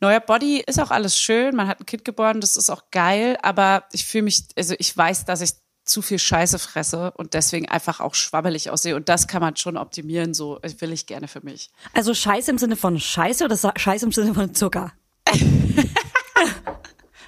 neuer 0.00 0.20
Body 0.20 0.62
ist 0.66 0.80
auch 0.80 0.90
alles 0.90 1.18
schön. 1.18 1.54
Man 1.54 1.68
hat 1.68 1.80
ein 1.80 1.86
Kind 1.86 2.04
geboren, 2.04 2.40
das 2.40 2.56
ist 2.56 2.70
auch 2.70 2.90
geil. 2.90 3.36
Aber 3.42 3.84
ich 3.92 4.04
fühle 4.06 4.24
mich, 4.24 4.44
also 4.56 4.74
ich 4.78 4.96
weiß, 4.96 5.24
dass 5.24 5.40
ich 5.40 5.52
zu 5.84 6.02
viel 6.02 6.18
Scheiße 6.18 6.58
fresse 6.58 7.10
und 7.12 7.34
deswegen 7.34 7.68
einfach 7.68 8.00
auch 8.00 8.14
schwabbelig 8.14 8.70
aussehe. 8.70 8.96
Und 8.96 9.08
das 9.08 9.26
kann 9.26 9.40
man 9.40 9.56
schon 9.56 9.76
optimieren, 9.76 10.34
so 10.34 10.60
will 10.78 10.92
ich 10.92 11.06
gerne 11.06 11.28
für 11.28 11.40
mich. 11.42 11.70
Also 11.92 12.14
Scheiße 12.14 12.50
im 12.50 12.58
Sinne 12.58 12.76
von 12.76 12.98
Scheiße 12.98 13.44
oder 13.44 13.56
Scheiße 13.76 14.06
im 14.06 14.12
Sinne 14.12 14.34
von 14.34 14.54
Zucker? 14.54 14.92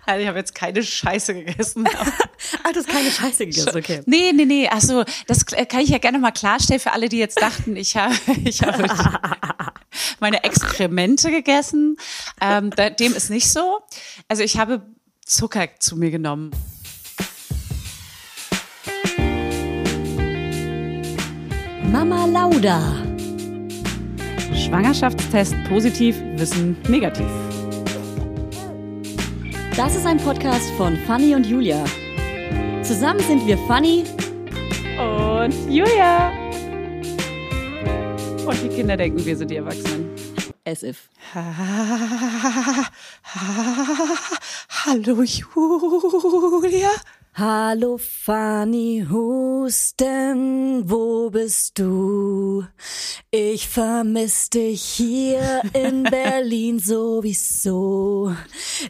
Also 0.04 0.20
ich 0.20 0.28
habe 0.28 0.38
jetzt 0.38 0.54
keine 0.54 0.82
Scheiße 0.82 1.34
gegessen. 1.34 1.86
ah, 2.64 2.72
du 2.72 2.80
hast 2.80 2.88
keine 2.88 3.10
Scheiße 3.10 3.46
gegessen, 3.46 3.76
okay. 3.76 4.02
Nee, 4.06 4.32
nee, 4.32 4.44
nee. 4.44 4.68
Achso, 4.68 5.04
das 5.28 5.46
kann 5.46 5.80
ich 5.80 5.90
ja 5.90 5.98
gerne 5.98 6.18
mal 6.18 6.32
klarstellen 6.32 6.80
für 6.80 6.92
alle, 6.92 7.08
die 7.08 7.18
jetzt 7.18 7.40
dachten, 7.40 7.76
ich 7.76 7.96
habe, 7.96 8.14
ich 8.44 8.62
habe 8.62 8.82
meine 10.20 10.44
Exkremente 10.44 11.30
gegessen. 11.30 11.96
Ähm, 12.40 12.70
dem 12.98 13.14
ist 13.14 13.30
nicht 13.30 13.48
so. 13.48 13.80
Also 14.28 14.42
ich 14.42 14.58
habe 14.58 14.82
Zucker 15.24 15.68
zu 15.78 15.96
mir 15.96 16.10
genommen. 16.10 16.50
Mama 21.90 22.26
Lauda. 22.26 22.80
Schwangerschaftstest 24.54 25.54
positiv, 25.68 26.16
Wissen 26.36 26.76
negativ. 26.88 27.26
Das 29.76 29.94
ist 29.94 30.06
ein 30.06 30.18
Podcast 30.18 30.70
von 30.76 30.96
Fanny 31.06 31.34
und 31.34 31.46
Julia. 31.46 31.84
Zusammen 32.82 33.20
sind 33.20 33.46
wir 33.46 33.58
Fanny 33.66 34.04
und 34.98 35.54
Julia. 35.70 36.41
Und 38.44 38.60
die 38.60 38.68
Kinder 38.68 38.96
denken, 38.96 39.24
wir 39.24 39.36
sind 39.36 39.50
die 39.50 39.56
Erwachsenen. 39.56 40.10
As 40.64 40.82
if. 40.82 41.08
Hallo 44.84 45.22
Julia. 45.22 46.90
Hallo 47.34 47.96
Fanny 47.96 49.06
Husten, 49.10 50.82
wo 50.84 51.30
bist 51.30 51.78
du? 51.78 52.66
Ich 53.30 53.68
vermiss 53.68 54.50
dich 54.50 54.82
hier 54.82 55.62
in 55.72 56.02
Berlin 56.10 56.78
sowieso. 56.78 58.36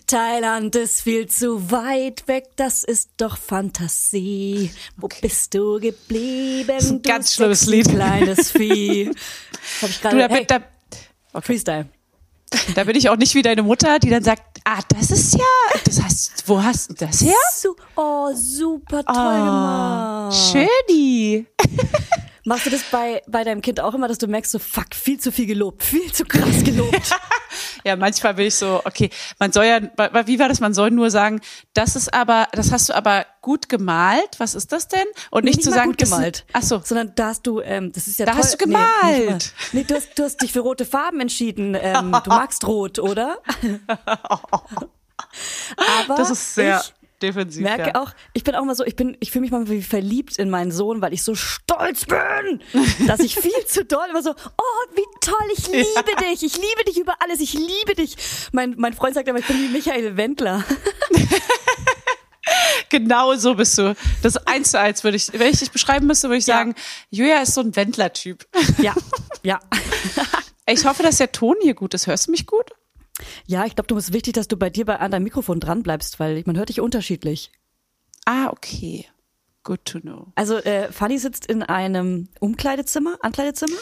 Thailand 0.08 0.74
ist 0.74 1.02
viel 1.02 1.28
zu 1.28 1.70
weit 1.70 2.26
weg, 2.26 2.46
das 2.56 2.82
ist 2.82 3.10
doch 3.16 3.38
Fantasie. 3.38 4.72
Wo 4.96 5.04
okay. 5.04 5.18
bist 5.22 5.54
du 5.54 5.78
geblieben? 5.78 6.66
Das 6.66 6.86
ist 6.86 6.90
ein 6.90 7.02
ganz 7.02 7.34
schlimmes 7.34 7.66
Lied. 7.66 7.90
Kleines 7.90 8.50
Vieh. 8.58 9.12
Hab 9.82 9.88
ich 9.88 10.00
da, 10.00 10.10
hey, 10.10 10.46
okay. 11.32 11.46
Freestyle. 11.46 11.86
Da 12.74 12.82
bin 12.82 12.96
ich 12.96 13.08
auch 13.08 13.16
nicht 13.16 13.36
wie 13.36 13.42
deine 13.42 13.62
Mutter, 13.62 14.00
die 14.00 14.10
dann 14.10 14.24
sagt, 14.24 14.51
ah, 14.64 14.80
das 14.88 15.10
ist 15.10 15.34
ja, 15.34 15.80
das 15.84 16.02
heißt, 16.02 16.44
wo 16.46 16.62
hast 16.62 16.90
du 16.90 16.94
das 16.94 17.20
her? 17.20 17.34
Su 17.54 17.74
oh, 17.96 18.32
super 18.34 19.04
toll 19.04 19.14
oh, 19.16 19.44
gemacht. 19.44 20.34
Schöni. 20.34 21.46
Machst 22.44 22.66
du 22.66 22.70
das 22.70 22.82
bei, 22.90 23.22
bei 23.28 23.44
deinem 23.44 23.60
Kind 23.60 23.78
auch 23.78 23.94
immer, 23.94 24.08
dass 24.08 24.18
du 24.18 24.26
merkst, 24.26 24.50
so 24.50 24.58
fuck, 24.58 24.94
viel 24.94 25.20
zu 25.20 25.30
viel 25.30 25.46
gelobt, 25.46 25.84
viel 25.84 26.12
zu 26.12 26.24
krass 26.24 26.64
gelobt? 26.64 27.10
ja, 27.84 27.94
manchmal 27.94 28.36
will 28.36 28.46
ich 28.46 28.56
so, 28.56 28.80
okay, 28.84 29.10
man 29.38 29.52
soll 29.52 29.66
ja, 29.66 29.80
wie 30.26 30.38
war 30.40 30.48
das, 30.48 30.58
man 30.58 30.74
soll 30.74 30.90
nur 30.90 31.10
sagen, 31.10 31.40
das 31.72 31.94
ist 31.94 32.12
aber, 32.12 32.48
das 32.52 32.72
hast 32.72 32.88
du 32.88 32.94
aber 32.94 33.26
gut 33.42 33.68
gemalt, 33.68 34.38
was 34.38 34.56
ist 34.56 34.72
das 34.72 34.88
denn? 34.88 35.04
Und 35.30 35.44
nicht, 35.44 35.56
nicht 35.56 35.64
zu 35.64 35.70
sagen, 35.70 35.90
gut 35.90 35.98
gemalt. 35.98 36.44
Ach 36.52 36.62
so. 36.62 36.80
Sondern 36.84 37.12
da 37.14 37.28
hast 37.28 37.46
du, 37.46 37.60
ähm, 37.60 37.92
das 37.92 38.08
ist 38.08 38.18
ja 38.18 38.26
Da 38.26 38.32
toll. 38.32 38.40
hast 38.40 38.54
du 38.54 38.58
gemalt. 38.58 39.52
Nee, 39.72 39.80
nee, 39.80 39.84
du, 39.84 39.94
hast, 39.94 40.18
du 40.18 40.24
hast 40.24 40.42
dich 40.42 40.52
für 40.52 40.60
rote 40.60 40.84
Farben 40.84 41.20
entschieden. 41.20 41.76
Ähm, 41.80 42.10
du 42.24 42.30
magst 42.30 42.66
rot, 42.66 42.98
oder? 42.98 43.38
aber 44.06 46.16
das 46.16 46.30
ist 46.30 46.56
sehr... 46.56 46.82
Ich, 46.84 46.92
defensiv. 47.22 47.62
Merke 47.62 47.92
ja. 47.94 48.02
auch, 48.02 48.12
ich 48.32 48.44
bin 48.44 48.54
auch 48.54 48.64
mal 48.64 48.74
so, 48.74 48.84
ich 48.84 48.96
bin, 48.96 49.16
ich 49.20 49.30
fühle 49.30 49.42
mich 49.42 49.50
mal 49.50 49.68
wie 49.68 49.82
verliebt 49.82 50.38
in 50.38 50.50
meinen 50.50 50.72
Sohn, 50.72 51.00
weil 51.00 51.12
ich 51.12 51.22
so 51.22 51.34
stolz 51.34 52.06
bin, 52.06 52.62
dass 53.06 53.20
ich 53.20 53.36
viel 53.36 53.66
zu 53.66 53.84
doll 53.84 54.06
immer 54.10 54.22
so, 54.22 54.30
oh, 54.30 54.94
wie 54.94 55.04
toll, 55.20 55.34
ich 55.56 55.66
liebe 55.68 56.10
ja. 56.10 56.30
dich, 56.30 56.42
ich 56.42 56.56
liebe 56.56 56.84
dich 56.86 56.98
über 56.98 57.14
alles, 57.20 57.40
ich 57.40 57.54
liebe 57.54 57.94
dich. 57.96 58.16
Mein, 58.52 58.74
mein 58.76 58.92
Freund 58.92 59.14
sagt 59.14 59.28
immer, 59.28 59.38
ich 59.38 59.46
bin 59.46 59.58
wie 59.58 59.68
Michael 59.68 60.16
Wendler. 60.16 60.64
genau 62.88 63.34
so 63.34 63.54
bist 63.54 63.78
du. 63.78 63.94
Das 64.22 64.36
eins 64.46 64.72
zu 64.72 64.78
eins 64.78 65.04
würde 65.04 65.16
ich, 65.16 65.32
wenn 65.32 65.50
ich 65.50 65.58
dich 65.58 65.70
beschreiben 65.70 66.06
müsste, 66.06 66.28
würde 66.28 66.38
ich 66.38 66.46
ja. 66.46 66.58
sagen, 66.58 66.74
Julia 67.10 67.42
ist 67.42 67.54
so 67.54 67.60
ein 67.60 67.74
Wendler-Typ. 67.74 68.46
Ja, 68.78 68.94
ja. 69.42 69.60
ich 70.66 70.84
hoffe, 70.84 71.02
dass 71.02 71.18
der 71.18 71.32
Ton 71.32 71.56
hier 71.62 71.74
gut 71.74 71.94
ist. 71.94 72.06
Hörst 72.06 72.26
du 72.26 72.30
mich 72.30 72.46
gut? 72.46 72.70
Ja, 73.46 73.64
ich 73.64 73.74
glaube, 73.74 73.88
du 73.88 73.94
bist 73.94 74.12
wichtig, 74.12 74.34
dass 74.34 74.48
du 74.48 74.56
bei 74.56 74.70
dir 74.70 74.84
bei 74.84 74.98
an 74.98 75.10
deinem 75.10 75.24
Mikrofon 75.24 75.60
dran 75.60 75.82
bleibst, 75.82 76.20
weil 76.20 76.42
man 76.46 76.56
hört 76.56 76.68
dich 76.68 76.80
unterschiedlich. 76.80 77.50
Ah, 78.24 78.48
okay. 78.50 79.06
Good 79.64 79.84
to 79.84 80.00
know. 80.00 80.32
Also 80.34 80.56
äh, 80.56 80.90
Fanny 80.90 81.18
sitzt 81.18 81.46
in 81.46 81.62
einem 81.62 82.28
Umkleidezimmer, 82.40 83.16
Ankleidezimmer? 83.20 83.76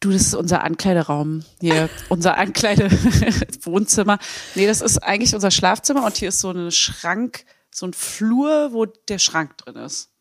Du, 0.00 0.10
das 0.10 0.22
ist 0.22 0.34
unser 0.34 0.64
Ankleideraum 0.64 1.44
hier, 1.60 1.88
unser 2.08 2.36
Ankleide-Wohnzimmer. 2.38 4.18
Nee, 4.54 4.66
das 4.66 4.80
ist 4.80 4.98
eigentlich 4.98 5.34
unser 5.34 5.52
Schlafzimmer 5.52 6.04
und 6.04 6.16
hier 6.16 6.28
ist 6.28 6.40
so 6.40 6.50
ein 6.50 6.72
Schrank, 6.72 7.44
so 7.70 7.86
ein 7.86 7.92
Flur, 7.92 8.72
wo 8.72 8.86
der 8.86 9.18
Schrank 9.18 9.56
drin 9.58 9.76
ist. 9.76 10.11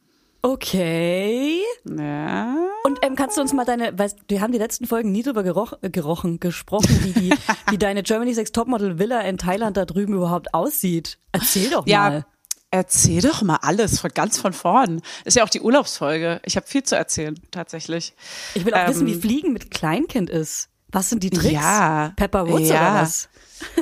Okay. 0.43 1.61
Ja. 1.85 2.55
Und 2.83 2.99
ähm, 3.03 3.15
kannst 3.15 3.37
du 3.37 3.41
uns 3.41 3.53
mal 3.53 3.65
deine, 3.65 3.97
weil 3.97 4.11
wir 4.27 4.41
haben 4.41 4.51
die 4.51 4.57
letzten 4.57 4.87
Folgen 4.87 5.11
nie 5.11 5.21
drüber 5.21 5.43
geroch, 5.43 5.73
gerochen, 5.81 6.39
gesprochen, 6.39 6.99
wie, 7.03 7.13
die, 7.13 7.33
wie 7.69 7.77
deine 7.77 8.01
Germany's 8.01 8.37
Next 8.37 8.55
Topmodel 8.55 8.97
Villa 8.97 9.21
in 9.21 9.37
Thailand 9.37 9.77
da 9.77 9.85
drüben 9.85 10.13
überhaupt 10.13 10.53
aussieht. 10.53 11.19
Erzähl 11.31 11.69
doch 11.69 11.85
ja, 11.85 12.09
mal. 12.09 12.25
Erzähl 12.71 13.21
doch 13.21 13.41
mal 13.41 13.59
alles 13.61 13.99
von 13.99 14.11
ganz 14.13 14.39
von 14.39 14.53
vorn. 14.53 15.01
Ist 15.25 15.35
ja 15.35 15.43
auch 15.43 15.49
die 15.49 15.61
Urlaubsfolge. 15.61 16.41
Ich 16.45 16.55
habe 16.55 16.65
viel 16.65 16.83
zu 16.83 16.95
erzählen, 16.95 17.37
tatsächlich. 17.51 18.15
Ich 18.55 18.65
will 18.65 18.73
auch 18.73 18.79
ähm, 18.79 18.87
wissen, 18.87 19.07
wie 19.07 19.13
ähm, 19.13 19.21
Fliegen 19.21 19.53
mit 19.53 19.71
Kleinkind 19.71 20.29
ist. 20.29 20.69
Was 20.91 21.09
sind 21.09 21.23
die 21.23 21.29
Tricks? 21.29 21.53
Ja. 21.53 22.13
Pepper 22.15 22.47
Woods 22.47 22.69
ja. 22.69 22.93
oder 22.93 23.01
was? 23.01 23.29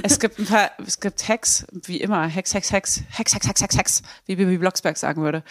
Es 0.03 0.19
gibt 0.19 0.39
ein 0.39 0.45
paar, 0.45 0.71
es 0.85 0.99
gibt 0.99 1.27
Hacks, 1.27 1.65
wie 1.71 1.97
immer, 1.97 2.33
Hacks, 2.33 2.53
Hacks, 2.53 2.71
Hacks, 2.71 3.01
Hacks, 3.17 3.35
Hacks, 3.35 3.47
Hacks, 3.47 3.61
Hacks, 3.61 3.77
Hacks, 3.77 4.01
wie 4.25 4.35
Bibi 4.35 4.57
Blocksberg 4.57 4.97
sagen 4.97 5.21
würde. 5.21 5.43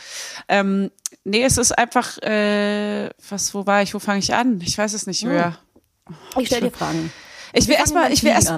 Ähm, 0.49 0.91
nee, 1.25 1.43
es 1.43 1.59
ist 1.59 1.73
einfach, 1.73 2.19
äh, 2.19 3.11
was, 3.29 3.55
wo 3.55 3.67
war 3.67 3.83
ich, 3.83 3.95
wo 3.95 3.99
fange 3.99 4.21
ich 4.21 4.35
an? 4.35 4.61
Ich 4.61 4.77
weiß 4.77 4.93
es 4.95 5.07
nicht 5.07 5.25
mehr. 5.25 5.59
Hm. 6.07 6.15
Ich 6.39 6.47
stelle 6.49 6.71
dir 6.71 6.77
Fragen. 6.77 7.13
Ich 7.53 7.69
will 7.69 7.77
erstmal, 7.77 8.13
ich 8.13 8.23
will 8.23 8.31
erst, 8.31 8.53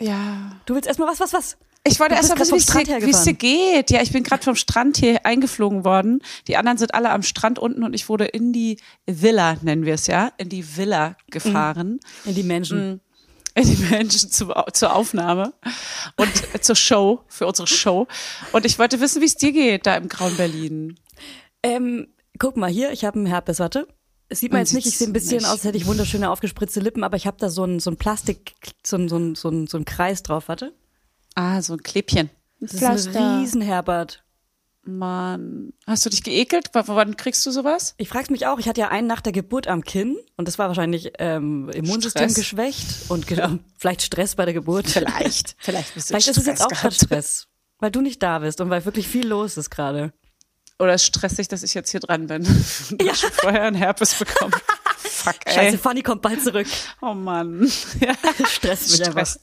ja. 0.00 0.56
Du 0.66 0.74
willst 0.74 0.86
erstmal 0.86 1.08
was, 1.08 1.20
was, 1.20 1.32
was? 1.32 1.56
Ich 1.84 1.98
wollte 1.98 2.14
erst 2.14 2.28
mal 2.28 2.38
wissen, 2.38 2.54
wie 2.54 3.10
es 3.10 3.24
dir 3.24 3.34
geht. 3.34 3.90
Ja, 3.90 4.02
ich 4.02 4.12
bin 4.12 4.22
gerade 4.22 4.42
vom 4.42 4.54
Strand 4.54 4.98
hier 4.98 5.26
eingeflogen 5.26 5.84
worden. 5.84 6.22
Die 6.46 6.56
anderen 6.56 6.78
sind 6.78 6.94
alle 6.94 7.10
am 7.10 7.22
Strand 7.22 7.58
unten 7.58 7.82
und 7.82 7.92
ich 7.92 8.08
wurde 8.08 8.24
in 8.24 8.52
die 8.52 8.78
Villa, 9.06 9.56
nennen 9.62 9.84
wir 9.84 9.94
es 9.94 10.06
ja, 10.06 10.32
in 10.38 10.48
die 10.48 10.76
Villa 10.76 11.16
gefahren. 11.30 11.98
In 12.24 12.34
die 12.36 12.44
Menschen. 12.44 13.00
Die 13.56 13.76
Menschen 13.90 14.30
zu, 14.30 14.52
zur 14.72 14.94
Aufnahme 14.94 15.52
und 16.16 16.64
zur 16.64 16.76
Show, 16.76 17.20
für 17.28 17.46
unsere 17.46 17.66
Show. 17.68 18.06
Und 18.52 18.64
ich 18.64 18.78
wollte 18.78 19.00
wissen, 19.00 19.20
wie 19.20 19.26
es 19.26 19.36
dir 19.36 19.52
geht 19.52 19.86
da 19.86 19.96
im 19.96 20.08
grauen 20.08 20.36
Berlin. 20.36 20.98
Ähm, 21.62 22.08
guck 22.38 22.56
mal 22.56 22.70
hier, 22.70 22.92
ich 22.92 23.04
habe 23.04 23.18
einen 23.18 23.26
Herpes, 23.26 23.58
warte. 23.58 23.86
Es 24.28 24.40
sieht 24.40 24.50
man 24.50 24.60
jetzt 24.60 24.72
nicht, 24.72 24.86
ich 24.86 24.96
sehe 24.96 25.06
ein 25.06 25.12
bisschen 25.12 25.38
nicht. 25.38 25.46
aus, 25.46 25.52
als 25.52 25.64
hätte 25.64 25.76
ich 25.76 25.86
wunderschöne 25.86 26.30
aufgespritzte 26.30 26.80
Lippen, 26.80 27.04
aber 27.04 27.16
ich 27.18 27.26
habe 27.26 27.36
da 27.38 27.50
so 27.50 27.64
ein, 27.64 27.80
so 27.80 27.90
ein 27.90 27.98
Plastik, 27.98 28.54
so 28.82 28.96
ein, 28.96 29.08
so 29.08 29.18
ein, 29.18 29.34
so 29.34 29.50
ein, 29.50 29.66
so 29.66 29.76
ein 29.76 29.84
Kreis 29.84 30.22
drauf, 30.22 30.48
warte. 30.48 30.72
Ah, 31.34 31.60
so 31.60 31.74
ein 31.74 31.82
Klebchen. 31.82 32.30
Das 32.58 32.74
ist 32.74 33.14
ein 33.14 33.40
Riesenherbert. 33.40 34.24
Mann, 34.84 35.72
hast 35.86 36.04
du 36.04 36.10
dich 36.10 36.24
geekelt? 36.24 36.74
W 36.74 36.82
wann 36.86 37.16
kriegst 37.16 37.46
du 37.46 37.52
sowas? 37.52 37.94
Ich 37.98 38.08
frag's 38.08 38.30
mich 38.30 38.46
auch. 38.46 38.58
Ich 38.58 38.68
hatte 38.68 38.80
ja 38.80 38.88
einen 38.88 39.06
nach 39.06 39.20
der 39.20 39.32
Geburt 39.32 39.68
am 39.68 39.84
Kinn 39.84 40.16
und 40.36 40.48
das 40.48 40.58
war 40.58 40.66
wahrscheinlich 40.66 41.12
ähm, 41.18 41.70
Immunsystem 41.70 42.24
Stress. 42.24 42.34
geschwächt 42.34 42.86
und 43.08 43.28
genau, 43.28 43.58
vielleicht 43.78 44.02
Stress 44.02 44.34
bei 44.34 44.44
der 44.44 44.54
Geburt. 44.54 44.88
Vielleicht, 44.88 45.54
vielleicht 45.60 45.94
bist 45.94 46.10
du 46.10 46.14
Vielleicht 46.14 46.24
Stress 46.24 46.36
ist 46.36 46.42
es 46.42 46.46
jetzt 46.46 46.62
auch 46.62 46.68
gerade 46.68 46.94
Stress, 46.94 47.46
weil 47.78 47.92
du 47.92 48.00
nicht 48.00 48.20
da 48.24 48.40
bist 48.40 48.60
und 48.60 48.70
weil 48.70 48.84
wirklich 48.84 49.06
viel 49.06 49.26
los 49.26 49.56
ist 49.56 49.70
gerade. 49.70 50.12
Oder 50.80 50.94
es 50.94 51.06
stresst 51.06 51.38
dich, 51.38 51.46
dass 51.46 51.62
ich 51.62 51.74
jetzt 51.74 51.90
hier 51.90 52.00
dran 52.00 52.26
bin 52.26 52.44
und 52.90 53.02
ja. 53.02 53.14
schon 53.14 53.30
vorher 53.30 53.62
einen 53.62 53.76
Herpes 53.76 54.14
bekommen. 54.14 54.52
Fuck, 54.96 55.36
ey. 55.44 55.54
Scheiße, 55.54 55.78
Fanny 55.78 56.02
kommt 56.02 56.22
bald 56.22 56.42
zurück. 56.42 56.66
Oh 57.00 57.14
Mann. 57.14 57.70
Ja. 58.00 58.14
Stress 58.46 58.90
mich 58.98 59.06
einfach. 59.06 59.36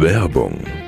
Werbung 0.00 0.87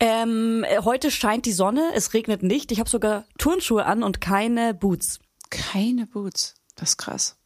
Ähm, 0.00 0.64
heute 0.84 1.10
scheint 1.10 1.44
die 1.46 1.52
Sonne, 1.52 1.90
es 1.94 2.14
regnet 2.14 2.42
nicht. 2.42 2.70
Ich 2.70 2.78
habe 2.78 2.88
sogar 2.88 3.24
Turnschuhe 3.38 3.84
an 3.84 4.02
und 4.02 4.20
keine 4.20 4.72
Boots. 4.74 5.18
Keine 5.50 6.06
Boots. 6.06 6.54
Das 6.76 6.90
ist 6.90 6.96
krass. 6.98 7.36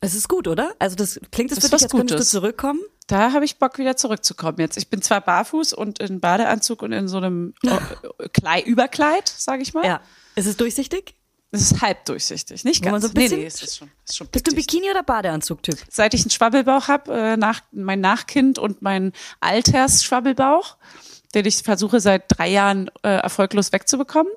Es 0.00 0.14
ist 0.14 0.28
gut, 0.28 0.46
oder? 0.48 0.72
Also 0.78 0.96
das 0.96 1.20
klingt 1.32 1.50
es 1.52 1.56
Das 1.58 1.64
für 1.70 1.76
dich, 1.76 1.82
als 1.84 1.92
könntest 1.92 2.10
du 2.12 2.16
Gutes. 2.18 2.30
zurückkommen? 2.30 2.80
Da 3.08 3.32
habe 3.32 3.44
ich 3.44 3.58
Bock, 3.58 3.78
wieder 3.78 3.96
zurückzukommen 3.96 4.58
jetzt. 4.60 4.76
Ich 4.78 4.88
bin 4.88 5.02
zwar 5.02 5.20
barfuß 5.20 5.72
und 5.72 5.98
in 5.98 6.20
Badeanzug 6.20 6.82
und 6.82 6.92
in 6.92 7.08
so 7.08 7.16
einem 7.18 7.54
äh, 7.62 8.28
Klei 8.32 8.62
Überkleid, 8.62 9.28
sage 9.28 9.62
ich 9.62 9.74
mal. 9.74 9.84
Ja. 9.84 10.00
Ist 10.36 10.46
es 10.46 10.56
durchsichtig? 10.56 11.14
Es 11.50 11.62
ist 11.72 11.80
halb 11.80 12.04
durchsichtig, 12.04 12.64
nicht 12.64 12.82
ganz. 12.84 13.04
so 13.06 13.10
bisschen- 13.12 13.30
nee, 13.38 13.42
nee, 13.44 13.46
es 13.46 13.62
ist 13.62 13.76
schon, 13.78 13.90
ist 14.06 14.16
schon 14.18 14.26
Bist 14.28 14.46
du. 14.46 14.52
Bikini- 14.54 14.90
oder 14.90 15.02
Badeanzug-Typ? 15.02 15.78
Seit 15.90 16.12
ich 16.12 16.20
einen 16.20 16.30
Schwabbelbauch 16.30 16.88
habe, 16.88 17.10
äh, 17.12 17.36
nach, 17.38 17.62
mein 17.72 18.02
Nachkind 18.02 18.58
und 18.58 18.82
mein 18.82 19.12
Altersschwabbelbauch, 19.40 20.76
den 21.34 21.46
ich 21.46 21.56
versuche 21.62 22.00
seit 22.00 22.24
drei 22.28 22.48
Jahren 22.48 22.90
äh, 23.02 23.08
erfolglos 23.08 23.72
wegzubekommen, 23.72 24.32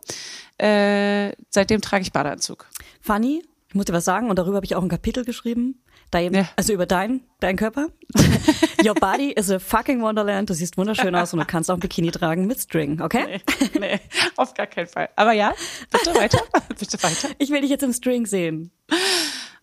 äh, 0.57 1.31
seitdem 1.49 1.81
trage 1.81 2.03
ich 2.03 2.11
Badeanzug. 2.11 2.67
Fanny, 3.01 3.43
ich 3.69 3.75
muss 3.75 3.85
dir 3.85 3.93
was 3.93 4.05
sagen 4.05 4.29
und 4.29 4.37
darüber 4.37 4.57
habe 4.57 4.65
ich 4.65 4.75
auch 4.75 4.83
ein 4.83 4.89
Kapitel 4.89 5.23
geschrieben. 5.25 5.81
Dein, 6.11 6.33
Ja. 6.33 6.49
Also 6.57 6.73
über 6.73 6.85
dein, 6.85 7.21
dein 7.39 7.55
Körper. 7.55 7.87
Your 8.85 8.95
body 8.95 9.31
is 9.31 9.49
a 9.49 9.59
fucking 9.59 10.01
wonderland. 10.01 10.49
Du 10.49 10.53
siehst 10.53 10.75
wunderschön 10.77 11.15
aus 11.15 11.31
und 11.31 11.39
du 11.39 11.45
kannst 11.45 11.71
auch 11.71 11.75
ein 11.75 11.79
Bikini 11.79 12.11
tragen 12.11 12.47
mit 12.47 12.59
String, 12.59 12.99
okay? 13.01 13.39
Nee, 13.59 13.79
nee, 13.79 13.99
auf 14.35 14.53
gar 14.53 14.67
keinen 14.67 14.87
Fall. 14.87 15.07
Aber 15.15 15.31
ja, 15.31 15.53
bitte 15.89 16.13
weiter, 16.19 16.41
bitte 16.77 17.01
weiter. 17.01 17.29
Ich 17.37 17.49
will 17.49 17.61
dich 17.61 17.69
jetzt 17.69 17.83
im 17.83 17.93
String 17.93 18.25
sehen. 18.25 18.71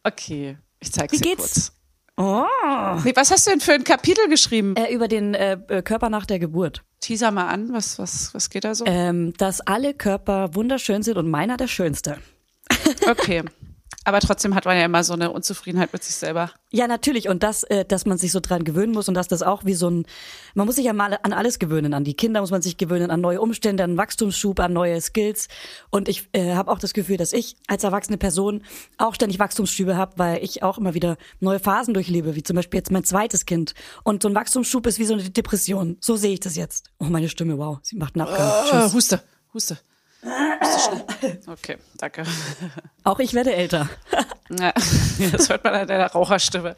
Okay, 0.05 0.57
ich 0.81 0.91
zeig's 0.91 1.13
Wie 1.13 1.19
dir 1.19 1.23
geht's? 1.37 1.39
kurz. 1.43 1.73
Oh. 2.19 2.45
Nee, 3.05 3.13
was 3.15 3.31
hast 3.31 3.47
du 3.47 3.51
denn 3.51 3.61
für 3.61 3.75
ein 3.75 3.85
Kapitel 3.85 4.29
geschrieben? 4.29 4.75
Äh, 4.75 4.93
über 4.93 5.07
den 5.07 5.35
äh, 5.35 5.57
äh, 5.69 5.83
Körper 5.83 6.11
nach 6.11 6.27
der 6.27 6.41
Geburt. 6.41 6.83
Teaser 7.01 7.31
mal 7.31 7.47
an, 7.47 7.73
was, 7.73 8.01
was, 8.01 8.35
was 8.35 8.51
geht 8.51 8.65
da 8.65 8.75
so? 8.75 8.85
Ähm, 8.87 9.35
dass 9.39 9.61
alle 9.61 9.95
Körper 9.95 10.53
wunderschön 10.57 11.05
sind 11.05 11.17
und 11.17 11.31
meiner 11.31 11.57
der 11.57 11.69
schönste. 11.69 12.19
Okay. 13.09 13.45
Aber 14.09 14.21
trotzdem 14.21 14.55
hat 14.55 14.65
man 14.65 14.75
ja 14.75 14.87
immer 14.87 15.05
so 15.05 15.13
eine 15.13 15.31
Unzufriedenheit 15.31 15.93
mit 15.93 16.03
sich 16.03 16.15
selber. 16.15 16.51
Ja, 16.71 16.89
natürlich. 16.89 17.29
Und 17.29 17.43
das, 17.43 17.63
äh, 17.65 17.85
dass 17.85 18.07
man 18.07 18.17
sich 18.17 18.33
so 18.33 18.41
dran 18.41 18.65
gewöhnen 18.65 18.95
muss 18.95 19.07
und 19.07 19.13
dass 19.13 19.29
das 19.29 19.43
auch 19.43 19.67
wie 19.67 19.75
so 19.75 19.91
ein, 19.91 20.07
man 20.55 20.65
muss 20.65 20.77
sich 20.77 20.87
ja 20.87 20.95
mal 20.95 21.19
an 21.23 21.35
alles 21.35 21.59
gewöhnen. 21.59 21.93
An 21.93 22.05
die 22.05 22.15
Kinder 22.15 22.41
muss 22.41 22.51
man 22.51 22.63
sich 22.63 22.79
gewöhnen, 22.79 23.11
an 23.11 23.21
neue 23.21 23.39
Umstände, 23.39 23.85
an 23.85 23.99
Wachstumsschub, 23.99 24.61
an 24.61 24.73
neue 24.73 24.99
Skills. 25.03 25.49
Und 25.91 26.09
ich 26.09 26.27
äh, 26.33 26.55
habe 26.55 26.71
auch 26.71 26.79
das 26.79 26.95
Gefühl, 26.95 27.19
dass 27.19 27.35
ich 27.35 27.57
als 27.67 27.85
erwachsene 27.85 28.17
Person 28.17 28.63
auch 28.97 29.15
ständig 29.15 29.39
Wachstumsschübe 29.41 29.95
habe, 29.95 30.15
weil 30.17 30.43
ich 30.43 30.63
auch 30.63 30.79
immer 30.79 30.95
wieder 30.95 31.19
neue 31.41 31.59
Phasen 31.59 31.93
durchlebe, 31.93 32.35
wie 32.35 32.43
zum 32.43 32.57
Beispiel 32.57 32.79
jetzt 32.79 32.91
mein 32.91 33.05
zweites 33.05 33.45
Kind. 33.45 33.75
Und 34.05 34.23
so 34.23 34.31
ein 34.31 34.35
Wachstumsschub 34.35 34.87
ist 34.87 34.99
wie 34.99 35.05
so 35.05 35.13
eine 35.13 35.29
Depression. 35.29 35.99
So 36.01 36.17
sehe 36.17 36.33
ich 36.33 36.41
das 36.41 36.57
jetzt. 36.57 36.87
Oh, 36.99 37.05
meine 37.05 37.29
Stimme, 37.29 37.59
wow. 37.59 37.79
Sie 37.83 37.97
macht 37.97 38.15
einen 38.15 38.27
Abgang. 38.27 38.51
Oh, 38.51 38.71
Tschüss. 38.71 38.95
Huste, 38.95 39.23
Huste. 39.53 39.77
Okay, 41.47 41.79
danke. 41.97 42.25
Auch 43.05 43.19
ich 43.19 43.35
werde 43.35 43.55
älter. 43.55 43.89
Ja, 44.59 44.73
das 45.31 45.51
hört 45.51 45.63
man 45.63 45.75
an 45.75 45.87
deiner 45.87 46.07
Raucherstimme. 46.07 46.75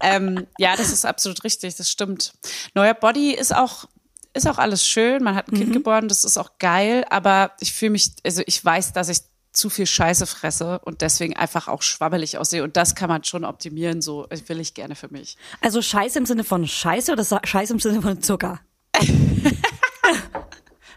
Ähm, 0.00 0.46
ja, 0.58 0.76
das 0.76 0.92
ist 0.92 1.06
absolut 1.06 1.44
richtig, 1.44 1.74
das 1.74 1.90
stimmt. 1.90 2.34
Neuer 2.74 2.92
Body 2.92 3.32
ist 3.32 3.56
auch 3.56 3.86
ist 4.34 4.46
auch 4.46 4.58
alles 4.58 4.86
schön. 4.86 5.24
Man 5.24 5.34
hat 5.34 5.48
ein 5.48 5.56
Kind 5.56 5.72
geboren, 5.72 6.08
das 6.08 6.24
ist 6.24 6.36
auch 6.36 6.58
geil. 6.58 7.06
Aber 7.08 7.52
ich 7.58 7.72
fühle 7.72 7.92
mich, 7.92 8.12
also 8.22 8.42
ich 8.44 8.62
weiß, 8.62 8.92
dass 8.92 9.08
ich 9.08 9.20
zu 9.52 9.70
viel 9.70 9.86
Scheiße 9.86 10.26
fresse 10.26 10.78
und 10.80 11.00
deswegen 11.00 11.34
einfach 11.36 11.68
auch 11.68 11.82
schwabbelig 11.82 12.36
aussehe. 12.36 12.62
Und 12.62 12.76
das 12.76 12.94
kann 12.94 13.08
man 13.08 13.24
schon 13.24 13.44
optimieren. 13.44 14.02
So 14.02 14.26
will 14.46 14.60
ich 14.60 14.74
gerne 14.74 14.94
für 14.94 15.08
mich. 15.08 15.38
Also 15.62 15.80
Scheiße 15.80 16.18
im 16.18 16.26
Sinne 16.26 16.44
von 16.44 16.66
Scheiße 16.66 17.12
oder 17.12 17.24
Scheiße 17.24 17.72
im 17.72 17.80
Sinne 17.80 18.02
von 18.02 18.22
Zucker? 18.22 18.60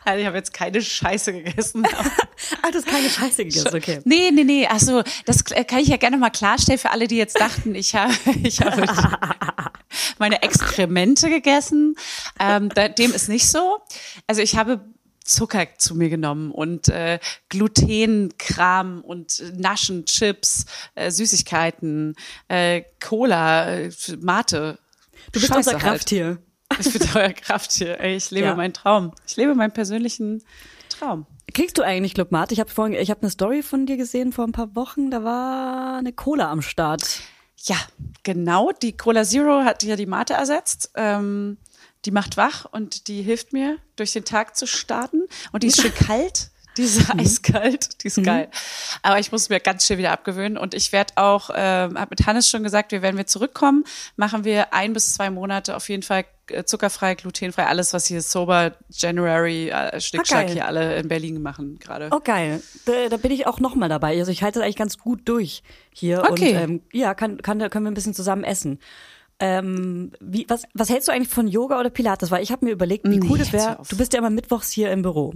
Also 0.05 0.19
ich 0.21 0.25
habe 0.25 0.37
jetzt 0.37 0.53
keine 0.53 0.81
Scheiße 0.81 1.33
gegessen. 1.33 1.85
Ah, 2.61 2.71
das 2.71 2.83
ist 2.85 2.87
keine 2.87 3.09
Scheiße 3.09 3.43
gegessen, 3.43 3.75
okay. 3.75 3.99
Nee, 4.05 4.31
nee, 4.31 4.45
nee. 4.45 4.65
Also 4.65 5.03
das 5.25 5.43
k- 5.43 5.61
kann 5.65 5.79
ich 5.79 5.89
ja 5.89 5.97
gerne 5.97 6.17
mal 6.17 6.29
klarstellen 6.29 6.79
für 6.79 6.89
alle, 6.89 7.07
die 7.09 7.17
jetzt 7.17 7.37
dachten, 7.37 7.75
ich 7.75 7.95
habe, 7.95 8.13
ich 8.43 8.61
habe 8.61 8.85
meine 10.19 10.41
Exkremente 10.41 11.29
gegessen. 11.29 11.95
Ähm, 12.39 12.69
dem 12.97 13.11
ist 13.13 13.27
nicht 13.27 13.45
so. 13.49 13.79
Also 14.25 14.41
ich 14.41 14.55
habe 14.55 14.85
Zucker 15.25 15.67
zu 15.77 15.95
mir 15.95 16.09
genommen 16.09 16.51
und 16.51 16.87
äh, 16.87 17.19
Glutenkram 17.49 19.01
und 19.01 19.43
Naschen, 19.57 20.05
Chips, 20.05 20.65
äh, 20.95 21.11
Süßigkeiten, 21.11 22.15
äh, 22.47 22.83
Cola, 23.01 23.69
äh, 23.75 23.91
Mate. 24.21 24.79
Du 25.33 25.39
bist 25.41 25.47
Scheiße 25.53 25.57
unser 25.71 25.77
Krafttier. 25.77 26.25
Halt. 26.25 26.39
Ich 26.79 26.93
bin 26.93 27.07
euer 27.15 27.29
Krafttier. 27.33 27.99
Ey, 27.99 28.15
ich 28.15 28.29
lebe 28.31 28.47
Ja. 28.47 28.55
meinen 28.55 28.73
Traum. 28.73 29.13
Ich 29.27 29.35
lebe 29.35 29.55
meinen 29.55 29.71
persönlichen 29.71 30.43
Traum. 30.89 31.25
Kriegst 31.53 31.77
du 31.77 31.81
eigentlich 31.83 32.13
Glückmat? 32.13 32.51
Ich 32.51 32.59
habe 32.59 32.69
vorhin, 32.69 32.93
ich 32.93 33.09
habe 33.09 33.21
eine 33.21 33.31
Story 33.31 33.63
von 33.63 33.85
dir 33.85 33.97
gesehen 33.97 34.31
vor 34.31 34.45
ein 34.45 34.51
paar 34.51 34.75
Wochen. 34.75 35.09
Da 35.09 35.23
war 35.23 35.97
eine 35.97 36.13
Cola 36.13 36.51
am 36.51 36.61
Start. 36.61 37.21
Ja, 37.63 37.75
genau. 38.23 38.71
Die 38.81 38.95
Cola 38.95 39.23
Zero 39.23 39.63
hat 39.63 39.83
ja 39.83 39.95
die 39.95 40.05
Mate 40.05 40.33
ersetzt. 40.35 40.91
Ähm, 40.95 41.57
die 42.05 42.11
macht 42.11 42.37
wach 42.37 42.65
und 42.71 43.07
die 43.07 43.23
hilft 43.23 43.51
mir, 43.51 43.77
durch 43.97 44.13
den 44.13 44.23
Tag 44.25 44.55
zu 44.55 44.67
starten. 44.67 45.23
Und 45.51 45.63
die 45.63 45.67
ist 45.67 45.81
schön 45.81 45.93
kalt. 46.07 46.51
Die 46.77 46.83
ist 46.83 47.09
eiskalt, 47.09 48.03
die 48.03 48.07
ist 48.07 48.23
geil. 48.23 48.47
Aber 49.01 49.19
ich 49.19 49.33
muss 49.33 49.49
mir 49.49 49.59
ganz 49.59 49.85
schnell 49.85 49.97
wieder 49.97 50.11
abgewöhnen. 50.11 50.57
Und 50.57 50.73
ich 50.73 50.93
werde 50.93 51.13
auch, 51.17 51.49
ähm, 51.53 51.99
habe 51.99 52.11
mit 52.11 52.25
Hannes 52.25 52.47
schon 52.49 52.63
gesagt, 52.63 52.93
wir, 52.93 53.01
wenn 53.01 53.17
wir 53.17 53.25
zurückkommen, 53.25 53.83
machen 54.15 54.45
wir 54.45 54.73
ein 54.73 54.93
bis 54.93 55.13
zwei 55.15 55.29
Monate 55.29 55.75
auf 55.75 55.89
jeden 55.89 56.03
Fall 56.03 56.21
äh, 56.21 56.25
zuckerfrei, 56.65 57.15
glutenfrei, 57.15 57.65
alles, 57.65 57.93
was 57.93 58.05
hier 58.05 58.21
Sober 58.21 58.73
January, 58.89 59.69
äh, 59.69 59.99
Schnickschnack 59.99 60.47
geil. 60.47 60.53
hier 60.53 60.65
alle 60.65 60.97
in 60.97 61.07
Berlin 61.07 61.41
machen 61.41 61.79
gerade. 61.79 62.09
Oh, 62.11 62.19
geil. 62.23 62.61
Da, 62.85 63.09
da 63.09 63.17
bin 63.17 63.31
ich 63.31 63.47
auch 63.47 63.59
nochmal 63.59 63.89
dabei. 63.89 64.17
Also 64.17 64.31
ich 64.31 64.43
halte 64.43 64.59
das 64.59 64.65
eigentlich 64.65 64.75
ganz 64.75 64.97
gut 64.97 65.21
durch 65.25 65.63
hier. 65.91 66.23
Okay. 66.29 66.55
Und 66.55 66.61
ähm, 66.61 66.81
ja, 66.91 67.13
kann, 67.13 67.41
kann, 67.41 67.59
können 67.69 67.85
wir 67.85 67.91
ein 67.91 67.95
bisschen 67.95 68.13
zusammen 68.13 68.43
essen. 68.43 68.79
Ähm, 69.41 70.11
wie, 70.19 70.45
was, 70.49 70.63
was 70.73 70.89
hältst 70.89 71.07
du 71.07 71.13
eigentlich 71.13 71.29
von 71.29 71.47
Yoga 71.47 71.79
oder 71.79 71.89
Pilates? 71.89 72.29
Weil 72.29 72.43
ich 72.43 72.51
habe 72.51 72.65
mir 72.65 72.71
überlegt, 72.71 73.07
wie 73.07 73.19
Nee, 73.19 73.27
cool 73.29 73.37
das 73.37 73.51
jetzt 73.51 73.63
hör 73.63 73.71
wäre. 73.71 73.83
Du 73.89 73.97
bist 73.97 74.11
ja 74.13 74.19
immer 74.19 74.29
mittwochs 74.29 74.69
hier 74.69 74.91
im 74.91 75.01
Büro. 75.01 75.33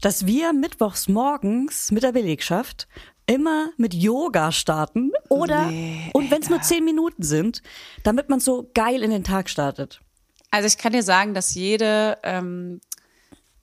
Dass 0.00 0.26
wir 0.26 0.52
mittwochs 0.52 1.08
morgens 1.08 1.90
mit 1.90 2.04
der 2.04 2.12
Belegschaft 2.12 2.86
immer 3.26 3.70
mit 3.76 3.94
Yoga 3.94 4.52
starten 4.52 5.12
oder 5.28 5.66
Nee, 5.66 6.10
und 6.14 6.30
wenn 6.30 6.42
es 6.42 6.50
nur 6.50 6.62
zehn 6.62 6.84
Minuten 6.84 7.22
sind, 7.22 7.62
damit 8.02 8.28
man 8.28 8.40
so 8.40 8.70
geil 8.74 9.02
in 9.02 9.10
den 9.10 9.24
Tag 9.24 9.48
startet. 9.48 10.00
Also 10.50 10.66
ich 10.66 10.78
kann 10.78 10.92
dir 10.92 11.02
sagen, 11.02 11.34
dass 11.34 11.54
jede, 11.54 12.18
ähm, 12.22 12.80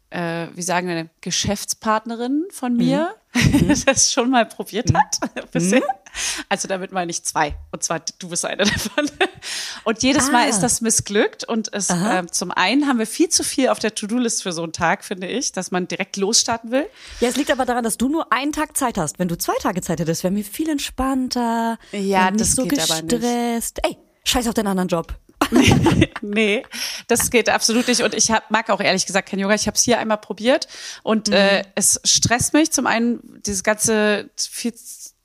äh, 0.10 0.48
wie 0.54 0.62
sagen 0.62 0.88
wir, 0.88 1.10
Geschäftspartnerin 1.22 2.46
von 2.52 2.76
mir 2.78 3.14
das 3.86 4.12
schon 4.12 4.30
mal 4.30 4.46
probiert 4.46 4.94
hat. 4.94 5.20
Bisher. 5.52 5.82
Also 6.50 6.68
damit 6.68 6.92
meine 6.94 7.12
ich 7.12 7.24
zwei. 7.24 7.56
Und 7.72 7.84
zwar 7.84 8.00
du 8.18 8.30
bist 8.30 8.46
eine 8.46 8.64
davon. 8.64 9.10
Und 9.84 10.02
jedes 10.04 10.32
Mal 10.32 10.46
Ah. 10.46 10.50
ist 10.50 10.62
das 10.62 10.80
missglückt. 10.82 11.44
Und 11.44 11.72
es, 11.74 11.90
ähm, 11.90 12.32
zum 12.32 12.52
einen 12.52 12.88
haben 12.88 13.00
wir 13.00 13.06
viel 13.06 13.30
zu 13.30 13.44
viel 13.44 13.68
auf 13.68 13.80
der 13.80 13.94
To-Do-List 13.94 14.44
für 14.44 14.54
so 14.54 14.64
einen 14.64 14.72
Tag, 14.74 15.04
finde 15.04 15.28
ich, 15.28 15.52
dass 15.52 15.72
man 15.72 15.88
direkt 15.88 16.16
losstarten 16.18 16.72
will. 16.72 16.88
Ja, 17.20 17.28
es 17.30 17.36
liegt 17.36 17.52
aber 17.52 17.66
daran, 17.66 17.84
dass 17.84 17.98
du 17.98 18.08
nur 18.08 18.32
einen 18.32 18.54
Tag 18.54 18.78
Zeit 18.78 18.98
hast. 18.98 19.20
Wenn 19.20 19.28
du 19.28 19.38
zwei 19.38 19.56
Tage 19.62 19.82
Zeit 19.82 20.00
hättest, 20.00 20.24
wäre 20.24 20.34
mir 20.34 20.44
viel 20.46 20.70
entspannter. 20.70 21.78
Ja, 21.92 22.28
und 22.28 22.36
nicht 22.36 22.42
das 22.42 22.52
so 22.56 22.64
geht 22.66 22.80
aber 22.80 23.02
nicht. 23.02 23.10
gestresst. 23.10 23.80
Ey, 23.84 23.98
scheiß 24.24 24.48
auf 24.48 24.54
deinen 24.54 24.68
anderen 24.68 24.88
Job. 24.88 25.14
nee, 26.22 26.64
das 27.08 27.30
geht 27.30 27.50
absolut 27.50 27.88
nicht. 27.88 28.02
Und 28.02 28.14
ich 28.14 28.32
hab, 28.32 28.50
mag 28.52 28.70
auch 28.70 28.82
ehrlich 28.82 29.06
gesagt 29.06 29.30
kein 29.30 29.40
Yoga. 29.40 29.56
Ich 29.56 29.68
habe 29.68 29.76
es 29.76 29.84
hier 29.84 30.00
einmal 30.00 30.18
probiert 30.18 30.68
und 31.04 31.30
äh, 31.30 31.64
es 31.76 32.00
stresst 32.04 32.54
mich. 32.54 32.72
Zum 32.72 32.88
einen 32.88 33.42
dieses 33.44 33.64
ganze 33.64 34.30
viel, 34.36 34.74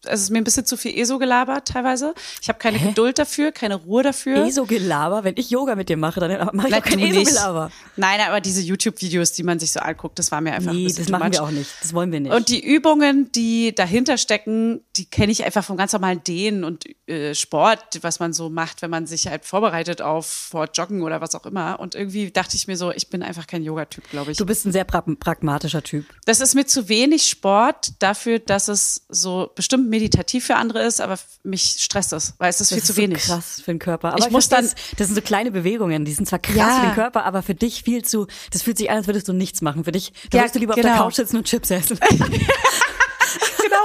also 0.04 0.14
es 0.14 0.22
ist 0.22 0.30
mir 0.30 0.38
ein 0.38 0.44
bisschen 0.44 0.66
zu 0.66 0.76
viel 0.76 0.98
ESO-Gelaber 0.98 1.64
teilweise. 1.64 2.14
Ich 2.40 2.48
habe 2.48 2.58
keine 2.58 2.78
Geduld 2.78 3.18
dafür, 3.18 3.52
keine 3.52 3.76
Ruhe 3.76 4.02
dafür. 4.02 4.44
ESO-Gelaber, 4.46 5.24
wenn 5.24 5.34
ich 5.36 5.50
Yoga 5.50 5.74
mit 5.74 5.88
dir 5.88 5.96
mache, 5.96 6.20
dann 6.20 6.30
mache 6.56 6.68
ich 6.68 6.74
auch 6.74 6.82
kein. 6.82 6.98
ESO-Gelaber. 6.98 7.70
Nein, 7.96 8.20
aber 8.26 8.40
diese 8.40 8.62
YouTube-Videos, 8.62 9.32
die 9.32 9.42
man 9.42 9.58
sich 9.58 9.72
so 9.72 9.80
anguckt, 9.80 10.18
das 10.18 10.30
war 10.32 10.40
mir 10.40 10.52
einfach 10.54 10.70
ein 10.70 10.76
Nee, 10.76 10.84
bisschen 10.84 11.04
das 11.04 11.10
machen 11.10 11.24
much. 11.28 11.32
wir 11.34 11.42
auch 11.42 11.50
nicht. 11.50 11.70
Das 11.80 11.92
wollen 11.94 12.12
wir 12.12 12.20
nicht. 12.20 12.32
Und 12.32 12.48
die 12.48 12.64
Übungen, 12.64 13.30
die 13.32 13.74
dahinter 13.74 14.16
stecken, 14.18 14.80
die 14.96 15.04
kenne 15.06 15.32
ich 15.32 15.44
einfach 15.44 15.64
vom 15.64 15.76
ganz 15.76 15.92
normalen 15.92 16.22
Dehnen 16.24 16.64
und 16.64 16.84
äh, 17.06 17.34
Sport, 17.34 17.98
was 18.02 18.20
man 18.20 18.32
so 18.32 18.50
macht, 18.50 18.82
wenn 18.82 18.90
man 18.90 19.06
sich 19.06 19.26
halt 19.28 19.44
vorbereitet 19.44 20.02
auf 20.02 20.26
vor 20.26 20.68
Joggen 20.74 21.02
oder 21.02 21.20
was 21.20 21.34
auch 21.34 21.46
immer. 21.46 21.78
Und 21.80 21.94
irgendwie 21.94 22.30
dachte 22.30 22.56
ich 22.56 22.66
mir 22.66 22.76
so, 22.76 22.90
ich 22.92 23.08
bin 23.10 23.22
einfach 23.22 23.46
kein 23.46 23.62
Yoga-Typ, 23.62 24.08
glaube 24.10 24.32
ich. 24.32 24.38
du 24.38 24.46
bist 24.46 24.64
ein 24.66 24.72
sehr 24.72 24.84
pra 24.84 25.02
pragmatischer 25.02 25.82
Typ. 25.82 26.06
Das 26.24 26.40
ist 26.40 26.54
mir 26.54 26.66
zu 26.66 26.88
wenig 26.88 27.24
Sport 27.28 27.92
dafür, 27.98 28.38
dass 28.38 28.68
es 28.68 29.04
so 29.08 29.50
bestimmt 29.54 29.88
meditativ 29.92 30.46
für 30.46 30.56
andere 30.56 30.82
ist, 30.82 31.00
aber 31.00 31.16
mich 31.44 31.76
stresst 31.78 32.12
es, 32.12 32.34
weil 32.38 32.50
es 32.50 32.60
ist 32.60 32.60
Das 32.60 32.68
viel 32.70 32.78
ist 32.78 32.86
zu 32.86 32.92
so 32.94 33.00
wenig. 33.02 33.22
krass 33.22 33.60
für 33.64 33.70
den 33.70 33.78
Körper. 33.78 34.08
Aber 34.08 34.18
Ich 34.18 34.30
muss 34.30 34.46
verstehe 34.46 34.68
dann- 34.68 34.76
es, 34.90 34.96
das 34.96 35.06
sind 35.06 35.14
so 35.14 35.22
kleine 35.22 35.52
Bewegungen, 35.52 36.04
die 36.04 36.12
sind 36.12 36.26
zwar 36.28 36.40
krass 36.40 36.56
Ja. 36.56 36.80
für 36.80 36.86
den 36.88 36.94
Körper, 36.94 37.24
aber 37.24 37.42
für 37.42 37.54
dich 37.54 37.84
viel 37.84 38.04
zu, 38.04 38.26
das 38.50 38.62
fühlt 38.62 38.78
sich 38.78 38.90
an, 38.90 38.96
als 38.96 39.06
würdest 39.06 39.28
du 39.28 39.32
nichts 39.32 39.62
machen. 39.62 39.84
Für 39.84 39.92
dich, 39.92 40.12
da 40.30 40.38
Ja, 40.38 40.42
würdest 40.42 40.54
du 40.56 40.58
lieber 40.58 40.74
auf 40.74 40.80
der 40.80 40.90
genau. 40.90 41.04
Couch 41.04 41.14
sitzen 41.14 41.36
und 41.36 41.44
Chips 41.46 41.70
essen. 41.70 41.98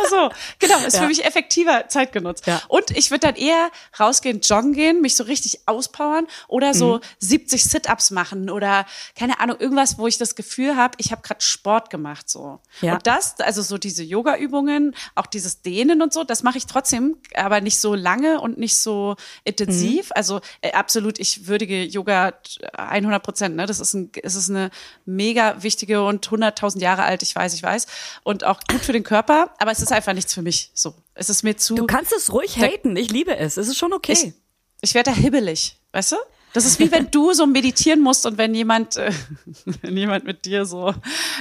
genau 0.09 0.29
so. 0.29 0.35
Genau, 0.59 0.77
ist 0.85 0.95
Ja. 0.95 1.01
für 1.01 1.07
mich 1.07 1.25
effektiver 1.25 1.87
Zeit 1.89 2.11
genutzt. 2.11 2.45
Ja. 2.47 2.61
Und 2.67 2.91
ich 2.91 3.11
würde 3.11 3.27
dann 3.27 3.35
eher 3.35 3.69
rausgehen, 3.99 4.41
joggen 4.41 4.73
gehen, 4.73 5.01
mich 5.01 5.15
so 5.15 5.23
richtig 5.23 5.61
auspowern 5.67 6.27
oder 6.47 6.73
so 6.73 6.95
Mhm. 6.97 7.01
70 7.19 7.63
Sit-ups 7.63 8.11
machen 8.11 8.49
oder 8.49 8.85
keine 9.17 9.39
Ahnung, 9.39 9.57
irgendwas, 9.59 9.97
wo 9.97 10.07
ich 10.07 10.17
das 10.17 10.35
Gefühl 10.35 10.75
habe, 10.75 10.95
ich 10.97 11.11
habe 11.11 11.21
gerade 11.21 11.41
Sport 11.41 11.89
gemacht 11.89 12.29
so. 12.29 12.59
Ja. 12.81 12.93
Und 12.93 13.07
das, 13.07 13.39
also 13.39 13.61
so 13.61 13.77
diese 13.77 14.03
Yoga-Übungen, 14.03 14.95
auch 15.15 15.25
dieses 15.25 15.61
Dehnen 15.61 16.01
und 16.01 16.13
so, 16.13 16.23
das 16.23 16.43
mache 16.43 16.57
ich 16.57 16.65
trotzdem, 16.65 17.17
aber 17.35 17.61
nicht 17.61 17.79
so 17.79 17.93
lange 17.95 18.39
und 18.41 18.57
nicht 18.57 18.77
so 18.77 19.15
intensiv. 19.43 20.07
Mhm. 20.07 20.11
Also 20.15 20.41
äh, 20.61 20.71
absolut, 20.73 21.19
ich 21.19 21.47
würdige 21.47 21.83
Yoga 21.83 22.33
100 22.77 23.23
Prozent. 23.23 23.55
Ne? 23.55 23.65
Das 23.65 23.79
ist 23.79 23.93
ein, 23.93 24.11
es 24.23 24.35
ist 24.35 24.49
eine 24.49 24.69
mega 25.05 25.61
wichtige 25.63 26.03
und 26.03 26.27
100.000 26.27 26.79
Jahre 26.81 27.03
alt, 27.03 27.23
ich 27.23 27.35
weiß, 27.35 27.53
ich 27.53 27.63
weiß. 27.63 27.87
Und 28.23 28.43
auch 28.43 28.59
gut 28.69 28.81
für 28.81 28.93
den 28.93 29.03
Körper, 29.03 29.51
aber 29.59 29.71
es 29.71 29.79
ist 29.81 29.86
einfach 29.91 30.13
nichts 30.13 30.33
für 30.33 30.41
mich. 30.41 30.71
So, 30.73 30.93
es 31.13 31.29
ist 31.29 31.43
mir 31.43 31.57
zu. 31.57 31.75
Du 31.75 31.85
kannst 31.85 32.13
es 32.13 32.31
ruhig 32.33 32.57
haten. 32.57 32.95
Ich 32.95 33.11
liebe 33.11 33.35
es. 33.37 33.57
Es 33.57 33.67
ist 33.67 33.77
schon 33.77 33.93
okay. 33.93 34.13
ich, 34.13 34.33
ich 34.81 34.93
werde 34.93 35.11
da 35.11 35.17
hibbelig, 35.17 35.77
weißt 35.91 36.13
du? 36.13 36.15
Das 36.53 36.65
ist 36.65 36.79
wie 36.79 36.91
wenn 36.91 37.11
du 37.11 37.33
so 37.33 37.45
meditieren 37.45 38.01
musst 38.01 38.25
und 38.25 38.37
wenn 38.37 38.55
jemand, 38.55 38.95
äh, 38.95 39.11
wenn 39.81 39.97
jemand 39.97 40.25
mit 40.25 40.45
dir 40.45 40.65
so, 40.65 40.93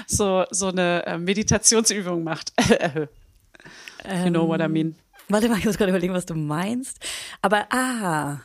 so, 0.06 0.44
so 0.50 0.68
eine 0.68 1.06
äh, 1.06 1.18
Meditationsübung 1.18 2.22
macht. 2.24 2.52
you 4.24 4.30
know 4.30 4.46
what 4.46 4.60
I 4.60 4.68
mean. 4.68 4.96
Warte 5.28 5.48
mal, 5.48 5.58
ich 5.58 5.64
muss 5.64 5.76
gerade 5.76 5.90
überlegen, 5.90 6.14
was 6.14 6.26
du 6.26 6.34
meinst. 6.34 6.98
Aber 7.42 7.66
ah, 7.72 8.40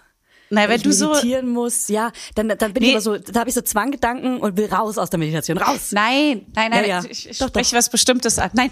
Nein, 0.50 0.68
wenn 0.70 0.78
ich 0.78 0.84
du 0.84 0.92
so, 0.92 1.10
meditieren 1.10 1.50
muss, 1.50 1.88
ja, 1.88 2.12
dann, 2.36 2.50
dann 2.50 2.74
bin 2.74 2.84
ich 2.84 2.90
Nee. 2.90 2.92
immer 2.94 3.02
so, 3.02 3.18
da 3.18 3.40
habe 3.40 3.50
ich 3.50 3.56
so 3.56 3.62
Zwanggedanken 3.62 4.40
und 4.40 4.58
will 4.58 4.66
raus 4.66 4.98
aus 4.98 5.10
der 5.10 5.18
Meditation. 5.20 5.58
Raus! 5.58 5.92
nein, 5.92 6.46
nein, 6.54 6.72
nein, 6.72 6.84
Ja, 6.84 7.02
ja. 7.02 7.04
ich, 7.10 7.30
ich 7.30 7.38
Doch, 7.38 7.48
spreche 7.48 7.72
doch. 7.72 7.78
was 7.78 7.90
Bestimmtes 7.90 8.38
an. 8.38 8.50
Nein. 8.54 8.72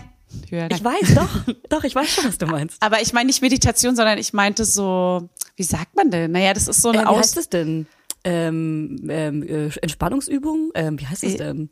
Nein. 0.51 0.69
Ich 0.71 0.83
weiß, 0.83 1.15
doch, 1.15 1.53
doch, 1.69 1.83
ich 1.83 1.95
weiß 1.95 2.07
schon, 2.09 2.25
was 2.25 2.37
du 2.37 2.45
meinst. 2.45 2.77
Aber 2.81 3.01
ich 3.01 3.13
meine 3.13 3.27
nicht 3.27 3.41
Meditation, 3.41 3.95
sondern 3.95 4.17
ich 4.17 4.33
meinte 4.33 4.65
so, 4.65 5.29
wie 5.55 5.63
sagt 5.63 5.95
man 5.95 6.11
denn? 6.11 6.31
Naja, 6.31 6.53
das 6.53 6.67
ist 6.67 6.81
so 6.81 6.89
eine 6.89 6.99
Äh, 6.99 7.01
wie 7.03 7.07
Aus. 7.07 7.17
heißt 7.19 7.37
es 7.37 7.49
denn? 7.49 7.87
Ähm, 8.23 8.99
ähm, 9.09 9.43
äh, 9.43 9.69
Entspannungsübung? 9.81 10.71
Ähm, 10.75 10.99
wie 10.99 11.07
heißt 11.07 11.23
es 11.23 11.35
Äh, 11.35 11.37
denn? 11.37 11.69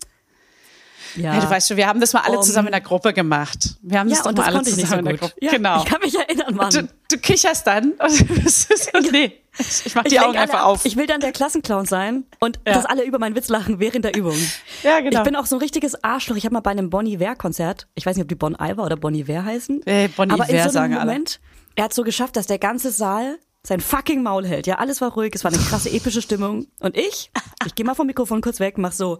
Ja, 1.16 1.36
Ja, 1.36 1.40
du 1.42 1.50
weißt 1.50 1.68
schon, 1.70 1.78
wir 1.78 1.88
haben 1.88 2.00
das 2.00 2.14
mal 2.14 2.22
alle 2.22 2.38
Um- 2.38 2.44
zusammen 2.44 2.68
in 2.68 2.72
der 2.74 2.82
Gruppe 2.82 3.14
gemacht. 3.14 3.76
Wir 3.82 4.00
haben 4.00 4.10
das 4.10 4.20
ja 4.20 4.24
doch 4.24 4.30
und 4.32 4.38
mal 4.38 4.46
das 4.46 4.54
alle 4.56 4.64
ich 4.68 4.74
zusammen 4.76 4.90
so 4.90 4.98
in 5.00 5.06
der. 5.06 5.18
Gruppe. 5.18 5.34
Ja, 5.42 5.52
genau. 5.52 5.78
Ich 5.80 5.86
kann 5.86 6.02
mich 6.02 6.16
erinnern, 6.18 6.56
Mann. 6.56 6.70
Du, 6.72 6.88
du 7.12 7.18
kicherst 7.18 7.66
dann 7.68 7.92
und 8.00 8.12
so, 8.12 8.74
nee, 9.12 9.34
ich 9.58 9.96
mach 9.96 10.04
die 10.04 10.10
lenk 10.16 10.22
Augen 10.26 10.32
alle 10.36 10.40
einfach 10.42 10.60
ab. 10.60 10.66
auf. 10.68 10.86
Ich 10.86 10.96
will 10.98 11.08
dann 11.08 11.20
der 11.20 11.32
Klassenclown 11.32 11.86
sein 11.86 12.26
und 12.40 12.60
Ja. 12.68 12.74
dass 12.74 12.86
alle 12.86 13.04
über 13.04 13.20
meinen 13.20 13.36
Witz 13.36 13.50
lachen 13.50 13.80
während 13.80 14.06
der 14.06 14.16
Übung. 14.16 14.36
Ja, 14.84 15.00
genau. 15.00 15.18
Ich 15.20 15.24
bin 15.24 15.36
auch 15.36 15.46
so 15.46 15.56
ein 15.56 15.60
richtiges 15.62 16.04
Arschloch. 16.04 16.36
Ich 16.36 16.46
habe 16.46 16.54
mal 16.54 16.60
bei 16.62 16.72
einem 16.72 16.90
Bon 16.90 17.06
Iver-Konzert, 17.06 17.88
ich 17.96 18.06
weiß 18.06 18.16
nicht, 18.16 18.24
ob 18.24 18.30
die 18.30 18.36
Bon 18.36 18.56
Iver 18.60 18.84
oder 18.84 18.96
Bon 18.98 19.14
Iver 19.16 19.44
heißen, 19.46 19.82
Äh, 19.86 20.10
Bon 20.10 20.30
aber 20.32 20.44
in 20.50 20.56
Iver 20.56 20.70
so 20.70 20.80
einem 20.80 20.92
sagen 20.92 20.94
alle. 20.98 21.06
Moment, 21.12 21.40
er 21.76 21.86
hat 21.86 21.94
so 21.94 22.04
geschafft, 22.04 22.36
dass 22.36 22.48
der 22.48 22.60
ganze 22.60 22.92
Saal 22.92 23.38
sein 23.64 23.82
fucking 23.82 24.24
Maul 24.24 24.46
hält. 24.48 24.66
Ja, 24.66 24.76
alles 24.76 25.02
war 25.02 25.12
ruhig, 25.12 25.34
es 25.36 25.44
war 25.44 25.52
eine 25.52 25.62
krasse 25.62 25.90
epische 25.90 26.22
Stimmung. 26.22 26.68
Und 26.80 26.96
ich, 26.96 27.32
ich 27.66 27.76
gehe 27.76 27.86
mal 27.86 27.96
vom 27.96 28.08
Mikrofon 28.08 28.40
kurz 28.42 28.60
weg, 28.62 28.78
mach 28.78 28.94
so. 28.94 29.20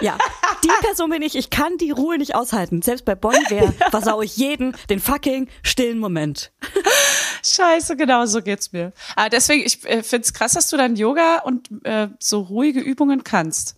Ja, 0.00 0.18
die 0.64 0.68
Person 0.82 1.10
bin 1.10 1.22
ich. 1.22 1.34
Ich 1.34 1.50
kann 1.50 1.76
die 1.78 1.90
Ruhe 1.90 2.18
nicht 2.18 2.34
aushalten. 2.34 2.82
Selbst 2.82 3.04
bei 3.04 3.14
Bon 3.14 3.34
Iver 3.34 3.72
versau 3.90 4.22
ich 4.22 4.36
jeden 4.36 4.76
den 4.90 5.00
fucking 5.00 5.48
stillen 5.62 5.98
Moment. 5.98 6.52
Scheiße, 7.44 7.96
genau 7.96 8.24
so 8.26 8.40
geht's 8.42 8.72
mir. 8.72 8.92
Aber 9.16 9.28
deswegen, 9.28 9.64
ich 9.66 9.84
äh, 9.84 10.02
find's 10.02 10.32
krass, 10.32 10.52
dass 10.52 10.68
du 10.70 10.76
dann 10.76 10.94
Yoga 10.96 11.38
und 11.44 11.68
äh, 11.84 12.08
so 12.20 12.40
ruhige 12.40 12.80
Übungen 12.80 13.24
kannst. 13.24 13.74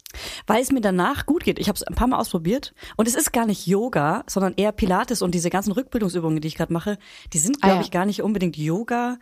weil 0.47 0.63
es 0.63 0.71
mir 0.71 0.81
danach 0.83 1.27
gut 1.27 1.45
geht. 1.45 1.59
Ich 1.59 1.69
habe 1.69 1.77
es 1.77 1.83
ein 1.83 1.95
paar 1.95 2.07
Mal 2.09 2.19
ausprobiert 2.19 2.75
und 2.97 3.09
es 3.09 3.15
ist 3.15 3.33
gar 3.33 3.47
nicht 3.47 3.67
Yoga, 3.67 4.23
sondern 4.27 4.55
eher 4.57 4.73
Pilates 4.73 5.23
und 5.23 5.35
diese 5.35 5.51
ganzen 5.51 5.73
Rückbildungsübungen, 5.73 6.41
die 6.41 6.49
ich 6.49 6.57
gerade 6.57 6.73
mache, 6.73 6.99
die 7.33 7.39
sind 7.39 7.57
Ah, 7.63 7.67
glaube 7.67 7.77
ja. 7.77 7.83
ich 7.83 7.91
gar 7.91 8.05
nicht 8.07 8.23
unbedingt 8.23 8.57
Yoga. 8.57 9.17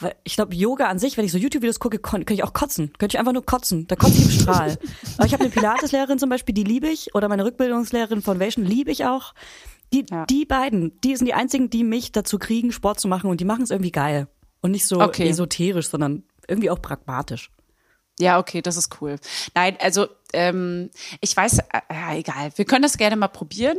Weil 0.00 0.14
ich 0.24 0.34
glaube, 0.36 0.54
Yoga 0.54 0.86
an 0.86 0.98
sich, 0.98 1.16
wenn 1.16 1.24
ich 1.24 1.32
so 1.32 1.38
YouTube-Videos 1.38 1.80
gucke, 1.80 1.98
könnte 1.98 2.32
ich 2.32 2.44
auch 2.44 2.52
kotzen. 2.52 2.92
Könnte 2.98 3.16
ich 3.16 3.18
einfach 3.18 3.32
nur 3.32 3.44
kotzen. 3.44 3.86
Da 3.88 3.96
kotze 3.96 4.14
ich 4.18 4.24
im 4.24 4.30
Strahl. 4.30 4.78
Aber 5.16 5.26
ich 5.26 5.32
habe 5.32 5.42
eine 5.42 5.50
Pilates-Lehrerin 5.50 6.18
zum 6.18 6.28
Beispiel, 6.30 6.54
die 6.54 6.64
liebe 6.64 6.88
ich. 6.88 7.14
Oder 7.14 7.28
meine 7.28 7.44
Rückbildungslehrerin 7.44 8.22
Foundation 8.22 8.64
liebe 8.64 8.90
ich 8.92 9.04
auch. 9.06 9.34
Die, 9.92 10.06
Ja. 10.10 10.24
die 10.26 10.44
beiden, 10.44 11.00
die 11.00 11.16
sind 11.16 11.26
die 11.26 11.34
einzigen, 11.34 11.68
die 11.70 11.82
mich 11.82 12.12
dazu 12.12 12.38
kriegen, 12.38 12.70
Sport 12.72 13.00
zu 13.00 13.08
machen. 13.08 13.28
Und 13.30 13.40
die 13.40 13.44
machen 13.44 13.62
es 13.62 13.70
irgendwie 13.70 13.90
geil. 13.92 14.28
Und 14.60 14.70
nicht 14.72 14.86
so 14.86 15.00
Okay. 15.00 15.28
esoterisch, 15.28 15.88
sondern 15.88 16.22
irgendwie 16.46 16.70
auch 16.70 16.80
pragmatisch. 16.80 17.50
Ja, 18.20 18.38
okay, 18.38 18.62
das 18.62 18.76
ist 18.76 19.00
cool. 19.00 19.16
Nein, 19.54 19.76
also 19.80 20.06
ähm, 20.32 20.90
ich 21.20 21.36
weiß, 21.36 21.58
äh, 21.58 21.62
ja, 21.90 22.14
egal. 22.14 22.50
Wir 22.56 22.64
können 22.64 22.82
das 22.82 22.98
gerne 22.98 23.14
mal 23.16 23.28
probieren, 23.28 23.78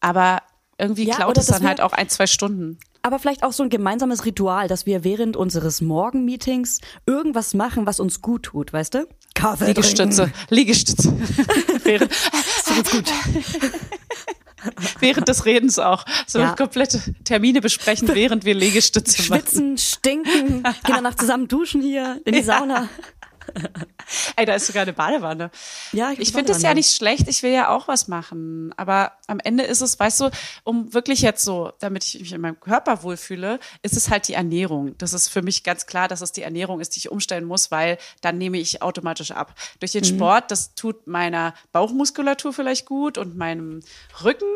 aber 0.00 0.42
irgendwie 0.78 1.06
Ja, 1.06 1.16
klaut 1.16 1.38
es 1.38 1.46
dann 1.46 1.66
halt 1.66 1.80
auch 1.80 1.92
ein, 1.92 2.08
zwei 2.08 2.26
Stunden. 2.26 2.78
Aber 3.04 3.18
vielleicht 3.18 3.42
auch 3.42 3.52
so 3.52 3.64
ein 3.64 3.68
gemeinsames 3.68 4.24
Ritual, 4.24 4.68
dass 4.68 4.86
wir 4.86 5.02
während 5.02 5.36
unseres 5.36 5.80
Morgenmeetings 5.80 6.80
irgendwas 7.04 7.52
machen, 7.52 7.84
was 7.84 7.98
uns 7.98 8.20
gut 8.22 8.44
tut, 8.44 8.72
weißt 8.72 8.94
du? 8.94 9.08
Kaffee 9.34 9.66
Liegestütze, 9.66 10.30
Liegestütze. 10.50 11.12
während, 11.84 12.12
So 12.12 12.74
gut. 12.96 13.12
während 15.00 15.26
des 15.28 15.44
Redens 15.46 15.78
auch. 15.78 16.04
So 16.26 16.38
Ja. 16.38 16.54
komplette 16.54 17.00
Termine 17.24 17.60
besprechen, 17.60 18.08
während 18.14 18.44
wir 18.44 18.54
Liegestütze 18.54 19.22
machen. 19.28 19.40
Schwitzen, 19.42 19.78
stinken, 19.78 20.62
gehen 20.62 20.74
danach 20.86 21.14
zusammen 21.16 21.48
duschen 21.48 21.82
hier 21.82 22.20
in 22.24 22.34
die 22.34 22.42
Sauna. 22.44 22.88
Ey, 24.36 24.46
da 24.46 24.54
ist 24.54 24.66
sogar 24.66 24.82
eine 24.82 24.92
Badewanne. 24.92 25.50
Ja, 25.92 26.12
ich, 26.12 26.20
Ich 26.20 26.32
finde 26.32 26.52
das 26.52 26.62
ja 26.62 26.74
nicht 26.74 26.94
schlecht, 26.94 27.28
ich 27.28 27.42
will 27.42 27.52
ja 27.52 27.68
auch 27.68 27.88
was 27.88 28.08
machen. 28.08 28.72
Aber 28.76 29.12
am 29.26 29.40
Ende 29.40 29.64
ist 29.64 29.80
es, 29.80 29.98
weißt 29.98 30.20
du, 30.20 30.30
um 30.64 30.92
wirklich 30.94 31.22
jetzt 31.22 31.44
so, 31.44 31.72
damit 31.80 32.04
ich 32.04 32.20
mich 32.20 32.32
in 32.32 32.40
meinem 32.40 32.60
Körper 32.60 33.02
wohlfühle, 33.02 33.58
ist 33.82 33.96
es 33.96 34.10
halt 34.10 34.28
die 34.28 34.34
Ernährung. 34.34 34.96
Das 34.98 35.12
ist 35.12 35.28
für 35.28 35.42
mich 35.42 35.62
ganz 35.62 35.86
klar, 35.86 36.08
dass 36.08 36.20
es 36.20 36.32
die 36.32 36.42
Ernährung 36.42 36.80
ist, 36.80 36.94
die 36.94 36.98
ich 36.98 37.10
umstellen 37.10 37.44
muss, 37.44 37.70
weil 37.70 37.98
dann 38.20 38.38
nehme 38.38 38.58
ich 38.58 38.82
automatisch 38.82 39.30
ab. 39.30 39.54
Durch 39.80 39.92
den 39.92 40.04
Sport, 40.04 40.50
das 40.50 40.74
tut 40.74 41.06
meiner 41.06 41.54
Bauchmuskulatur 41.72 42.52
vielleicht 42.52 42.86
gut 42.86 43.18
und 43.18 43.36
meinem 43.36 43.80
Rücken. 44.22 44.46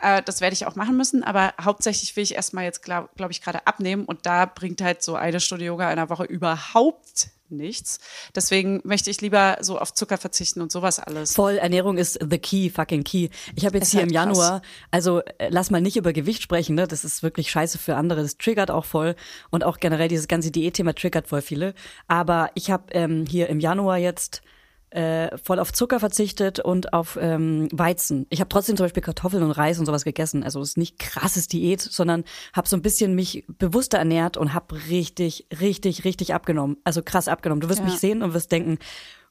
Äh, 0.00 0.22
das 0.22 0.40
werde 0.40 0.54
ich 0.54 0.66
auch 0.66 0.76
machen 0.76 0.96
müssen, 0.96 1.22
aber 1.24 1.54
hauptsächlich 1.60 2.16
will 2.16 2.22
ich 2.22 2.34
erstmal 2.34 2.64
jetzt, 2.64 2.82
glaube 2.82 3.10
glaub 3.16 3.30
ich, 3.30 3.42
gerade 3.42 3.66
abnehmen 3.66 4.04
und 4.04 4.26
da 4.26 4.46
bringt 4.46 4.80
halt 4.82 5.02
so 5.02 5.14
eine 5.14 5.40
Stunde 5.40 5.64
Yoga 5.64 5.90
in 5.90 5.96
der 5.96 6.08
Woche 6.08 6.24
überhaupt 6.24 7.28
nichts. 7.50 7.98
Deswegen 8.34 8.80
möchte 8.84 9.10
ich 9.10 9.20
lieber 9.20 9.58
so 9.60 9.78
auf 9.78 9.92
Zucker 9.92 10.18
verzichten 10.18 10.60
und 10.60 10.72
sowas 10.72 10.98
alles. 10.98 11.34
Voll, 11.34 11.56
Ernährung 11.56 11.98
ist 11.98 12.18
the 12.28 12.38
key, 12.38 12.70
fucking 12.70 13.04
key. 13.04 13.28
Ich 13.54 13.66
habe 13.66 13.78
jetzt 13.78 13.88
Ist 13.88 13.92
hier 13.92 14.00
halt 14.00 14.10
im 14.10 14.14
Januar, 14.14 14.62
also 14.90 15.20
äh, 15.38 15.48
lass 15.50 15.70
mal 15.70 15.80
nicht 15.80 15.96
über 15.96 16.12
Gewicht 16.12 16.42
sprechen, 16.42 16.74
ne? 16.74 16.86
Das 16.86 17.04
ist 17.04 17.22
wirklich 17.22 17.50
scheiße 17.50 17.78
für 17.78 17.96
andere. 17.96 18.22
Das 18.22 18.36
triggert 18.36 18.70
auch 18.70 18.84
voll 18.84 19.14
und 19.50 19.64
auch 19.64 19.78
generell 19.78 20.08
dieses 20.08 20.28
ganze 20.28 20.50
Diätthema 20.50 20.92
triggert 20.92 21.28
voll 21.28 21.42
viele. 21.42 21.74
Aber 22.08 22.50
ich 22.54 22.70
habe 22.70 22.84
ähm, 22.92 23.26
hier 23.28 23.48
im 23.48 23.60
Januar 23.60 23.98
jetzt 23.98 24.42
äh, 24.90 25.36
voll 25.38 25.58
auf 25.58 25.72
Zucker 25.72 26.00
verzichtet 26.00 26.58
und 26.60 26.92
auf 26.92 27.16
ähm, 27.20 27.68
Weizen. 27.72 28.26
Ich 28.30 28.40
habe 28.40 28.48
trotzdem 28.48 28.76
zum 28.76 28.84
Beispiel 28.84 29.02
Kartoffeln 29.02 29.42
und 29.42 29.52
Reis 29.52 29.78
und 29.78 29.86
sowas 29.86 30.04
gegessen. 30.04 30.42
Also 30.42 30.60
es 30.60 30.70
ist 30.70 30.78
nicht 30.78 30.98
krasses 30.98 31.46
Diät, 31.48 31.80
sondern 31.80 32.24
habe 32.52 32.68
so 32.68 32.76
ein 32.76 32.82
bisschen 32.82 33.14
mich 33.14 33.44
bewusster 33.58 33.98
ernährt 33.98 34.36
und 34.36 34.52
habe 34.54 34.74
richtig, 34.88 35.46
richtig, 35.60 36.04
richtig 36.04 36.34
abgenommen. 36.34 36.76
Also 36.84 37.02
krass 37.02 37.28
abgenommen. 37.28 37.60
Du 37.60 37.68
wirst 37.68 37.80
Ja. 37.80 37.84
mich 37.86 37.98
sehen 38.00 38.22
und 38.22 38.34
wirst 38.34 38.50
denken, 38.52 38.78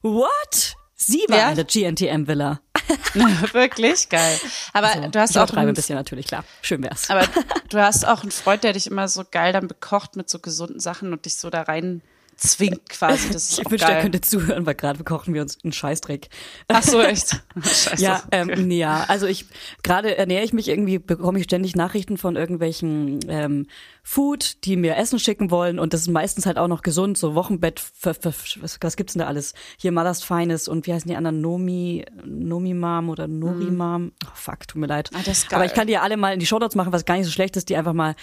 what? 0.02 0.74
Sie 0.94 1.24
war 1.28 1.38
Ja. 1.38 1.48
in 1.50 1.56
der 1.56 1.64
GNTM-Villa. 1.64 2.60
Wirklich 3.52 4.08
geil. 4.08 4.38
Aber 4.72 4.88
Also, 4.88 5.08
du 5.08 5.20
hast 5.20 5.30
ich 5.30 5.38
auch 5.38 5.52
ein 5.54 5.74
bisschen 5.74 5.96
natürlich, 5.96 6.26
klar. 6.26 6.44
Schön 6.62 6.82
wär's. 6.82 7.08
aber 7.10 7.24
du 7.68 7.78
hast 7.78 8.06
auch 8.06 8.22
einen 8.22 8.30
Freund, 8.30 8.64
der 8.64 8.72
dich 8.72 8.86
immer 8.86 9.08
so 9.08 9.24
geil 9.30 9.52
dann 9.52 9.68
bekocht 9.68 10.16
mit 10.16 10.28
so 10.28 10.38
gesunden 10.38 10.80
Sachen 10.80 11.12
und 11.12 11.24
dich 11.24 11.36
so 11.36 11.50
da 11.50 11.62
rein 11.62 12.02
zwingt 12.40 12.88
quasi. 12.88 13.30
Das 13.32 13.58
ich 13.58 13.70
wünschte, 13.70 13.90
er 13.92 14.00
könnte 14.00 14.20
zuhören, 14.20 14.64
weil 14.66 14.74
gerade 14.74 14.98
bekochen 14.98 15.34
wir 15.34 15.42
uns 15.42 15.58
einen 15.62 15.72
Scheißdreck. 15.72 16.28
Ach 16.68 16.82
so, 16.82 17.00
echt? 17.00 17.42
Scheiße. 17.62 18.02
Ja, 18.02 18.22
Okay. 18.26 18.52
ähm, 18.52 18.70
ja, 18.70 19.04
also 19.08 19.26
ich 19.26 19.46
gerade 19.82 20.16
ernähre 20.16 20.44
ich 20.44 20.52
mich 20.52 20.68
irgendwie, 20.68 20.98
bekomme 20.98 21.38
ich 21.38 21.44
ständig 21.44 21.76
Nachrichten 21.76 22.16
von 22.16 22.36
irgendwelchen 22.36 23.20
ähm, 23.28 23.66
Food, 24.02 24.64
die 24.64 24.76
mir 24.76 24.96
Essen 24.96 25.18
schicken 25.18 25.50
wollen 25.50 25.78
und 25.78 25.92
das 25.92 26.02
ist 26.02 26.08
meistens 26.08 26.46
halt 26.46 26.58
auch 26.58 26.68
noch 26.68 26.82
gesund, 26.82 27.18
so 27.18 27.34
Wochenbett, 27.34 27.78
für, 27.80 28.14
für, 28.14 28.32
was, 28.60 28.78
was 28.80 28.96
gibt's 28.96 29.12
denn 29.12 29.20
da 29.20 29.26
alles? 29.26 29.52
Hier 29.78 29.92
Mother's 29.92 30.22
Feines 30.22 30.68
und 30.68 30.86
wie 30.86 30.94
heißen 30.94 31.08
die 31.10 31.16
anderen? 31.16 31.40
Nomi, 31.40 32.04
Nomi 32.24 32.74
Mom 32.74 33.10
oder 33.10 33.28
Nori 33.28 33.70
Mom? 33.70 34.12
Oh, 34.24 34.28
fuck, 34.34 34.66
tut 34.66 34.80
mir 34.80 34.86
leid. 34.86 35.10
Ah, 35.14 35.18
das 35.24 35.38
ist 35.40 35.50
geil. 35.50 35.58
Aber 35.58 35.66
ich 35.66 35.74
kann 35.74 35.86
die 35.86 35.92
ja 35.92 36.02
alle 36.02 36.16
mal 36.16 36.32
in 36.32 36.40
die 36.40 36.46
Shownotes 36.46 36.74
machen, 36.76 36.92
was 36.92 37.04
gar 37.04 37.16
nicht 37.16 37.26
so 37.26 37.32
schlecht 37.32 37.56
ist, 37.56 37.68
die 37.68 37.76
einfach 37.76 37.92
mal 37.92 38.14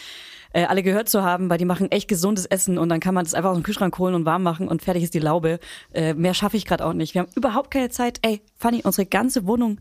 äh, 0.57 0.65
alle 0.65 0.81
gehört 0.81 1.07
zu 1.07 1.21
haben, 1.21 1.51
weil 1.51 1.59
die 1.59 1.65
machen 1.65 1.91
echt 1.91 2.07
gesundes 2.07 2.47
Essen 2.47 2.79
und 2.79 2.89
dann 2.89 2.99
kann 2.99 3.13
man 3.13 3.23
das 3.23 3.35
einfach 3.35 3.51
aus 3.51 3.57
dem 3.57 3.63
Kühlschrank 3.63 3.95
holen 3.99 4.15
und 4.15 4.25
warm 4.25 4.41
machen 4.41 4.67
und 4.67 4.81
fertig 4.81 5.03
ist 5.03 5.13
die 5.13 5.19
Laube. 5.19 5.59
Äh, 5.93 6.15
mehr 6.15 6.33
schaffe 6.33 6.57
ich 6.57 6.65
gerade 6.65 6.83
auch 6.83 6.93
nicht. 6.93 7.13
Wir 7.13 7.21
haben 7.21 7.29
überhaupt 7.35 7.69
keine 7.69 7.89
Zeit. 7.89 8.17
Ey, 8.23 8.41
Fanny, 8.55 8.81
unsere 8.83 9.05
ganze 9.05 9.45
Wohnung 9.45 9.77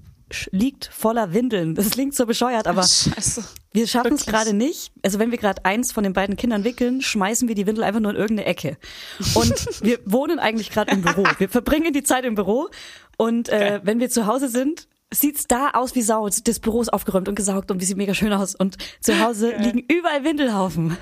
liegt 0.51 0.91
voller 0.93 1.33
Windeln. 1.33 1.77
Das 1.77 1.89
klingt 1.91 2.15
so 2.15 2.27
bescheuert, 2.27 2.67
aber 2.67 2.83
Scheiße. 2.83 3.43
wir 3.73 3.87
schaffen 3.87 4.15
es 4.15 4.27
gerade 4.27 4.53
nicht. 4.53 4.93
Also 5.03 5.19
wenn 5.19 5.31
wir 5.31 5.39
gerade 5.39 5.65
eins 5.65 5.93
von 5.93 6.05
den 6.05 6.13
beiden 6.13 6.37
Kindern 6.37 6.65
wickeln, 6.65 7.01
schmeißen 7.01 7.49
wir 7.49 7.55
die 7.55 7.67
Windel 7.67 7.83
einfach 7.83 8.01
nur 8.01 8.11
in 8.11 8.19
irgendeine 8.19 8.47
Ecke. 8.47 8.77
Und 9.33 9.55
wir 9.83 9.99
wohnen 10.05 10.39
eigentlich 10.39 10.69
gerade 10.69 10.93
im 10.93 11.01
Büro. 11.01 11.25
Wir 11.39 11.49
verbringen 11.49 11.95
die 11.95 12.03
Zeit 12.03 12.27
im 12.27 12.35
Büro 12.35 12.69
und 13.17 13.49
äh, 13.49 13.81
wenn 13.83 13.99
wir 13.99 14.11
zu 14.11 14.27
Hause 14.27 14.49
sind, 14.49 14.89
sieht's 15.13 15.47
da 15.47 15.71
aus 15.71 15.95
wie 15.95 16.03
Sau. 16.03 16.29
Das 16.29 16.59
Büro 16.61 16.83
ist 16.83 16.93
aufgeräumt 16.93 17.29
und 17.29 17.35
gesaugt 17.35 17.71
und 17.71 17.81
wie 17.81 17.85
sieht 17.85 17.97
mega 17.97 18.13
schön 18.15 18.33
aus. 18.33 18.55
Und 18.55 18.77
zu 19.01 19.19
Hause 19.21 19.55
liegen 19.57 19.79
überall 19.89 20.25
Windelhaufen. 20.25 20.97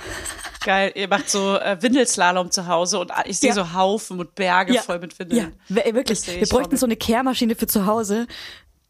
Geil. 0.64 0.92
Ihr 0.94 1.08
macht 1.08 1.28
so 1.30 1.56
äh, 1.58 1.76
Windelslalom 1.80 2.50
zu 2.50 2.66
Hause 2.66 2.98
und 3.00 3.10
ich 3.26 3.38
sehe 3.38 3.50
Ja. 3.50 3.54
so 3.54 3.72
Haufen 3.74 4.18
und 4.20 4.34
Berge 4.34 4.74
voll 4.80 4.98
mit 4.98 5.12
Ja, 5.14 5.18
Windeln. 5.20 5.52
w- 5.68 5.80
ey, 5.80 5.94
wirklich. 5.94 6.26
Wir 6.26 6.46
bräuchten 6.46 6.76
so 6.76 6.86
eine 6.86 6.96
Kehrmaschine 6.96 7.54
für 7.54 7.66
zu 7.66 7.86
Hause. 7.86 8.26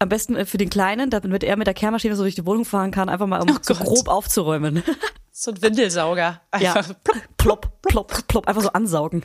Am 0.00 0.08
besten 0.08 0.34
äh, 0.36 0.44
für 0.44 0.58
den 0.58 0.70
Kleinen, 0.70 1.10
damit 1.10 1.42
er 1.44 1.56
mit 1.56 1.66
der 1.66 1.74
Kehrmaschine 1.74 2.16
so 2.16 2.22
durch 2.24 2.34
die 2.34 2.44
Wohnung 2.46 2.64
fahren 2.64 2.90
kann, 2.90 3.08
einfach 3.08 3.26
mal 3.26 3.40
um 3.40 3.48
Oh 3.50 3.58
so 3.62 3.74
Gott. 3.74 3.84
grob 3.86 4.08
aufzuräumen. 4.08 4.82
So 5.32 5.50
ein 5.50 5.62
Windelsauger. 5.62 6.40
Ja. 6.60 6.74
Einfach 6.74 6.94
Plopp, 7.36 7.82
plopp, 7.82 8.26
plopp, 8.28 8.46
einfach 8.48 8.62
so 8.62 8.68
ansaugen. 8.70 9.24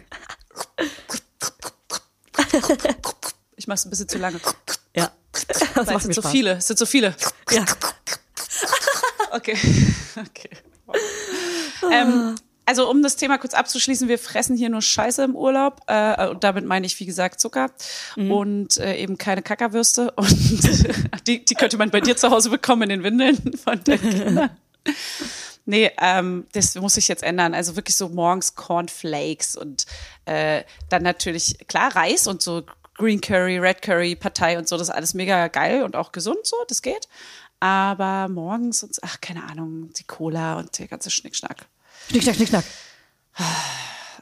Ich 3.55 3.67
mach's 3.67 3.85
ein 3.85 3.89
bisschen 3.89 4.07
zu 4.07 4.17
lange. 4.17 4.39
Ja. 4.95 5.11
Das 5.31 5.75
macht 5.75 5.97
es 5.97 6.03
sind 6.03 6.15
so 6.15 6.21
Spaß. 6.21 6.31
viele. 6.31 6.51
Es 6.53 6.67
sind 6.67 6.79
so 6.79 6.85
viele. 6.85 7.15
Ja. 7.51 7.65
Okay. 9.31 9.55
okay. 10.19 10.49
ähm, 11.91 12.35
also 12.65 12.89
um 12.89 13.03
das 13.03 13.15
Thema 13.15 13.37
kurz 13.37 13.53
abzuschließen, 13.53 14.07
wir 14.07 14.19
fressen 14.19 14.57
hier 14.57 14.69
nur 14.69 14.81
Scheiße 14.81 15.23
im 15.23 15.35
Urlaub. 15.35 15.81
Äh, 15.87 16.27
und 16.29 16.43
damit 16.43 16.65
meine 16.65 16.85
ich, 16.85 16.99
wie 16.99 17.05
gesagt, 17.05 17.39
Zucker 17.39 17.71
und 18.15 18.77
äh, 18.77 18.95
eben 18.95 19.17
keine 19.17 19.41
Kackerwürste. 19.41 20.11
Und 20.17 21.27
die, 21.27 21.45
die 21.45 21.53
könnte 21.55 21.77
man 21.77 21.91
bei 21.91 22.01
dir 22.01 22.17
zu 22.17 22.29
Hause 22.31 22.49
bekommen 22.49 22.83
in 22.83 22.89
den 22.89 23.03
Windeln 23.03 23.57
von 23.57 23.83
den 23.83 24.01
Kindern. 24.01 24.49
Nee, 25.65 25.91
ähm, 26.01 26.47
das 26.53 26.73
muss 26.75 26.95
sich 26.95 27.07
jetzt 27.07 27.21
ändern. 27.21 27.53
Also 27.53 27.75
wirklich 27.75 27.95
so 27.95 28.09
morgens 28.09 28.55
Cornflakes 28.55 29.55
und 29.55 29.85
äh, 30.25 30.63
dann 30.89 31.03
natürlich, 31.03 31.59
klar, 31.67 31.95
Reis 31.95 32.25
und 32.25 32.41
so 32.41 32.63
Green 32.99 33.21
Curry, 33.21 33.57
Red 33.57 33.81
Curry, 33.81 34.15
Partei 34.15 34.57
und 34.57 34.67
so, 34.67 34.77
das 34.77 34.89
ist 34.89 34.93
alles 34.93 35.13
mega 35.13 35.47
geil 35.47 35.83
und 35.83 35.95
auch 35.95 36.11
gesund 36.11 36.39
so, 36.43 36.57
das 36.67 36.81
geht. 36.81 37.07
Aber 37.61 38.27
morgens 38.29 38.83
und 38.83 38.95
ach, 39.01 39.19
keine 39.21 39.43
Ahnung, 39.43 39.91
die 39.97 40.03
Cola 40.03 40.59
und 40.59 40.77
der 40.77 40.87
ganze 40.87 41.09
Schnickschnack. 41.09 41.65
Schnick, 42.09 42.23
schnack, 42.23 42.35
schnick, 42.35 42.49
schnack. 42.49 42.65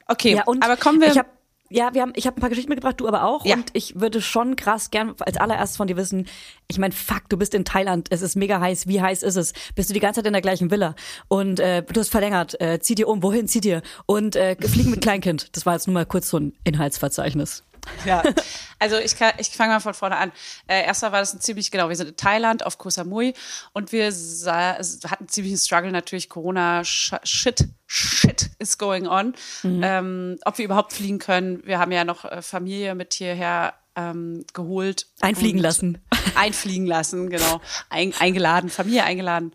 Okay, 0.07 0.35
Ja, 0.35 0.43
und 0.45 0.63
aber 0.63 0.77
kommen 0.77 1.01
wir. 1.01 1.09
Ich 1.09 1.17
hab, 1.17 1.27
ja, 1.69 1.93
wir 1.93 2.01
haben, 2.01 2.13
ich 2.15 2.25
habe 2.25 2.37
ein 2.37 2.39
paar 2.39 2.49
Geschichten 2.49 2.69
mitgebracht, 2.69 2.99
du 2.99 3.07
aber 3.07 3.23
auch. 3.23 3.45
Ja. 3.45 3.55
Und 3.55 3.71
ich 3.73 3.99
würde 3.99 4.21
schon 4.21 4.55
krass 4.55 4.89
gern 4.89 5.15
als 5.19 5.37
allererstes 5.37 5.75
von 5.75 5.87
dir 5.87 5.97
wissen, 5.97 6.27
ich 6.67 6.77
meine, 6.77 6.93
fuck, 6.93 7.27
du 7.29 7.37
bist 7.37 7.53
in 7.53 7.65
Thailand, 7.65 8.07
es 8.09 8.21
ist 8.21 8.35
mega 8.35 8.59
heiß, 8.59 8.87
wie 8.87 9.01
heiß 9.01 9.23
ist 9.23 9.35
es? 9.35 9.53
Bist 9.75 9.89
du 9.89 9.93
die 9.93 9.99
ganze 9.99 10.19
Zeit 10.19 10.27
in 10.27 10.33
der 10.33 10.41
gleichen 10.41 10.71
Villa? 10.71 10.95
Und 11.27 11.59
äh, 11.59 11.83
du 11.83 11.99
hast 11.99 12.09
verlängert, 12.09 12.59
äh, 12.61 12.79
zieh 12.79 12.95
dir 12.95 13.07
um, 13.07 13.21
wohin 13.21 13.47
zieh 13.47 13.59
dir? 13.59 13.81
Und 14.05 14.35
äh, 14.35 14.55
fliegen 14.55 14.91
mit 14.91 15.01
Kleinkind. 15.01 15.55
Das 15.57 15.65
war 15.65 15.73
jetzt 15.73 15.87
nur 15.87 15.93
mal 15.93 16.05
kurz 16.05 16.29
so 16.29 16.37
ein 16.37 16.53
Inhaltsverzeichnis. 16.63 17.63
Ja, 18.05 18.23
also 18.79 18.97
ich, 18.97 19.15
kann, 19.17 19.33
ich 19.37 19.49
fange 19.49 19.73
mal 19.73 19.79
von 19.79 19.93
vorne 19.93 20.17
an. 20.17 20.31
Äh, 20.67 20.85
erstmal 20.85 21.11
war 21.11 21.19
das 21.19 21.33
ein 21.33 21.41
ziemlich, 21.41 21.71
genau, 21.71 21.89
wir 21.89 21.95
sind 21.95 22.09
in 22.09 22.15
Thailand 22.15 22.65
auf 22.65 22.77
Koh 22.77 22.89
Samui 22.89 23.33
und 23.73 23.91
wir 23.91 24.11
sah, 24.11 24.77
hatten 24.77 25.27
ziemlich 25.27 25.53
einen 25.53 25.59
Struggle 25.59 25.91
natürlich, 25.91 26.29
Corona, 26.29 26.83
Shit, 26.83 27.67
Shit 27.85 28.49
is 28.59 28.77
going 28.77 29.07
on. 29.07 29.33
Ähm, 29.63 30.37
ob 30.45 30.57
wir 30.57 30.65
überhaupt 30.65 30.93
fliegen 30.93 31.19
können. 31.19 31.65
Wir 31.65 31.79
haben 31.79 31.91
ja 31.91 32.03
noch 32.03 32.25
äh, 32.25 32.41
Familie 32.41 32.95
mit 32.95 33.13
hierher 33.13 33.73
ähm, 33.97 34.45
geholt. 34.53 35.07
Einfliegen 35.21 35.59
lassen. 35.59 35.97
Einfliegen 36.35 36.85
lassen, 36.85 37.29
genau. 37.29 37.61
Ein, 37.89 38.13
eingeladen, 38.19 38.69
Familie 38.69 39.03
eingeladen. 39.03 39.53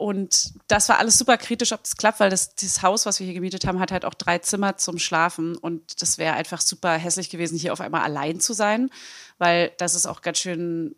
Und 0.00 0.54
das 0.66 0.88
war 0.88 0.98
alles 0.98 1.18
super 1.18 1.36
kritisch, 1.36 1.72
ob 1.72 1.82
das 1.82 1.94
klappt, 1.94 2.20
weil 2.20 2.30
das, 2.30 2.54
dieses 2.54 2.80
Haus, 2.80 3.04
was 3.04 3.20
wir 3.20 3.26
hier 3.26 3.34
gemietet 3.34 3.66
haben, 3.66 3.80
hat 3.80 3.92
halt 3.92 4.06
auch 4.06 4.14
drei 4.14 4.38
Zimmer 4.38 4.78
zum 4.78 4.98
Schlafen. 4.98 5.58
Und 5.58 6.00
das 6.00 6.16
wäre 6.16 6.36
einfach 6.36 6.62
super 6.62 6.92
hässlich 6.92 7.28
gewesen, 7.28 7.58
hier 7.58 7.74
auf 7.74 7.82
einmal 7.82 8.00
allein 8.00 8.40
zu 8.40 8.54
sein, 8.54 8.88
weil 9.36 9.72
das 9.76 9.94
ist 9.94 10.06
auch 10.06 10.22
ganz 10.22 10.38
schön 10.38 10.94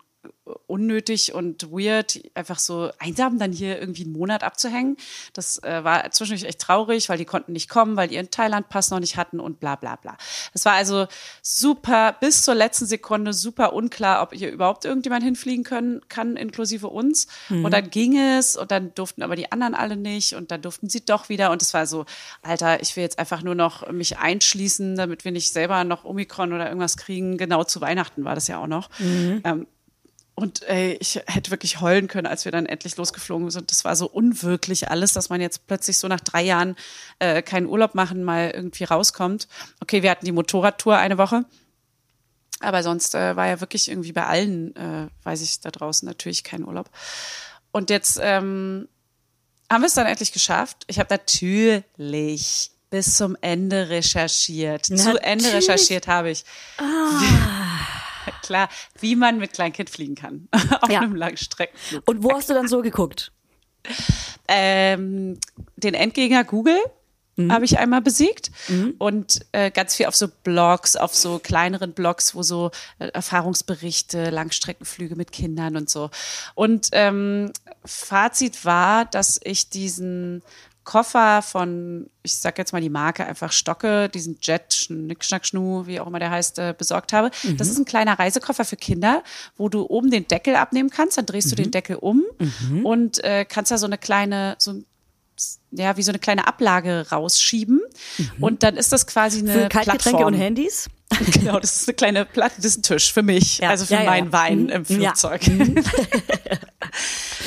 unnötig 0.67 1.33
und 1.33 1.71
weird, 1.71 2.19
einfach 2.33 2.59
so 2.59 2.91
einsam 2.99 3.39
dann 3.39 3.51
hier 3.51 3.79
irgendwie 3.79 4.03
einen 4.03 4.13
Monat 4.13 4.43
abzuhängen. 4.43 4.97
Das 5.31 5.61
äh, 5.63 5.83
war 5.83 6.11
zwischendurch 6.11 6.47
echt 6.47 6.59
traurig, 6.59 7.07
weil 7.07 7.17
die 7.17 7.25
konnten 7.25 7.53
nicht 7.53 7.69
kommen, 7.69 7.95
weil 7.95 8.09
die 8.09 8.15
ihren 8.15 8.29
Thailand-Pass 8.29 8.89
noch 8.89 8.99
nicht 8.99 9.15
hatten 9.15 9.39
und 9.39 9.59
bla 9.59 9.75
bla 9.75 9.95
bla. 9.95 10.17
Es 10.53 10.65
war 10.65 10.73
also 10.73 11.07
super, 11.41 12.15
bis 12.19 12.41
zur 12.41 12.55
letzten 12.55 12.85
Sekunde 12.85 13.33
super 13.33 13.73
unklar, 13.73 14.21
ob 14.21 14.33
hier 14.33 14.51
überhaupt 14.51 14.83
irgendjemand 14.83 15.23
hinfliegen 15.23 15.63
können 15.63 16.01
kann, 16.09 16.35
inklusive 16.35 16.87
uns. 16.87 17.27
Und 17.63 17.71
dann 17.71 17.89
ging 17.89 18.17
es 18.17 18.57
und 18.57 18.71
dann 18.71 18.93
durften 18.95 19.23
aber 19.23 19.35
die 19.35 19.51
anderen 19.51 19.75
alle 19.75 19.95
nicht 19.95 20.33
und 20.33 20.51
dann 20.51 20.61
durften 20.61 20.89
sie 20.89 21.05
doch 21.05 21.29
wieder. 21.29 21.51
Und 21.51 21.61
es 21.61 21.73
war 21.73 21.87
so, 21.87 22.05
Alter, 22.41 22.81
ich 22.81 22.95
will 22.95 23.03
jetzt 23.03 23.19
einfach 23.19 23.43
nur 23.43 23.55
noch 23.55 23.89
mich 23.91 24.17
einschließen, 24.17 24.97
damit 24.97 25.23
wir 25.23 25.31
nicht 25.31 25.53
selber 25.53 25.83
noch 25.85 26.03
Omikron 26.03 26.51
oder 26.51 26.67
irgendwas 26.67 26.97
kriegen. 26.97 27.37
Genau 27.37 27.63
zu 27.63 27.79
Weihnachten 27.79 28.25
war 28.25 28.35
das 28.35 28.47
ja 28.47 28.57
auch 28.57 28.67
noch. 28.67 28.89
Ähm, 29.43 29.67
und 30.35 30.63
ey, 30.63 30.97
ich 30.99 31.21
hätte 31.27 31.51
wirklich 31.51 31.79
heulen 31.79 32.07
können, 32.07 32.25
als 32.25 32.45
wir 32.45 32.51
dann 32.51 32.65
endlich 32.65 32.97
losgeflogen 32.97 33.51
sind. 33.51 33.69
Das 33.69 33.85
war 33.85 33.95
so 33.95 34.09
unwirklich 34.09 34.89
alles, 34.89 35.13
dass 35.13 35.29
man 35.29 35.41
jetzt 35.41 35.67
plötzlich 35.67 35.97
so 35.97 36.07
nach 36.07 36.21
drei 36.21 36.41
Jahren 36.41 36.75
äh, 37.19 37.43
keinen 37.43 37.67
Urlaub 37.67 37.93
machen, 37.93 38.23
mal 38.23 38.49
irgendwie 38.49 38.83
rauskommt. 38.83 39.47
Okay, 39.79 40.01
wir 40.01 40.09
hatten 40.09 40.25
die 40.25 40.31
Motorradtour 40.31 40.97
eine 40.97 41.19
Woche. 41.19 41.45
Aber 42.61 42.81
sonst 42.81 43.13
äh, 43.13 43.35
war 43.35 43.47
ja 43.47 43.61
wirklich 43.61 43.89
irgendwie 43.89 44.13
bei 44.13 44.25
allen, 44.25 44.75
äh, 44.75 45.07
weiß 45.23 45.41
ich, 45.41 45.59
da 45.59 45.69
draußen 45.69 46.07
natürlich 46.07 46.43
kein 46.43 46.65
Urlaub. 46.65 46.89
Und 47.71 47.89
jetzt 47.89 48.19
ähm, 48.21 48.87
haben 49.71 49.81
wir 49.81 49.87
es 49.87 49.93
dann 49.93 50.07
endlich 50.07 50.31
geschafft. 50.31 50.83
Ich 50.87 50.97
habe 50.97 51.13
natürlich 51.13 52.71
bis 52.89 53.17
zum 53.17 53.35
Ende 53.41 53.89
recherchiert. 53.89 54.85
Zu 54.85 54.93
Natürlich. 54.93 55.23
Ende 55.23 55.53
recherchiert 55.53 56.07
habe 56.07 56.31
ich. 56.31 56.45
Klar, 58.43 58.69
wie 58.99 59.15
man 59.15 59.37
mit 59.39 59.53
Kleinkind 59.53 59.89
fliegen 59.89 60.15
kann. 60.15 60.47
Auf 60.81 60.89
Ja. 60.89 61.01
einem 61.01 61.15
Langstreckenflug. 61.15 62.03
Und 62.07 62.23
wo 62.23 62.31
hast 62.33 62.49
du 62.49 62.53
dann 62.53 62.67
so 62.67 62.81
geguckt? 62.81 63.31
Ähm, 64.47 65.39
den 65.75 65.93
Endgegner 65.93 66.43
Google 66.43 66.79
habe 67.49 67.65
ich 67.65 67.79
einmal 67.79 68.01
besiegt 68.01 68.51
und 68.99 69.39
äh, 69.53 69.71
ganz 69.71 69.95
viel 69.95 70.05
auf 70.05 70.15
so 70.15 70.27
Blogs, 70.43 70.95
auf 70.95 71.15
so 71.15 71.39
kleineren 71.39 71.93
Blogs, 71.93 72.35
wo 72.35 72.43
so 72.43 72.69
äh, 72.99 73.07
Erfahrungsberichte, 73.07 74.29
Langstreckenflüge 74.29 75.15
mit 75.15 75.31
Kindern 75.31 75.75
und 75.75 75.89
so. 75.89 76.11
Und 76.53 76.89
ähm, 76.91 77.51
Fazit 77.83 78.65
war, 78.65 79.05
dass 79.05 79.39
ich 79.43 79.69
diesen 79.71 80.43
Koffer 80.83 81.41
von, 81.41 82.09
ich 82.23 82.35
sag 82.35 82.57
jetzt 82.57 82.73
mal 82.73 82.81
die 82.81 82.89
Marke 82.89 83.25
einfach 83.25 83.51
Stocke, 83.51 84.09
diesen 84.09 84.37
Jet, 84.41 84.73
Schnick, 84.73 85.23
Schnack, 85.23 85.45
Schnu, 85.45 85.87
wie 85.87 85.99
auch 85.99 86.07
immer 86.07 86.19
der 86.19 86.31
heißt, 86.31 86.59
äh, 86.59 86.75
besorgt 86.77 87.13
habe. 87.13 87.31
Das 87.57 87.69
ist 87.69 87.77
ein 87.77 87.85
kleiner 87.85 88.19
Reisekoffer 88.19 88.65
für 88.65 88.75
Kinder, 88.75 89.23
wo 89.55 89.69
du 89.69 89.85
oben 89.89 90.11
den 90.11 90.27
Deckel 90.27 90.55
abnehmen 90.55 90.89
kannst, 90.89 91.17
dann 91.17 91.25
drehst 91.25 91.51
du 91.51 91.55
den 91.55 91.71
Deckel 91.71 91.95
um 91.95 92.23
und 92.83 93.23
äh, 93.23 93.45
kannst 93.45 93.71
da 93.71 93.77
so 93.77 93.85
eine 93.85 93.97
kleine, 93.97 94.55
so 94.59 94.71
ein 94.71 94.85
ja, 95.71 95.97
wie 95.97 96.03
so 96.03 96.11
eine 96.11 96.19
kleine 96.19 96.47
Ablage 96.47 97.07
rausschieben. 97.11 97.81
Und 98.39 98.63
dann 98.63 98.77
ist 98.77 98.91
das 98.91 99.07
quasi 99.07 99.39
eine 99.39 99.53
Für 99.53 99.69
Kaltgetränke 99.69 99.99
Plattform. 100.01 100.25
und 100.25 100.33
Handys? 100.33 100.89
Genau, 101.31 101.59
das 101.59 101.81
ist 101.81 101.87
eine 101.87 101.95
kleine 101.95 102.25
Platte, 102.25 102.55
das 102.57 102.65
ist 102.65 102.77
ein 102.79 102.83
Tisch 102.83 103.13
für 103.13 103.23
mich, 103.23 103.59
Ja, 103.59 103.69
also 103.69 103.85
für 103.85 103.93
ja, 103.95 104.03
meinen 104.03 104.27
ja. 104.27 104.33
Wein 104.33 104.63
Mhm. 104.63 104.69
im. 104.69 104.85
Flugzeug. 104.85 105.41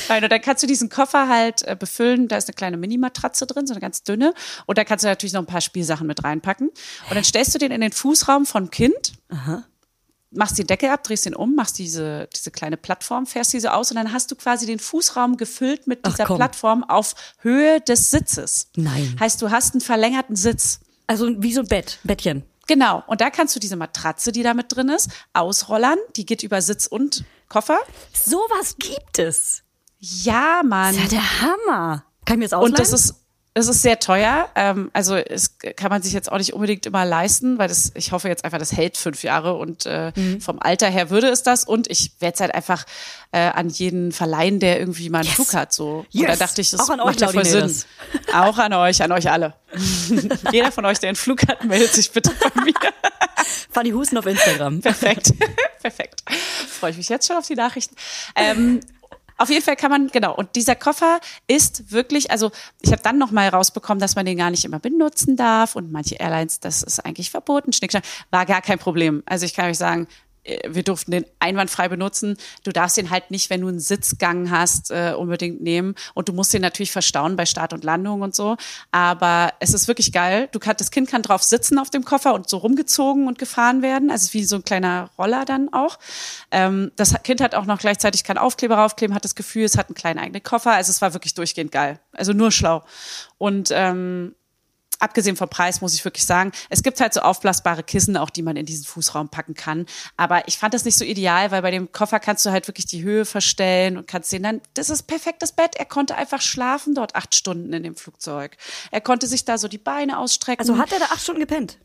Nein, 0.09 0.25
und 0.25 0.31
dann 0.31 0.41
kannst 0.41 0.63
du 0.63 0.67
diesen 0.67 0.89
Koffer 0.89 1.29
halt 1.29 1.63
äh, 1.63 1.77
befüllen. 1.79 2.29
Da 2.29 2.37
ist 2.37 2.49
eine 2.49 2.55
kleine 2.55 2.77
Minimatratze 2.77 3.47
drin, 3.47 3.67
so 3.67 3.75
eine 3.75 3.81
ganz 3.81 4.03
dünne. 4.03 4.35
Und 4.67 4.79
da 4.79 4.85
kannst 4.85 5.05
du 5.05 5.09
natürlich 5.09 5.33
noch 5.33 5.43
ein 5.43 5.47
paar 5.47 5.61
Spielsachen 5.61 6.07
mit 6.07 6.23
reinpacken. 6.25 6.69
Und 6.69 7.15
dann 7.15 7.25
stellst 7.25 7.55
du 7.55 7.59
den 7.59 7.73
in 7.73 7.81
den 7.81 7.93
Fußraum 7.93 8.47
vom 8.47 8.71
Kind. 8.71 9.13
Machst 10.31 10.59
die 10.59 10.65
Decke 10.65 10.93
ab, 10.93 11.03
drehst 11.05 11.27
den 11.27 11.35
um, 11.35 11.55
machst 11.55 11.79
diese, 11.79 12.29
diese 12.35 12.51
kleine 12.51 12.77
Plattform, 12.77 13.27
fährst 13.27 13.53
diese 13.53 13.73
aus 13.73 13.91
und 13.91 13.97
dann 13.97 14.13
hast 14.13 14.31
du 14.31 14.37
quasi 14.37 14.67
den 14.67 14.79
Fußraum 14.79 15.37
gefüllt 15.37 15.87
mit 15.87 16.05
dieser. 16.07 16.25
Plattform 16.27 16.85
auf 16.85 17.15
Höhe 17.41 17.81
des 17.81 18.11
Sitzes. 18.11 18.69
Nein. 18.77 19.17
Heißt, 19.19 19.41
du 19.41 19.51
hast 19.51 19.75
einen 19.75 19.81
verlängerten 19.81 20.37
Sitz. 20.37 20.81
Also 21.07 21.31
wie 21.41 21.53
so 21.53 21.61
ein 21.61 21.69
Bett, 21.69 21.99
Bettchen. 22.05 22.43
Genau. 22.67 23.03
Und 23.07 23.21
da 23.21 23.31
kannst 23.31 23.55
du 23.55 23.61
diese 23.61 23.77
Matratze, 23.77 24.33
die 24.33 24.43
da 24.43 24.55
mit 24.55 24.75
drin 24.75 24.89
ist, 24.89 25.11
ausrollern. 25.33 25.99
Die 26.17 26.27
geht 26.27 26.43
über 26.43 26.63
Sitz 26.63 26.87
und 26.87 27.25
Koffer. 27.49 27.79
Sowas 28.13 28.77
gibt 28.79 29.19
es. 29.19 29.63
Ja, 29.99 30.63
Mann. 30.65 30.95
Das 30.95 31.05
ist 31.05 31.13
ja 31.13 31.19
der 31.19 31.41
Hammer. 31.43 32.05
Kann 32.25 32.35
ich 32.35 32.39
mir 32.39 32.45
das 32.47 32.53
ausleihen? 32.55 32.73
Und 32.73 32.79
das 32.79 32.93
ist, 32.93 33.26
es 33.59 33.69
ist 33.69 33.81
sehr 33.81 33.99
teuer. 33.99 34.51
Ähm, 34.55 34.91
also 34.93 35.17
es 35.17 35.57
kann 35.77 35.89
man 35.91 36.03
sich 36.03 36.13
jetzt 36.13 36.31
auch 36.31 36.37
nicht 36.37 36.53
unbedingt 36.53 36.85
immer 36.85 37.07
leisten, 37.07 37.57
weil 37.59 37.69
das, 37.69 37.91
ich 37.95 38.13
hoffe 38.13 38.29
jetzt 38.29 38.45
einfach, 38.45 38.59
das 38.59 38.73
hält 38.73 38.99
fünf 38.99 39.23
Jahre 39.23 39.55
und 39.55 39.87
äh, 39.87 40.13
Mhm. 40.15 40.41
vom 40.43 40.59
Alter 40.61 40.89
her 40.89 41.09
würde 41.09 41.29
es 41.29 41.43
das. 41.43 41.65
Und 41.65 41.91
ich 41.91 42.13
werde 42.21 42.35
es 42.35 42.41
halt 42.41 42.55
einfach 42.55 42.85
äh, 43.33 43.39
an 43.39 43.69
jeden 43.71 44.13
verleihen, 44.13 44.61
der 44.61 44.79
irgendwie 44.79 45.09
mal 45.09 45.21
einen 45.21 45.29
Flug 45.29 45.55
hat. 45.55 45.73
So. 45.73 46.05
Und 46.13 46.23
da 46.23 46.29
Yes. 46.29 46.39
dachte 46.39 46.61
ich, 46.61 46.71
das 46.71 46.81
Auch 46.81 46.91
an 46.91 47.01
euch, 47.01 47.07
macht 47.07 47.21
ja 47.23 47.29
voll 47.29 47.45
Sinn. 47.47 47.75
Auch 48.35 48.59
an 48.59 48.73
euch, 48.75 49.03
an 49.03 49.13
euch 49.13 49.31
alle. 49.31 49.55
Jeder 50.53 50.71
von 50.71 50.85
euch, 50.85 50.99
der 51.01 51.09
einen 51.09 51.17
Flug 51.17 51.43
hat, 51.49 51.65
meldet 51.65 51.93
sich 51.93 52.11
bitte 52.11 52.31
bei 52.39 52.63
mir. 52.63 52.75
Fanny 53.71 53.91
Husten 53.91 54.17
auf 54.19 54.27
Instagram. 54.27 54.81
Perfekt. 54.81 55.33
Perfekt. 55.83 56.23
Freue 56.69 56.91
ich 56.91 56.97
mich 56.97 57.09
jetzt 57.09 57.27
schon 57.27 57.37
auf 57.37 57.47
die 57.47 57.55
Nachrichten. 57.55 57.95
Ähm, 58.35 58.81
auf 59.37 59.51
jeden 59.51 59.63
Fall 59.63 59.77
kann 59.77 59.91
man, 59.91 60.09
genau, 60.09 60.35
und 60.35 60.57
dieser 60.57 60.75
Koffer 60.75 61.21
ist 61.47 61.93
wirklich, 61.93 62.31
also 62.31 62.51
ich 62.81 62.93
habe 62.93 63.03
dann 63.03 63.19
nochmal 63.19 63.49
rausbekommen, 63.49 64.01
dass 64.01 64.17
man 64.17 64.25
den 64.27 64.39
gar 64.39 64.51
nicht 64.51 64.65
immer 64.65 64.79
benutzen 64.79 65.37
darf. 65.37 65.77
Und 65.77 65.93
manche 65.93 66.17
Airlines, 66.17 66.61
das 66.61 66.83
ist 66.83 67.05
eigentlich 67.05 67.31
verboten, 67.31 67.73
Schnickschnack, 67.73 68.05
war 68.31 68.47
gar 68.47 68.63
kein 68.63 68.79
Problem. 68.79 69.23
Also 69.27 69.45
ich 69.45 69.55
kann 69.55 69.71
euch 69.71 69.79
sagen, 69.79 70.07
wir 70.69 70.83
durften 70.83 71.11
den 71.11 71.27
einwandfrei 71.39 71.89
benutzen. 71.89 72.37
Du 72.65 72.73
darfst 72.73 72.97
den 72.97 73.11
halt 73.11 73.31
nicht, 73.31 73.51
wenn 73.51 73.61
du 73.61 73.69
einen 73.69 73.81
Sitzgang 73.81 74.51
hast, 74.51 74.91
äh, 74.91 75.15
unbedingt 75.17 75.61
nehmen. 75.61 75.95
Und 76.15 76.29
du 76.29 76.33
musst 76.33 76.55
den 76.55 76.63
natürlich 76.63 76.93
verstauen 76.93 77.37
bei 77.37 77.47
Start 77.47 77.73
und 77.73 77.85
Landung 77.85 78.23
und 78.23 78.35
so. 78.35 78.57
Aber 78.93 79.53
es 79.61 79.75
ist 79.75 79.89
wirklich 79.89 80.13
geil. 80.13 80.49
Du 80.53 80.59
kannst, 80.59 80.81
das 80.81 80.91
Kind 80.91 81.09
kann 81.09 81.23
drauf 81.23 81.43
sitzen 81.43 81.79
auf 81.79 81.91
dem 81.91 82.05
Koffer 82.05 82.35
und 82.35 82.49
so 82.49 82.59
rumgezogen 82.59 83.27
und 83.27 83.39
gefahren 83.39 83.83
werden. 83.83 84.11
Also 84.11 84.33
wie 84.35 84.45
so 84.45 84.57
ein 84.57 84.65
kleiner 84.65 85.11
Roller 85.19 85.45
dann 85.45 85.73
auch. 85.73 85.99
Ähm, 86.51 86.93
das 86.97 87.15
Kind 87.23 87.41
hat 87.41 87.55
auch 87.55 87.67
noch 87.67 87.79
gleichzeitig 87.79 88.25
keinen 88.25 88.39
Aufkleber 88.39 88.77
raufkleben, 88.77 89.15
hat 89.15 89.25
das 89.25 89.35
Gefühl, 89.35 89.65
es 89.65 89.77
hat 89.77 89.89
einen 89.89 89.95
kleinen 89.95 90.19
eigenen 90.19 90.43
Koffer. 90.43 90.73
Also 90.73 90.91
es 90.91 91.03
war 91.03 91.13
wirklich 91.13 91.35
durchgehend 91.35 91.73
geil. 91.73 92.01
Also 92.13 92.33
nur 92.33 92.53
schlau. 92.53 92.85
Und 93.39 93.71
ähm, 93.73 94.35
abgesehen 94.99 95.37
vom 95.37 95.49
Preis 95.49 95.81
muss 95.81 95.95
ich 95.95 96.05
wirklich 96.05 96.25
sagen, 96.25 96.53
es 96.71 96.83
gibt 96.83 97.01
halt 97.01 97.15
so 97.15 97.21
aufblasbare 97.21 97.83
Kissen 97.83 98.17
auch, 98.17 98.31
die 98.31 98.43
man 98.43 98.57
in 98.57 98.67
diesen 98.67 98.85
Fußraum 98.85 99.29
packen 99.29 99.55
kann. 99.55 99.87
Aber 100.17 100.47
ich 100.49 100.59
fand 100.59 100.75
das 100.75 100.85
nicht 100.85 100.97
so 100.97 101.05
ideal, 101.05 101.51
weil 101.51 101.63
bei 101.63 101.71
dem 101.71 101.93
Koffer 101.93 102.21
kannst 102.21 102.45
du 102.47 102.51
halt 102.51 102.69
wirklich 102.69 102.87
die 102.87 103.03
Höhe 103.03 103.25
verstellen 103.25 103.97
und 103.97 104.07
kannst 104.07 104.31
sehen, 104.31 104.43
dann, 104.43 104.61
das 104.75 104.91
ist 104.91 105.05
perfektes 105.05 105.53
Bett. 105.53 105.77
Er 105.77 105.87
konnte 105.87 106.17
einfach 106.17 106.41
schlafen 106.41 106.95
dort 106.95 107.15
acht 107.15 107.35
Stunden 107.35 107.73
in 107.73 107.83
dem 107.83 107.97
Flugzeug. 107.97 108.57
Er 108.91 109.01
konnte 109.01 109.27
sich 109.27 109.45
da 109.45 109.59
so 109.59 109.69
die 109.69 109.79
Beine 109.79 110.19
ausstrecken. 110.19 110.61
Also 110.61 110.79
hat 110.79 110.93
er 110.93 110.99
da 110.99 111.07
acht 111.07 111.23
Stunden 111.23 111.41
gepennt? 111.41 111.79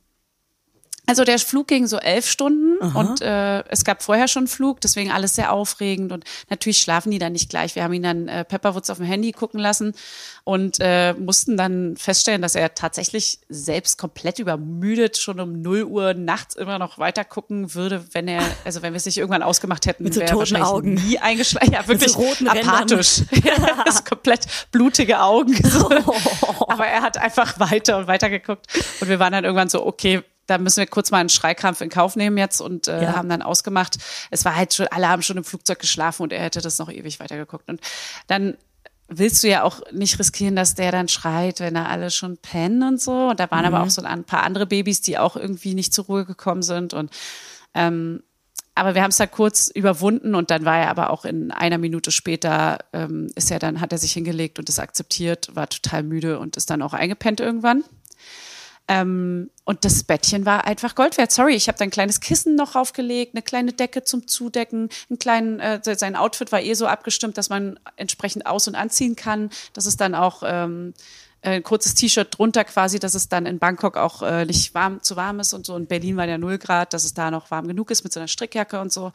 Also 1.11 1.25
der 1.25 1.39
Flug 1.39 1.67
ging 1.67 1.87
so 1.87 1.97
elf 1.97 2.25
Stunden 2.25 2.77
und 2.77 3.19
äh, 3.19 3.65
es 3.67 3.83
gab 3.83 4.01
vorher 4.01 4.29
schon 4.29 4.47
Flug, 4.47 4.79
deswegen 4.79 5.11
alles 5.11 5.35
sehr 5.35 5.51
aufregend 5.51 6.13
und 6.13 6.23
natürlich 6.49 6.79
schlafen 6.79 7.11
die 7.11 7.19
dann 7.19 7.33
nicht 7.33 7.49
gleich. 7.49 7.75
Wir 7.75 7.83
haben 7.83 7.91
ihn 7.91 8.03
dann 8.03 8.29
äh, 8.29 8.45
Pepperwoods 8.45 8.89
auf 8.89 8.95
dem 8.95 9.05
Handy 9.05 9.33
gucken 9.33 9.59
lassen 9.59 9.93
und 10.45 10.77
äh, 10.79 11.13
mussten 11.13 11.57
dann 11.57 11.97
feststellen, 11.97 12.41
dass 12.41 12.55
er 12.55 12.75
tatsächlich 12.75 13.39
selbst 13.49 13.97
komplett 13.97 14.39
übermüdet 14.39 15.17
schon 15.17 15.41
um 15.41 15.61
0 15.61 15.83
Uhr 15.83 16.13
nachts 16.13 16.55
immer 16.55 16.79
noch 16.79 16.97
weiter 16.97 17.25
gucken 17.25 17.75
würde, 17.75 18.05
wenn 18.13 18.29
er, 18.29 18.41
also 18.63 18.81
wenn 18.81 18.93
wir 18.93 18.97
es 18.97 19.05
nicht 19.05 19.17
irgendwann 19.17 19.43
ausgemacht 19.43 19.87
hätten, 19.87 20.05
Mit 20.05 20.13
so 20.13 20.21
wäre 20.21 20.29
er 20.29 20.33
toten 20.33 20.39
wahrscheinlich 20.39 20.69
Augen. 20.69 20.93
nie 20.93 21.19
eingeschlafen. 21.19 21.73
Ja, 21.73 21.85
wirklich 21.89 22.13
so 22.13 22.19
roten 22.19 22.47
apathisch. 22.47 23.23
Ja, 23.43 23.83
das 23.83 23.95
ist 23.95 24.05
komplett 24.05 24.45
blutige 24.71 25.19
Augen. 25.19 25.59
Aber 26.67 26.85
er 26.85 27.01
hat 27.01 27.17
einfach 27.17 27.59
weiter 27.59 27.97
und 27.97 28.07
weiter 28.07 28.29
geguckt. 28.29 28.67
Und 29.01 29.09
wir 29.09 29.19
waren 29.19 29.33
dann 29.33 29.43
irgendwann 29.43 29.67
so, 29.67 29.85
okay, 29.85 30.23
da 30.51 30.57
müssen 30.57 30.77
wir 30.77 30.87
kurz 30.87 31.09
mal 31.11 31.19
einen 31.19 31.29
Schreikrampf 31.29 31.81
in 31.81 31.89
Kauf 31.89 32.15
nehmen 32.15 32.37
jetzt 32.37 32.61
und 32.61 32.87
äh, 32.87 33.03
Ja. 33.03 33.15
haben 33.15 33.29
dann 33.29 33.41
ausgemacht. 33.41 33.97
Es 34.29 34.45
war 34.45 34.55
halt 34.55 34.73
schon, 34.73 34.87
alle 34.89 35.07
haben 35.07 35.21
schon 35.21 35.37
im 35.37 35.43
Flugzeug 35.43 35.79
geschlafen 35.79 36.23
und 36.23 36.33
er 36.33 36.41
hätte 36.43 36.61
das 36.61 36.77
noch 36.77 36.91
ewig 36.91 37.19
weitergeguckt. 37.19 37.69
Und 37.69 37.81
dann 38.27 38.57
willst 39.07 39.43
du 39.43 39.49
ja 39.49 39.63
auch 39.63 39.81
nicht 39.91 40.19
riskieren, 40.19 40.55
dass 40.55 40.75
der 40.75 40.91
dann 40.91 41.07
schreit, 41.07 41.59
wenn 41.59 41.73
da 41.73 41.85
alle 41.85 42.11
schon 42.11 42.37
pennen 42.37 42.83
und 42.83 43.01
so. 43.01 43.29
Und 43.29 43.39
da 43.39 43.49
waren 43.51 43.65
aber 43.65 43.81
auch 43.81 43.89
so 43.89 44.01
ein 44.01 44.23
paar 44.23 44.43
andere 44.43 44.65
Babys, 44.65 45.01
die 45.01 45.17
auch 45.17 45.35
irgendwie 45.35 45.73
nicht 45.73 45.93
zur 45.93 46.05
Ruhe 46.05 46.25
gekommen 46.25 46.61
sind. 46.61 46.93
Und 46.93 47.11
ähm, 47.73 48.23
aber 48.73 48.95
wir 48.95 49.03
haben 49.03 49.09
es 49.11 49.17
da 49.17 49.27
kurz 49.27 49.69
überwunden 49.73 50.33
und 50.33 50.49
dann 50.49 50.63
war 50.63 50.77
er 50.77 50.89
aber 50.89 51.09
auch 51.09 51.25
in 51.25 51.51
einer 51.51 51.77
Minute 51.77 52.09
später 52.09 52.79
ähm, 52.93 53.29
ist 53.35 53.51
er 53.51 53.59
dann 53.59 53.81
hat 53.81 53.91
er 53.91 53.97
sich 53.97 54.13
hingelegt 54.13 54.59
und 54.59 54.69
es 54.69 54.79
akzeptiert, 54.79 55.53
war 55.55 55.67
total 55.67 56.03
müde 56.03 56.39
und 56.39 56.55
ist 56.55 56.69
dann 56.69 56.81
auch 56.81 56.93
eingepennt 56.93 57.41
irgendwann. 57.41 57.83
Ähm, 58.87 59.49
und 59.63 59.85
das 59.85 60.03
Bettchen 60.03 60.45
war 60.45 60.65
einfach 60.65 60.95
Gold 60.95 61.17
wert. 61.17 61.31
Sorry, 61.31 61.55
ich 61.55 61.67
habe 61.67 61.77
da 61.77 61.83
ein 61.83 61.91
kleines 61.91 62.19
Kissen 62.19 62.55
noch 62.55 62.75
raufgelegt, 62.75 63.35
eine 63.35 63.41
kleine 63.41 63.73
Decke 63.73 64.03
zum 64.03 64.27
Zudecken, 64.27 64.89
einen 65.09 65.19
kleinen, 65.19 65.59
äh, 65.59 65.79
sein 65.83 66.15
Outfit 66.15 66.51
war 66.51 66.61
eh 66.61 66.73
so 66.73 66.87
abgestimmt, 66.87 67.37
dass 67.37 67.49
man 67.49 67.79
entsprechend 67.95 68.45
aus- 68.45 68.67
und 68.67 68.75
anziehen 68.75 69.15
kann. 69.15 69.49
Das 69.73 69.85
ist 69.85 70.01
dann 70.01 70.15
auch 70.15 70.43
ähm, 70.45 70.93
ein 71.43 71.63
kurzes 71.63 71.95
T-Shirt 71.95 72.37
drunter 72.37 72.63
quasi, 72.63 72.99
dass 72.99 73.15
es 73.15 73.27
dann 73.27 73.45
in 73.45 73.59
Bangkok 73.59 73.97
auch 73.97 74.21
äh, 74.21 74.45
nicht 74.45 74.75
warm 74.75 75.01
zu 75.01 75.15
warm 75.15 75.39
ist 75.39 75.53
und 75.53 75.65
so. 75.65 75.75
In 75.75 75.87
Berlin 75.87 76.17
war 76.17 76.27
der 76.27 76.37
null 76.37 76.57
Grad, 76.57 76.93
dass 76.93 77.03
es 77.03 77.13
da 77.13 77.31
noch 77.31 77.49
warm 77.49 77.67
genug 77.67 77.89
ist 77.91 78.03
mit 78.03 78.13
so 78.13 78.19
einer 78.19 78.27
Strickjacke 78.27 78.79
und 78.79 78.91
so. 78.91 79.11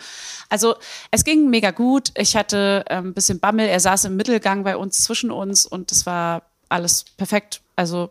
Also 0.48 0.74
es 1.10 1.24
ging 1.24 1.50
mega 1.50 1.70
gut. 1.70 2.12
Ich 2.16 2.36
hatte 2.36 2.84
ähm, 2.88 3.08
ein 3.08 3.14
bisschen 3.14 3.38
Bammel. 3.38 3.68
Er 3.68 3.80
saß 3.80 4.06
im 4.06 4.16
Mittelgang 4.16 4.64
bei 4.64 4.76
uns 4.76 5.02
zwischen 5.02 5.30
uns 5.30 5.66
und 5.66 5.92
es 5.92 6.06
war 6.06 6.42
alles 6.68 7.04
perfekt. 7.16 7.60
Also 7.76 8.10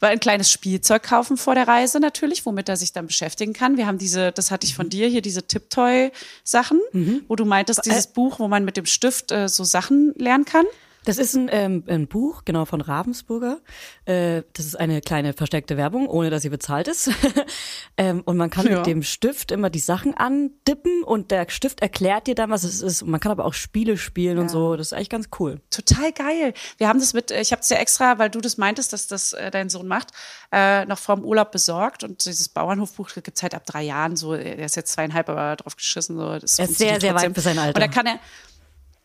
war 0.00 0.08
ein 0.08 0.20
kleines 0.20 0.50
Spielzeug 0.50 1.02
kaufen 1.02 1.36
vor 1.36 1.54
der 1.54 1.68
Reise 1.68 2.00
natürlich, 2.00 2.46
womit 2.46 2.68
er 2.68 2.76
sich 2.76 2.92
dann 2.92 3.06
beschäftigen 3.06 3.52
kann. 3.52 3.76
Wir 3.76 3.86
haben 3.86 3.98
diese, 3.98 4.32
das 4.32 4.50
hatte 4.50 4.66
ich 4.66 4.74
von 4.74 4.88
dir 4.88 5.08
hier, 5.08 5.22
diese 5.22 5.46
Tiptoy-Sachen, 5.46 6.80
wo 7.28 7.36
du 7.36 7.44
meintest, 7.44 7.84
dieses 7.86 8.06
Buch, 8.08 8.38
wo 8.38 8.48
man 8.48 8.64
mit 8.64 8.76
dem 8.76 8.86
Stift 8.86 9.32
äh, 9.32 9.48
so 9.48 9.64
Sachen 9.64 10.12
lernen 10.16 10.44
kann. 10.44 10.66
Das 11.06 11.18
ist 11.18 11.34
ein, 11.36 11.48
ähm, 11.52 11.84
ein 11.86 12.08
Buch, 12.08 12.42
genau, 12.44 12.64
von 12.64 12.80
Ravensburger. 12.80 13.60
Äh, 14.06 14.42
das 14.54 14.66
ist 14.66 14.74
eine 14.74 15.00
kleine 15.00 15.32
versteckte 15.34 15.76
Werbung, 15.76 16.08
ohne 16.08 16.30
dass 16.30 16.42
sie 16.42 16.48
bezahlt 16.48 16.88
ist. 16.88 17.10
ähm, 17.96 18.22
und 18.26 18.36
man 18.36 18.50
kann 18.50 18.66
Ja. 18.66 18.78
mit 18.78 18.86
dem 18.86 19.04
Stift 19.04 19.52
immer 19.52 19.70
die 19.70 19.78
Sachen 19.78 20.14
andippen 20.14 21.04
und 21.04 21.30
der 21.30 21.48
Stift 21.48 21.80
erklärt 21.80 22.26
dir 22.26 22.34
dann, 22.34 22.50
was 22.50 22.64
es 22.64 22.82
ist. 22.82 23.02
Und 23.02 23.10
man 23.10 23.20
kann 23.20 23.30
aber 23.30 23.44
auch 23.44 23.54
Spiele 23.54 23.96
spielen 23.96 24.38
und 24.38 24.50
so. 24.50 24.74
Das 24.74 24.88
ist 24.88 24.92
eigentlich 24.94 25.08
ganz 25.10 25.28
cool. 25.38 25.60
Total 25.70 26.10
geil. 26.12 26.54
Wir 26.76 26.88
haben 26.88 26.98
das 26.98 27.14
mit, 27.14 27.30
ich 27.30 27.52
habe 27.52 27.62
es 27.62 27.68
ja 27.68 27.76
extra, 27.76 28.18
weil 28.18 28.28
du 28.28 28.40
das 28.40 28.56
meintest, 28.58 28.92
dass 28.92 29.06
das 29.06 29.32
äh, 29.32 29.52
dein 29.52 29.68
Sohn 29.68 29.86
macht, 29.86 30.10
äh, 30.50 30.84
noch 30.86 30.98
vorm 30.98 31.24
Urlaub 31.24 31.52
besorgt. 31.52 32.02
Und 32.02 32.24
dieses 32.24 32.48
Bauernhofbuch 32.48 33.10
gibt's 33.22 33.44
halt 33.44 33.54
ab 33.54 33.64
drei 33.64 33.84
Jahren 33.84 34.16
so. 34.16 34.34
Er 34.34 34.58
ist 34.58 34.74
jetzt 34.74 34.90
zweieinhalb, 34.90 35.28
aber 35.28 35.54
drauf 35.54 35.76
geschissen. 35.76 36.16
So. 36.16 36.38
Das 36.38 36.58
Er 36.58 36.64
ist 36.64 36.78
sehr, 36.78 37.00
sehr 37.00 37.14
weit 37.14 37.32
für 37.32 37.40
sein 37.40 37.58
Alter. 37.60 37.80
Und 37.80 37.80
da 37.80 37.88
kann 37.88 38.06
er, 38.06 38.18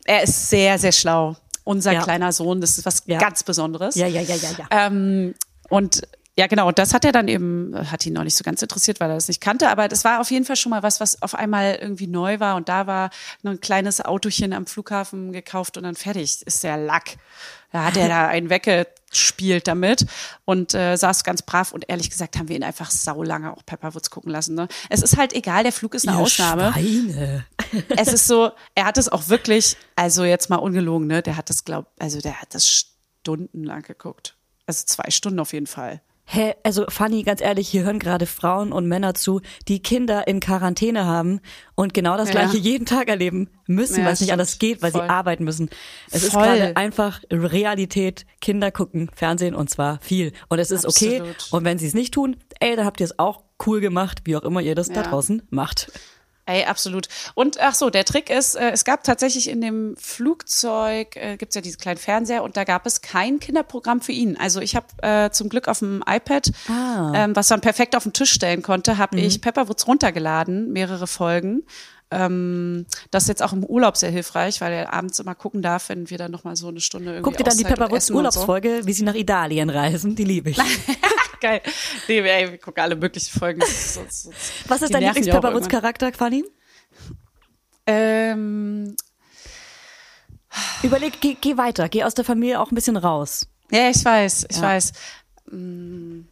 er 0.05 0.23
ist 0.23 0.49
sehr, 0.49 0.79
sehr 0.79 0.91
schlau. 0.91 1.35
Unser 1.63 1.91
Ja. 1.93 2.01
kleiner 2.01 2.31
Sohn, 2.31 2.59
das 2.61 2.77
ist 2.77 2.85
was 2.85 3.03
Ja. 3.05 3.19
ganz 3.19 3.43
Besonderes. 3.43 3.95
Ja, 3.95 4.07
ja, 4.07 4.21
ja, 4.21 4.35
ja, 4.35 4.49
ja. 4.57 4.67
Ähm, 4.71 5.33
und 5.69 6.01
ja, 6.37 6.47
genau. 6.47 6.69
Und 6.69 6.79
das 6.79 6.93
hat 6.93 7.03
er 7.05 7.11
dann 7.11 7.27
eben, 7.27 7.73
hat 7.91 8.05
ihn 8.05 8.13
noch 8.13 8.23
nicht 8.23 8.35
so 8.37 8.43
ganz 8.43 8.61
interessiert, 8.61 8.99
weil 8.99 9.09
er 9.09 9.15
das 9.15 9.27
nicht 9.27 9.41
kannte. 9.41 9.69
Aber 9.69 9.87
das 9.89 10.05
war 10.05 10.21
auf 10.21 10.31
jeden 10.31 10.45
Fall 10.45 10.55
schon 10.55 10.69
mal 10.69 10.81
was, 10.81 10.99
was 11.01 11.21
auf 11.21 11.35
einmal 11.35 11.75
irgendwie 11.75 12.07
neu 12.07 12.39
war. 12.39 12.55
Und 12.55 12.69
da 12.69 12.87
war 12.87 13.09
noch 13.43 13.51
ein 13.51 13.59
kleines 13.59 13.99
Autochen 14.01 14.53
am 14.53 14.65
Flughafen 14.65 15.33
gekauft 15.33 15.77
und 15.77 15.83
dann 15.83 15.95
fertig 15.95 16.41
ist 16.45 16.63
der 16.63 16.77
Lack. 16.77 17.17
Da 17.71 17.85
hat 17.85 17.97
er 17.97 18.07
da 18.07 18.27
einen 18.29 18.49
weggespielt 18.49 19.67
damit 19.67 20.05
und 20.45 20.73
äh, 20.73 20.95
saß 20.95 21.23
ganz 21.23 21.41
brav. 21.41 21.71
Und 21.71 21.85
ehrlich 21.89 22.09
gesagt 22.09 22.37
haben 22.37 22.49
wir 22.49 22.55
ihn 22.55 22.63
einfach 22.63 22.91
saulange 22.91 23.51
auch 23.51 23.65
Pepperwoods 23.65 24.09
gucken 24.09 24.31
lassen. 24.31 24.55
Ne? 24.55 24.67
Es 24.89 25.01
ist 25.01 25.17
halt 25.17 25.33
egal, 25.33 25.63
der 25.63 25.71
Flug 25.71 25.95
ist 25.95 26.07
eine 26.07 26.17
Ihr 26.17 26.23
Ausnahme. 26.23 26.71
Schweine. 26.73 27.45
Es 27.89 28.11
ist 28.13 28.27
so, 28.27 28.51
er 28.75 28.85
hat 28.85 28.97
es 28.97 29.09
auch 29.09 29.29
wirklich, 29.29 29.77
also 29.95 30.23
jetzt 30.23 30.49
mal 30.49 30.57
ungelogen, 30.57 31.07
ne? 31.07 31.21
Der 31.21 31.37
hat 31.37 31.49
das, 31.49 31.63
glaub, 31.63 31.87
also 31.99 32.19
der 32.19 32.41
hat 32.41 32.53
das 32.53 32.67
stundenlang 32.67 33.83
geguckt. 33.83 34.35
Also 34.65 34.85
zwei 34.85 35.09
Stunden 35.09 35.39
auf 35.39 35.53
jeden 35.53 35.67
Fall. 35.67 36.01
Hä, 36.33 36.53
also 36.63 36.85
Fanny, 36.87 37.23
ganz 37.23 37.41
ehrlich, 37.41 37.67
hier 37.67 37.83
hören 37.83 37.99
gerade 37.99 38.25
Frauen 38.25 38.71
und 38.71 38.87
Männer 38.87 39.13
zu, 39.15 39.41
die 39.67 39.81
Kinder 39.81 40.29
in 40.29 40.39
Quarantäne 40.39 41.03
haben 41.05 41.41
und 41.75 41.93
genau 41.93 42.15
das 42.15 42.29
Ja. 42.29 42.35
gleiche 42.35 42.55
jeden 42.57 42.85
Tag 42.85 43.09
erleben 43.09 43.49
müssen, 43.67 43.99
Ja, 43.99 44.05
weil 44.05 44.13
es 44.13 44.21
nicht 44.21 44.31
anders 44.31 44.57
geht, 44.57 44.81
weil 44.81 44.91
Voll. 44.93 45.01
sie 45.01 45.09
arbeiten 45.09 45.43
müssen. 45.43 45.69
Es 46.09 46.23
ist 46.23 46.31
Voll. 46.31 46.43
gerade 46.43 46.77
einfach 46.77 47.19
Realität, 47.29 48.25
Kinder 48.39 48.71
gucken 48.71 49.11
Fernsehen 49.13 49.53
und 49.55 49.69
zwar 49.69 49.99
viel. 50.01 50.31
Und 50.47 50.59
es 50.59 50.71
ist 50.71 50.85
okay. 50.85 51.17
Absolut. 51.19 51.47
Und 51.51 51.65
wenn 51.65 51.77
sie 51.77 51.87
es 51.87 51.93
nicht 51.93 52.13
tun, 52.13 52.37
ey, 52.61 52.77
dann 52.77 52.85
habt 52.85 53.01
ihr 53.01 53.05
es 53.07 53.19
auch 53.19 53.43
cool 53.67 53.81
gemacht, 53.81 54.19
wie 54.23 54.37
auch 54.37 54.43
immer 54.43 54.61
ihr 54.61 54.73
das 54.73 54.87
da 54.87 55.01
Ja. 55.01 55.09
draußen 55.09 55.41
macht. 55.49 55.91
Ey, 56.51 56.65
absolut. 56.65 57.07
Und 57.33 57.59
ach 57.61 57.75
so, 57.75 57.89
der 57.89 58.03
Trick 58.03 58.29
ist, 58.29 58.55
äh, 58.55 58.71
es 58.71 58.83
gab 58.83 59.03
tatsächlich 59.03 59.49
in 59.49 59.61
dem 59.61 59.95
Flugzeug, 59.97 61.15
äh, 61.15 61.37
gibt's 61.37 61.55
ja 61.55 61.61
diesen 61.61 61.79
kleinen 61.79 61.97
Fernseher 61.97 62.43
und 62.43 62.57
da 62.57 62.63
gab 62.63 62.85
es 62.85 63.01
kein 63.01 63.39
Kinderprogramm 63.39 64.01
für 64.01 64.11
ihn. 64.11 64.37
Also 64.37 64.59
ich 64.59 64.75
habe 64.75 64.87
äh, 65.01 65.29
zum 65.31 65.49
Glück 65.49 65.67
auf 65.67 65.79
dem 65.79 66.03
iPad, 66.07 66.51
Ah. 66.69 67.11
ähm, 67.15 67.35
was 67.35 67.49
man 67.49 67.61
perfekt 67.61 67.95
auf 67.95 68.03
den 68.03 68.13
Tisch 68.13 68.31
stellen 68.31 68.61
konnte, 68.61 68.97
habe 68.97 69.17
Mhm. 69.17 69.23
ich 69.23 69.41
Pepperwoods 69.41 69.87
runtergeladen, 69.87 70.71
mehrere 70.73 71.07
Folgen. 71.07 71.63
Ähm, 72.11 72.85
das 73.09 73.23
ist 73.23 73.29
jetzt 73.29 73.43
auch 73.43 73.53
im 73.53 73.63
Urlaub 73.63 73.95
sehr 73.95 74.11
hilfreich, 74.11 74.59
weil 74.59 74.73
er 74.73 74.93
abends 74.93 75.19
immer 75.19 75.33
gucken 75.33 75.61
darf, 75.61 75.87
wenn 75.89 76.09
wir 76.09 76.17
dann 76.17 76.31
noch 76.31 76.43
mal 76.43 76.55
so 76.57 76.67
eine 76.67 76.81
Stunde 76.81 77.11
irgendwie 77.11 77.23
Guck 77.23 77.37
dir 77.37 77.43
dann 77.45 77.57
die 77.57 77.63
Auszeit 77.63 77.77
Pepperwoods 77.79 78.03
essen 78.05 78.13
und 78.15 78.31
so. 78.33 78.39
Urlaubsfolge, 78.39 78.81
wie 78.85 78.93
sie 78.93 79.03
nach 79.03 79.15
Italien 79.15 79.69
reisen, 79.69 80.15
die 80.15 80.25
liebe 80.25 80.49
ich. 80.49 80.57
Geil. 81.41 81.61
Nee, 82.07 82.19
ey, 82.19 82.51
wir 82.51 82.57
gucken 82.57 82.83
alle 82.83 82.95
möglichen 82.95 83.39
Folgen. 83.39 83.61
Was 83.61 83.71
ist 83.95 83.97
dein 83.97 84.69
auch 84.69 84.81
irgendwann. 84.81 85.13
Lieblings-Pepperwoods-Charakter, 85.13 86.11
Fanny? 86.13 86.43
Ähm, 87.87 88.95
Überleg, 90.83 91.21
geh, 91.21 91.37
geh 91.39 91.57
weiter, 91.57 91.89
geh 91.89 92.03
aus 92.03 92.13
der 92.13 92.25
Familie 92.25 92.59
auch 92.59 92.71
ein 92.71 92.75
bisschen 92.75 92.97
raus. 92.97 93.47
Ja, 93.71 93.89
ich 93.89 94.03
weiß, 94.03 94.47
ich 94.49 94.57
Ja. 94.57 94.61
weiß. 94.63 94.91
Hm. 95.49 96.27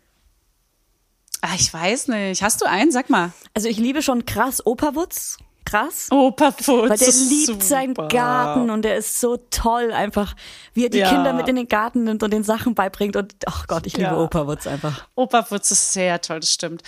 Ah, 1.42 1.56
ich 1.56 1.74
weiß 1.74 2.10
nicht. 2.10 2.44
Hast 2.44 2.62
du 2.62 2.66
einen? 2.66 2.92
Sag 2.92 3.10
mal. 3.10 3.32
Also 3.54 3.70
ich 3.70 3.78
liebe 3.78 4.02
schon 4.02 4.26
krass 4.26 4.66
Operwutz. 4.66 5.38
Krass. 5.70 6.08
Oh, 6.12 6.32
Paputz. 6.32 6.68
Weil 6.68 6.98
der 6.98 7.08
liebt 7.12 7.46
super. 7.48 7.64
seinen 7.64 7.94
Garten 7.94 8.70
und 8.72 8.82
der 8.84 8.98
ist 8.98 9.20
so 9.20 9.38
toll 9.52 9.92
einfach, 9.92 10.36
wie 10.74 10.86
er 10.86 10.90
die 10.90 10.98
Ja. 11.00 11.10
Kinder 11.10 11.34
mit 11.34 11.48
in 11.48 11.56
den 11.58 11.68
Garten 11.68 12.06
nimmt 12.06 12.24
und 12.24 12.32
den 12.32 12.44
Sachen 12.44 12.74
beibringt 12.74 13.16
und 13.16 13.36
ach 13.46 13.68
Gott, 13.68 13.86
ich 13.86 13.94
liebe 13.94 14.10
Ja. 14.10 14.18
Operwutz 14.18 14.66
einfach. 14.66 15.06
Opa 15.16 15.46
Wutz 15.52 15.70
ist 15.72 15.94
sehr 15.94 16.20
toll, 16.22 16.40
das 16.40 16.52
stimmt. 16.52 16.82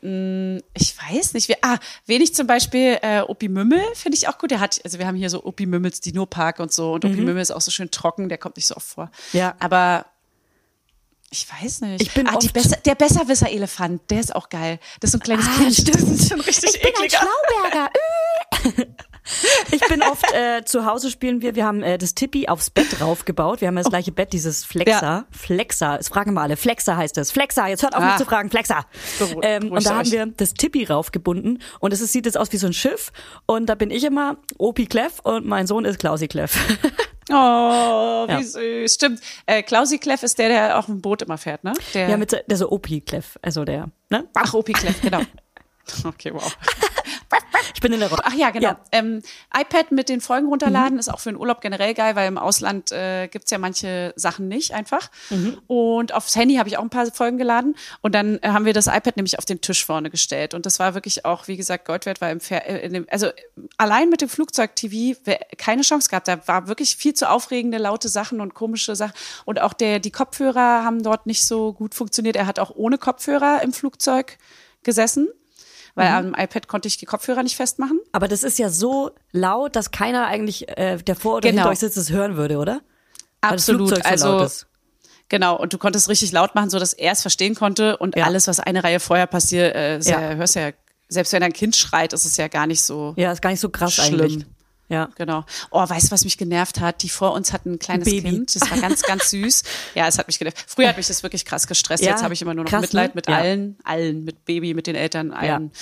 Hm, 0.00 0.60
Ich 0.74 0.94
weiß 0.98 1.32
nicht. 1.34 1.48
Wie, 1.48 1.56
ah, 1.62 1.78
wen 2.04 2.20
ich 2.20 2.34
zum 2.34 2.46
Beispiel, 2.46 2.98
äh, 3.00 3.20
Opi 3.20 3.48
Mümmel 3.48 3.80
finde 3.94 4.18
ich 4.18 4.28
auch 4.28 4.36
gut. 4.38 4.50
Der 4.50 4.60
hat, 4.60 4.80
also 4.84 4.98
wir 4.98 5.06
haben 5.06 5.16
hier 5.16 5.30
so 5.30 5.42
Opi 5.44 5.64
Mümmels 5.66 6.00
Dino-Park 6.00 6.60
und 6.60 6.72
so. 6.72 6.92
Und 6.92 7.04
Opi 7.04 7.16
Mümmel 7.16 7.40
ist 7.42 7.50
auch 7.52 7.60
so 7.62 7.70
schön 7.70 7.90
trocken, 7.90 8.28
der 8.28 8.38
kommt 8.38 8.56
nicht 8.56 8.66
so 8.66 8.76
oft 8.76 8.86
vor. 8.86 9.04
Mhm. 9.32 9.38
Ja. 9.38 9.54
Aber 9.60 10.04
ich 11.30 11.46
weiß 11.50 11.80
nicht. 11.82 12.02
Ich 12.02 12.14
bin 12.14 12.26
ah, 12.28 12.38
Besser, 12.52 12.76
der 12.84 12.94
Besserwisser-Elefant, 12.94 14.10
der 14.10 14.20
ist 14.20 14.34
auch 14.34 14.48
geil. 14.48 14.78
Das 15.00 15.08
ist 15.08 15.12
so 15.12 15.18
ein 15.18 15.22
kleines 15.22 15.46
Kind. 15.56 15.94
Das 15.94 16.02
ist 16.02 16.28
schon 16.28 16.40
richtig 16.40 16.74
Ich 16.74 16.80
bin 16.82 16.92
ein 16.96 17.04
ekliger. 17.04 17.18
Schlauberger. 17.18 17.90
Ich 19.72 19.80
bin 19.88 20.02
oft 20.04 20.24
äh, 20.34 20.64
zu 20.64 20.86
Hause 20.86 21.10
spielen 21.10 21.42
wir. 21.42 21.56
Wir 21.56 21.66
haben 21.66 21.82
äh, 21.82 21.98
das 21.98 22.14
Tippi 22.14 22.46
aufs 22.46 22.70
Bett 22.70 23.00
raufgebaut. 23.00 23.60
Wir 23.60 23.66
haben 23.66 23.76
ja 23.76 23.82
das 23.82 23.90
gleiche 23.90 24.12
Bett, 24.12 24.32
dieses 24.32 24.64
Flexa. 24.64 25.00
Ja. 25.02 25.24
Flexa. 25.32 25.96
Es 25.96 26.08
fragen 26.10 26.32
mal 26.32 26.42
alle. 26.42 26.56
Flexa 26.56 26.96
heißt 26.96 27.18
es. 27.18 27.32
Flexa. 27.32 27.66
Jetzt 27.66 27.82
hört 27.82 27.96
auf 27.96 28.02
Ah. 28.04 28.06
mich 28.06 28.16
zu 28.18 28.24
fragen. 28.24 28.50
Flexa. 28.50 28.86
Beruh- 29.18 29.40
Ähm, 29.42 29.72
und 29.72 29.84
da 29.84 29.96
haben 29.96 30.06
euch. 30.06 30.12
wir 30.12 30.26
das 30.26 30.54
Tippi 30.54 30.84
raufgebunden 30.84 31.60
und 31.80 31.92
es 31.92 32.00
ist, 32.00 32.12
sieht 32.12 32.26
jetzt 32.26 32.38
aus 32.38 32.52
wie 32.52 32.56
so 32.56 32.68
ein 32.68 32.72
Schiff. 32.72 33.10
Und 33.46 33.66
da 33.66 33.74
bin 33.74 33.90
ich 33.90 34.04
immer 34.04 34.36
Opi 34.58 34.86
Kleff 34.86 35.18
und 35.24 35.44
mein 35.44 35.66
Sohn 35.66 35.84
ist 35.86 35.98
Klausi 35.98 36.28
Kleff. 36.28 36.56
Oh, 37.30 38.26
wie 38.28 38.32
Ja. 38.32 38.42
süß. 38.42 38.94
Stimmt. 38.94 39.20
Äh, 39.46 39.62
Klausi 39.62 39.98
Kleff 39.98 40.22
ist 40.22 40.38
der, 40.38 40.48
der 40.48 40.78
auf 40.78 40.86
dem 40.86 41.00
Boot 41.00 41.22
immer 41.22 41.38
fährt, 41.38 41.64
ne? 41.64 41.72
Der, 41.94 42.08
ja, 42.08 42.16
mit 42.16 42.30
so, 42.30 42.36
der 42.46 42.56
so 42.56 42.70
Opi 42.70 43.00
Kleff. 43.00 43.38
Also 43.42 43.64
der. 43.64 43.88
Ne? 44.10 44.28
Ach, 44.34 44.54
Opi 44.54 44.72
Kleff, 44.72 45.00
genau. 45.00 45.20
Okay, 46.04 46.34
wow. 46.34 46.42
Ich 47.74 47.80
bin 47.80 47.92
in 47.92 48.00
der 48.00 48.08
Rolle. 48.08 48.22
Ach 48.24 48.34
ja, 48.34 48.50
genau. 48.50 48.68
Ja. 48.68 48.80
Ähm, 48.92 49.22
iPad 49.54 49.92
mit 49.92 50.08
den 50.08 50.20
Folgen 50.20 50.48
runterladen 50.48 50.98
ist 50.98 51.08
auch 51.08 51.20
für 51.20 51.30
den 51.30 51.38
Urlaub 51.38 51.60
generell 51.60 51.94
geil, 51.94 52.16
weil 52.16 52.28
im 52.28 52.38
Ausland 52.38 52.92
äh, 52.92 53.28
gibt's 53.28 53.50
ja 53.50 53.58
manche 53.58 54.12
Sachen 54.16 54.48
nicht 54.48 54.72
einfach. 54.72 55.10
Und 55.66 56.14
aufs 56.14 56.36
Handy 56.36 56.56
habe 56.56 56.68
ich 56.68 56.78
auch 56.78 56.82
ein 56.82 56.90
paar 56.90 57.06
Folgen 57.12 57.38
geladen. 57.38 57.76
Und 58.00 58.14
dann 58.14 58.38
äh, 58.42 58.48
haben 58.48 58.64
wir 58.64 58.72
das 58.72 58.86
iPad 58.86 59.16
nämlich 59.16 59.38
auf 59.38 59.44
den 59.44 59.60
Tisch 59.60 59.84
vorne 59.84 60.10
gestellt. 60.10 60.54
Und 60.54 60.66
das 60.66 60.78
war 60.78 60.94
wirklich 60.94 61.24
auch, 61.24 61.48
wie 61.48 61.56
gesagt, 61.56 61.84
Gold 61.84 62.06
wert, 62.06 62.20
weil 62.20 62.32
im 62.32 62.40
Fer 62.40 62.66
äh, 62.66 62.84
in 62.86 62.92
dem, 62.92 63.06
also 63.10 63.28
allein 63.76 64.08
mit 64.08 64.20
dem 64.20 64.28
Flugzeug-TV 64.28 65.18
keine 65.58 65.82
Chance 65.82 66.08
gehabt. 66.08 66.28
Da 66.28 66.46
war 66.46 66.68
wirklich 66.68 66.96
viel 66.96 67.14
zu 67.14 67.28
aufregende, 67.28 67.78
laute 67.78 68.08
Sachen 68.08 68.40
und 68.40 68.54
komische 68.54 68.96
Sachen. 68.96 69.14
Und 69.44 69.60
auch 69.60 69.72
der, 69.72 69.98
die 69.98 70.10
Kopfhörer 70.10 70.84
haben 70.84 71.02
dort 71.02 71.26
nicht 71.26 71.44
so 71.44 71.72
gut 71.72 71.94
funktioniert. 71.94 72.36
Er 72.36 72.46
hat 72.46 72.58
auch 72.58 72.70
ohne 72.74 72.98
Kopfhörer 72.98 73.62
im 73.62 73.72
Flugzeug 73.72 74.38
gesessen. 74.82 75.28
Weil 75.96 76.08
am 76.08 76.34
iPad 76.34 76.68
konnte 76.68 76.86
ich 76.88 76.98
die 76.98 77.06
Kopfhörer 77.06 77.42
nicht 77.42 77.56
festmachen. 77.56 77.98
Aber 78.12 78.28
das 78.28 78.42
ist 78.44 78.58
ja 78.58 78.68
so 78.68 79.10
laut, 79.32 79.74
dass 79.74 79.90
keiner 79.90 80.26
eigentlich, 80.26 80.68
äh, 80.76 80.98
der 80.98 81.16
vor 81.16 81.36
oder 81.36 81.48
Genau. 81.48 81.62
hinter 81.62 81.70
euch 81.72 81.78
sitzt, 81.80 81.96
es 81.96 82.10
hören 82.10 82.36
würde, 82.36 82.58
oder? 82.58 82.82
Absolut. 83.40 83.88
So 83.88 83.96
also 84.02 84.28
laut 84.38 84.46
ist. 84.46 84.66
genau. 85.28 85.58
Und 85.58 85.72
du 85.72 85.78
konntest 85.78 86.08
richtig 86.08 86.32
laut 86.32 86.54
machen, 86.54 86.70
so 86.70 86.78
dass 86.78 86.92
er 86.92 87.12
es 87.12 87.22
verstehen 87.22 87.54
konnte. 87.54 87.96
Und 87.96 88.14
Ja. 88.16 88.26
alles, 88.26 88.46
was 88.46 88.60
eine 88.60 88.84
Reihe 88.84 89.00
vorher 89.00 89.26
passiert, 89.26 89.74
äh. 89.74 89.98
Ja. 90.00 90.34
hörst 90.34 90.54
ja, 90.54 90.70
selbst 91.08 91.32
wenn 91.32 91.42
ein 91.42 91.52
Kind 91.52 91.74
schreit, 91.76 92.12
ist 92.12 92.24
es 92.24 92.36
ja 92.36 92.48
gar 92.48 92.66
nicht 92.66 92.82
so. 92.82 93.14
Ja, 93.16 93.32
ist 93.32 93.40
gar 93.42 93.50
nicht 93.50 93.60
so 93.60 93.68
krass 93.70 93.94
Schlimm. 93.94 94.20
eigentlich. 94.20 94.46
Ja. 94.88 95.08
Genau. 95.16 95.44
Oh, 95.70 95.88
weißt 95.88 96.08
du, 96.08 96.10
was 96.12 96.24
mich 96.24 96.38
genervt 96.38 96.80
hat? 96.80 97.02
Die 97.02 97.08
vor 97.08 97.32
uns 97.32 97.52
hatten 97.52 97.72
ein 97.72 97.78
kleines 97.78 98.04
Baby. 98.04 98.30
Kind. 98.30 98.54
Das 98.54 98.70
war 98.70 98.78
ganz, 98.78 99.02
ganz 99.02 99.30
süß. 99.30 99.62
Ja, 99.94 100.06
es 100.06 100.18
hat 100.18 100.26
mich 100.26 100.38
genervt. 100.38 100.64
Früher 100.66 100.88
hat 100.88 100.96
mich 100.96 101.06
das 101.06 101.22
wirklich 101.22 101.44
krass 101.44 101.66
gestresst. 101.66 102.02
Ja, 102.04 102.10
Jetzt 102.12 102.22
habe 102.22 102.34
ich 102.34 102.42
immer 102.42 102.54
nur 102.54 102.64
noch 102.64 102.70
krass, 102.70 102.82
Mitleid 102.82 103.10
ne? 103.10 103.12
mit 103.16 103.28
Ja. 103.28 103.36
allen, 103.36 103.76
allen, 103.84 104.24
mit 104.24 104.44
Baby, 104.44 104.74
mit 104.74 104.86
den 104.86 104.94
Eltern, 104.94 105.32
allen. 105.32 105.72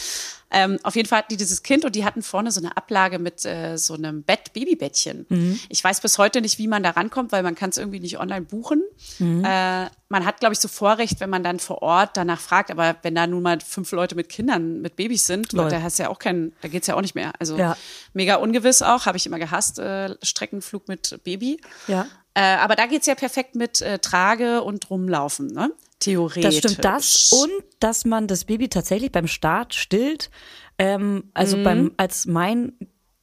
Ähm, 0.50 0.78
auf 0.82 0.94
jeden 0.96 1.08
Fall 1.08 1.18
hatten 1.18 1.30
die 1.30 1.36
dieses 1.36 1.62
Kind 1.62 1.84
und 1.84 1.94
die 1.96 2.04
hatten 2.04 2.22
vorne 2.22 2.50
so 2.50 2.60
eine 2.60 2.76
Ablage 2.76 3.18
mit 3.18 3.44
äh, 3.44 3.76
so 3.76 3.94
einem 3.94 4.22
Bett, 4.22 4.52
Babybettchen. 4.52 5.26
Mhm. 5.28 5.58
Ich 5.68 5.82
weiß 5.82 6.00
bis 6.00 6.18
heute 6.18 6.40
nicht, 6.40 6.58
wie 6.58 6.68
man 6.68 6.82
da 6.82 6.90
rankommt, 6.90 7.32
weil 7.32 7.42
man 7.42 7.54
kann 7.54 7.70
es 7.70 7.78
irgendwie 7.78 8.00
nicht 8.00 8.18
online 8.20 8.42
buchen. 8.42 8.82
Mhm. 9.18 9.44
Äh, 9.44 9.86
man 10.08 10.24
hat, 10.24 10.38
glaube 10.40 10.52
ich, 10.52 10.60
so 10.60 10.68
Vorrecht, 10.68 11.18
wenn 11.20 11.30
man 11.30 11.42
dann 11.42 11.58
vor 11.58 11.82
Ort 11.82 12.16
danach 12.16 12.38
fragt. 12.40 12.70
Aber 12.70 12.96
wenn 13.02 13.14
da 13.16 13.26
nun 13.26 13.42
mal 13.42 13.58
fünf 13.60 13.90
Leute 13.92 14.14
mit 14.14 14.28
Kindern, 14.28 14.80
mit 14.80 14.94
Babys 14.96 15.26
sind, 15.26 15.52
Lol. 15.52 15.68
da 15.70 15.82
hast 15.82 15.98
ja 15.98 16.08
auch 16.08 16.18
keinen, 16.20 16.52
da 16.60 16.68
geht's 16.68 16.86
ja 16.86 16.94
auch 16.94 17.00
nicht 17.00 17.14
mehr. 17.16 17.32
Also 17.40 17.56
Ja. 17.58 17.76
mega 18.12 18.36
ungewiss 18.36 18.82
auch, 18.82 19.06
habe 19.06 19.16
ich 19.16 19.26
immer 19.26 19.38
gehasst, 19.40 19.78
äh, 19.80 20.14
Streckenflug 20.22 20.86
mit 20.88 21.18
Baby. 21.24 21.60
Ja. 21.88 22.06
Äh, 22.34 22.56
aber 22.56 22.74
da 22.76 22.86
geht's 22.86 23.06
ja 23.06 23.14
perfekt 23.14 23.54
mit 23.54 23.80
äh, 23.80 23.98
Trage 24.00 24.62
und 24.62 24.90
rumlaufen, 24.90 25.48
ne? 25.48 25.70
Theoretisch. 26.00 26.42
Das 26.42 26.56
stimmt 26.58 26.84
das. 26.84 27.30
Und 27.32 27.50
dass 27.80 28.04
man 28.04 28.26
das 28.26 28.44
Baby 28.44 28.68
tatsächlich 28.68 29.12
beim 29.12 29.28
Start 29.28 29.74
stillt. 29.74 30.30
Ähm, 30.78 31.30
also 31.34 31.56
Mhm. 31.56 31.62
beim, 31.62 31.92
als 31.96 32.26
mein, 32.26 32.72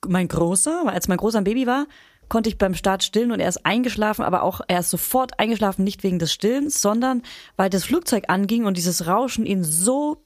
mein 0.08 0.28
Großer, 0.30 0.84
als 0.88 1.08
mein 1.10 1.17
Großer 1.17 1.39
ein 1.39 1.43
Baby 1.43 1.67
war, 1.67 1.86
konnte 2.30 2.50
ich 2.50 2.58
beim 2.58 2.74
Start 2.74 3.04
stillen 3.04 3.34
und 3.34 3.41
er 3.41 3.50
ist 3.50 3.65
eingeschlafen, 3.65 4.24
aber 4.24 4.43
auch 4.43 4.62
er 4.69 4.80
ist 4.80 4.89
sofort 4.89 5.38
eingeschlafen, 5.38 5.84
nicht 5.84 6.02
wegen 6.04 6.17
des 6.17 6.32
Stillens, 6.32 6.82
sondern 6.82 7.24
weil 7.58 7.69
das 7.69 7.84
Flugzeug 7.84 8.24
anging 8.30 8.63
und 8.65 8.78
dieses 8.78 9.06
Rauschen 9.06 9.45
ihn 9.45 9.65
so 9.65 10.24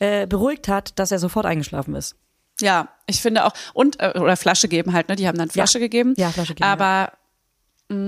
äh, 0.00 0.26
beruhigt 0.26 0.66
hat, 0.66 0.98
dass 0.98 1.12
er 1.12 1.20
sofort 1.20 1.46
eingeschlafen 1.46 1.94
ist. 1.94 2.16
Ja, 2.60 2.88
ich 3.06 3.20
finde 3.22 3.44
auch. 3.44 3.52
Und, 3.74 4.00
äh, 4.00 4.14
oder 4.18 4.36
Flasche 4.36 4.66
geben 4.66 4.92
halt, 4.92 5.08
ne? 5.08 5.14
Die 5.14 5.28
haben 5.28 5.38
dann 5.38 5.48
Flasche 5.50 5.78
gegeben. 5.78 6.14
Ja, 6.16 6.30
Flasche 6.30 6.54
geben, 6.54 6.64
Aber 6.68 7.12
mh, 7.12 7.18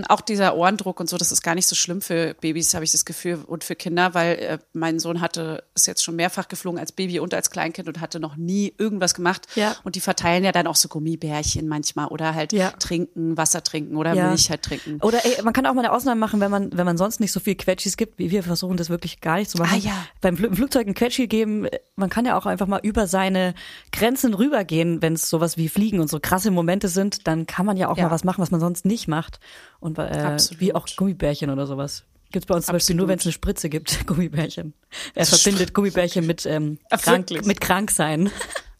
auch 0.08 0.20
dieser 0.20 0.56
Ohrendruck 0.56 0.98
und 0.98 1.08
so, 1.08 1.16
das 1.18 1.30
ist 1.30 1.42
gar 1.42 1.54
nicht 1.54 1.68
so 1.68 1.76
schlimm 1.76 2.00
für 2.00 2.34
Babys, 2.40 2.74
habe 2.74 2.84
ich 2.84 2.90
das 2.90 3.04
Gefühl, 3.04 3.38
und 3.46 3.62
für 3.62 3.76
Kinder, 3.76 4.12
weil 4.12 4.32
äh, 4.38 4.58
mein 4.72 4.98
Sohn 4.98 5.20
hatte, 5.20 5.62
ist 5.76 5.86
jetzt 5.86 6.02
schon 6.02 6.16
mehrfach 6.16 6.48
geflogen 6.48 6.80
als 6.80 6.90
Baby 6.90 7.20
und 7.20 7.32
als 7.32 7.50
Kleinkind 7.50 7.86
und 7.86 8.00
hatte 8.00 8.18
noch 8.18 8.36
nie 8.36 8.74
irgendwas 8.76 9.14
gemacht. 9.14 9.46
Ja. 9.54 9.76
Und 9.84 9.94
die 9.94 10.00
verteilen 10.00 10.42
ja 10.42 10.50
dann 10.50 10.66
auch 10.66 10.74
so 10.74 10.88
Gummibärchen 10.88 11.68
manchmal 11.68 12.08
oder 12.08 12.34
halt 12.34 12.52
Ja. 12.52 12.70
trinken, 12.72 13.36
Wasser 13.36 13.62
trinken 13.62 13.96
oder 13.96 14.14
Ja. 14.14 14.28
Milch 14.30 14.50
halt 14.50 14.62
trinken. 14.62 14.98
Oder 15.00 15.24
ey, 15.24 15.40
man 15.44 15.52
kann 15.52 15.64
auch 15.66 15.74
mal 15.74 15.84
eine 15.84 15.92
Ausnahme 15.92 16.18
machen, 16.18 16.40
wenn 16.40 16.50
man, 16.50 16.76
wenn 16.76 16.84
man 16.84 16.98
sonst 16.98 17.20
nicht 17.20 17.30
so 17.30 17.38
viel 17.38 17.54
Quetschis 17.54 17.96
gibt, 17.96 18.18
wie 18.18 18.32
wir 18.32 18.42
versuchen 18.42 18.76
das 18.76 18.90
wirklich 18.90 19.20
gar 19.20 19.36
nicht 19.36 19.48
zu 19.50 19.58
machen. 19.58 19.74
Ah, 19.74 19.78
ja. 19.78 20.06
Beim 20.20 20.36
Fl 20.36 20.52
Flugzeug 20.54 20.88
ein 20.88 20.94
Quetschi 20.94 21.28
geben, 21.28 21.68
man 21.94 22.10
kann 22.10 22.26
ja 22.26 22.36
auch 22.36 22.46
einfach 22.46 22.66
mal 22.66 22.80
über 22.82 23.06
seine 23.06 23.54
Grenzen 23.92 24.34
rübergehen, 24.34 25.02
wenn 25.02 25.12
es 25.12 25.30
sowas 25.30 25.56
wie 25.56 25.68
Fliegen 25.68 26.00
und 26.00 26.08
so 26.08 26.18
krasse 26.20 26.50
Momente 26.50 26.88
sind, 26.88 27.28
dann 27.28 27.46
kann 27.46 27.64
man 27.64 27.76
ja 27.76 27.88
auch 27.88 27.96
mal 27.96 28.10
was 28.10 28.24
machen, 28.24 28.42
was 28.42 28.50
man 28.50 28.58
sonst 28.60 28.84
nicht 28.84 29.06
macht. 29.06 29.38
Und 29.80 29.98
äh, 29.98 30.02
Absolut. 30.02 30.60
wie 30.60 30.74
auch 30.74 30.86
Gummibärchen 30.96 31.50
oder 31.50 31.66
sowas. 31.66 32.04
Gibt's 32.30 32.46
bei 32.46 32.54
uns 32.54 32.66
zum 32.66 32.74
Beispiel 32.74 32.96
nur, 32.96 33.04
Absolut. 33.04 33.08
wenn 33.10 33.18
es 33.20 33.26
eine 33.26 33.32
Spritze 33.32 33.68
gibt, 33.68 34.06
Gummibärchen. 34.06 34.74
Er 35.14 35.24
verbindet 35.26 35.72
Gummibärchen 35.72 36.26
mit, 36.26 36.44
ähm, 36.46 36.78
krank, 36.90 37.30
mit 37.46 37.60
Kranksein. 37.60 38.30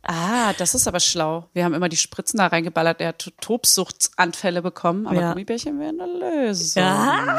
Ah, 0.03 0.53
das 0.55 0.75
ist 0.75 0.89
aber 0.89 1.01
schlau. 1.01 1.49
Wir 1.53 1.65
haben 1.65 1.75
immer 1.75 1.89
die 1.91 1.97
Spritzen 1.97 2.39
da 2.39 2.47
reingeballert. 2.47 3.01
Er 3.01 3.09
hat 3.09 3.31
Tobsuchtsanfälle 3.41 4.63
bekommen, 4.63 5.07
aber 5.07 5.21
Ja. 5.21 5.29
Gummibärchen 5.33 5.79
wären 5.81 6.01
eine 6.01 6.47
Lösung. 6.47 6.83
Ja. 6.83 7.39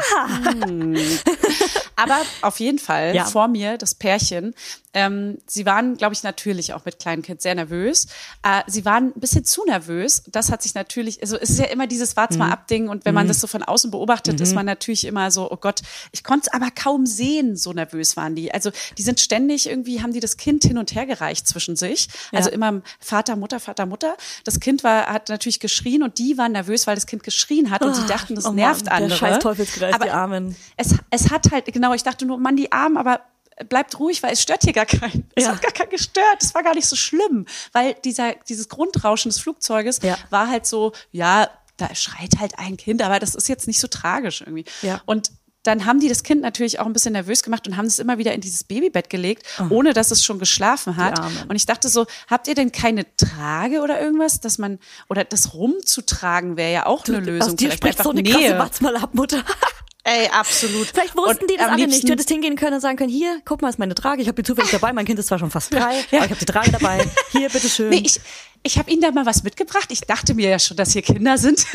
Aber 1.96 2.16
auf 2.42 2.60
jeden 2.60 2.78
Fall 2.78 3.14
Ja. 3.14 3.24
vor 3.24 3.48
mir 3.48 3.76
das 3.76 3.94
Pärchen. 3.94 4.54
Ähm, 4.92 5.38
sie 5.46 5.66
waren, 5.66 5.96
glaube 5.96 6.14
ich, 6.14 6.22
natürlich 6.24 6.72
auch 6.74 6.84
mit 6.84 6.98
kleinen 6.98 7.22
Kind 7.22 7.40
sehr 7.42 7.54
nervös. 7.54 8.06
Äh, 8.42 8.62
sie 8.66 8.84
waren 8.84 9.12
ein 9.14 9.20
bisschen 9.20 9.44
zu 9.44 9.64
nervös. 9.64 10.24
Das 10.32 10.50
hat 10.50 10.62
sich 10.62 10.74
natürlich, 10.74 11.22
also 11.22 11.36
es 11.36 11.50
ist 11.50 11.58
ja 11.60 11.66
immer 11.66 11.86
dieses 11.86 12.16
Wart's 12.16 12.34
Mhm. 12.34 12.38
mal 12.40 12.50
ab 12.50 12.66
Ding 12.66 12.88
und 12.88 13.04
wenn 13.04 13.14
man 13.14 13.28
das 13.28 13.40
so 13.40 13.46
von 13.46 13.62
außen 13.62 13.90
beobachtet, 13.92 14.40
ist 14.40 14.54
man 14.54 14.66
natürlich 14.66 15.04
immer 15.04 15.30
so, 15.30 15.50
oh 15.50 15.56
Gott, 15.56 15.80
ich 16.12 16.24
konnte 16.24 16.48
es 16.48 16.52
aber 16.52 16.70
kaum 16.72 17.06
sehen, 17.06 17.56
so 17.56 17.72
nervös 17.72 18.16
waren 18.16 18.34
die. 18.34 18.52
Also 18.52 18.70
die 18.98 19.02
sind 19.02 19.20
ständig 19.20 19.68
irgendwie, 19.68 20.02
haben 20.02 20.12
die 20.12 20.20
das 20.20 20.36
Kind 20.36 20.64
hin 20.64 20.76
und 20.78 20.94
her 20.94 21.06
gereicht 21.06 21.46
zwischen 21.46 21.76
sich. 21.76 22.08
Also 22.32 22.48
Ja. 22.48 22.54
immer 22.54 22.82
Vater, 22.98 23.36
Mutter, 23.36 23.60
Vater, 23.60 23.86
Mutter. 23.86 24.16
Das 24.44 24.58
Kind 24.58 24.82
war, 24.82 25.06
hat 25.06 25.28
natürlich 25.28 25.60
geschrien 25.60 26.02
und 26.02 26.18
die 26.18 26.36
waren 26.36 26.52
nervös, 26.52 26.86
weil 26.86 26.96
das 26.96 27.06
Kind 27.06 27.22
geschrien 27.22 27.70
hat 27.70 27.82
und 27.82 27.94
sie 27.94 28.06
dachten, 28.06 28.34
das 28.34 28.44
oh 28.44 28.48
Mann, 28.48 28.56
nervt 28.56 28.86
der 28.86 28.92
andere. 28.94 29.16
scheiß 29.16 29.38
Teufelskreis, 29.38 29.94
aber 29.94 30.04
die 30.06 30.10
Armen. 30.10 30.56
Es, 30.76 30.94
es 31.10 31.30
hat 31.30 31.50
halt, 31.52 31.66
genau, 31.72 31.94
ich 31.94 32.02
dachte 32.02 32.26
nur, 32.26 32.38
Mann, 32.38 32.56
die 32.56 32.72
Armen, 32.72 32.96
aber 32.96 33.20
bleibt 33.68 33.98
ruhig, 33.98 34.22
weil 34.22 34.32
es 34.32 34.42
stört 34.42 34.62
hier 34.64 34.72
gar 34.72 34.86
keinen. 34.86 35.28
Es 35.34 35.44
Ja. 35.44 35.52
hat 35.52 35.62
gar 35.62 35.72
keinen 35.72 35.90
gestört. 35.90 36.42
Es 36.42 36.54
war 36.54 36.62
gar 36.62 36.74
nicht 36.74 36.86
so 36.88 36.96
schlimm, 36.96 37.46
weil 37.72 37.94
dieser, 38.04 38.34
dieses 38.48 38.68
Grundrauschen 38.68 39.30
des 39.30 39.40
Flugzeuges 39.40 40.00
Ja. 40.02 40.16
war 40.30 40.48
halt 40.48 40.66
so, 40.66 40.92
ja, 41.12 41.48
da 41.76 41.94
schreit 41.94 42.38
halt 42.38 42.58
ein 42.58 42.76
Kind, 42.76 43.02
aber 43.02 43.18
das 43.18 43.34
ist 43.34 43.48
jetzt 43.48 43.66
nicht 43.66 43.80
so 43.80 43.88
tragisch 43.88 44.40
irgendwie. 44.42 44.64
Ja. 44.82 45.00
Und 45.06 45.32
dann 45.62 45.84
haben 45.84 46.00
die 46.00 46.08
das 46.08 46.22
Kind 46.22 46.40
natürlich 46.40 46.80
auch 46.80 46.86
ein 46.86 46.94
bisschen 46.94 47.12
nervös 47.12 47.42
gemacht 47.42 47.68
und 47.68 47.76
haben 47.76 47.84
es 47.84 47.98
immer 47.98 48.16
wieder 48.16 48.32
in 48.32 48.40
dieses 48.40 48.64
Babybett 48.64 49.10
gelegt, 49.10 49.46
ohne 49.68 49.92
dass 49.92 50.10
es 50.10 50.24
schon 50.24 50.38
geschlafen 50.38 50.96
hat. 50.96 51.18
Oh. 51.20 51.24
Und 51.50 51.56
ich 51.56 51.66
dachte 51.66 51.90
so, 51.90 52.06
habt 52.28 52.48
ihr 52.48 52.54
denn 52.54 52.72
keine 52.72 53.04
Trage 53.18 53.82
oder 53.82 54.00
irgendwas, 54.00 54.40
dass 54.40 54.56
man, 54.56 54.78
oder 55.10 55.22
das 55.22 55.52
rumzutragen 55.52 56.56
wäre 56.56 56.72
ja 56.72 56.86
auch 56.86 57.06
eine 57.06 57.20
Lösung. 57.20 57.50
Aus 57.50 57.56
dir 57.56 57.66
Vielleicht 57.70 57.76
spricht 57.78 57.98
einfach 57.98 58.04
so 58.04 58.10
eine 58.10 58.22
Nähe. 58.22 58.56
krasse 58.56 58.82
mal 58.82 58.96
ab, 58.96 59.10
Mutter. 59.12 59.44
Ey, 60.04 60.28
absolut. 60.28 60.86
Vielleicht 60.88 61.14
wussten 61.16 61.42
Und 61.42 61.50
die 61.50 61.56
das 61.56 61.66
alle 61.66 61.76
nicht. 61.76 61.86
liebsten- 61.88 62.06
Du 62.06 62.12
hättest 62.14 62.28
hingehen 62.30 62.56
können 62.56 62.74
und 62.74 62.80
sagen 62.80 62.96
können, 62.96 63.10
hier, 63.10 63.40
guck 63.44 63.60
mal, 63.60 63.68
ist 63.68 63.78
meine 63.78 63.94
Trage. 63.94 64.22
Ich 64.22 64.28
habe 64.28 64.42
die 64.42 64.46
zufällig 64.46 64.70
dabei. 64.70 64.92
Mein 64.94 65.04
Kind 65.04 65.18
ist 65.18 65.26
zwar 65.26 65.38
schon 65.38 65.50
fast 65.50 65.72
drei, 65.74 65.98
Ja. 66.10 66.18
aber 66.18 66.24
ich 66.24 66.30
habe 66.30 66.36
die 66.36 66.44
Trage 66.46 66.70
dabei. 66.72 67.04
Hier, 67.32 67.48
bitteschön. 67.50 67.90
Nee, 67.90 68.02
ich, 68.06 68.18
ich 68.62 68.78
habe 68.78 68.90
Ihnen 68.90 69.02
da 69.02 69.10
mal 69.10 69.26
was 69.26 69.42
mitgebracht. 69.42 69.88
Ich 69.90 70.00
dachte 70.00 70.32
mir 70.34 70.48
ja 70.48 70.58
schon, 70.58 70.76
dass 70.78 70.92
hier 70.92 71.02
Kinder 71.02 71.36
sind. 71.38 71.66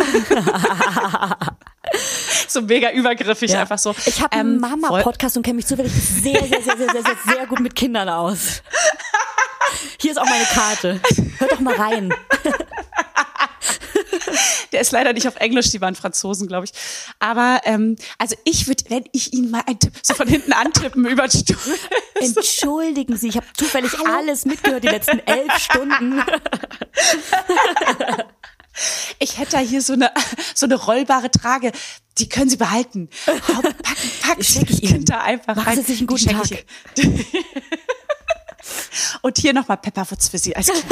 so 2.48 2.62
mega 2.62 2.92
übergriffig, 2.92 3.52
Ja. 3.52 3.62
einfach 3.62 3.78
so. 3.78 3.96
Ich 4.06 4.22
habe 4.22 4.32
einen 4.34 4.56
Ähm, 4.56 4.60
Mama-Podcast 4.60 5.38
und 5.38 5.44
kenne 5.44 5.58
mich 5.58 5.68
zufällig 5.68 5.92
sehr, 5.94 6.42
sehr, 6.48 6.62
sehr, 6.62 6.78
sehr, 6.78 6.90
sehr, 6.92 7.04
sehr, 7.04 7.36
sehr 7.36 7.48
gut 7.48 7.60
mit 7.60 7.76
Kindern 7.76 8.10
aus. 8.10 8.62
Hier 10.00 10.12
ist 10.12 10.18
auch 10.18 10.26
meine 10.26 10.46
Karte. 10.46 11.00
Hört 11.38 11.52
doch 11.52 11.60
mal 11.60 11.76
rein. 11.76 12.14
Der 14.72 14.82
ist 14.82 14.92
leider 14.92 15.14
nicht 15.14 15.28
auf 15.28 15.36
Englisch, 15.38 15.72
die 15.72 15.82
waren 15.82 15.96
Franzosen, 15.96 16.48
glaube 16.48 16.66
ich. 16.66 16.72
Aber 17.20 17.62
ähm, 17.66 17.96
also 18.18 18.36
ich 18.44 18.68
würde, 18.68 18.84
wenn 18.90 19.06
ich 19.12 19.34
ihn 19.34 19.52
mal 19.52 19.64
einen 19.66 19.80
Tipp, 19.80 19.94
so 20.02 20.14
von 20.14 20.28
hinten 20.28 20.54
antippen 20.54 21.06
über 21.10 21.28
den 21.28 21.40
Stuhl. 21.40 21.76
Entschuldigen 22.16 23.18
Sie, 23.18 23.30
ich 23.30 23.38
habe 23.38 23.48
zufällig 23.56 23.92
alles 24.08 24.46
mitgehört 24.46 24.84
die 24.84 24.90
letzten 24.90 25.20
elf 25.20 25.58
Stunden. 25.58 26.24
Ich 29.20 29.38
hätte 29.38 29.52
da 29.52 29.60
hier 29.60 29.82
so 29.82 29.94
eine, 29.94 30.12
so 30.54 30.66
eine 30.66 30.76
rollbare 30.76 31.32
Trage. 31.32 31.72
Die 32.18 32.28
können 32.28 32.50
Sie 32.50 32.58
behalten. 32.58 33.10
Hau, 33.26 33.62
Packen, 33.62 33.74
packen 34.22 34.42
ich 34.42 34.54
das. 34.54 34.82
Kind 34.82 35.10
da 35.10 35.22
einfach 35.22 35.56
Machen 35.56 35.68
rein. 35.68 35.78
Sie 35.78 35.84
sich 35.84 36.00
einen 36.00 36.08
guten 36.08 36.30
Ihnen. 36.30 36.60
Und 39.22 39.38
hier 39.38 39.54
nochmal 39.54 39.78
Pepperwoods 39.78 40.30
für 40.30 40.38
Sie 40.38 40.56
als 40.56 40.68
Kind. 40.68 40.86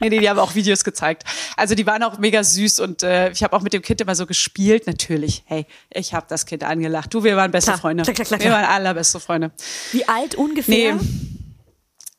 Nee, 0.00 0.08
nee, 0.08 0.18
die 0.20 0.28
haben 0.28 0.38
auch 0.38 0.54
Videos 0.54 0.84
gezeigt. 0.84 1.24
Also 1.56 1.74
die 1.74 1.86
waren 1.86 2.02
auch 2.02 2.18
mega 2.18 2.42
süß 2.42 2.80
und 2.80 3.02
äh, 3.02 3.30
ich 3.30 3.42
habe 3.42 3.56
auch 3.56 3.62
mit 3.62 3.72
dem 3.72 3.82
Kind 3.82 4.00
immer 4.00 4.14
so 4.14 4.26
gespielt. 4.26 4.86
Natürlich, 4.86 5.42
hey, 5.46 5.66
ich 5.92 6.14
habe 6.14 6.26
das 6.28 6.46
Kind 6.46 6.64
angelacht. 6.64 7.12
Du, 7.12 7.24
wir 7.24 7.36
waren 7.36 7.50
beste 7.50 7.70
Klar, 7.70 7.80
Freunde. 7.80 8.02
klar, 8.04 8.26
klar, 8.26 8.40
Wir 8.40 8.50
waren 8.50 8.64
allerbeste 8.64 9.20
Freunde. 9.20 9.52
Wie 9.92 10.06
alt 10.08 10.34
ungefähr? 10.34 10.94
Nee. 10.96 11.00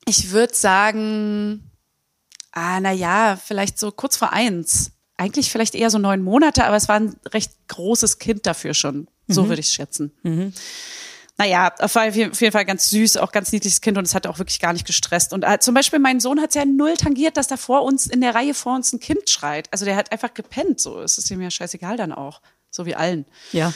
Ich 0.06 0.32
würde 0.32 0.54
sagen, 0.54 1.72
ah, 2.52 2.80
na 2.80 2.92
ja, 2.92 3.38
vielleicht 3.44 3.80
so 3.80 3.92
kurz 3.92 4.18
vor 4.18 4.34
eins. 4.34 4.92
Eigentlich 5.18 5.52
vielleicht 5.52 5.76
eher 5.76 5.90
so 5.92 6.00
neun 6.00 6.24
Monate, 6.24 6.66
aber 6.66 6.76
es 6.76 6.88
war 6.88 6.96
ein 6.96 7.16
recht 7.28 7.52
großes 7.68 8.18
Kind 8.18 8.46
dafür 8.48 8.74
schon. 8.74 9.08
So 9.28 9.48
würde 9.48 9.62
ich 9.62 9.70
schätzen. 9.70 10.12
Naja, 11.38 11.74
auf 11.80 11.96
jeden 11.96 12.52
Fall 12.52 12.66
ganz 12.66 12.90
süß, 12.90 13.18
auch 13.18 13.32
ganz 13.32 13.52
niedliches 13.52 13.82
Kind 13.82 13.98
und 13.98 14.06
es 14.06 14.14
hat 14.14 14.28
auch 14.28 14.38
wirklich 14.38 14.60
gar 14.60 14.74
nicht 14.74 14.86
gestresst. 14.86 15.34
Und 15.34 15.44
äh, 15.44 15.60
zum 15.60 15.74
Beispiel 15.74 16.00
mein 16.00 16.20
Sohn 16.20 16.40
hat 16.40 16.50
es 16.50 16.56
ja 16.56 16.66
null 16.66 16.96
tangiert, 16.98 17.38
dass 17.38 17.48
da 17.48 17.58
vor 17.58 17.84
uns, 17.84 18.06
in 18.06 18.22
der 18.22 18.36
Reihe 18.36 18.54
vor 18.54 18.76
uns 18.76 18.94
ein 18.94 19.00
Kind 19.00 19.30
schreit. 19.30 19.68
Also 19.72 19.86
der 19.86 19.96
hat 19.96 20.12
einfach 20.12 20.34
gepennt, 20.34 20.80
so. 20.80 21.02
Es 21.02 21.18
ist 21.18 21.32
ihm 21.32 21.42
ja 21.42 21.50
scheißegal 21.50 21.98
dann 21.98 22.12
auch. 22.12 22.42
So 22.70 22.86
wie 22.86 22.96
allen. 22.96 23.26
Ja. 23.52 23.74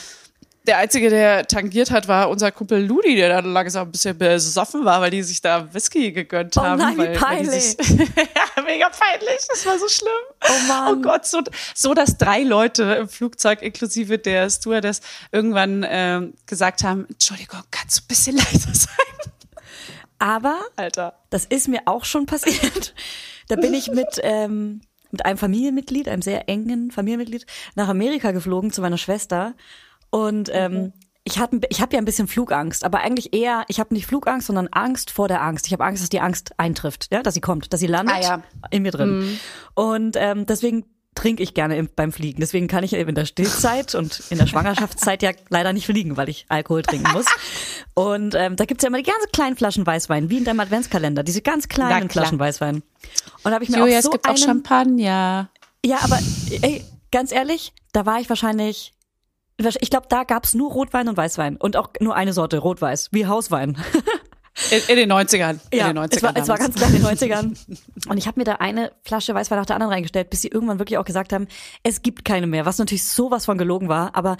Der 0.66 0.78
Einzige, 0.78 1.10
der 1.10 1.46
tangiert 1.46 1.90
hat, 1.90 2.08
war 2.08 2.28
unser 2.28 2.50
Kumpel 2.50 2.84
Ludi, 2.84 3.14
der 3.14 3.28
dann 3.28 3.52
langsam 3.52 3.88
ein 3.88 3.92
bisschen 3.92 4.18
besoffen 4.18 4.84
war, 4.84 5.00
weil 5.00 5.10
die 5.10 5.22
sich 5.22 5.40
da 5.40 5.72
Whisky 5.72 6.10
gegönnt 6.12 6.56
Oh 6.56 6.62
haben. 6.62 6.78
nein, 6.78 6.94
wie 6.96 6.98
weil, 7.02 7.12
die 7.12 7.18
peinlich. 7.18 7.62
sich, 7.64 7.76
ja, 7.88 8.62
mega 8.64 8.88
peinlich. 8.88 9.38
Das 9.48 9.64
war 9.64 9.78
so 9.78 9.88
schlimm. 9.88 10.10
Oh 10.42 10.66
Mann. 10.68 10.98
Oh 10.98 11.02
Gott, 11.02 11.24
so, 11.26 11.40
so 11.74 11.94
dass 11.94 12.18
drei 12.18 12.42
Leute 12.42 12.82
im 13.00 13.08
Flugzeug, 13.08 13.62
inklusive 13.62 14.18
der 14.18 14.50
Stewardess, 14.50 15.00
irgendwann 15.30 15.86
ähm, 15.88 16.34
gesagt 16.46 16.82
haben, 16.82 17.06
Entschuldigung, 17.10 17.60
kannst 17.70 17.98
du 17.98 18.02
ein 18.02 18.08
bisschen 18.08 18.36
leiser 18.36 18.74
sein? 18.74 19.32
Aber 20.18 20.58
Alter. 20.76 21.14
das 21.30 21.44
ist 21.44 21.68
mir 21.68 21.82
auch 21.84 22.04
schon 22.04 22.26
passiert. 22.26 22.94
Da 23.48 23.56
bin 23.56 23.74
ich 23.74 23.88
mit, 23.92 24.18
ähm, 24.22 24.80
mit 25.10 25.24
einem 25.24 25.38
Familienmitglied, 25.38 26.08
einem 26.08 26.22
sehr 26.22 26.48
engen 26.48 26.90
Familienmitglied, 26.90 27.46
nach 27.74 27.88
Amerika 27.88 28.32
geflogen 28.32 28.72
zu 28.72 28.80
meiner 28.80 28.98
Schwester. 28.98 29.54
Und 30.10 30.50
ähm, 30.52 30.92
ich 31.24 31.38
habe 31.38 31.60
ich 31.68 31.80
hab 31.80 31.92
ja 31.92 31.98
ein 31.98 32.04
bisschen 32.04 32.28
Flugangst, 32.28 32.84
aber 32.84 33.00
eigentlich 33.00 33.34
eher, 33.34 33.64
ich 33.68 33.80
habe 33.80 33.92
nicht 33.92 34.06
Flugangst, 34.06 34.46
sondern 34.46 34.68
Angst 34.68 35.10
vor 35.10 35.26
der 35.26 35.42
Angst. 35.42 35.66
Ich 35.66 35.72
habe 35.72 35.84
Angst, 35.84 36.02
dass 36.02 36.08
die 36.08 36.20
Angst 36.20 36.52
eintrifft, 36.58 37.08
ja, 37.12 37.22
dass 37.22 37.34
sie 37.34 37.40
kommt, 37.40 37.72
dass 37.72 37.80
sie 37.80 37.88
landet 37.88 38.16
Ah, 38.16 38.20
ja. 38.20 38.42
in 38.70 38.82
mir 38.82 38.92
drin. 38.92 39.38
Und 39.74 40.16
ähm, 40.18 40.46
deswegen 40.46 40.84
trinke 41.16 41.42
ich 41.42 41.54
gerne 41.54 41.76
im, 41.76 41.88
beim 41.96 42.12
Fliegen. 42.12 42.40
Deswegen 42.40 42.68
kann 42.68 42.84
ich 42.84 42.92
eben 42.92 43.08
in 43.08 43.14
der 43.14 43.24
Stillzeit 43.24 43.94
und 43.96 44.22
in 44.30 44.38
der 44.38 44.46
Schwangerschaftszeit 44.46 45.22
ja 45.22 45.32
leider 45.48 45.72
nicht 45.72 45.86
fliegen, 45.86 46.16
weil 46.16 46.28
ich 46.28 46.46
Alkohol 46.48 46.82
trinken 46.82 47.10
muss. 47.12 47.24
Und 47.94 48.34
ähm, 48.34 48.56
da 48.56 48.66
gibt's 48.66 48.82
ja 48.84 48.88
immer 48.88 48.98
die 48.98 49.04
ganz 49.04 49.24
kleinen 49.32 49.56
Flaschen 49.56 49.86
Weißwein, 49.86 50.28
wie 50.28 50.36
in 50.36 50.44
deinem 50.44 50.60
Adventskalender, 50.60 51.22
diese 51.22 51.40
ganz 51.40 51.66
kleinen. 51.66 52.10
Flaschen 52.10 52.38
Weißwein. 52.38 52.76
Und 52.76 52.84
da 53.44 53.52
habe 53.52 53.64
ich 53.64 53.70
mir 53.70 53.78
Julia, 53.78 53.94
auch 53.94 53.98
es 54.00 54.04
so 54.04 54.10
gibt 54.10 54.26
auch 54.26 54.34
einen, 54.34 54.38
Champagner. 54.38 55.48
Ja, 55.84 55.98
aber 56.02 56.18
ey, 56.60 56.84
ganz 57.10 57.32
ehrlich, 57.32 57.72
da 57.92 58.04
war 58.04 58.20
ich 58.20 58.28
wahrscheinlich 58.28 58.92
ich 59.58 59.90
glaube, 59.90 60.06
da 60.08 60.24
gab's 60.24 60.54
nur 60.54 60.70
Rotwein 60.70 61.08
und 61.08 61.16
Weißwein 61.16 61.56
und 61.56 61.76
auch 61.76 61.90
nur 62.00 62.14
eine 62.14 62.32
Sorte, 62.32 62.58
Rotweiß, 62.58 63.08
wie 63.12 63.26
Hauswein. 63.26 63.78
In, 64.70 64.80
in 64.88 64.96
den 64.96 65.12
90ern. 65.12 65.58
Ja, 65.72 65.88
in 65.88 65.96
den 65.96 66.04
90ern 66.04 66.16
es 66.16 66.22
war, 66.22 66.36
es 66.36 66.48
war 66.48 66.56
ganz 66.58 66.74
klar 66.74 66.88
in 66.88 66.96
den 66.96 67.04
90ern. 67.04 67.56
Und 68.08 68.16
ich 68.16 68.26
habe 68.26 68.40
mir 68.40 68.44
da 68.44 68.54
eine 68.54 68.90
Flasche 69.02 69.34
Weißwein 69.34 69.58
nach 69.58 69.66
der 69.66 69.76
anderen 69.76 69.92
reingestellt, 69.92 70.30
bis 70.30 70.40
sie 70.40 70.48
irgendwann 70.48 70.78
wirklich 70.78 70.96
auch 70.96 71.04
gesagt 71.04 71.34
haben, 71.34 71.46
es 71.82 72.00
gibt 72.00 72.24
keine 72.24 72.46
mehr, 72.46 72.64
was 72.64 72.78
natürlich 72.78 73.04
sowas 73.04 73.44
von 73.44 73.58
gelogen 73.58 73.90
war, 73.90 74.14
aber 74.16 74.38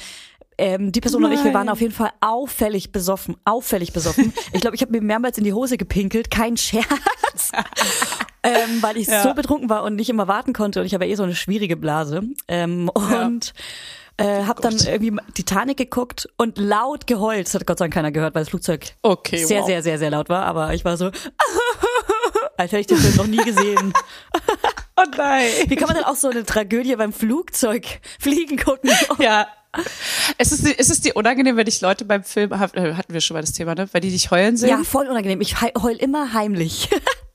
ähm, 0.57 0.90
die 0.90 1.02
Person 1.02 1.22
und 1.22 1.33
ich, 1.33 1.44
wir 1.44 1.52
waren 1.52 1.66
Nein. 1.66 1.72
auf 1.74 1.83
jeden 1.83 1.92
Fall 1.92 2.12
auffällig 2.22 2.92
besoffen, 2.92 3.37
auffällig 3.44 3.92
besoffen. 3.92 4.33
Ich 4.55 4.62
glaube, 4.62 4.74
ich 4.74 4.81
habe 4.81 4.92
mir 4.92 5.02
mehrmals 5.02 5.37
in 5.37 5.44
die 5.44 5.52
Hose 5.52 5.76
gepinkelt, 5.76 6.31
kein 6.31 6.57
Scherz, 6.57 7.52
ähm, 8.42 8.79
weil 8.81 8.96
ich 8.96 9.07
Ja. 9.09 9.22
so 9.22 9.35
betrunken 9.35 9.68
war 9.68 9.83
und 9.83 9.96
nicht 9.96 10.09
immer 10.09 10.29
warten 10.29 10.55
konnte 10.55 10.81
und 10.81 10.87
ich 10.87 10.94
habe 10.94 11.07
eh 11.07 11.14
so 11.14 11.24
eine 11.24 11.35
schwierige 11.35 11.76
Blase. 11.76 12.22
Ähm, 12.48 12.88
und 12.88 13.52
äh, 14.18 14.44
habe 14.44 14.62
dann 14.62 14.76
irgendwie 14.76 15.14
Titanic 15.35 15.76
geguckt 15.76 16.29
und 16.37 16.59
laut 16.59 17.07
geheult. 17.07 17.46
Das 17.46 17.55
hat 17.55 17.66
Gott 17.66 17.79
sei 17.79 17.85
Dank 17.85 17.94
keiner 17.94 18.12
gehört, 18.12 18.35
weil 18.35 18.42
das 18.42 18.48
Flugzeug 18.50 18.87
Okay, 19.02 19.44
sehr, 19.44 19.61
wow. 19.61 19.66
sehr, 19.66 19.83
sehr, 19.83 19.98
sehr 19.98 20.11
laut 20.11 20.29
war. 20.29 20.44
Aber 20.46 20.72
ich 20.74 20.85
war 20.85 20.96
so, 20.96 21.07
als 22.57 22.72
hätte 22.72 22.79
ich 22.81 22.87
den 22.87 22.96
Film 22.98 23.16
noch 23.16 23.26
nie 23.26 23.44
gesehen. 23.44 23.92
Oh 24.98 25.05
nein. 25.14 25.50
Wie 25.66 25.76
kann 25.76 25.88
man 25.88 25.96
denn 25.96 26.07
auch 26.07 26.16
so 26.16 26.31
eine 26.31 26.42
Tragödie 26.46 26.96
beim 26.96 27.12
Flugzeug 27.12 27.85
fliegen 28.18 28.57
gucken? 28.57 28.90
Ja. 29.18 29.46
Es 30.38 30.52
ist, 30.52 30.64
es 30.66 30.88
ist 30.88 31.05
dir 31.05 31.14
unangenehm, 31.16 31.59
wenn 31.59 31.66
dich 31.66 31.83
Leute 31.83 32.07
beim 32.07 32.24
Film, 32.24 32.59
hab- 32.59 32.74
äh, 32.74 32.94
hatten 32.94 33.12
wir 33.12 33.20
schon 33.20 33.35
mal 33.35 33.42
das 33.42 33.52
Thema, 33.52 33.74
ne? 33.74 33.90
Weil 33.92 34.00
die 34.00 34.09
dich 34.11 34.31
heulen 34.31 34.57
sehen? 34.57 34.70
Ja, 34.70 34.83
voll 34.85 35.07
unangenehm. 35.07 35.42
Ich 35.42 35.61
he- 35.61 35.74
heul 35.83 35.97
immer 35.97 36.32
heimlich. 36.32 36.88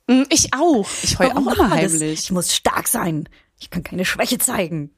Mm, 0.07 0.23
Ich 0.29 0.55
auch. 0.55 0.87
Ich 1.03 1.19
heul 1.19 1.27
Warum 1.29 1.49
auch 1.49 1.53
immer 1.53 1.67
man 1.67 1.81
das? 1.83 1.91
heimlich. 1.93 2.19
Ich 2.23 2.31
muss 2.31 2.55
stark 2.55 2.87
sein. 2.87 3.29
Ich 3.59 3.69
kann 3.69 3.83
keine 3.83 4.05
Schwäche 4.05 4.39
zeigen. 4.39 4.89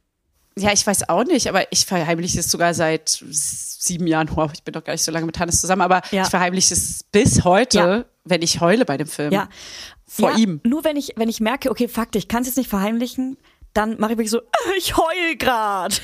Ja, 0.57 0.71
ich 0.71 0.85
weiß 0.85 1.09
auch 1.09 1.23
nicht, 1.23 1.47
aber 1.47 1.71
ich 1.71 1.85
verheimliche 1.85 2.39
es 2.39 2.51
sogar 2.51 2.73
seit 2.73 3.09
sieben 3.29 4.05
Jahren. 4.07 4.29
Wow, 4.35 4.51
ich 4.53 4.63
bin 4.63 4.73
doch 4.73 4.83
gar 4.83 4.93
nicht 4.93 5.03
so 5.03 5.11
lange 5.11 5.25
mit 5.25 5.39
Hannes 5.39 5.59
zusammen, 5.61 5.81
aber 5.81 6.01
Ja. 6.11 6.23
ich 6.23 6.29
verheimliche 6.29 6.73
es 6.75 7.03
bis 7.11 7.43
heute, 7.43 7.77
Ja. 7.77 8.05
wenn 8.23 8.41
ich 8.41 8.61
heule 8.61 8.85
bei 8.85 8.97
dem 8.97 9.07
Film. 9.07 9.31
Ja. 9.33 9.49
Vor 10.07 10.31
ja, 10.31 10.37
ihm. 10.37 10.61
Nur 10.63 10.83
wenn 10.83 10.95
ich, 10.95 11.13
wenn 11.15 11.27
ich 11.29 11.39
merke, 11.39 11.71
okay, 11.71 11.87
Fakt, 11.87 12.15
ich 12.15 12.27
kann 12.27 12.41
es 12.41 12.47
jetzt 12.49 12.57
nicht 12.57 12.69
verheimlichen, 12.69 13.37
dann 13.73 13.99
mache 13.99 14.11
ich 14.11 14.17
wirklich 14.19 14.29
so, 14.31 14.41
ich 14.77 14.95
heul 14.95 15.35
grad. 15.39 16.01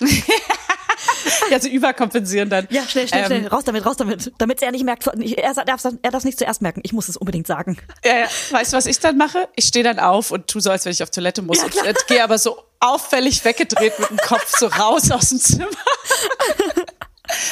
ja, 1.50 1.60
sie 1.60 1.72
überkompensieren 1.72 2.48
dann. 2.48 2.66
Ja, 2.70 2.82
schnell, 2.86 3.08
schnell, 3.08 3.20
Ähm, 3.22 3.26
schnell. 3.26 3.46
Raus 3.48 3.64
damit, 3.64 3.84
raus 3.86 3.96
damit. 3.96 4.32
Damit 4.38 4.62
er 4.62 4.70
nicht 4.72 4.84
merkt, 4.84 5.06
er 5.06 5.54
darf 5.64 5.84
er 5.84 6.10
darf 6.10 6.24
nicht 6.24 6.38
zuerst 6.38 6.62
merken. 6.62 6.80
Ich 6.84 6.92
muss 6.92 7.08
es 7.08 7.16
unbedingt 7.16 7.46
sagen. 7.46 7.78
Ja, 8.04 8.18
ja. 8.20 8.26
Weißt 8.50 8.72
du, 8.72 8.76
was 8.76 8.86
ich 8.86 8.98
dann 8.98 9.16
mache? 9.16 9.48
Ich 9.56 9.66
stehe 9.66 9.84
dann 9.84 9.98
auf 9.98 10.30
und 10.30 10.46
tu 10.46 10.60
so, 10.60 10.70
als 10.70 10.84
wenn 10.84 10.92
ich 10.92 11.02
auf 11.02 11.10
Toilette 11.10 11.42
muss. 11.42 11.62
und 11.62 11.74
äh, 11.84 11.94
gehe 12.06 12.22
aber 12.22 12.38
so 12.38 12.62
auffällig 12.80 13.44
weggedreht 13.44 13.98
mit 13.98 14.10
dem 14.10 14.16
Kopf 14.18 14.56
so 14.58 14.66
raus 14.66 15.10
aus 15.10 15.28
dem 15.30 15.38
Zimmer. 15.38 15.66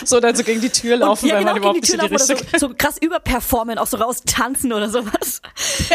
so 0.05 0.21
dann 0.21 0.35
so 0.35 0.43
gegen 0.43 0.61
die 0.61 0.71
Tür 0.71 0.97
laufen, 0.97 1.29
weil 1.31 1.43
man 1.45 1.55
gegen 1.55 1.59
überhaupt 1.59 1.81
nicht 1.83 1.93
in 1.93 2.01
die 2.01 2.07
Richtung. 2.07 2.37
so, 2.53 2.69
so 2.69 2.75
krass 2.77 2.97
überperformen, 3.01 3.79
auch 3.79 3.87
so 3.87 3.99
raus 3.99 4.23
tanzen 4.25 4.73
oder 4.73 4.89
sowas. 4.89 5.43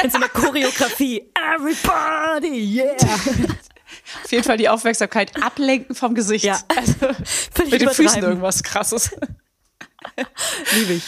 In 0.03 0.09
so 0.09 0.17
einer 0.17 0.29
Choreografie. 0.33 1.29
Everybody, 1.55 2.81
yeah. 2.81 2.95
Auf 4.23 4.31
jeden 4.31 4.43
Fall 4.43 4.57
die 4.57 4.69
Aufmerksamkeit 4.69 5.41
ablenken 5.41 5.95
vom 5.95 6.15
Gesicht. 6.15 6.45
Ja. 6.45 6.59
Also, 6.75 6.93
mit 7.69 7.81
den 7.81 7.89
Füßen 7.89 8.21
irgendwas 8.21 8.63
krasses. 8.63 9.11
Liebe 10.75 10.93
ich. 10.93 11.03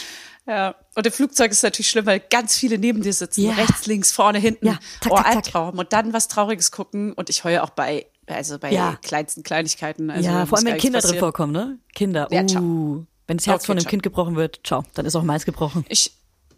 Ja. 0.46 0.76
Und 0.94 1.06
im 1.06 1.12
Flugzeug 1.12 1.50
ist 1.50 1.58
es 1.58 1.62
natürlich 1.62 1.90
schlimm, 1.90 2.06
weil 2.06 2.20
ganz 2.20 2.56
viele 2.56 2.78
neben 2.78 3.02
dir 3.02 3.12
sitzen. 3.12 3.42
Ja. 3.42 3.52
Rechts, 3.54 3.86
links, 3.86 4.12
vorne, 4.12 4.38
hinten. 4.38 4.66
Ja. 4.66 4.78
Zack, 5.00 5.12
oh. 5.12 5.16
Albtraum. 5.16 5.78
Und 5.78 5.92
dann 5.92 6.12
was 6.12 6.28
Trauriges 6.28 6.70
gucken. 6.70 7.12
Und 7.12 7.28
ich 7.28 7.44
heule 7.44 7.62
auch 7.62 7.70
bei, 7.70 8.06
also 8.26 8.58
bei 8.58 8.70
Ja. 8.72 8.96
kleinsten 9.02 9.42
Kleinigkeiten. 9.42 10.10
Also 10.10 10.28
ja, 10.28 10.46
vor 10.46 10.58
allem 10.58 10.66
wenn 10.66 10.78
Kinder 10.78 11.00
drin 11.00 11.18
vorkommen, 11.18 11.52
ne? 11.52 11.78
Kinder. 11.94 12.28
Ja. 12.30 12.42
Uh, 12.60 13.04
wenn 13.26 13.38
das 13.38 13.46
Herz 13.46 13.62
Okay, 13.62 13.66
von 13.66 13.72
einem 13.74 13.82
ciao. 13.82 13.90
Kind 13.90 14.02
gebrochen 14.04 14.36
wird, 14.36 14.60
ciao, 14.64 14.84
dann 14.94 15.04
ist 15.04 15.16
auch 15.16 15.24
meins 15.24 15.44
gebrochen. 15.44 15.84
Ich, 15.88 16.12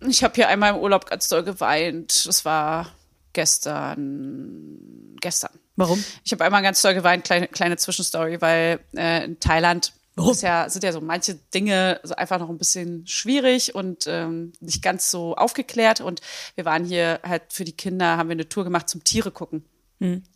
ich 0.06 0.22
habe 0.22 0.34
hier 0.34 0.48
einmal 0.48 0.74
im 0.74 0.80
Urlaub 0.80 1.06
ganz 1.06 1.28
doll 1.28 1.42
geweint. 1.42 2.26
Das 2.26 2.44
war 2.44 2.90
gestern. 3.32 5.16
Gestern. 5.20 5.50
Warum? 5.78 6.04
Ich 6.24 6.32
habe 6.32 6.44
einmal 6.44 6.62
ganz 6.62 6.82
doll 6.82 6.94
geweint, 6.94 7.24
kleine, 7.24 7.46
kleine 7.46 7.76
Zwischenstory, 7.76 8.40
weil 8.40 8.80
äh, 8.96 9.24
in 9.24 9.38
Thailand 9.38 9.92
ist 10.16 10.42
ja, 10.42 10.68
sind 10.68 10.82
ja 10.82 10.90
so 10.90 11.00
manche 11.00 11.36
Dinge 11.54 12.00
so 12.02 12.16
einfach 12.16 12.40
noch 12.40 12.48
ein 12.48 12.58
bisschen 12.58 13.06
schwierig 13.06 13.76
und 13.76 14.06
ähm, 14.08 14.52
nicht 14.58 14.82
ganz 14.82 15.12
so 15.12 15.36
aufgeklärt. 15.36 16.00
Und 16.00 16.20
wir 16.56 16.64
waren 16.64 16.84
hier 16.84 17.20
halt 17.24 17.44
für 17.50 17.64
die 17.64 17.76
Kinder, 17.76 18.16
haben 18.16 18.28
wir 18.28 18.32
eine 18.32 18.48
Tour 18.48 18.64
gemacht 18.64 18.88
zum 18.88 19.04
Tiere 19.04 19.30
gucken. 19.30 19.64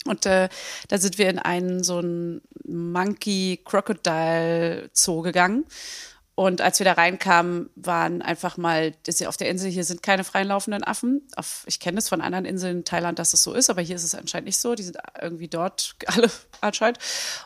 Und 0.06 0.26
äh, 0.26 0.48
da 0.88 0.98
sind 0.98 1.18
wir 1.18 1.28
in 1.28 1.40
einen 1.40 1.82
so 1.82 1.98
einen 1.98 2.42
Monkey 2.64 3.60
Crocodile 3.64 4.90
Zoo 4.92 5.22
gegangen. 5.22 5.64
Und 6.34 6.62
als 6.62 6.78
wir 6.78 6.84
da 6.84 6.94
reinkamen, 6.94 7.68
waren 7.74 8.22
einfach 8.22 8.56
mal, 8.56 8.92
das 9.04 9.16
ist 9.16 9.20
ja 9.20 9.28
auf 9.28 9.36
der 9.36 9.50
Insel, 9.50 9.70
hier 9.70 9.84
sind 9.84 10.02
keine 10.02 10.24
freien 10.24 10.48
laufenden 10.48 10.82
Affen. 10.82 11.26
Auf, 11.36 11.64
ich 11.66 11.78
kenne 11.78 11.98
es 11.98 12.08
von 12.08 12.22
anderen 12.22 12.46
Inseln 12.46 12.78
in 12.78 12.84
Thailand, 12.84 13.18
dass 13.18 13.34
es 13.34 13.42
so 13.42 13.52
ist, 13.52 13.68
aber 13.68 13.82
hier 13.82 13.96
ist 13.96 14.04
es 14.04 14.14
anscheinend 14.14 14.46
nicht 14.46 14.58
so. 14.58 14.74
Die 14.74 14.82
sind 14.82 14.96
irgendwie 15.20 15.48
dort 15.48 15.94
alle 16.06 16.30
anscheinend. 16.62 16.98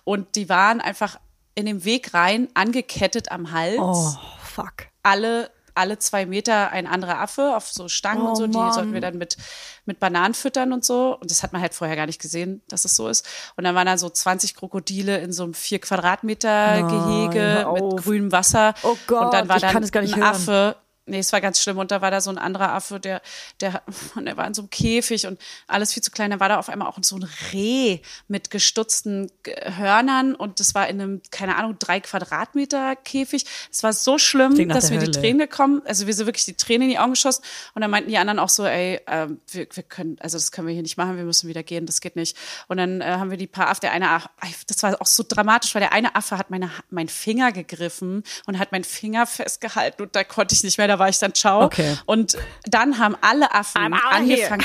Und 0.05 0.37
die 0.37 0.49
waren 0.49 0.81
einfach 0.81 1.19
in 1.57 1.67
dem 1.67 1.85
Weg 1.85 2.15
rein, 2.15 2.49
angekettet 2.55 3.33
am 3.33 3.51
Hals 3.51 3.79
Oh, 3.81 4.13
fuck. 4.45 4.75
alle, 5.03 5.51
alle 5.77 5.99
zwei 5.99 6.27
Meter 6.27 6.71
ein 6.71 6.87
anderer 6.87 7.21
Affe 7.21 7.57
auf 7.57 7.69
so 7.69 7.89
Stangen 7.89 8.23
Oh 8.23 8.31
und 8.31 8.37
so. 8.37 8.47
Die 8.47 8.57
Mann. 8.57 8.73
sollten 8.73 8.93
wir 8.93 9.01
dann 9.01 9.19
mit, 9.19 9.37
mit 9.85 10.01
Bananen 10.01 10.35
füttern 10.35 10.73
und 10.73 10.85
so. 10.85 11.17
Und 11.21 11.31
das 11.31 11.43
hat 11.43 11.53
man 11.53 11.63
halt 11.63 11.75
vorher 11.75 11.97
gar 11.97 12.07
nicht 12.07 12.21
gesehen, 12.21 12.63
dass 12.69 12.85
es 12.85 12.97
so 12.97 13.09
ist. 13.09 13.27
Und 13.57 13.65
dann 13.65 13.75
waren 13.75 13.87
da 13.87 13.99
so 13.99 14.09
20 14.09 14.55
Krokodile 14.55 15.19
in 15.19 15.33
so 15.33 15.45
einem 15.45 15.55
vier 15.55 15.81
Quadratmeter 15.81 16.83
Gehege 16.83 17.41
hör 17.41 17.73
mit 17.73 18.03
grünem 18.03 18.33
Wasser. 18.33 18.75
Oh 18.83 18.97
Gott, 19.07 19.27
und 19.27 19.35
dann 19.35 19.49
war 19.49 19.57
ich 19.57 19.63
dann 19.63 19.73
kann 19.73 19.83
es 19.83 19.93
gar 19.93 20.03
nicht 20.03 20.15
ein 20.15 20.21
hören. 20.21 20.35
Affe. 20.35 20.77
Nee, 21.07 21.19
es 21.21 21.33
war 21.33 21.41
ganz 21.41 21.61
schlimm. 21.63 21.79
Und 21.79 21.91
da 21.91 22.01
war 22.01 22.11
da 22.11 22.21
so 22.21 22.31
ein 22.31 22.39
anderer 22.39 22.73
Affe, 22.73 22.99
der, 23.01 23.23
der, 23.61 23.83
und 24.15 24.25
der 24.27 24.37
war 24.37 24.47
in 24.47 24.55
so 24.55 24.63
einem 24.63 24.71
Käfig 24.71 25.27
und 25.27 25.41
alles 25.67 25.95
viel 25.95 26.03
zu 26.03 26.11
klein. 26.11 26.31
Da 26.33 26.41
war 26.41 26.49
da 26.49 26.59
auf 26.59 26.69
einmal 26.69 26.89
auch 26.89 26.99
so 27.03 27.17
ein 27.17 27.29
Reh 27.53 28.01
mit 28.29 28.51
gestutzten 28.51 29.31
Hörnern 29.47 30.35
und 30.35 30.61
das 30.61 30.75
war 30.75 30.89
in 30.89 31.01
einem, 31.01 31.23
keine 31.31 31.57
Ahnung, 31.57 31.77
drei 31.79 32.01
Quadratmeter 32.01 32.97
Käfig. 32.97 33.45
Es 33.71 33.83
war 33.83 33.93
so 33.93 34.19
schlimm, 34.19 34.55
dass 34.75 34.91
wir 34.91 34.99
die. 34.99 35.07
Tränen 35.21 35.39
gekommen, 35.39 35.83
also 35.87 36.07
wir 36.07 36.15
sind 36.15 36.27
wirklich 36.27 36.45
die 36.45 36.55
Tränen 36.55 36.83
in 36.83 36.89
die 36.91 36.99
Augen 36.99 37.13
geschossen 37.13 37.43
und 37.75 37.83
dann 37.83 37.91
meinten 37.91 38.11
die 38.11 38.19
anderen 38.19 38.39
auch 38.39 38.49
so, 38.49 38.67
ey, 38.67 39.01
ähm, 39.07 39.41
wir, 39.51 39.67
wir 39.73 39.83
können, 39.83 40.17
also 40.21 40.37
das 40.37 40.51
können 40.53 40.67
wir 40.67 40.75
hier 40.75 40.83
nicht 40.83 40.97
machen, 40.97 41.17
wir 41.17 41.25
müssen 41.25 41.49
wieder 41.49 41.63
gehen, 41.63 41.87
das 41.87 42.01
geht 42.01 42.17
nicht. 42.17 42.37
Und 42.69 42.77
dann 42.79 43.01
äh, 43.01 43.05
haben 43.05 43.31
wir 43.31 43.39
die 43.39 43.47
paar 43.47 43.69
Affen, 43.69 43.81
der 43.83 43.93
eine, 43.93 44.11
Ach- 44.11 44.29
das 44.67 44.83
war 44.83 45.01
auch 45.01 45.07
so 45.07 45.25
dramatisch, 45.27 45.75
weil 45.75 45.81
der 45.81 45.93
eine 45.93 46.15
Affe 46.17 46.37
hat 46.39 46.51
meine, 46.51 46.71
meinen 46.91 47.09
Finger 47.09 47.53
gegriffen 47.53 48.25
und 48.47 48.59
hat 48.59 48.73
meinen 48.73 48.85
Finger 48.85 49.27
festgehalten 49.27 50.03
und 50.03 50.15
da 50.17 50.25
konnte 50.25 50.55
ich 50.55 50.63
nicht 50.65 50.77
mehr, 50.79 50.89
da 50.89 50.96
war 50.99 51.09
ich 51.09 51.19
dann 51.19 51.35
ciao. 51.35 51.63
Okay. 51.65 51.97
Und 52.07 52.37
dann 52.65 52.99
haben 52.99 53.17
alle 53.21 53.53
Affen 53.53 53.93
angefangen. 53.93 54.65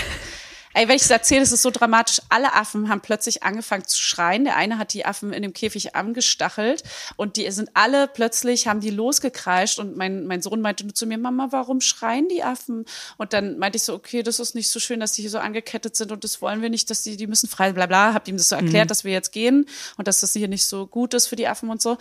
Ey, 0.73 0.87
wenn 0.87 0.95
ich 0.95 1.01
das 1.01 1.11
erzähle, 1.11 1.41
das 1.41 1.51
ist 1.51 1.61
so 1.61 1.69
dramatisch. 1.69 2.21
Alle 2.29 2.53
Affen 2.53 2.89
haben 2.89 3.01
plötzlich 3.01 3.43
angefangen 3.43 3.85
zu 3.85 3.99
schreien. 3.99 4.45
Der 4.45 4.55
eine 4.55 4.77
hat 4.77 4.93
die 4.93 5.05
Affen 5.05 5.33
in 5.33 5.41
dem 5.41 5.53
Käfig 5.53 5.95
angestachelt 5.95 6.83
und 7.17 7.37
die 7.37 7.49
sind 7.51 7.71
alle 7.73 8.07
plötzlich, 8.07 8.67
haben 8.67 8.79
die 8.79 8.89
losgekreischt 8.89 9.79
und 9.79 9.97
mein, 9.97 10.25
mein 10.27 10.41
Sohn 10.41 10.61
meinte 10.61 10.83
nur 10.83 10.93
zu 10.93 11.05
mir, 11.05 11.17
Mama, 11.17 11.47
warum 11.51 11.81
schreien 11.81 12.27
die 12.29 12.43
Affen? 12.43 12.85
Und 13.17 13.33
dann 13.33 13.57
meinte 13.57 13.75
ich 13.75 13.83
so, 13.83 13.93
okay, 13.93 14.23
das 14.23 14.39
ist 14.39 14.55
nicht 14.55 14.69
so 14.69 14.79
schön, 14.79 14.99
dass 14.99 15.13
die 15.13 15.21
hier 15.21 15.31
so 15.31 15.39
angekettet 15.39 15.95
sind 15.95 16.11
und 16.11 16.23
das 16.23 16.41
wollen 16.41 16.61
wir 16.61 16.69
nicht, 16.69 16.89
dass 16.89 17.03
die, 17.03 17.17
die 17.17 17.27
müssen 17.27 17.49
frei, 17.49 17.73
bla 17.73 17.85
bla. 17.85 18.13
Hab 18.13 18.27
ihm 18.27 18.37
das 18.37 18.49
so 18.49 18.55
erklärt, 18.55 18.89
dass 18.91 19.03
wir 19.03 19.11
jetzt 19.11 19.31
gehen 19.31 19.65
und 19.97 20.07
dass 20.07 20.21
das 20.21 20.33
hier 20.33 20.47
nicht 20.47 20.65
so 20.65 20.87
gut 20.87 21.13
ist 21.13 21.27
für 21.27 21.35
die 21.35 21.47
Affen 21.47 21.69
und 21.69 21.81
so. 21.81 21.97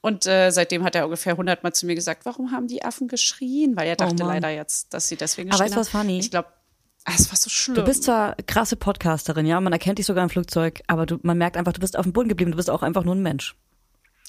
Und 0.00 0.26
äh, 0.26 0.50
seitdem 0.50 0.84
hat 0.84 0.94
er 0.94 1.04
ungefähr 1.04 1.36
hundertmal 1.36 1.72
zu 1.72 1.86
mir 1.86 1.94
gesagt, 1.94 2.24
warum 2.24 2.52
haben 2.52 2.68
die 2.68 2.84
Affen 2.84 3.08
geschrien? 3.08 3.76
Weil 3.76 3.88
er 3.88 3.96
dachte 3.96 4.22
Mann. 4.24 4.34
leider 4.34 4.50
jetzt, 4.50 4.92
dass 4.92 5.08
sie 5.08 5.16
deswegen 5.16 5.50
Aber 5.50 5.64
geschrien 5.64 5.76
weißt 5.76 5.76
du, 5.76 5.80
was 5.80 5.94
haben. 5.94 6.08
funny? 6.08 6.18
Ich 6.18 6.30
glaube, 6.30 6.48
es 7.04 7.30
war 7.30 7.36
so 7.36 7.50
schlimm. 7.50 7.76
Du 7.76 7.84
bist 7.84 8.04
zwar 8.04 8.36
krasse 8.46 8.76
Podcasterin, 8.76 9.46
ja, 9.46 9.60
man 9.60 9.72
erkennt 9.72 9.98
dich 9.98 10.06
sogar 10.06 10.24
im 10.24 10.30
Flugzeug, 10.30 10.82
aber 10.86 11.06
du, 11.06 11.18
man 11.22 11.36
merkt 11.36 11.56
einfach, 11.56 11.72
du 11.72 11.80
bist 11.80 11.96
auf 11.96 12.04
dem 12.04 12.12
Boden 12.12 12.28
geblieben, 12.28 12.52
du 12.52 12.56
bist 12.56 12.70
auch 12.70 12.82
einfach 12.82 13.04
nur 13.04 13.14
ein 13.14 13.22
Mensch. 13.22 13.54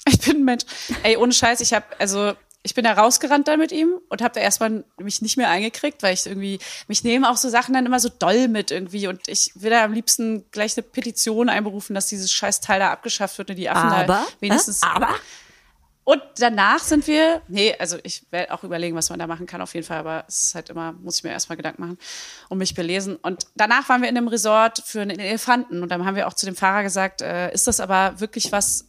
Ich 0.08 0.20
bin 0.20 0.36
ein 0.36 0.44
Mensch. 0.44 0.64
Ey, 1.02 1.16
ohne 1.16 1.32
Scheiß, 1.32 1.60
ich 1.60 1.72
habe 1.72 1.84
also 1.98 2.34
ich 2.66 2.74
bin 2.74 2.84
da 2.84 2.92
rausgerannt 2.94 3.46
dann 3.46 3.60
mit 3.60 3.70
ihm 3.70 4.00
und 4.08 4.22
habe 4.22 4.34
da 4.34 4.40
erstmal 4.40 4.84
mich 4.98 5.22
nicht 5.22 5.36
mehr 5.36 5.48
eingekriegt, 5.48 6.02
weil 6.02 6.14
ich 6.14 6.26
irgendwie 6.26 6.58
mich 6.88 7.04
nehmen 7.04 7.24
auch 7.24 7.36
so 7.36 7.48
Sachen 7.48 7.74
dann 7.74 7.86
immer 7.86 8.00
so 8.00 8.08
doll 8.08 8.48
mit 8.48 8.72
irgendwie 8.72 9.06
und 9.06 9.28
ich 9.28 9.52
will 9.54 9.70
da 9.70 9.84
am 9.84 9.92
liebsten 9.92 10.44
gleich 10.50 10.76
eine 10.76 10.82
Petition 10.82 11.48
einberufen, 11.48 11.94
dass 11.94 12.06
dieses 12.06 12.32
scheiß 12.32 12.60
Teil 12.60 12.80
da 12.80 12.90
abgeschafft 12.90 13.38
wird 13.38 13.50
und 13.50 13.56
die 13.56 13.70
Affen 13.70 13.90
Aber, 13.90 14.04
da 14.04 14.26
wenigstens 14.40 14.82
äh, 14.82 14.86
aber? 14.86 15.14
Und 16.06 16.22
danach 16.38 16.78
sind 16.78 17.08
wir, 17.08 17.42
nee, 17.48 17.74
also 17.80 17.98
ich 18.04 18.22
werde 18.30 18.54
auch 18.54 18.62
überlegen, 18.62 18.94
was 18.94 19.10
man 19.10 19.18
da 19.18 19.26
machen 19.26 19.46
kann 19.46 19.60
auf 19.60 19.74
jeden 19.74 19.84
Fall, 19.84 19.98
aber 19.98 20.24
es 20.28 20.44
ist 20.44 20.54
halt 20.54 20.70
immer, 20.70 20.92
muss 20.92 21.18
ich 21.18 21.24
mir 21.24 21.30
erstmal 21.30 21.56
Gedanken 21.56 21.82
machen 21.82 21.98
und 22.48 22.58
mich 22.58 22.76
belesen. 22.76 23.16
Und 23.16 23.48
danach 23.56 23.88
waren 23.88 24.02
wir 24.02 24.08
in 24.08 24.16
einem 24.16 24.28
Resort 24.28 24.84
für 24.86 25.00
einen 25.00 25.18
Elefanten 25.18 25.82
und 25.82 25.88
dann 25.88 26.06
haben 26.06 26.14
wir 26.14 26.28
auch 26.28 26.34
zu 26.34 26.46
dem 26.46 26.54
Fahrer 26.54 26.84
gesagt, 26.84 27.22
äh, 27.22 27.52
ist 27.52 27.66
das 27.66 27.80
aber 27.80 28.20
wirklich 28.20 28.52
was 28.52 28.88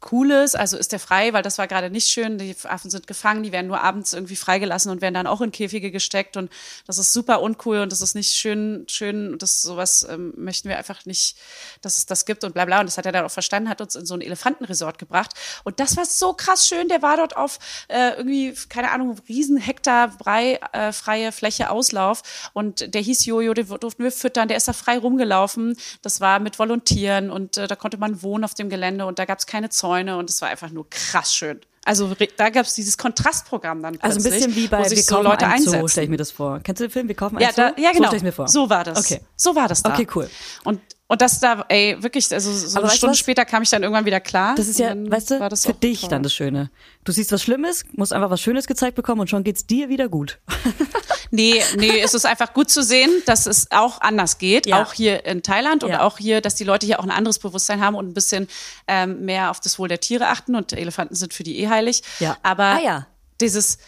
Cooles, 0.00 0.54
also 0.54 0.76
ist 0.76 0.92
der 0.92 1.00
frei, 1.00 1.32
weil 1.32 1.42
das 1.42 1.56
war 1.56 1.66
gerade 1.66 1.90
nicht 1.90 2.08
schön. 2.08 2.36
Die 2.36 2.54
Affen 2.64 2.90
sind 2.90 3.06
gefangen, 3.06 3.42
die 3.42 3.50
werden 3.50 3.66
nur 3.66 3.80
abends 3.80 4.12
irgendwie 4.12 4.36
freigelassen 4.36 4.90
und 4.90 5.00
werden 5.00 5.14
dann 5.14 5.26
auch 5.26 5.40
in 5.40 5.52
Käfige 5.52 5.90
gesteckt 5.90 6.36
und 6.36 6.50
das 6.86 6.98
ist 6.98 7.12
super 7.14 7.40
uncool 7.40 7.78
und 7.78 7.90
das 7.90 8.02
ist 8.02 8.14
nicht 8.14 8.34
schön, 8.34 8.84
schön 8.88 9.38
das 9.38 9.62
sowas 9.62 10.06
ähm, 10.08 10.34
möchten 10.36 10.68
wir 10.68 10.76
einfach 10.76 11.06
nicht, 11.06 11.36
dass 11.80 11.96
es 11.96 12.04
das 12.04 12.26
gibt 12.26 12.44
und 12.44 12.52
bla 12.52 12.66
bla. 12.66 12.80
Und 12.80 12.86
das 12.86 12.98
hat 12.98 13.06
er 13.06 13.12
dann 13.12 13.24
auch 13.24 13.30
verstanden, 13.30 13.70
hat 13.70 13.80
uns 13.80 13.96
in 13.96 14.04
so 14.04 14.14
ein 14.14 14.20
Elefantenresort 14.20 14.98
gebracht 14.98 15.32
und 15.64 15.80
das 15.80 15.96
war 15.96 16.04
so 16.04 16.34
krass 16.34 16.68
schön. 16.68 16.88
Der 16.88 17.00
war 17.00 17.16
dort 17.16 17.36
auf 17.36 17.58
äh, 17.88 18.10
irgendwie 18.16 18.54
keine 18.68 18.90
Ahnung 18.90 19.18
riesen 19.28 19.56
Hektar 19.56 20.08
brei 20.08 20.60
äh, 20.72 20.92
freie 20.92 21.32
Fläche 21.32 21.70
Auslauf 21.70 22.50
und 22.52 22.94
der 22.94 23.00
hieß 23.00 23.24
Jojo, 23.24 23.54
den 23.54 23.66
durften 23.66 24.04
wir 24.04 24.12
füttern. 24.12 24.48
Der 24.48 24.58
ist 24.58 24.68
da 24.68 24.74
frei 24.74 24.98
rumgelaufen. 24.98 25.76
Das 26.02 26.20
war 26.20 26.38
mit 26.38 26.58
Volontieren 26.58 27.30
und 27.30 27.56
äh, 27.56 27.66
da 27.66 27.76
konnte 27.76 27.96
man 27.96 28.22
wohnen 28.22 28.44
auf 28.44 28.52
dem 28.52 28.68
Gelände 28.68 29.06
und 29.06 29.18
da 29.18 29.24
gab 29.24 29.38
es 29.38 29.46
keine 29.46 29.70
Zäune 29.70 29.85
und 30.18 30.28
es 30.30 30.40
war 30.42 30.48
einfach 30.48 30.70
nur 30.70 30.88
krass 30.90 31.34
schön. 31.34 31.60
Also 31.84 32.12
da 32.36 32.50
gab 32.50 32.66
es 32.66 32.74
dieses 32.74 32.98
Kontrastprogramm 32.98 33.80
dann 33.80 33.96
Also 34.00 34.18
ein 34.18 34.24
bisschen 34.24 34.54
wie 34.56 34.66
bei 34.66 34.80
wo 34.80 34.84
sich 34.88 34.98
Wir 34.98 35.02
so 35.04 35.14
kaufen 35.16 35.24
Leute 35.26 35.46
einen 35.46 35.62
Zoo, 35.62 35.70
einsetzen. 35.70 35.88
stelle 35.88 36.04
ich 36.06 36.10
mir 36.10 36.16
das 36.16 36.32
vor. 36.32 36.58
Kennst 36.64 36.80
du 36.80 36.84
den 36.86 36.90
Film 36.90 37.06
Wir 37.06 37.14
kaufen 37.14 37.38
Ja, 37.38 37.46
einen 37.48 37.56
da, 37.56 37.68
Zoo? 37.76 37.80
ja 37.82 37.92
genau. 37.92 38.02
So 38.02 38.06
stelle 38.08 38.16
ich 38.16 38.22
mir 38.24 38.32
vor. 38.32 38.48
So 38.48 38.68
war 38.68 38.82
das. 38.82 38.98
Okay. 38.98 39.20
So 39.36 39.54
war 39.54 39.68
das 39.68 39.82
da. 39.84 39.94
Okay, 39.94 40.06
cool. 40.16 40.28
Und 40.64 40.80
und 41.08 41.20
das 41.20 41.38
da, 41.38 41.64
ey, 41.68 41.96
wirklich, 42.02 42.32
also 42.32 42.52
so 42.52 42.76
Aber 42.78 42.88
eine 42.88 42.96
Stunde 42.96 43.14
später 43.16 43.44
kam 43.44 43.62
ich 43.62 43.70
dann 43.70 43.84
irgendwann 43.84 44.06
wieder 44.06 44.18
klar. 44.18 44.56
Das 44.56 44.66
ist 44.66 44.80
ja, 44.80 44.92
weißt 44.96 45.30
du, 45.30 45.38
war 45.38 45.48
das 45.48 45.64
für 45.64 45.72
dich 45.72 46.00
toll. 46.00 46.10
dann 46.10 46.24
das 46.24 46.34
Schöne. 46.34 46.68
Du 47.04 47.12
siehst 47.12 47.30
was 47.30 47.40
Schlimmes, 47.44 47.84
musst 47.92 48.12
einfach 48.12 48.30
was 48.30 48.40
Schönes 48.40 48.66
gezeigt 48.66 48.96
bekommen 48.96 49.20
und 49.20 49.30
schon 49.30 49.44
geht's 49.44 49.64
dir 49.64 49.88
wieder 49.88 50.08
gut. 50.08 50.40
Nee, 51.30 51.62
nee, 51.76 52.00
es 52.00 52.14
ist 52.14 52.24
einfach 52.26 52.54
gut 52.54 52.70
zu 52.70 52.82
sehen, 52.82 53.10
dass 53.26 53.46
es 53.46 53.70
auch 53.70 54.00
anders 54.00 54.38
geht, 54.38 54.66
Ja. 54.66 54.82
auch 54.82 54.92
hier 54.92 55.24
in 55.26 55.42
Thailand 55.42 55.82
und 55.84 55.90
Ja. 55.90 56.02
auch 56.02 56.18
hier, 56.18 56.40
dass 56.40 56.54
die 56.54 56.64
Leute 56.64 56.86
hier 56.86 57.00
auch 57.00 57.04
ein 57.04 57.10
anderes 57.10 57.38
Bewusstsein 57.38 57.80
haben 57.80 57.94
und 57.96 58.08
ein 58.08 58.14
bisschen 58.14 58.48
ähm, 58.86 59.24
mehr 59.24 59.50
auf 59.50 59.60
das 59.60 59.78
Wohl 59.78 59.88
der 59.88 60.00
Tiere 60.00 60.28
achten 60.28 60.54
und 60.54 60.72
Elefanten 60.72 61.14
sind 61.14 61.34
für 61.34 61.42
die 61.42 61.58
eh 61.60 61.68
heilig. 61.68 62.02
Ja. 62.20 62.36
Aber 62.42 62.64
Ah, 62.64 62.80
ja. 62.80 63.06
dieses, 63.40 63.78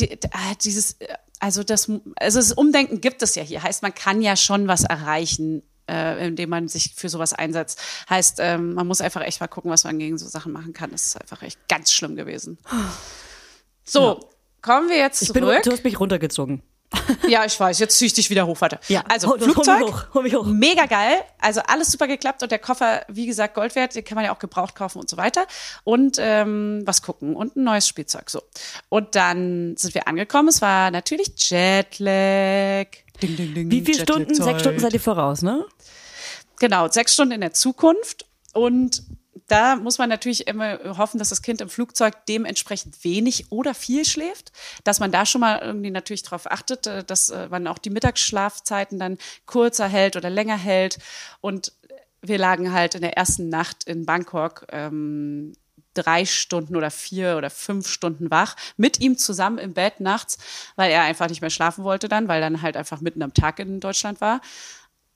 die, 0.00 0.18
ah, 0.32 0.54
dieses, 0.62 0.92
äh, 1.00 1.08
also 1.40 1.62
das, 1.64 1.90
also 2.16 2.38
das 2.38 2.52
Umdenken 2.52 3.00
gibt 3.00 3.22
es 3.22 3.34
ja 3.34 3.42
hier. 3.42 3.62
Heißt, 3.62 3.82
man 3.82 3.94
kann 3.94 4.22
ja 4.22 4.36
schon 4.36 4.68
was 4.68 4.84
erreichen, 4.84 5.62
äh, 5.90 6.26
indem 6.28 6.50
man 6.50 6.68
sich 6.68 6.92
für 6.94 7.08
sowas 7.08 7.32
einsetzt. 7.32 7.80
Heißt, 8.08 8.36
ähm, 8.38 8.74
man 8.74 8.86
muss 8.86 9.00
einfach 9.00 9.22
echt 9.22 9.40
mal 9.40 9.48
gucken, 9.48 9.70
was 9.70 9.82
man 9.84 9.98
gegen 9.98 10.18
so 10.18 10.28
Sachen 10.28 10.52
machen 10.52 10.72
kann. 10.72 10.90
Das 10.92 11.06
ist 11.06 11.20
einfach 11.20 11.42
echt 11.42 11.58
ganz 11.68 11.90
schlimm 11.90 12.14
gewesen. 12.14 12.58
So, 13.84 14.30
kommen 14.60 14.88
wir 14.88 14.96
jetzt 14.98 15.22
Ich 15.22 15.32
bin, 15.32 15.42
zurück. 15.42 15.62
du 15.64 15.72
hast 15.72 15.82
mich 15.84 15.98
runtergezogen. 15.98 16.62
Ja, 17.28 17.44
ich 17.44 17.58
weiß, 17.58 17.78
jetzt 17.78 17.98
ziehe 17.98 18.06
ich 18.06 18.12
dich 18.12 18.30
wieder 18.30 18.46
hoch, 18.46 18.60
warte. 18.60 18.78
Ja, 18.88 19.02
also 19.08 19.28
hol- 19.28 19.38
hol 19.40 19.46
mich 19.46 19.54
Flugzeug, 19.54 19.82
hoch, 19.82 20.04
hol 20.14 20.22
mich 20.22 20.34
hoch. 20.34 20.44
mega 20.44 20.86
geil, 20.86 21.16
also 21.40 21.60
alles 21.66 21.90
super 21.92 22.06
geklappt 22.06 22.42
und 22.42 22.50
der 22.52 22.58
Koffer, 22.58 23.04
wie 23.08 23.26
gesagt, 23.26 23.54
Gold 23.54 23.74
wert, 23.74 23.94
den 23.94 24.04
kann 24.04 24.16
man 24.16 24.24
ja 24.24 24.34
auch 24.34 24.38
gebraucht 24.38 24.74
kaufen 24.74 24.98
und 24.98 25.08
so 25.08 25.16
weiter. 25.16 25.46
Und 25.84 26.16
ähm, 26.18 26.82
was 26.84 27.02
gucken 27.02 27.34
und 27.36 27.56
ein 27.56 27.64
neues 27.64 27.88
Spielzeug, 27.88 28.30
so. 28.30 28.42
Und 28.88 29.14
dann 29.14 29.76
sind 29.76 29.94
wir 29.94 30.06
angekommen, 30.08 30.48
es 30.48 30.60
war 30.62 30.90
natürlich 30.90 31.32
Jetlag. 31.38 32.86
Ding, 33.22 33.36
ding, 33.36 33.54
ding, 33.54 33.70
Wie 33.70 33.80
viele 33.82 34.00
Stunden? 34.02 34.34
Sechs 34.34 34.60
Stunden 34.60 34.80
seid 34.80 34.92
ihr 34.92 35.00
voraus, 35.00 35.42
ne? 35.42 35.64
Genau, 36.58 36.88
sechs 36.88 37.14
Stunden 37.14 37.32
in 37.32 37.40
der 37.40 37.52
Zukunft. 37.52 38.26
Und 38.52 39.02
da 39.48 39.76
muss 39.76 39.98
man 39.98 40.08
natürlich 40.08 40.46
immer 40.46 40.78
hoffen, 40.96 41.18
dass 41.18 41.28
das 41.28 41.42
Kind 41.42 41.60
im 41.60 41.68
Flugzeug 41.68 42.14
dementsprechend 42.26 43.04
wenig 43.04 43.50
oder 43.50 43.74
viel 43.74 44.04
schläft, 44.04 44.52
dass 44.84 45.00
man 45.00 45.12
da 45.12 45.26
schon 45.26 45.40
mal 45.40 45.60
irgendwie 45.60 45.90
natürlich 45.90 46.22
darauf 46.22 46.50
achtet, 46.50 46.86
äh, 46.86 47.04
dass 47.04 47.30
äh, 47.30 47.48
man 47.48 47.66
auch 47.66 47.78
die 47.78 47.90
Mittagsschlafzeiten 47.90 48.98
dann 48.98 49.18
kurzer 49.46 49.88
hält 49.88 50.16
oder 50.16 50.30
länger 50.30 50.56
hält. 50.56 50.98
Und 51.40 51.72
wir 52.22 52.38
lagen 52.38 52.72
halt 52.72 52.94
in 52.94 53.02
der 53.02 53.16
ersten 53.16 53.48
Nacht 53.48 53.84
in 53.84 54.06
Bangkok 54.06 54.66
ähm, 54.70 55.54
drei 55.94 56.24
Stunden 56.24 56.76
oder 56.76 56.90
vier 56.90 57.36
oder 57.36 57.50
fünf 57.50 57.88
Stunden 57.88 58.30
wach, 58.30 58.56
mit 58.76 59.00
ihm 59.00 59.18
zusammen 59.18 59.58
im 59.58 59.74
Bett 59.74 60.00
nachts, 60.00 60.38
weil 60.76 60.90
er 60.90 61.02
einfach 61.02 61.28
nicht 61.28 61.40
mehr 61.40 61.50
schlafen 61.50 61.84
wollte 61.84 62.08
dann, 62.08 62.28
weil 62.28 62.40
dann 62.40 62.62
halt 62.62 62.76
einfach 62.76 63.00
mitten 63.00 63.22
am 63.22 63.34
Tag 63.34 63.58
in 63.58 63.80
Deutschland 63.80 64.20
war. 64.20 64.40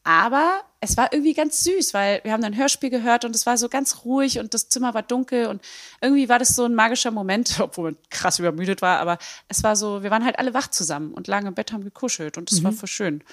Aber 0.07 0.61
es 0.79 0.97
war 0.97 1.13
irgendwie 1.13 1.35
ganz 1.35 1.65
süß, 1.65 1.93
weil 1.93 2.21
wir 2.23 2.31
haben 2.33 2.41
dann 2.41 2.53
ein 2.53 2.59
Hörspiel 2.59 2.91
gehört 2.91 3.25
und 3.25 3.35
es 3.35 3.45
war 3.45 3.59
so 3.59 3.69
ganz 3.69 4.05
ruhig 4.05 4.39
und 4.39 4.55
das 4.55 4.69
Zimmer 4.69 4.95
war 4.95 5.03
dunkel 5.03 5.49
und 5.49 5.61
irgendwie 6.01 6.29
war 6.29 6.39
das 6.39 6.55
so 6.55 6.65
ein 6.65 6.77
magischer 6.77 7.11
Moment, 7.11 7.57
obwohl 7.61 7.91
man 7.91 7.97
krass 8.09 8.39
übermüdet 8.39 8.83
war, 8.83 9.01
aber 9.01 9.19
es 9.49 9.65
war 9.65 9.75
so, 9.75 10.05
wir 10.05 10.13
waren 10.13 10.25
halt 10.25 10.39
alle 10.39 10.55
wach 10.55 10.69
zusammen 10.69 11.13
und 11.13 11.27
lagen 11.27 11.49
im 11.49 11.55
Bett, 11.55 11.73
haben 11.73 11.83
gekuschelt 11.83 12.39
und 12.39 12.53
das 12.53 12.63
war 12.63 12.71
voll 12.71 12.89
schön. 12.89 13.25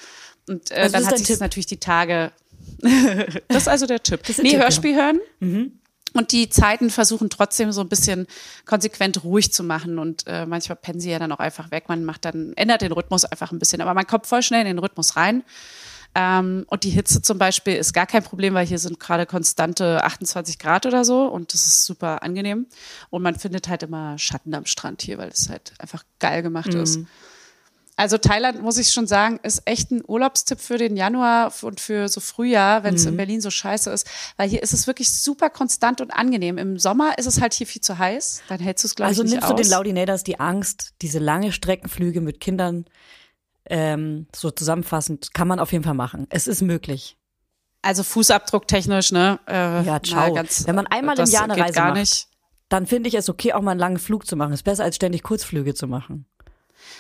Und 0.47 0.71
äh, 0.71 0.77
Mhm. 0.77 0.81
Also 0.81 0.93
das 0.93 1.03
dann 1.03 1.11
hat 1.11 1.17
sich 1.19 1.27
Tipp. 1.27 1.39
natürlich 1.41 1.65
die 1.67 1.79
Tage, 1.79 2.31
das 3.49 3.57
ist 3.57 3.67
also 3.67 3.85
der 3.85 4.01
Tipp. 4.01 4.23
der 4.23 4.35
nee, 4.37 4.49
Tipp, 4.49 4.53
ja. 4.53 4.63
Hörspiel 4.63 4.95
hören. 4.95 5.19
Und 6.13 6.31
die 6.31 6.49
Zeiten 6.49 6.89
versuchen 6.89 7.29
trotzdem 7.29 7.71
so 7.71 7.81
ein 7.81 7.89
bisschen 7.89 8.25
konsequent 8.65 9.23
ruhig 9.23 9.53
zu 9.53 9.63
machen. 9.63 9.99
Und 9.99 10.25
äh, 10.25 10.47
manchmal 10.47 10.75
pennen 10.75 10.99
sie 10.99 11.11
ja 11.11 11.19
dann 11.19 11.31
auch 11.31 11.39
einfach 11.39 11.69
weg. 11.71 11.85
Man 11.87 12.03
macht 12.03 12.25
dann, 12.25 12.53
ändert 12.55 12.81
den 12.81 12.91
Rhythmus 12.91 13.25
einfach 13.25 13.51
ein 13.51 13.59
bisschen. 13.59 13.81
Aber 13.81 13.93
man 13.93 14.05
kommt 14.07 14.27
voll 14.27 14.43
schnell 14.43 14.61
in 14.61 14.67
den 14.67 14.79
Rhythmus 14.79 15.15
rein. 15.15 15.43
Ähm, 16.15 16.65
und 16.67 16.83
die 16.83 16.91
Hitze 16.91 17.21
zum 17.21 17.37
Beispiel 17.39 17.75
ist 17.75 17.93
gar 17.93 18.05
kein 18.05 18.23
Problem, 18.23 18.53
weil 18.53 18.67
hier 18.67 18.77
sind 18.79 18.99
gerade 18.99 19.25
konstante 19.25 20.03
28 20.03 20.59
Grad 20.59 20.85
oder 20.85 21.03
so. 21.05 21.25
Und 21.25 21.53
das 21.53 21.65
ist 21.65 21.85
super 21.85 22.21
angenehm. 22.23 22.67
Und 23.09 23.23
man 23.23 23.35
findet 23.35 23.67
halt 23.67 23.83
immer 23.83 24.17
Schatten 24.19 24.53
am 24.53 24.65
Strand 24.65 25.01
hier, 25.01 25.17
weil 25.17 25.29
es 25.29 25.49
halt 25.49 25.73
einfach 25.79 26.03
geil 26.19 26.43
gemacht 26.43 26.73
ist. 26.73 26.99
Also 27.95 28.17
Thailand, 28.17 28.59
muss 28.61 28.79
ich 28.79 28.91
schon 28.91 29.05
sagen, 29.05 29.39
ist 29.43 29.61
echt 29.65 29.91
ein 29.91 30.01
Urlaubstipp 30.07 30.59
für 30.59 30.79
den 30.79 30.97
Januar 30.97 31.53
und 31.61 31.79
für 31.79 32.07
so 32.09 32.21
Frühjahr, 32.21 32.83
wenn 32.83 32.95
es 32.95 33.05
in 33.05 33.15
Berlin 33.17 33.39
so 33.39 33.51
scheiße 33.51 33.91
ist. 33.91 34.09
Weil 34.35 34.49
hier 34.49 34.63
ist 34.63 34.73
es 34.73 34.87
wirklich 34.87 35.13
super 35.13 35.51
konstant 35.51 36.01
und 36.01 36.09
angenehm. 36.11 36.57
Im 36.57 36.79
Sommer 36.79 37.17
ist 37.19 37.27
es 37.27 37.39
halt 37.39 37.53
hier 37.53 37.67
viel 37.67 37.83
zu 37.83 37.99
heiß. 37.99 38.41
Dann 38.49 38.59
hältst 38.59 38.83
du 38.83 38.87
es, 38.87 38.95
glaube 38.95 39.09
Also 39.09 39.21
ich, 39.21 39.29
nicht 39.29 39.41
nimmst 39.41 39.49
du 39.49 39.53
aus. 39.53 39.61
den 39.61 39.69
Laudinators 39.69 40.23
die 40.23 40.39
Angst, 40.39 40.93
diese 41.03 41.19
lange 41.19 41.51
Streckenflüge 41.51 42.19
mit 42.19 42.39
Kindern 42.39 42.85
ähm, 43.69 44.27
so 44.35 44.51
zusammenfassend, 44.51 45.33
kann 45.33 45.47
man 45.47 45.59
auf 45.59 45.71
jeden 45.71 45.83
Fall 45.83 45.93
machen. 45.93 46.27
Es 46.29 46.47
ist 46.47 46.61
möglich. 46.61 47.17
also 47.81 48.03
Fußabdruck 48.03 48.67
technisch, 48.67 49.11
ne? 49.11 49.39
Äh, 49.47 49.83
Ja, 49.85 50.01
ciao. 50.01 50.33
ganz- 50.33 50.65
Wenn 50.67 50.75
man 50.75 50.87
einmal 50.87 51.19
im 51.19 51.25
Jahr 51.25 51.43
eine 51.43 51.57
Reise 51.57 51.73
gar 51.73 51.89
macht. 51.89 51.99
nicht. 51.99 52.27
Dann 52.69 52.87
finde 52.87 53.09
ich 53.09 53.15
es 53.15 53.27
okay, 53.29 53.51
auch 53.53 53.61
mal 53.61 53.71
einen 53.71 53.79
langen 53.79 53.99
Flug 53.99 54.25
zu 54.25 54.35
machen. 54.37 54.53
Ist 54.53 54.63
besser 54.63 54.83
als 54.85 54.95
ständig 54.95 55.21
Kurzflüge 55.23 55.73
zu 55.73 55.87
machen. 55.87 56.25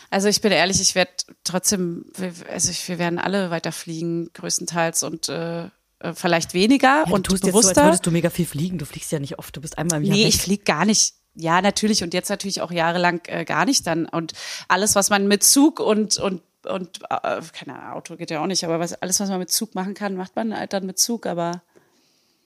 Also 0.09 0.27
ich 0.27 0.41
bin 0.41 0.51
ehrlich, 0.51 0.79
ich 0.81 0.93
werde 0.95 1.11
trotzdem, 1.43 2.05
also 2.51 2.69
ich, 2.69 2.87
wir 2.89 2.99
werden 2.99 3.17
alle 3.19 3.49
weiterfliegen, 3.49 4.29
größtenteils 4.33 5.03
und 5.03 5.29
äh, 5.29 5.63
äh, 5.99 6.13
vielleicht 6.13 6.53
weniger 6.53 7.03
Ja, 7.07 7.11
und 7.13 7.27
du 7.27 7.31
tust 7.31 7.43
jetzt 7.45 7.53
so, 7.53 7.57
als 7.59 7.67
bewusster. 7.67 7.83
würdest 7.85 8.05
du 8.05 8.11
mega 8.11 8.29
viel 8.29 8.45
fliegen. 8.45 8.77
Du 8.77 8.85
fliegst 8.85 9.11
ja 9.11 9.19
nicht 9.19 9.39
oft. 9.39 9.55
Du 9.55 9.61
bist 9.61 9.77
einmal 9.77 9.99
im 9.99 10.05
Jahr 10.05 10.15
Nee, 10.17 10.23
weg. 10.25 10.33
ich 10.35 10.41
fliege 10.41 10.63
gar 10.63 10.85
nicht. 10.85 11.13
Ja, 11.35 11.61
natürlich 11.61 12.03
und 12.03 12.13
jetzt 12.13 12.29
natürlich 12.29 12.61
auch 12.61 12.71
jahrelang 12.71 13.21
äh, 13.27 13.43
gar 13.45 13.65
nicht 13.65 13.87
dann. 13.87 14.05
Und 14.07 14.33
alles, 14.67 14.95
was 14.95 15.09
man 15.09 15.27
mit 15.27 15.43
Zug 15.43 15.79
und 15.79 16.17
und 16.17 16.41
und 16.65 17.01
äh, 17.09 17.41
keine 17.51 17.79
Ahnung, 17.79 17.97
Auto 17.97 18.15
geht 18.15 18.31
ja 18.31 18.41
auch 18.41 18.47
nicht, 18.47 18.63
aber 18.63 18.79
was 18.79 18.93
alles, 19.01 19.19
was 19.19 19.29
man 19.29 19.39
mit 19.39 19.51
Zug 19.51 19.75
machen 19.75 19.93
kann, 19.93 20.15
macht 20.15 20.35
man 20.35 20.57
halt 20.57 20.73
dann 20.73 20.85
mit 20.85 20.97
Zug. 20.99 21.25
Aber 21.25 21.61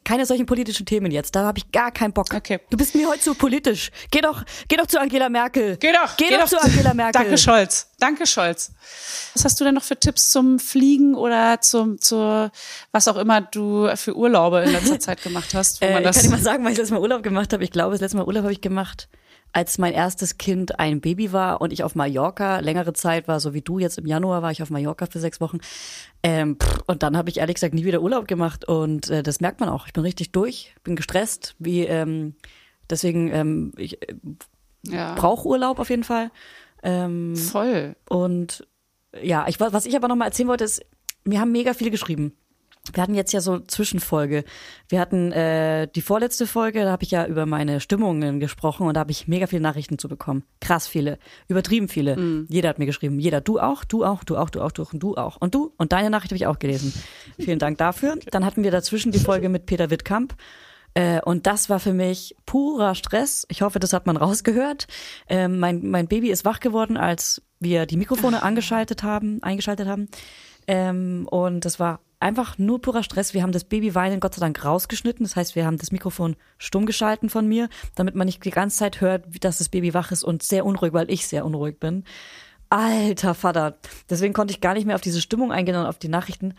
Keine 0.04 0.26
solchen 0.26 0.46
politischen 0.46 0.86
Themen 0.86 1.12
jetzt. 1.12 1.36
Da 1.36 1.44
habe 1.44 1.58
ich 1.58 1.70
gar 1.72 1.92
keinen 1.92 2.14
Bock. 2.14 2.34
Okay. 2.34 2.60
Du 2.70 2.78
bist 2.78 2.96
mir 2.96 3.10
heute 3.10 3.20
zu 3.20 3.36
politisch. 3.36 3.92
Geh 4.10 4.22
doch, 4.22 4.44
geh 4.70 4.78
doch 4.78 4.86
zu 4.88 5.00
Angela 5.02 5.28
Merkel. 5.28 5.76
geh 5.78 5.92
doch, 5.92 6.16
Geh, 6.16 6.30
doch, 6.30 6.48
zu 6.48 6.58
Angela 6.62 6.94
Merkel. 6.94 7.22
Danke 7.22 7.38
Scholz, 7.38 7.90
danke 8.00 8.26
Scholz. 8.26 8.72
Was 9.34 9.44
hast 9.44 9.60
du 9.60 9.66
denn 9.66 9.76
noch 9.76 9.84
für 9.84 10.00
Tipps 10.00 10.30
zum 10.32 10.60
Fliegen 10.60 11.14
oder 11.14 11.60
zum 11.60 12.00
zur 12.00 12.52
was 12.94 13.08
auch 13.10 13.18
immer 13.18 13.42
du 13.42 13.90
für 13.98 14.16
Urlaube 14.16 14.62
in 14.62 14.72
letzter 14.72 15.00
Zeit 15.08 15.22
gemacht 15.24 15.54
hast, 15.54 15.82
wo 15.82 15.86
Äh, 15.86 15.94
man 15.94 16.02
ich 16.04 16.08
das 16.08 16.16
kann 16.18 16.26
dir 16.26 16.32
mal 16.38 16.42
sagen, 16.42 16.64
weil 16.64 16.72
ich 16.72 16.78
das 16.78 16.84
letzte 16.86 16.94
Mal 16.96 17.02
Urlaub 17.02 17.22
gemacht 17.24 17.52
habe. 17.52 17.64
Ich 17.66 17.72
glaube, 17.72 17.92
das 17.92 18.00
letzte 18.02 18.16
Mal 18.18 18.26
Urlaub 18.26 18.44
habe 18.44 18.54
ich 18.54 18.62
gemacht, 18.62 19.10
als 19.54 19.78
mein 19.78 19.94
erstes 19.94 20.38
Kind 20.38 20.80
ein 20.80 21.02
Baby 21.02 21.32
war 21.32 21.62
und 21.62 21.74
ich 21.74 21.84
auf 21.84 21.96
Mallorca 21.96 22.60
längere 22.60 22.94
Zeit 22.94 23.28
war, 23.28 23.40
so 23.40 23.54
wie 23.54 23.62
du 23.62 23.80
jetzt 23.80 23.98
im 23.98 24.06
Januar 24.06 24.42
war 24.42 24.52
ich 24.52 24.62
auf 24.62 24.70
Mallorca 24.70 25.06
für 25.06 25.20
sechs 25.20 25.42
Wochen. 25.42 25.60
Ähm, 26.24 26.58
pff, 26.60 26.84
und 26.88 27.04
dann 27.04 27.18
habe 27.18 27.30
ich 27.30 27.38
ehrlich 27.38 27.56
gesagt 27.56 27.74
nie 27.74 27.86
wieder 27.86 28.02
Urlaub 28.02 28.28
gemacht 28.28 28.66
und 28.66 29.10
äh, 29.10 29.24
das 29.24 29.42
merkt 29.42 29.60
man 29.60 29.70
auch. 29.70 29.88
Ich 29.88 29.94
bin 29.94 30.04
richtig 30.04 30.32
durch, 30.32 30.76
bin 30.84 30.96
gestresst, 30.96 31.56
wie 31.60 31.86
ähm, 31.86 32.36
deswegen 32.90 33.32
ähm, 33.34 33.74
ich 33.78 34.02
äh, 34.02 34.16
ja, 34.84 35.16
brauche 35.16 35.48
Urlaub 35.48 35.80
auf 35.80 35.90
jeden 35.90 36.04
Fall. 36.04 36.32
Ähm, 36.84 37.36
voll. 37.36 37.96
und 38.08 38.68
ja, 39.22 39.48
ich, 39.48 39.60
was 39.60 39.86
ich 39.86 39.96
aber 39.96 40.08
noch 40.08 40.16
mal 40.16 40.26
erzählen 40.26 40.48
wollte, 40.48 40.64
ist, 40.64 40.86
wir 41.24 41.40
haben 41.40 41.52
mega 41.52 41.74
viele 41.74 41.92
geschrieben. 41.92 42.34
Wir 42.94 43.04
hatten 43.04 43.16
jetzt 43.16 43.34
ja 43.34 43.42
so 43.42 43.60
Zwischenfolge. 43.60 44.44
Wir 44.90 45.00
hatten 45.00 45.32
äh, 45.32 45.88
die 45.88 46.02
vorletzte 46.02 46.48
Folge, 46.48 46.84
da 46.84 46.92
habe 46.92 47.04
ich 47.04 47.12
ja 47.12 47.26
über 47.26 47.46
meine 47.46 47.80
Stimmungen 47.80 48.40
gesprochen 48.40 48.88
und 48.88 48.94
da 48.94 49.02
habe 49.02 49.12
ich 49.12 49.28
mega 49.28 49.48
viele 49.48 49.62
Nachrichten 49.62 49.98
zu 49.98 50.08
bekommen. 50.08 50.44
Krass 50.62 50.88
viele, 50.88 51.18
übertrieben 51.48 51.88
viele. 51.88 52.46
Jeder 52.50 52.70
hat 52.70 52.80
mir 52.80 52.86
geschrieben. 52.86 53.20
Jeder, 53.20 53.42
du 53.42 53.60
auch, 53.60 53.84
du 53.84 54.06
auch, 54.06 54.24
du 54.24 54.38
auch, 54.38 54.50
du 54.50 54.62
auch, 54.62 54.72
du 54.72 54.84
auch 54.84 54.94
und 54.94 55.00
du 55.00 55.16
auch. 55.16 55.38
Und 55.38 55.56
du 55.56 55.74
und 55.78 55.92
deine 55.92 56.10
Nachricht 56.10 56.32
habe 56.32 56.38
ich 56.38 56.48
auch 56.48 56.60
gelesen. 56.60 56.94
Vielen 57.40 57.60
Dank 57.60 57.78
dafür. 57.78 58.18
Dann 58.32 58.46
hatten 58.46 58.64
wir 58.64 58.72
dazwischen 58.72 59.12
die 59.12 59.20
Folge 59.20 59.50
mit 59.50 59.66
Peter 59.66 59.90
Wittkamp. 59.90 60.36
Äh, 60.94 61.22
und 61.22 61.46
das 61.46 61.70
war 61.70 61.80
für 61.80 61.94
mich 61.94 62.36
purer 62.46 62.96
Stress. 62.96 63.46
Ich 63.50 63.62
hoffe, 63.62 63.80
das 63.80 63.94
hat 63.94 64.08
man 64.08 64.18
rausgehört. 64.18 64.88
Ähm, 65.30 65.60
mein, 65.60 65.88
mein 65.88 66.08
Baby 66.08 66.32
ist 66.32 66.44
wach 66.46 66.60
geworden, 66.60 66.98
als 66.98 67.42
wir 67.60 67.86
die 67.86 67.98
Mikrofone 67.98 68.42
angeschaltet 68.42 69.04
haben, 69.04 69.42
eingeschaltet 69.44 69.88
haben. 69.88 70.10
Ähm, 70.68 71.28
und 71.30 71.66
das 71.66 71.80
war 71.80 72.00
einfach 72.20 72.58
nur 72.58 72.82
purer 72.82 73.04
Stress. 73.04 73.34
Wir 73.34 73.44
haben 73.44 73.52
das 73.52 73.64
Babyweinen 73.64 74.20
Gott 74.20 74.36
sei 74.36 74.42
Dank 74.42 74.64
rausgeschnitten. 74.64 75.24
Das 75.24 75.36
heißt, 75.36 75.56
wir 75.56 75.66
haben 75.66 75.78
das 75.78 75.92
Mikrofon 75.92 76.36
stumm 76.58 76.86
geschalten 76.86 77.30
von 77.30 77.48
mir, 77.48 77.70
damit 77.96 78.16
man 78.16 78.26
nicht 78.26 78.44
die 78.44 78.50
ganze 78.50 78.78
Zeit 78.78 79.02
hört, 79.02 79.26
dass 79.44 79.60
das 79.60 79.70
Baby 79.70 79.94
wach 79.94 80.12
ist 80.12 80.24
und 80.24 80.44
sehr 80.44 80.66
unruhig, 80.66 80.94
weil 80.94 81.12
ich 81.12 81.28
sehr 81.28 81.46
unruhig 81.46 81.80
bin. 81.80 82.04
Alter 82.70 83.34
Vater. 83.34 83.78
Deswegen 84.10 84.34
konnte 84.34 84.52
ich 84.52 84.62
gar 84.62 84.74
nicht 84.74 84.86
mehr 84.86 84.96
auf 84.96 85.02
diese 85.02 85.22
Stimmung 85.22 85.52
eingehen 85.52 85.76
und 85.76 85.86
auf 85.86 86.00
die 86.00 86.10
Nachrichten. 86.10 86.54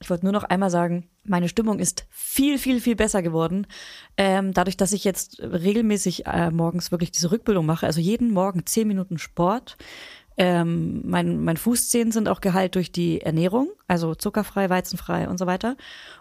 Ich 0.00 0.10
wollte 0.10 0.24
nur 0.24 0.32
noch 0.32 0.42
einmal 0.42 0.70
sagen, 0.70 1.08
meine 1.22 1.48
Stimmung 1.48 1.78
ist 1.78 2.06
viel, 2.10 2.58
viel, 2.58 2.80
viel 2.80 2.96
besser 2.96 3.22
geworden. 3.22 3.68
Ähm, 4.16 4.52
dadurch, 4.52 4.76
dass 4.76 4.92
ich 4.92 5.04
jetzt 5.04 5.40
regelmäßig 5.40 6.26
äh, 6.26 6.50
morgens 6.50 6.90
wirklich 6.90 7.12
diese 7.12 7.30
Rückbildung 7.30 7.64
mache, 7.66 7.86
also 7.86 8.00
jeden 8.00 8.32
Morgen 8.32 8.66
zehn 8.66 8.88
Minuten 8.88 9.18
Sport. 9.18 9.76
Ähm, 10.36 11.02
mein, 11.04 11.44
mein 11.44 11.56
Fußzehen 11.56 12.10
sind 12.10 12.28
auch 12.28 12.40
geheilt 12.40 12.74
durch 12.74 12.90
die 12.90 13.20
Ernährung, 13.20 13.70
also 13.86 14.14
zuckerfrei, 14.14 14.70
weizenfrei 14.70 15.28
und 15.28 15.38
so 15.38 15.46
weiter. 15.46 15.76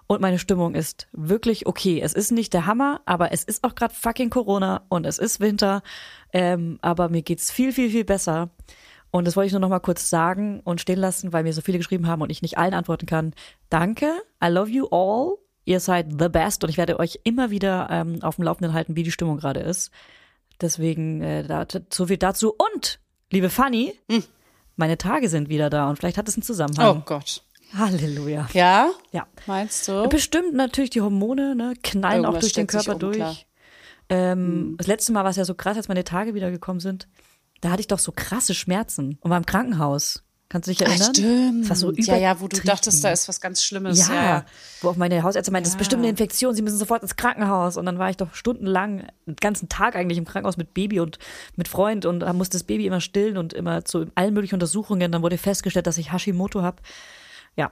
Und 0.07 0.21
meine 0.21 0.39
Stimmung 0.39 0.75
ist 0.75 1.07
wirklich 1.13 1.65
okay. 1.65 2.01
Es 2.01 2.13
ist 2.13 2.31
nicht 2.31 2.53
der 2.53 2.65
Hammer, 2.65 3.01
aber 3.05 3.31
es 3.31 3.43
ist 3.43 3.63
auch 3.63 3.75
gerade 3.75 3.93
fucking 3.93 4.29
Corona 4.29 4.83
und 4.89 5.05
es 5.05 5.17
ist 5.17 5.39
Winter. 5.39 5.81
Ähm, 6.33 6.77
aber 6.81 7.09
mir 7.09 7.21
geht's 7.21 7.51
viel, 7.51 7.71
viel, 7.71 7.89
viel 7.89 8.05
besser. 8.05 8.49
Und 9.11 9.27
das 9.27 9.35
wollte 9.35 9.47
ich 9.47 9.53
nur 9.53 9.59
noch 9.59 9.69
mal 9.69 9.79
kurz 9.79 10.09
sagen 10.09 10.61
und 10.63 10.79
stehen 10.79 10.99
lassen, 10.99 11.33
weil 11.33 11.43
mir 11.43 11.53
so 11.53 11.61
viele 11.61 11.77
geschrieben 11.77 12.07
haben 12.07 12.21
und 12.21 12.29
ich 12.29 12.41
nicht 12.41 12.57
allen 12.57 12.73
antworten 12.73 13.05
kann. 13.05 13.33
Danke, 13.69 14.09
I 14.43 14.47
love 14.47 14.69
you 14.69 14.87
all. 14.87 15.37
Ihr 15.65 15.79
seid 15.79 16.07
the 16.19 16.29
best 16.29 16.63
und 16.63 16.69
ich 16.69 16.77
werde 16.77 16.97
euch 16.97 17.19
immer 17.23 17.51
wieder 17.51 17.87
ähm, 17.91 18.23
auf 18.23 18.37
dem 18.37 18.45
Laufenden 18.45 18.73
halten, 18.73 18.95
wie 18.95 19.03
die 19.03 19.11
Stimmung 19.11 19.37
gerade 19.37 19.59
ist. 19.59 19.91
Deswegen 20.61 21.21
äh, 21.21 21.43
da, 21.43 21.65
so 21.91 22.07
viel 22.07 22.17
dazu. 22.17 22.53
Und, 22.53 22.99
liebe 23.31 23.49
Fanny, 23.49 23.93
meine 24.75 24.97
Tage 24.97 25.27
sind 25.29 25.49
wieder 25.49 25.69
da 25.69 25.89
und 25.89 25.97
vielleicht 25.97 26.17
hat 26.17 26.27
es 26.27 26.35
einen 26.35 26.43
Oh 26.43 26.45
Zusammenhang. 26.45 27.03
Gott. 27.05 27.43
Halleluja. 27.77 28.47
Ja? 28.53 28.91
Ja. 29.11 29.27
Meinst 29.47 29.87
du? 29.87 30.07
Bestimmt 30.09 30.53
natürlich 30.53 30.89
die 30.89 31.01
Hormone, 31.01 31.55
ne, 31.55 31.73
knallen 31.81 32.25
auch 32.25 32.33
Irgendwas 32.33 32.41
durch 32.41 32.53
den 32.53 32.67
Körper 32.67 32.93
um, 32.93 32.99
durch. 32.99 33.47
Ähm, 34.09 34.75
Das 34.77 34.87
letzte 34.87 35.13
Mal 35.13 35.23
war 35.23 35.31
es 35.31 35.37
ja 35.37 35.45
so 35.45 35.55
krass, 35.55 35.77
als 35.77 35.87
meine 35.87 36.03
Tage 36.03 36.33
wiedergekommen 36.33 36.81
sind. 36.81 37.07
Da 37.61 37.71
hatte 37.71 37.79
ich 37.81 37.87
doch 37.87 37.99
so 37.99 38.11
krasse 38.11 38.53
Schmerzen 38.53 39.17
und 39.21 39.29
war 39.31 39.37
im 39.37 39.45
Krankenhaus. 39.45 40.23
Kannst 40.51 40.67
du 40.67 40.71
dich 40.71 40.81
erinnern? 40.81 40.99
Ach, 41.01 41.15
stimmt. 41.15 41.61
Das 41.61 41.69
war 41.69 41.75
so 41.77 41.93
ja, 41.93 42.17
ja, 42.17 42.41
wo 42.41 42.49
du 42.49 42.59
dachtest, 42.59 43.01
da 43.05 43.11
ist 43.11 43.29
was 43.29 43.39
ganz 43.39 43.63
Schlimmes. 43.63 44.05
Ja, 44.09 44.13
Ja. 44.13 44.45
wo 44.81 44.89
auch 44.89 44.97
meine 44.97 45.23
Hausärzte 45.23 45.49
meinte, 45.49 45.67
das 45.67 45.75
ist 45.75 45.77
bestimmt 45.77 46.01
eine 46.01 46.09
Infektion, 46.09 46.53
sie 46.53 46.61
müssen 46.61 46.77
sofort 46.77 47.01
ins 47.03 47.15
Krankenhaus. 47.15 47.77
Und 47.77 47.85
dann 47.85 47.99
war 47.99 48.09
ich 48.09 48.17
doch 48.17 48.33
stundenlang, 48.35 49.07
den 49.25 49.37
ganzen 49.37 49.69
Tag 49.69 49.95
eigentlich 49.95 50.17
im 50.17 50.25
Krankenhaus 50.25 50.57
mit 50.57 50.73
Baby 50.73 50.99
und 50.99 51.19
mit 51.55 51.69
Freund 51.69 52.05
und 52.05 52.19
da 52.19 52.33
musste 52.33 52.57
das 52.57 52.63
Baby 52.65 52.85
immer 52.85 52.99
stillen 52.99 53.37
und 53.37 53.53
immer 53.53 53.85
zu 53.85 54.07
allen 54.15 54.33
möglichen 54.33 54.55
Untersuchungen. 54.55 55.09
Dann 55.09 55.21
wurde 55.21 55.37
festgestellt, 55.37 55.87
dass 55.87 55.97
ich 55.97 56.11
Hashimoto 56.11 56.61
habe. 56.61 56.81
Ja. 57.55 57.71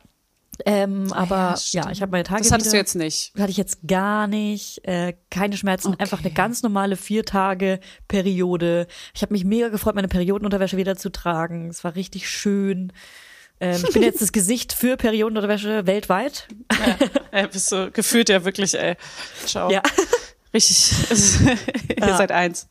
Ähm, 0.65 1.13
aber 1.13 1.35
ja, 1.51 1.57
stimmt. 1.57 1.91
ich 1.91 2.01
habe 2.01 2.11
meine 2.11 2.23
Tage 2.23 2.41
Das 2.43 2.51
hattest 2.51 2.67
wieder, 2.67 2.73
du 2.73 2.77
jetzt 2.81 2.95
nicht. 2.95 3.33
hatte 3.39 3.51
ich 3.51 3.57
jetzt 3.57 3.79
gar 3.87 4.27
nicht, 4.27 4.85
äh, 4.85 5.13
keine 5.29 5.55
Schmerzen, 5.57 5.89
Okay. 5.93 5.97
einfach 6.01 6.19
eine 6.19 6.31
ganz 6.31 6.63
normale 6.63 6.97
vier 6.97 7.23
Tage 7.23 7.79
Periode. 8.07 8.87
Ich 9.13 9.21
habe 9.21 9.33
mich 9.33 9.45
mega 9.45 9.69
gefreut, 9.69 9.95
meine 9.95 10.07
Periodenunterwäsche 10.09 10.77
wieder 10.77 10.95
zu 10.97 11.09
tragen. 11.11 11.69
Es 11.69 11.83
war 11.83 11.95
richtig 11.95 12.29
schön. 12.29 12.91
Ähm, 13.61 13.81
ich 13.87 13.93
bin 13.93 14.03
jetzt 14.03 14.21
das 14.21 14.31
Gesicht 14.33 14.73
für 14.73 14.97
Periodenunterwäsche 14.97 15.85
weltweit. 15.87 16.47
Ja, 17.33 17.47
bist 17.47 17.71
du 17.71 17.91
gefühlt 17.91 18.29
ja 18.29 18.43
wirklich, 18.45 18.77
ey. 18.77 18.95
Ciao. 19.45 19.69
Ja. 19.71 19.81
Richtig. 20.53 20.93
ihr 21.97 22.15
seid 22.17 22.31
eins. 22.31 22.67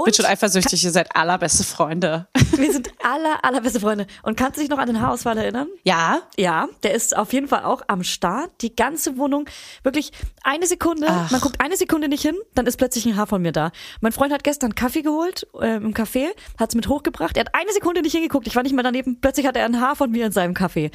Und 0.00 0.04
Bin 0.06 0.14
schon 0.14 0.26
eifersüchtig, 0.26 0.82
ihr 0.84 0.90
seid 0.90 1.14
allerbeste 1.14 1.64
Freunde. 1.64 2.26
wir 2.56 2.72
sind 2.72 2.90
aller, 3.02 3.44
allerbeste 3.44 3.80
Freunde. 3.80 4.06
Und 4.22 4.36
kannst 4.36 4.56
du 4.56 4.62
dich 4.62 4.70
noch 4.70 4.78
an 4.78 4.86
den 4.86 5.00
Haarausfall 5.00 5.36
erinnern? 5.36 5.68
Ja? 5.84 6.22
Ja, 6.36 6.68
der 6.82 6.94
ist 6.94 7.16
auf 7.16 7.32
jeden 7.32 7.48
Fall 7.48 7.64
auch 7.64 7.82
am 7.88 8.02
Start. 8.02 8.50
Die 8.62 8.74
ganze 8.74 9.18
Wohnung, 9.18 9.48
wirklich 9.82 10.12
eine 10.42 10.66
Sekunde, 10.66 11.06
Ach. 11.08 11.30
man 11.30 11.40
guckt 11.40 11.60
eine 11.60 11.76
Sekunde 11.76 12.08
nicht 12.08 12.22
hin, 12.22 12.36
dann 12.54 12.66
ist 12.66 12.76
plötzlich 12.76 13.06
ein 13.06 13.16
Haar 13.16 13.26
von 13.26 13.42
mir 13.42 13.52
da. 13.52 13.72
Mein 14.00 14.12
Freund 14.12 14.32
hat 14.32 14.44
gestern 14.44 14.74
Kaffee 14.74 15.02
geholt 15.02 15.46
äh, 15.60 15.76
im 15.76 15.94
Café, 15.94 16.28
hat 16.58 16.70
es 16.70 16.74
mit 16.74 16.88
hochgebracht. 16.88 17.36
Er 17.36 17.44
hat 17.44 17.54
eine 17.54 17.72
Sekunde 17.72 18.02
nicht 18.02 18.12
hingeguckt, 18.12 18.46
ich 18.46 18.56
war 18.56 18.62
nicht 18.62 18.74
mehr 18.74 18.84
daneben. 18.84 19.20
Plötzlich 19.20 19.46
hat 19.46 19.56
er 19.56 19.66
ein 19.66 19.80
Haar 19.80 19.96
von 19.96 20.10
mir 20.10 20.26
in 20.26 20.32
seinem 20.32 20.54
Kaffee. 20.54 20.90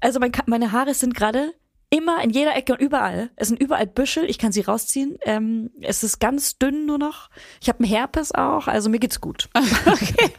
Also 0.00 0.20
mein, 0.20 0.32
meine 0.46 0.72
Haare 0.72 0.94
sind 0.94 1.14
gerade 1.14 1.52
immer 1.90 2.22
in 2.22 2.30
jeder 2.30 2.56
Ecke 2.56 2.72
und 2.72 2.80
überall. 2.80 3.30
Es 3.36 3.48
sind 3.48 3.60
überall 3.60 3.86
Büschel, 3.86 4.28
ich 4.28 4.38
kann 4.38 4.52
sie 4.52 4.62
rausziehen. 4.62 5.18
Ähm, 5.22 5.70
es 5.80 6.02
ist 6.02 6.18
ganz 6.18 6.58
dünn 6.58 6.86
nur 6.86 6.98
noch. 6.98 7.30
Ich 7.60 7.68
habe 7.68 7.80
einen 7.80 7.88
Herpes 7.88 8.34
auch, 8.34 8.66
also 8.66 8.90
mir 8.90 8.98
geht's 8.98 9.20
gut. 9.20 9.48
Okay. 9.86 10.30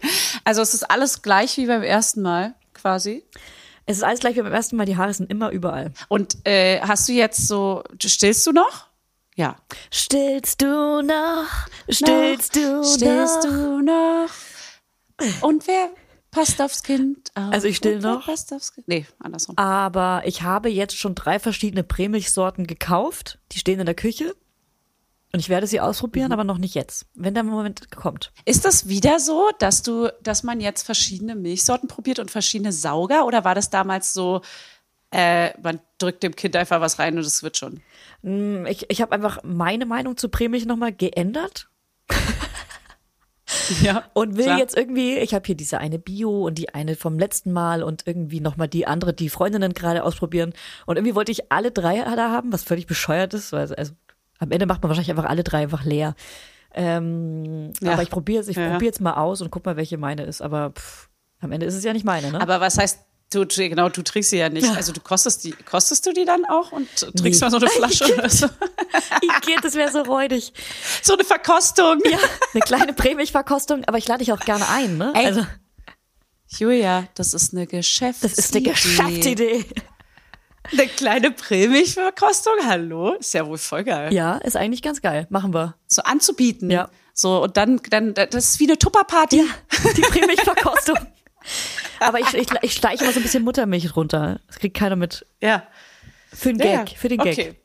Also 0.43 0.61
es 0.61 0.73
ist 0.73 0.89
alles 0.89 1.21
gleich 1.21 1.57
wie 1.57 1.65
beim 1.67 1.83
ersten 1.83 2.21
Mal, 2.21 2.55
quasi. 2.73 3.25
Es 3.85 3.97
ist 3.97 4.03
alles 4.03 4.19
gleich 4.19 4.35
wie 4.35 4.41
beim 4.41 4.53
ersten 4.53 4.75
Mal, 4.75 4.85
die 4.85 4.97
Haare 4.97 5.13
sind 5.13 5.31
immer 5.31 5.51
überall. 5.51 5.91
Und 6.09 6.37
äh, 6.45 6.81
hast 6.81 7.07
du 7.07 7.13
jetzt 7.13 7.47
so, 7.47 7.83
stillst 8.01 8.45
du 8.45 8.51
noch? 8.51 8.87
Ja. 9.35 9.55
Stillst 9.91 10.61
du 10.61 11.01
noch? 11.01 11.47
Stillst 11.89 12.55
du 12.55 12.83
Stillst 12.83 13.43
noch? 13.43 13.51
du 13.51 13.81
noch? 13.81 14.29
Und 15.41 15.67
wer 15.67 15.89
passt 16.37 16.61
aufs 16.61 16.83
Kind 16.83 17.31
auf? 17.35 17.51
Also 17.53 17.67
ich 17.67 17.77
still 17.77 17.99
noch. 17.99 18.25
Passt 18.25 18.53
aufs 18.53 18.73
kind? 18.73 18.87
Nee, 18.87 19.05
andersrum. 19.19 19.57
Aber 19.57 20.21
ich 20.25 20.43
habe 20.43 20.69
jetzt 20.69 20.97
schon 20.97 21.15
drei 21.15 21.39
verschiedene 21.39 21.83
Prämilchsorten 21.83 22.67
gekauft. 22.67 23.39
Die 23.51 23.59
stehen 23.59 23.79
in 23.79 23.85
der 23.85 23.95
Küche. 23.95 24.35
Und 25.33 25.39
ich 25.41 25.49
werde 25.49 25.67
sie 25.67 25.81
ausprobieren, 25.81 26.31
aber 26.31 26.43
noch 26.43 26.57
nicht 26.57 26.73
jetzt. 26.73 27.05
Wenn 27.13 27.33
der 27.33 27.43
Moment 27.43 27.91
kommt. 27.91 28.31
Ist 28.45 28.65
das 28.65 28.87
wieder 28.87 29.19
so, 29.19 29.49
dass 29.59 29.83
du, 29.83 30.11
dass 30.23 30.43
man 30.43 30.61
jetzt 30.61 30.83
verschiedene 30.83 31.35
Milchsorten 31.35 31.89
probiert 31.89 32.19
und 32.19 32.31
verschiedene 32.31 32.71
Sauger? 32.71 33.25
Oder 33.25 33.43
war 33.43 33.53
das 33.53 33.69
damals 33.69 34.13
so, 34.13 34.41
äh, 35.11 35.59
man 35.61 35.79
drückt 35.97 36.23
dem 36.23 36.35
Kind 36.35 36.55
einfach 36.55 36.81
was 36.81 36.97
rein 36.99 37.15
und 37.17 37.25
es 37.25 37.43
wird 37.43 37.57
schon? 37.57 37.81
Hm, 38.23 38.65
Ich, 38.67 38.89
ich 38.89 39.01
habe 39.01 39.11
einfach 39.11 39.39
meine 39.43 39.85
Meinung 39.85 40.15
zu 40.17 40.29
Prämilch 40.29 40.65
nochmal 40.65 40.93
geändert. 40.93 41.67
Ja. 43.81 44.03
Und 44.13 44.37
will 44.37 44.45
Klar. 44.45 44.57
jetzt 44.59 44.75
irgendwie, 44.77 45.17
ich 45.17 45.33
habe 45.33 45.43
hier 45.45 45.55
diese 45.55 45.79
eine 45.79 45.99
Bio 45.99 46.45
und 46.45 46.57
die 46.57 46.73
eine 46.73 46.95
vom 46.95 47.17
letzten 47.19 47.51
Mal 47.51 47.83
und 47.83 48.03
irgendwie 48.05 48.39
nochmal 48.39 48.67
die 48.67 48.87
andere, 48.87 49.13
die 49.13 49.29
Freundinnen 49.29 49.73
gerade 49.73 50.03
ausprobieren. 50.03 50.53
Und 50.85 50.97
irgendwie 50.97 51.15
wollte 51.15 51.31
ich 51.31 51.51
alle 51.51 51.71
drei 51.71 51.97
da 52.15 52.31
haben, 52.31 52.51
was 52.53 52.63
völlig 52.63 52.87
bescheuert 52.87 53.33
ist. 53.33 53.51
Weil, 53.53 53.73
also 53.73 53.93
am 54.39 54.51
Ende 54.51 54.65
macht 54.65 54.81
man 54.81 54.89
wahrscheinlich 54.89 55.11
einfach 55.11 55.25
alle 55.29 55.43
drei 55.43 55.63
einfach 55.63 55.83
leer. 55.85 56.15
Ähm, 56.73 57.71
Ja. 57.81 57.93
Aber 57.93 58.03
ich 58.03 58.09
probiere 58.09 58.41
es, 58.41 58.47
ich 58.47 58.57
Ja. 58.57 58.69
probiere 58.69 58.85
jetzt 58.89 59.01
mal 59.01 59.13
aus 59.13 59.41
und 59.41 59.51
guck 59.51 59.65
mal, 59.65 59.77
welche 59.77 59.97
meine 59.97 60.23
ist. 60.23 60.41
Aber 60.41 60.71
pff, 60.71 61.09
am 61.39 61.51
Ende 61.51 61.65
ist 61.65 61.75
es 61.75 61.83
ja 61.83 61.93
nicht 61.93 62.05
meine, 62.05 62.31
ne? 62.31 62.41
Aber 62.41 62.61
was 62.61 62.77
heißt, 62.77 62.99
du, 63.33 63.45
genau, 63.45 63.89
du 63.89 64.01
trinkst 64.03 64.29
sie 64.31 64.37
ja 64.37 64.49
nicht. 64.49 64.67
Also 64.75 64.91
du 64.93 64.99
kostest 65.01 65.43
die, 65.43 65.51
kostest 65.51 66.05
du 66.05 66.13
die 66.13 66.25
dann 66.25 66.45
auch 66.45 66.71
und 66.71 66.87
trinkst 66.95 67.23
Nee. 67.23 67.37
mal 67.41 67.51
so 67.51 67.57
eine 67.57 67.67
Flasche 67.69 68.13
oder 68.17 68.29
so? 68.29 68.47
Igitt, 69.21 69.63
das 69.63 69.75
wäre 69.75 69.91
so 69.91 70.01
räudig. 70.01 70.53
So 71.01 71.13
eine 71.13 71.23
Verkostung. 71.23 71.99
Ja, 72.09 72.17
eine 72.53 72.61
kleine 72.61 72.93
Prämilchverkostung, 72.93 73.83
aber 73.85 73.97
ich 73.97 74.07
lade 74.07 74.19
dich 74.23 74.31
auch 74.33 74.39
gerne 74.39 74.67
ein, 74.69 74.97
ne? 74.97 75.11
Ey, 75.15 75.25
Also, 75.27 75.45
Julia, 76.49 77.07
das 77.15 77.33
ist 77.33 77.53
eine 77.53 77.67
Geschäftsidee. 77.67 78.29
das 78.35 78.37
ist 78.45 78.55
eine 78.55 78.63
Geschäftsidee. 78.63 79.65
Eine 80.71 80.87
kleine 80.87 81.31
Prämilchverkostung, 81.31 82.53
hallo? 82.65 83.13
Ist 83.13 83.33
ja 83.33 83.45
wohl 83.47 83.57
voll 83.57 83.83
geil. 83.83 84.13
Ja, 84.13 84.35
ist 84.37 84.55
eigentlich 84.57 84.81
ganz 84.81 85.01
geil. 85.01 85.25
Machen 85.29 85.53
wir. 85.53 85.75
So 85.87 86.01
anzubieten. 86.03 86.69
Ja. 86.69 86.89
So, 87.13 87.41
und 87.43 87.55
dann, 87.57 87.81
dann, 87.89 88.13
das 88.13 88.33
ist 88.33 88.59
wie 88.59 88.65
eine 88.67 88.77
Tupperparty. 88.77 89.37
Ja, 89.37 89.45
die 89.95 90.01
Prämilchverkostung. 90.01 90.97
Aber 91.99 92.19
ich, 92.19 92.33
ich, 92.33 92.47
ich 92.61 92.73
schleiche 92.73 93.03
immer 93.03 93.13
so 93.13 93.19
ein 93.19 93.23
bisschen 93.23 93.43
Muttermilch 93.43 93.95
runter. 93.95 94.39
Das 94.47 94.59
kriegt 94.59 94.77
keiner 94.77 94.95
mit. 94.95 95.25
Ja. 95.41 95.63
Für 96.33 96.53
den 96.53 96.59
Ja, 96.59 96.83
Gag, 96.83 96.97
für 96.97 97.07
den 97.07 97.19
Gag. 97.19 97.33
Okay. 97.33 97.55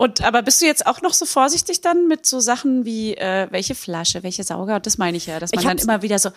Und 0.00 0.22
aber 0.22 0.42
bist 0.42 0.62
du 0.62 0.66
jetzt 0.66 0.86
auch 0.86 1.02
noch 1.02 1.12
so 1.12 1.26
vorsichtig 1.26 1.80
dann 1.80 2.06
mit 2.06 2.24
so 2.24 2.38
Sachen 2.38 2.84
wie 2.84 3.16
äh, 3.16 3.48
welche 3.50 3.74
Flasche, 3.74 4.22
welche 4.22 4.44
Sauger? 4.44 4.78
Das 4.78 4.96
meine 4.96 5.16
ich 5.16 5.26
ja, 5.26 5.40
dass 5.40 5.52
man 5.52 5.64
dann 5.64 5.78
immer 5.78 6.02
wieder 6.02 6.20
so 6.20 6.30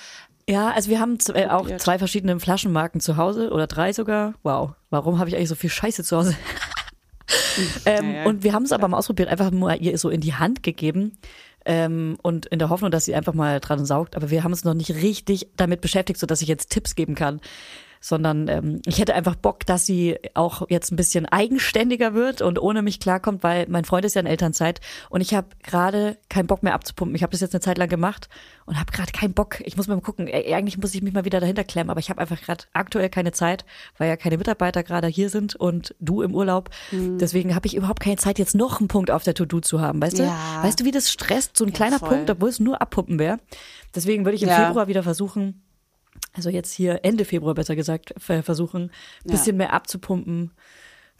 Ja, 0.50 0.72
also 0.72 0.90
wir 0.90 1.00
haben 1.00 1.20
äh, 1.36 1.46
auch 1.46 1.70
zwei 1.78 2.00
verschiedene 2.00 2.40
Flaschenmarken 2.40 3.02
zu 3.02 3.18
Hause 3.18 3.52
oder 3.52 3.68
drei 3.68 3.94
sogar. 3.94 4.34
Wow, 4.42 4.72
warum 4.90 5.20
habe 5.20 5.30
ich 5.30 5.36
eigentlich 5.36 5.50
so 5.50 5.54
viel 5.56 5.70
Scheiße 5.70 6.04
zu 6.04 6.18
Hause? 6.18 6.36
ähm, 7.86 8.14
Ja, 8.14 8.18
ja, 8.22 8.26
und 8.26 8.44
wir 8.44 8.54
haben 8.54 8.64
es 8.64 8.72
aber 8.72 8.88
mal 8.88 8.98
ausprobiert, 8.98 9.30
einfach 9.30 9.52
mal 9.52 9.80
ihr 9.80 9.96
so 10.00 10.10
in 10.10 10.22
die 10.22 10.34
Hand 10.34 10.64
gegeben 10.64 11.20
ähm, 11.66 12.18
und 12.22 12.46
in 12.48 12.60
der 12.60 12.70
Hoffnung, 12.70 12.92
dass 12.92 13.06
sie 13.06 13.16
einfach 13.16 13.34
mal 13.34 13.60
dran 13.60 13.86
saugt. 13.86 14.16
Aber 14.16 14.30
wir 14.30 14.44
haben 14.44 14.52
uns 14.52 14.64
noch 14.64 14.74
nicht 14.74 14.92
richtig 14.96 15.48
damit 15.58 15.82
beschäftigt, 15.82 16.20
so 16.20 16.28
dass 16.28 16.42
ich 16.42 16.48
jetzt 16.48 16.70
Tipps 16.70 16.96
geben 16.96 17.16
kann. 17.16 17.40
Sondern 18.04 18.48
ähm, 18.48 18.82
ich 18.88 18.98
hätte 18.98 19.14
einfach 19.14 19.36
Bock, 19.36 19.64
dass 19.68 19.86
sie 19.86 20.18
auch 20.34 20.68
jetzt 20.70 20.92
ein 20.92 20.96
bisschen 20.96 21.28
eigenständiger 21.28 22.16
wird 22.16 22.42
und 22.42 22.60
ohne 22.60 22.82
mich 22.82 23.00
klarkommt, 23.00 23.44
weil 23.44 23.68
mein 23.70 23.86
Freund 23.86 24.06
ist 24.06 24.16
ja 24.16 24.22
in 24.22 24.28
Elternzeit 24.28 24.82
und 25.12 25.22
ich 25.22 25.36
habe 25.36 25.48
gerade 25.62 26.18
keinen 26.28 26.48
Bock 26.48 26.64
mehr 26.64 26.74
abzupumpen. 26.74 27.16
Ich 27.16 27.22
habe 27.22 27.32
das 27.32 27.42
jetzt 27.42 27.54
eine 27.54 27.62
Zeit 27.62 27.78
lang 27.78 27.90
gemacht 27.90 28.28
und 28.66 28.80
habe 28.80 28.92
gerade 28.92 29.12
keinen 29.12 29.34
Bock. 29.34 29.62
Ich 29.66 29.78
muss 29.78 29.88
mal 29.88 30.02
gucken. 30.02 30.28
Eigentlich 30.28 30.80
muss 30.80 30.96
ich 30.96 31.04
mich 31.04 31.14
mal 31.14 31.26
wieder 31.26 31.40
dahinter 31.40 31.64
klemmen, 31.64 31.92
aber 31.92 32.00
ich 32.00 32.10
habe 32.10 32.20
einfach 32.20 32.42
gerade 32.42 32.64
aktuell 32.74 33.10
keine 33.10 33.34
Zeit, 33.34 33.66
weil 34.00 34.10
ja 34.10 34.18
keine 34.18 34.38
Mitarbeiter 34.40 34.82
gerade 34.82 35.08
hier 35.08 35.30
sind 35.30 35.56
und 35.56 35.94
du 36.00 36.24
im 36.24 36.34
Urlaub. 36.34 36.72
Hm. 36.90 37.20
Deswegen 37.20 37.54
habe 37.54 37.68
ich 37.68 37.76
überhaupt 37.76 38.02
keine 38.02 38.18
Zeit, 38.18 38.40
jetzt 38.40 38.56
noch 38.56 38.80
einen 38.80 38.88
Punkt 38.88 39.12
auf 39.12 39.24
der 39.24 39.36
To-Do 39.36 39.60
zu 39.60 39.80
haben. 39.80 40.02
Weißt 40.02 40.18
du? 40.18 40.24
Ja. 40.24 40.64
Weißt 40.64 40.80
du, 40.80 40.86
wie 40.86 40.92
das 40.92 41.12
stresst? 41.12 41.56
So 41.56 41.66
ein 41.66 41.74
kleiner 41.74 42.00
voll. 42.00 42.10
Punkt, 42.10 42.30
obwohl 42.32 42.50
es 42.50 42.60
nur 42.60 42.82
abpumpen 42.82 43.20
wäre. 43.20 43.38
Deswegen 43.94 44.26
würde 44.26 44.36
ich 44.38 44.44
im 44.44 44.50
Ja. 44.50 44.66
Februar 44.66 44.88
wieder 44.88 45.04
versuchen, 45.04 45.62
also 46.34 46.50
jetzt 46.50 46.72
hier 46.74 47.00
Ende 47.04 47.26
Februar 47.26 47.54
besser 47.54 47.76
gesagt, 47.76 48.14
ver- 48.18 48.44
versuchen, 48.44 48.92
ein 49.26 49.32
bisschen 49.32 49.58
mehr 49.58 49.74
abzupumpen. 49.74 50.52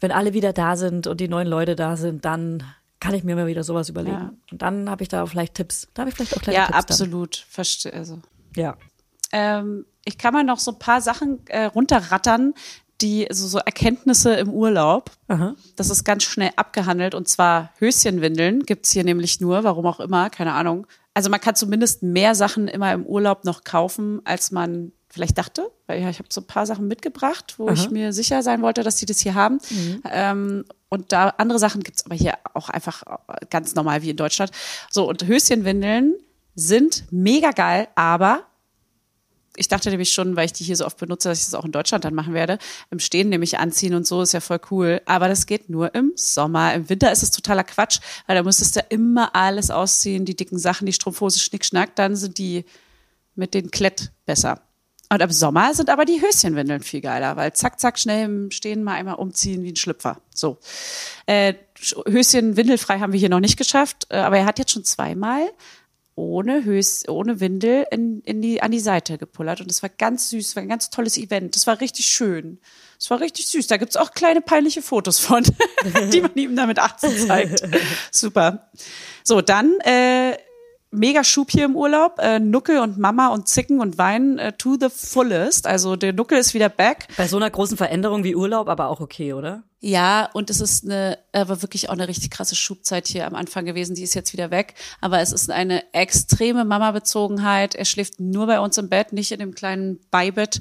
Wenn 0.00 0.12
alle 0.12 0.32
wieder 0.32 0.52
da 0.52 0.76
sind 0.76 1.06
und 1.06 1.20
die 1.20 1.28
neuen 1.28 1.46
Leute 1.48 1.76
da 1.76 1.96
sind, 1.96 2.24
dann 2.24 2.62
kann 2.98 3.14
ich 3.14 3.24
mir 3.24 3.36
mal 3.36 3.46
wieder 3.46 3.64
sowas 3.64 3.88
überlegen. 3.88 4.16
Ja. 4.16 4.32
Und 4.50 4.62
dann 4.62 4.88
habe 4.88 5.02
ich 5.02 5.08
da 5.08 5.26
vielleicht 5.26 5.54
Tipps. 5.54 5.88
Da 5.94 6.02
habe 6.02 6.10
ich 6.10 6.16
vielleicht 6.16 6.36
auch 6.36 6.42
kleine 6.42 6.58
ja 6.58 6.66
Tipps 6.66 6.78
absolut 6.78 7.46
verstehe. 7.48 7.92
Also. 7.92 8.20
Ja. 8.56 8.76
ähm, 9.32 9.86
ich 10.04 10.18
kann 10.18 10.32
mal 10.34 10.44
noch 10.44 10.58
so 10.58 10.72
ein 10.72 10.78
paar 10.78 11.00
Sachen 11.00 11.46
äh, 11.46 11.64
runterrattern, 11.64 12.54
die 13.00 13.26
so, 13.30 13.46
so 13.48 13.58
Erkenntnisse 13.58 14.34
im 14.34 14.50
Urlaub. 14.50 15.10
Aha. 15.28 15.54
Das 15.76 15.90
ist 15.90 16.04
ganz 16.04 16.22
schnell 16.24 16.50
abgehandelt 16.56 17.14
und 17.14 17.28
zwar 17.28 17.70
Höschenwindeln 17.78 18.64
gibt's 18.64 18.92
hier 18.92 19.04
nämlich 19.04 19.40
nur, 19.40 19.64
warum 19.64 19.86
auch 19.86 20.00
immer, 20.00 20.30
keine 20.30 20.52
Ahnung. 20.52 20.86
Also 21.14 21.28
man 21.28 21.40
kann 21.40 21.54
zumindest 21.56 22.02
mehr 22.02 22.34
Sachen 22.34 22.68
immer 22.68 22.92
im 22.92 23.04
Urlaub 23.04 23.44
noch 23.44 23.64
kaufen, 23.64 24.20
als 24.24 24.50
man 24.50 24.92
vielleicht 25.12 25.36
dachte. 25.38 25.70
Weil 25.86 26.00
ja, 26.00 26.10
ich 26.10 26.18
habe 26.18 26.28
so 26.30 26.40
ein 26.40 26.46
paar 26.46 26.66
Sachen 26.66 26.88
mitgebracht, 26.88 27.54
wo 27.58 27.68
ich 27.68 27.90
mir 27.90 28.12
sicher 28.12 28.42
sein 28.42 28.62
wollte, 28.62 28.82
dass 28.82 28.96
die 28.96 29.06
das 29.06 29.20
hier 29.20 29.34
haben. 29.34 29.58
Ähm, 30.10 30.64
und 30.88 31.12
da 31.12 31.28
andere 31.36 31.58
Sachen 31.58 31.82
gibt's 31.82 32.06
aber 32.06 32.14
hier 32.14 32.34
auch 32.54 32.68
einfach 32.70 33.02
ganz 33.50 33.74
normal 33.74 34.02
wie 34.02 34.10
in 34.10 34.16
Deutschland. 34.16 34.50
So, 34.90 35.08
und 35.08 35.26
Höschenwindeln 35.26 36.14
sind 36.54 37.04
mega 37.10 37.50
geil, 37.52 37.88
aber 37.94 38.46
ich 39.56 39.68
dachte 39.68 39.90
nämlich 39.90 40.12
schon, 40.12 40.34
weil 40.34 40.46
ich 40.46 40.54
die 40.54 40.64
hier 40.64 40.76
so 40.76 40.86
oft 40.86 40.96
benutze, 40.96 41.28
dass 41.28 41.40
ich 41.40 41.44
das 41.44 41.54
auch 41.54 41.66
in 41.66 41.72
Deutschland 41.72 42.06
dann 42.06 42.14
machen 42.14 42.32
werde. 42.32 42.58
Im 42.90 42.98
Stehen 42.98 43.28
nämlich 43.28 43.58
anziehen 43.58 43.94
und 43.94 44.06
so 44.06 44.22
ist 44.22 44.32
ja 44.32 44.40
voll 44.40 44.60
cool. 44.70 45.02
Aber 45.04 45.28
das 45.28 45.44
geht 45.44 45.68
nur 45.68 45.94
im 45.94 46.12
Sommer. 46.16 46.72
Im 46.72 46.88
Winter 46.88 47.12
ist 47.12 47.22
es 47.22 47.32
totaler 47.32 47.64
Quatsch, 47.64 48.00
weil 48.26 48.36
da 48.36 48.42
müsstest 48.42 48.76
du 48.76 48.80
immer 48.88 49.36
alles 49.36 49.70
ausziehen, 49.70 50.24
die 50.24 50.36
dicken 50.36 50.58
Sachen, 50.58 50.86
die 50.86 50.94
Strumpfhose, 50.94 51.38
Schnickschnack, 51.38 51.94
dann 51.96 52.16
sind 52.16 52.38
die 52.38 52.64
mit 53.34 53.52
den 53.52 53.70
Klett 53.70 54.10
besser. 54.24 54.62
Und 55.12 55.20
im 55.20 55.30
Sommer 55.30 55.74
sind 55.74 55.90
aber 55.90 56.06
die 56.06 56.22
Höschenwindeln 56.22 56.82
viel 56.82 57.02
geiler, 57.02 57.36
weil 57.36 57.52
zack, 57.52 57.78
zack, 57.78 57.98
schnell 57.98 58.24
im 58.24 58.50
Stehen 58.50 58.82
mal 58.82 58.94
einmal 58.94 59.16
umziehen 59.16 59.62
wie 59.62 59.72
ein 59.72 59.76
Schlüpfer. 59.76 60.22
So. 60.34 60.56
Äh, 61.26 61.52
Höschen 62.08 62.56
windelfrei 62.56 62.98
haben 62.98 63.12
wir 63.12 63.20
hier 63.20 63.28
noch 63.28 63.40
nicht 63.40 63.58
geschafft, 63.58 64.06
äh, 64.08 64.16
aber 64.16 64.38
er 64.38 64.46
hat 64.46 64.58
jetzt 64.58 64.70
schon 64.70 64.84
zweimal 64.84 65.50
ohne 66.14 66.64
Hös, 66.64 67.06
ohne 67.06 67.40
Windel 67.40 67.84
in, 67.90 68.22
in 68.22 68.40
die, 68.40 68.62
an 68.62 68.70
die 68.70 68.80
Seite 68.80 69.18
gepullert. 69.18 69.60
Und 69.60 69.68
das 69.68 69.82
war 69.82 69.90
ganz 69.90 70.30
süß, 70.30 70.56
war 70.56 70.62
ein 70.62 70.68
ganz 70.70 70.88
tolles 70.88 71.18
Event. 71.18 71.56
Das 71.56 71.66
war 71.66 71.82
richtig 71.82 72.06
schön. 72.06 72.58
Das 72.98 73.10
war 73.10 73.20
richtig 73.20 73.48
süß. 73.48 73.66
Da 73.66 73.76
gibt's 73.76 73.96
auch 73.96 74.12
kleine 74.12 74.40
peinliche 74.40 74.80
Fotos 74.80 75.18
von, 75.18 75.44
die 76.10 76.22
man 76.22 76.34
ihm 76.36 76.56
damit 76.56 76.78
18 76.78 77.26
zeigt. 77.26 77.62
Super. 78.10 78.70
So, 79.24 79.42
dann 79.42 79.78
äh, 79.80 80.38
mega 80.92 81.24
Schub 81.24 81.50
hier 81.50 81.64
im 81.64 81.74
Urlaub. 81.74 82.18
Äh, 82.18 82.38
Nuckel 82.38 82.78
und 82.78 82.98
Mama 82.98 83.28
und 83.28 83.48
Zicken 83.48 83.80
und 83.80 83.98
Wein 83.98 84.38
äh, 84.38 84.52
to 84.52 84.76
the 84.78 84.88
fullest. 84.88 85.66
Also 85.66 85.96
der 85.96 86.12
Nuckel 86.12 86.38
ist 86.38 86.54
wieder 86.54 86.68
back. 86.68 87.08
Bei 87.16 87.26
so 87.26 87.36
einer 87.36 87.50
großen 87.50 87.76
Veränderung 87.76 88.22
wie 88.22 88.36
Urlaub 88.36 88.68
aber 88.68 88.88
auch 88.88 89.00
okay, 89.00 89.32
oder? 89.32 89.64
Ja, 89.84 90.30
und 90.32 90.48
es 90.48 90.60
ist 90.60 90.84
eine, 90.84 91.18
aber 91.32 91.60
wirklich 91.60 91.88
auch 91.88 91.94
eine 91.94 92.06
richtig 92.06 92.30
krasse 92.30 92.54
Schubzeit 92.54 93.08
hier 93.08 93.26
am 93.26 93.34
Anfang 93.34 93.64
gewesen. 93.64 93.96
Die 93.96 94.04
ist 94.04 94.14
jetzt 94.14 94.32
wieder 94.32 94.52
weg. 94.52 94.74
Aber 95.00 95.18
es 95.18 95.32
ist 95.32 95.50
eine 95.50 95.92
extreme 95.92 96.64
Mama-Bezogenheit. 96.64 97.74
Er 97.74 97.84
schläft 97.84 98.20
nur 98.20 98.46
bei 98.46 98.60
uns 98.60 98.78
im 98.78 98.88
Bett, 98.88 99.12
nicht 99.12 99.32
in 99.32 99.40
dem 99.40 99.56
kleinen 99.56 99.98
Beibett. 100.12 100.60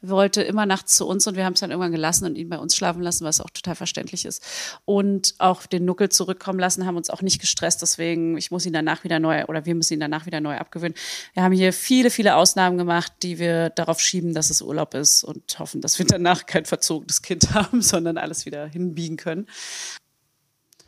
Er 0.00 0.08
wollte 0.08 0.40
immer 0.40 0.64
nachts 0.64 0.96
zu 0.96 1.06
uns 1.06 1.26
und 1.26 1.36
wir 1.36 1.44
haben 1.44 1.52
es 1.52 1.60
dann 1.60 1.70
irgendwann 1.70 1.92
gelassen 1.92 2.24
und 2.24 2.36
ihn 2.36 2.48
bei 2.48 2.56
uns 2.56 2.74
schlafen 2.74 3.02
lassen, 3.02 3.26
was 3.26 3.42
auch 3.42 3.50
total 3.50 3.74
verständlich 3.74 4.24
ist. 4.24 4.42
Und 4.86 5.34
auch 5.36 5.66
den 5.66 5.84
Nuckel 5.84 6.08
zurückkommen 6.08 6.58
lassen, 6.58 6.86
haben 6.86 6.96
uns 6.96 7.10
auch 7.10 7.20
nicht 7.20 7.42
gestresst. 7.42 7.82
Deswegen, 7.82 8.38
ich 8.38 8.50
muss 8.50 8.64
ihn 8.64 8.72
danach 8.72 9.04
wieder 9.04 9.18
neu, 9.18 9.44
oder 9.48 9.66
wir 9.66 9.74
müssen 9.74 9.92
ihn 9.92 10.00
danach 10.00 10.24
wieder 10.24 10.40
neu 10.40 10.56
abgewöhnen. 10.56 10.94
Wir 11.34 11.42
haben 11.42 11.52
hier 11.52 11.74
viele, 11.74 12.08
viele 12.08 12.36
Ausnahmen 12.36 12.78
gemacht, 12.78 13.12
die 13.22 13.38
wir 13.38 13.68
darauf 13.68 14.00
schieben, 14.00 14.32
dass 14.32 14.48
es 14.48 14.62
Urlaub 14.62 14.94
ist 14.94 15.24
und 15.24 15.58
hoffen, 15.58 15.82
dass 15.82 15.98
wir 15.98 16.06
danach 16.06 16.46
kein 16.46 16.64
verzogenes 16.64 17.20
Kind 17.20 17.50
haben, 17.54 17.82
sondern 17.82 18.16
alles 18.16 18.46
wieder 18.46 18.61
hinbiegen 18.66 19.16
können. 19.16 19.46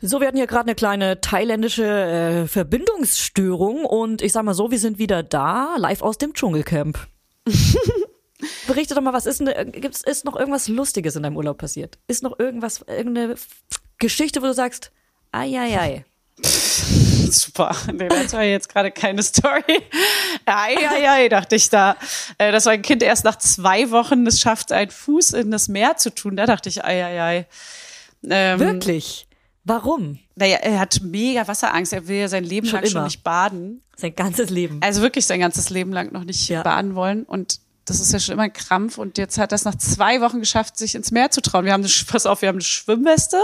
So, 0.01 0.19
wir 0.19 0.27
hatten 0.27 0.37
hier 0.37 0.47
gerade 0.47 0.67
eine 0.67 0.75
kleine 0.75 1.21
thailändische 1.21 1.85
äh, 1.85 2.47
Verbindungsstörung 2.47 3.85
und 3.85 4.21
ich 4.21 4.33
sag 4.33 4.43
mal 4.43 4.53
so, 4.53 4.69
wir 4.69 4.79
sind 4.79 4.99
wieder 4.99 5.23
da, 5.23 5.75
live 5.77 6.01
aus 6.01 6.17
dem 6.17 6.33
Dschungelcamp. 6.33 6.99
Berichte 8.67 8.93
doch 8.93 9.01
mal, 9.01 9.13
was 9.13 9.25
ist 9.25 9.39
denn, 9.39 9.47
äh, 9.47 9.65
gibt's, 9.65 10.01
ist 10.03 10.25
noch 10.25 10.35
irgendwas 10.35 10.67
Lustiges 10.67 11.15
in 11.15 11.23
deinem 11.23 11.37
Urlaub 11.37 11.57
passiert? 11.57 11.97
Ist 12.07 12.23
noch 12.23 12.37
irgendwas, 12.37 12.83
irgendeine 12.87 13.35
Geschichte, 13.97 14.41
wo 14.41 14.47
du 14.47 14.53
sagst, 14.53 14.91
ai, 15.31 15.57
ai, 15.57 15.79
ai. 15.79 16.05
Super. 17.31 17.75
Nee, 17.91 18.07
das 18.07 18.33
war 18.33 18.43
jetzt 18.43 18.69
gerade 18.69 18.91
keine 18.91 19.21
Story. 19.23 19.63
Ei, 20.45 20.75
ei, 20.77 21.09
ei, 21.09 21.29
dachte 21.29 21.55
ich 21.55 21.69
da. 21.69 21.95
Äh, 22.37 22.51
dass 22.51 22.65
mein 22.65 22.81
Kind 22.81 23.03
erst 23.03 23.23
nach 23.25 23.37
zwei 23.37 23.91
Wochen 23.91 24.25
es 24.27 24.39
schafft, 24.39 24.71
einen 24.71 24.91
Fuß 24.91 25.31
in 25.33 25.51
das 25.51 25.67
Meer 25.67 25.97
zu 25.97 26.13
tun. 26.13 26.35
Da 26.35 26.45
dachte 26.45 26.69
ich, 26.69 26.83
ei, 26.83 27.03
ei, 27.05 27.21
ei. 27.21 27.47
Ähm, 28.27 28.59
Wirklich? 28.59 29.27
Warum? 29.63 30.19
Naja, 30.35 30.57
er 30.57 30.79
hat 30.79 30.99
mega 31.03 31.47
Wasserangst. 31.47 31.93
Er 31.93 32.07
will 32.07 32.17
ja 32.17 32.27
sein 32.27 32.43
Leben 32.43 32.67
Schon 32.67 32.81
lang 32.81 32.85
schon 32.89 32.97
immer. 32.97 33.05
nicht 33.05 33.23
baden. 33.23 33.81
Sein 33.95 34.13
ganzes 34.15 34.49
Leben. 34.49 34.79
Also 34.83 35.01
wirklich 35.01 35.25
sein 35.25 35.39
ganzes 35.39 35.69
Leben 35.69 35.91
lang 35.91 36.11
noch 36.11 36.23
nicht 36.23 36.47
Ja. 36.49 36.61
baden 36.63 36.95
wollen. 36.95 37.23
Und 37.23 37.59
das 37.85 37.99
ist 37.99 38.11
ja 38.11 38.19
schon 38.19 38.33
immer 38.33 38.43
ein 38.43 38.53
Krampf. 38.53 38.97
Und 38.97 39.17
jetzt 39.17 39.37
hat 39.37 39.51
es 39.53 39.63
nach 39.63 39.75
zwei 39.75 40.19
Wochen 40.21 40.39
geschafft, 40.39 40.77
sich 40.77 40.95
ins 40.95 41.11
Meer 41.11 41.29
zu 41.29 41.41
trauen. 41.41 41.65
Wir 41.65 41.73
haben 41.73 41.83
eine, 41.83 41.91
pass 42.07 42.25
auf, 42.25 42.41
wir 42.41 42.49
haben 42.49 42.55
eine 42.55 42.63
Schwimmweste. 42.63 43.37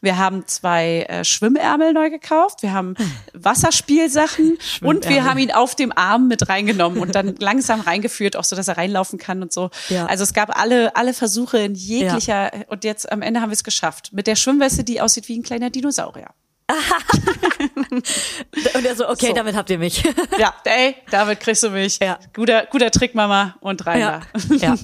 Wir 0.00 0.18
haben 0.18 0.46
zwei 0.46 1.02
äh, 1.08 1.24
Schwimmärmel 1.24 1.92
neu 1.92 2.10
gekauft. 2.10 2.62
Wir 2.62 2.72
haben 2.72 2.94
Wasserspielsachen. 3.34 4.58
und 4.80 5.08
wir 5.08 5.24
haben 5.24 5.38
ihn 5.38 5.52
auf 5.52 5.74
dem 5.74 5.92
Arm 5.96 6.28
mit 6.28 6.48
reingenommen 6.48 7.00
und 7.00 7.14
dann 7.14 7.36
langsam 7.38 7.80
reingeführt, 7.80 8.36
auch 8.36 8.44
so, 8.44 8.56
dass 8.56 8.68
er 8.68 8.78
reinlaufen 8.78 9.18
kann 9.18 9.42
und 9.42 9.52
so. 9.52 9.70
Ja. 9.88 10.06
Also 10.06 10.24
es 10.24 10.32
gab 10.32 10.58
alle, 10.58 10.96
alle 10.96 11.12
Versuche 11.12 11.58
in 11.58 11.74
jeglicher, 11.74 12.50
und 12.68 12.84
jetzt 12.84 13.10
am 13.12 13.22
Ende 13.22 13.40
haben 13.40 13.50
wir 13.50 13.54
es 13.54 13.64
geschafft. 13.64 14.12
Mit 14.12 14.26
der 14.26 14.36
Schwimmweste, 14.36 14.84
die 14.84 15.00
aussieht 15.00 15.28
wie 15.28 15.38
ein 15.38 15.42
kleiner 15.42 15.70
Dinosaurier. 15.70 16.30
Und 18.74 18.84
er 18.84 18.96
so, 18.96 19.08
okay, 19.08 19.28
So. 19.28 19.34
damit 19.34 19.56
habt 19.56 19.70
ihr 19.70 19.78
mich. 19.78 20.02
Ja, 20.38 20.54
ey, 20.64 20.96
damit 21.10 21.40
kriegst 21.40 21.62
du 21.62 21.70
mich. 21.70 21.98
Ja. 21.98 22.18
Guter, 22.34 22.66
guter 22.66 22.90
Trick, 22.90 23.14
Mama. 23.14 23.56
Und 23.60 23.86
rein 23.86 24.00
ja. 24.00 24.20
da. 24.48 24.54
ja. 24.54 24.76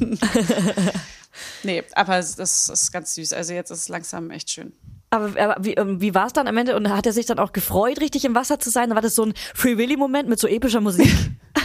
Nee, 1.62 1.85
aber 1.95 2.16
das 2.16 2.68
ist 2.68 2.93
ganz 2.93 3.14
süß. 3.14 3.33
Also 3.33 3.55
jetzt 3.55 3.70
ist 3.70 3.81
es 3.81 3.89
langsam 3.89 4.31
echt 4.31 4.51
schön. 4.51 4.72
Aber, 5.11 5.41
aber 5.41 5.64
wie, 5.64 5.74
ähm, 5.74 6.01
wie 6.01 6.14
war 6.14 6.26
es 6.26 6.33
dann 6.35 6.47
am 6.49 6.57
Ende? 6.57 6.76
Und 6.76 6.91
hat 6.91 7.07
er 7.07 7.12
sich 7.12 7.26
dann 7.26 7.39
auch 7.39 7.53
gefreut, 7.53 8.01
richtig 8.01 8.24
im 8.24 8.35
Wasser 8.35 8.59
zu 8.59 8.70
sein? 8.70 8.95
War 8.95 9.01
das 9.01 9.14
so 9.14 9.24
ein 9.24 9.35
Free 9.55 9.79
Willy-Moment 9.79 10.29
mit 10.29 10.39
so 10.39 10.47
epischer 10.47 10.81
Musik? 10.81 11.11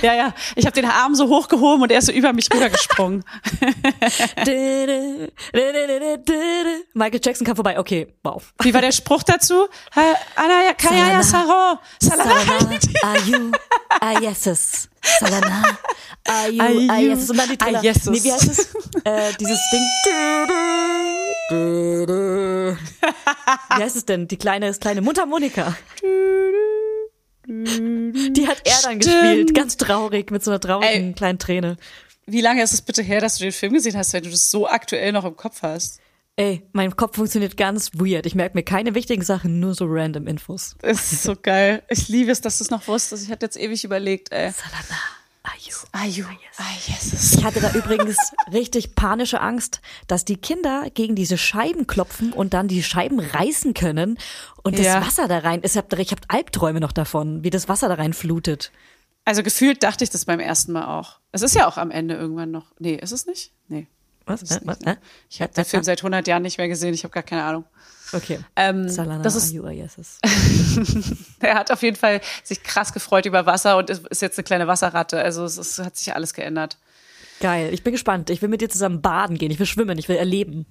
Ja, 0.01 0.13
ja. 0.13 0.33
Ich 0.55 0.65
habe 0.65 0.79
den 0.79 0.89
Arm 0.89 1.15
so 1.15 1.27
hochgehoben 1.27 1.83
und 1.83 1.91
er 1.91 1.99
ist 1.99 2.05
so 2.07 2.11
über 2.11 2.33
mich 2.33 2.49
rübergesprungen. 2.53 3.23
Michael 6.93 7.19
Jackson 7.23 7.45
kam 7.45 7.55
vorbei. 7.55 7.79
Okay, 7.79 8.07
wow. 8.23 8.41
Wie 8.61 8.73
war 8.73 8.81
der 8.81 8.91
Spruch 8.91 9.23
dazu? 9.23 9.67
Anaya, 10.35 10.73
Kaya, 10.73 11.21
Saro. 11.23 11.79
Salama. 11.99 12.31
Salama, 12.45 12.77
are 13.03 13.19
you, 13.25 13.51
ah 14.01 14.19
yeses. 14.19 14.89
Salama, 15.19 15.63
are 16.25 16.49
you, 16.49 16.61
Are 16.61 16.71
ah 16.89 16.97
you- 16.99 17.09
yeses. 17.11 17.29
Und 17.29 17.37
dann 17.37 17.49
die 17.49 17.57
Triller. 17.57 17.79
ah 17.79 17.83
yeses. 17.83 18.05
Nee, 18.05 18.23
wie 18.23 18.31
heißt 18.31 18.47
es? 18.49 18.59
äh, 19.03 19.33
dieses 19.39 19.59
Ding. 19.71 19.81
Wie 23.77 23.83
heißt 23.83 23.95
es 23.97 24.05
denn? 24.05 24.27
Die 24.27 24.37
kleine, 24.37 24.67
das 24.67 24.79
kleine 24.79 25.01
Mundharmonika. 25.01 25.75
Die 27.47 28.47
hat 28.47 28.61
er 28.65 28.73
dann 28.83 29.01
Stimmt. 29.01 29.03
gespielt. 29.03 29.55
Ganz 29.55 29.77
traurig, 29.77 30.31
mit 30.31 30.43
so 30.43 30.51
einer 30.51 30.59
traurigen 30.59 31.07
Ey. 31.09 31.13
kleinen 31.13 31.39
Träne. 31.39 31.77
Wie 32.25 32.41
lange 32.41 32.63
ist 32.63 32.73
es 32.73 32.81
bitte 32.81 33.01
her, 33.01 33.19
dass 33.19 33.37
du 33.37 33.43
den 33.43 33.51
Film 33.51 33.73
gesehen 33.73 33.97
hast, 33.97 34.13
wenn 34.13 34.23
du 34.23 34.29
das 34.29 34.49
so 34.49 34.67
aktuell 34.67 35.11
noch 35.11 35.25
im 35.25 35.35
Kopf 35.35 35.61
hast? 35.61 35.99
Ey, 36.35 36.63
mein 36.71 36.95
Kopf 36.95 37.17
funktioniert 37.17 37.57
ganz 37.57 37.91
weird. 37.93 38.25
Ich 38.25 38.33
merke 38.33 38.57
mir 38.57 38.63
keine 38.63 38.95
wichtigen 38.95 39.21
Sachen, 39.23 39.59
nur 39.59 39.75
so 39.75 39.85
random 39.87 40.25
Infos. 40.27 40.75
Das 40.81 41.11
ist 41.11 41.23
so 41.23 41.35
geil. 41.39 41.83
Ich 41.89 42.07
liebe 42.07 42.31
es, 42.31 42.41
dass 42.41 42.57
du 42.57 42.63
es 42.63 42.71
noch 42.71 42.87
wusstest. 42.87 43.25
Ich 43.25 43.29
hatte 43.31 43.45
jetzt 43.45 43.57
ewig 43.59 43.83
überlegt, 43.83 44.31
ey. 44.31 44.51
Salama, 44.51 44.99
are 45.43 45.55
you? 45.59 45.75
Are 45.91 46.07
you? 46.07 46.25
Ah, 46.57 46.63
yes. 46.87 47.33
Ich 47.37 47.43
hatte 47.43 47.59
da 47.59 47.71
übrigens 47.73 48.17
richtig 48.51 48.95
panische 48.95 49.41
Angst, 49.41 49.81
dass 50.07 50.25
die 50.25 50.37
Kinder 50.37 50.87
gegen 50.95 51.13
diese 51.13 51.37
Scheiben 51.37 51.85
klopfen 51.85 52.33
und 52.33 52.55
dann 52.55 52.67
die 52.67 52.81
Scheiben 52.81 53.19
reißen 53.19 53.75
können 53.75 54.17
und 54.63 54.77
das 54.79 54.85
Ja. 54.85 55.05
Wasser 55.05 55.27
da 55.27 55.39
rein. 55.39 55.61
Ich 55.63 55.75
habe 55.77 55.95
hab 55.97 56.19
Albträume 56.27 56.79
noch 56.79 56.91
davon, 56.91 57.43
wie 57.43 57.49
das 57.49 57.67
Wasser 57.69 57.87
da 57.89 57.95
rein 57.95 58.13
flutet. 58.13 58.71
Also 59.25 59.43
gefühlt 59.43 59.83
dachte 59.83 60.03
ich 60.03 60.09
das 60.09 60.25
beim 60.25 60.39
ersten 60.39 60.71
Mal 60.73 60.99
auch. 60.99 61.19
Es 61.31 61.41
ist 61.41 61.55
ja 61.55 61.67
auch 61.67 61.77
am 61.77 61.91
Ende 61.91 62.15
irgendwann 62.15 62.51
noch. 62.51 62.71
Nee, 62.79 62.95
ist 62.95 63.11
es 63.11 63.25
nicht? 63.25 63.51
Nee. 63.67 63.87
Was? 64.25 64.41
Ist 64.41 64.51
Äh, 64.51 64.61
was? 64.63 64.79
ne? 64.81 64.97
Ich 65.29 65.41
habe 65.41 65.53
den 65.53 65.65
Film 65.65 65.83
seit 65.83 65.99
100 65.99 66.27
Jahren 66.27 66.41
nicht 66.43 66.57
mehr 66.57 66.67
gesehen. 66.67 66.93
Ich 66.93 67.03
habe 67.03 67.13
gar 67.13 67.23
keine 67.23 67.43
Ahnung. 67.43 67.65
Okay. 68.13 68.39
Ähm, 68.55 68.89
Salana, 68.89 69.23
das 69.23 69.35
ist, 69.35 69.53
er 71.39 71.55
hat 71.55 71.71
auf 71.71 71.81
jeden 71.81 71.95
Fall 71.97 72.21
sich 72.43 72.63
krass 72.63 72.93
gefreut 72.93 73.25
über 73.25 73.45
Wasser 73.45 73.77
und 73.77 73.89
ist 73.89 74.21
jetzt 74.21 74.37
eine 74.37 74.43
kleine 74.43 74.67
Wasserratte. 74.67 75.19
Also 75.21 75.43
es, 75.45 75.57
es 75.57 75.79
hat 75.79 75.97
sich 75.97 76.13
alles 76.13 76.33
geändert. 76.33 76.77
Geil, 77.39 77.73
ich 77.73 77.83
bin 77.83 77.91
gespannt. 77.91 78.29
Ich 78.29 78.41
will 78.41 78.49
mit 78.49 78.61
dir 78.61 78.69
zusammen 78.69 79.01
baden 79.01 79.37
gehen. 79.37 79.51
Ich 79.51 79.59
will 79.59 79.65
schwimmen, 79.65 79.97
ich 79.97 80.07
will 80.09 80.15
erleben. 80.15 80.65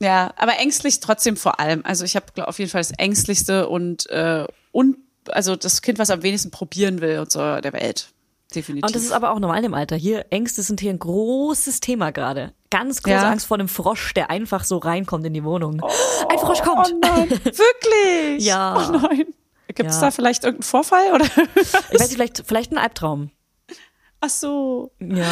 Ja, 0.00 0.32
aber 0.36 0.58
ängstlich 0.58 1.00
trotzdem 1.00 1.36
vor 1.36 1.58
allem. 1.60 1.82
Also 1.84 2.04
ich 2.04 2.16
habe 2.16 2.46
auf 2.46 2.58
jeden 2.58 2.70
Fall 2.70 2.80
das 2.82 2.92
ängstlichste 2.92 3.68
und, 3.68 4.08
äh, 4.10 4.46
und 4.72 4.98
also 5.30 5.56
das 5.56 5.82
Kind, 5.82 5.98
was 5.98 6.10
am 6.10 6.22
wenigsten 6.22 6.50
probieren 6.50 7.00
will 7.00 7.18
und 7.20 7.30
so 7.32 7.38
der 7.60 7.72
Welt. 7.72 8.08
Definitiv. 8.54 8.84
Und 8.86 8.94
das 8.94 9.02
ist 9.02 9.12
aber 9.12 9.30
auch 9.32 9.38
normal 9.40 9.64
im 9.64 9.74
Alter. 9.74 9.96
Hier, 9.96 10.26
Ängste 10.30 10.62
sind 10.62 10.80
hier 10.80 10.90
ein 10.92 10.98
großes 11.00 11.80
Thema 11.80 12.12
gerade. 12.12 12.52
Ganz 12.70 13.02
große 13.02 13.14
Ja. 13.16 13.28
Angst 13.30 13.46
vor 13.46 13.56
einem 13.56 13.68
Frosch, 13.68 14.14
der 14.14 14.30
einfach 14.30 14.62
so 14.64 14.78
reinkommt 14.78 15.26
in 15.26 15.34
die 15.34 15.42
Wohnung. 15.44 15.82
ein 16.28 16.38
Frosch 16.38 16.60
kommt. 16.62 16.92
Oh 16.94 16.98
nein, 17.00 17.30
wirklich? 17.30 18.44
Ja. 18.44 18.86
Oh 18.88 18.92
nein. 18.98 19.24
Gibt 19.74 19.90
es 19.90 19.96
Ja. 19.96 20.02
da 20.02 20.10
vielleicht 20.12 20.44
irgendeinen 20.44 20.62
Vorfall 20.68 21.12
oder? 21.12 21.24
Ich 21.56 21.72
weiß 21.74 22.00
nicht, 22.08 22.12
vielleicht, 22.12 22.42
vielleicht 22.46 22.72
ein 22.72 22.78
Albtraum. 22.78 23.30
Ach 24.20 24.30
so. 24.30 24.92
Ja. 25.00 25.26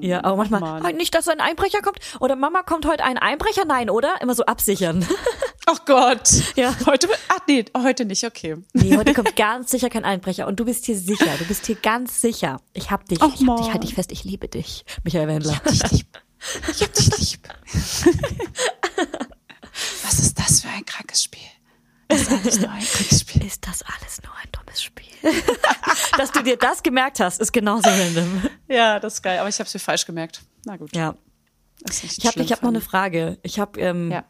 Ja, 0.00 0.24
aber 0.24 0.36
manchmal, 0.36 0.60
Mann. 0.60 0.86
"Ah, 0.86 0.92
nicht, 0.92 1.14
dass 1.14 1.28
ein 1.28 1.40
Einbrecher 1.40 1.82
kommt. 1.82 1.98
Oder 2.20 2.36
Mama, 2.36 2.62
kommt 2.62 2.86
heute 2.86 3.04
ein 3.04 3.18
Einbrecher? 3.18 3.64
Nein, 3.66 3.90
oder? 3.90 4.20
Immer 4.22 4.34
so 4.34 4.44
absichern. 4.46 5.06
Ach 5.66 5.84
Gott. 5.84 6.28
Ja. 6.56 6.74
Heute, 6.86 7.08
ach 7.28 7.38
nee, 7.46 7.64
heute 7.78 8.04
nicht, 8.04 8.24
okay. 8.24 8.56
Nee, 8.72 8.96
heute 8.96 9.14
kommt 9.14 9.36
ganz 9.36 9.70
sicher 9.70 9.90
kein 9.90 10.04
Einbrecher. 10.04 10.48
Und 10.48 10.58
du 10.58 10.64
bist 10.64 10.86
hier 10.86 10.98
sicher. 10.98 11.28
Du 11.38 11.44
bist 11.44 11.66
hier 11.66 11.76
ganz 11.76 12.20
sicher. 12.20 12.60
Ich 12.72 12.90
hab 12.90 13.06
dich. 13.08 13.20
Ach, 13.22 13.28
ich 13.32 13.46
hab 13.46 13.56
dich, 13.58 13.72
halt 13.72 13.82
dich 13.84 13.94
fest. 13.94 14.10
Ich 14.10 14.24
liebe 14.24 14.48
dich. 14.48 14.84
Michael 15.04 15.28
Wendler. 15.28 15.60
Ich 15.70 15.88
lieb. 15.92 16.08
Ich 16.72 16.82
hab 16.82 16.92
dich 16.92 17.16
lieb. 17.18 17.48
Was 20.04 20.18
ist 20.18 20.38
das 20.38 20.62
für 20.62 20.68
ein 20.68 20.84
krankes 20.84 21.22
Spiel? 21.22 21.40
Das 22.12 22.22
ist 22.22 22.32
alles 22.32 22.60
nur 22.60 22.70
ein 22.70 22.82
krankes 22.84 23.20
Spiel. 23.20 23.44
Ist 23.46 23.66
das 23.66 23.82
alles 23.82 24.20
nur 24.22 24.32
ein 24.34 24.48
dummes 24.52 24.82
Spiel? 24.82 25.06
Dass 26.18 26.32
du 26.32 26.42
dir 26.42 26.56
das 26.56 26.82
gemerkt 26.82 27.20
hast, 27.20 27.40
ist 27.40 27.52
genauso 27.52 27.88
random. 27.88 28.42
Ja, 28.68 29.00
das 29.00 29.14
ist 29.14 29.22
geil, 29.22 29.38
aber 29.38 29.48
ich 29.48 29.58
habe 29.58 29.66
es 29.66 29.74
mir 29.74 29.80
falsch 29.80 30.06
gemerkt. 30.06 30.42
Na 30.64 30.76
gut. 30.76 30.94
Ja. 30.94 31.14
Ich 31.88 32.26
habe 32.26 32.40
ich 32.42 32.52
hab 32.52 32.62
noch 32.62 32.70
eine 32.70 32.80
Frage. 32.80 33.38
Ich 33.42 33.58
habe 33.58 33.80
ähm. 33.80 34.10
Ja. 34.12 34.24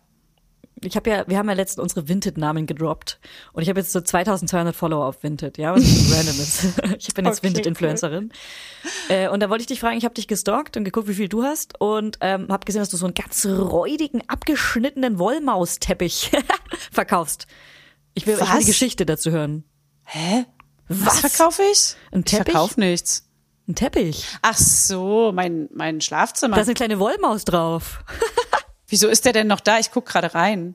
ich 0.83 0.97
habe 0.97 1.11
ja, 1.11 1.25
wir 1.27 1.37
haben 1.37 1.49
ja 1.49 1.55
letztens 1.55 1.83
unsere 1.83 2.09
Vinted-Namen 2.09 2.67
gedroppt 2.67 3.21
und 3.53 3.63
ich 3.63 3.69
habe 3.69 3.81
jetzt 3.81 3.93
so 3.93 4.01
2200 4.01 4.75
Follower 4.75 5.05
auf 5.05 5.23
Vinted, 5.23 5.59
ja, 5.59 5.75
was 5.75 5.83
ein 5.83 6.13
random 6.13 6.41
ist. 6.41 6.65
Ich 6.99 7.13
bin 7.15 7.27
jetzt 7.27 7.39
Okay, 7.39 7.49
Vinted-Influencerin. 7.49 8.33
Äh, 9.09 9.29
und 9.29 9.41
da 9.41 9.51
wollte 9.51 9.63
ich 9.63 9.67
dich 9.67 9.81
fragen, 9.81 9.99
ich 9.99 10.05
habe 10.05 10.15
dich 10.15 10.29
gestalkt 10.29 10.77
und 10.79 10.85
geguckt, 10.85 11.09
wie 11.09 11.15
viel 11.15 11.29
du 11.29 11.43
hast 11.43 11.79
und 11.79 12.17
ähm, 12.23 12.49
habe 12.49 12.65
gesehen, 12.65 12.81
dass 12.81 12.89
du 12.89 12.97
so 12.97 13.05
einen 13.07 13.15
ganz 13.15 13.45
räudigen, 13.45 14.23
abgeschnittenen 14.29 15.19
Wollmausteppich 15.19 16.31
verkaufst. 16.91 17.47
Ich 18.15 18.27
will, 18.27 18.35
ich 18.35 18.41
will 18.41 18.47
Was? 18.49 18.59
die 18.61 18.67
Geschichte 18.67 19.07
dazu 19.07 19.31
hören. 19.31 19.65
Hä? 20.05 20.45
Was 20.89 21.21
verkaufe 21.21 21.63
ich? 21.73 21.95
Ein 22.11 22.21
Ich 22.21 22.25
Teppich? 22.27 22.53
verkaufe 22.53 22.79
nichts. 22.81 23.29
Ein 23.69 23.75
Teppich. 23.75 24.27
Ach 24.43 24.59
so, 24.59 25.31
mein, 25.33 25.69
mein 25.73 26.01
Schlafzimmer. 26.01 26.57
Da 26.57 26.63
ist 26.63 26.69
eine 26.69 26.75
kleine 26.75 26.99
Wollmaus 26.99 27.45
drauf. 27.45 28.05
Wieso 28.89 29.09
ist 29.09 29.25
der 29.25 29.33
denn 29.33 29.47
noch 29.47 29.61
da? 29.61 29.79
Ich 29.79 29.91
guck 29.91 30.05
gerade 30.07 30.35
rein. 30.35 30.75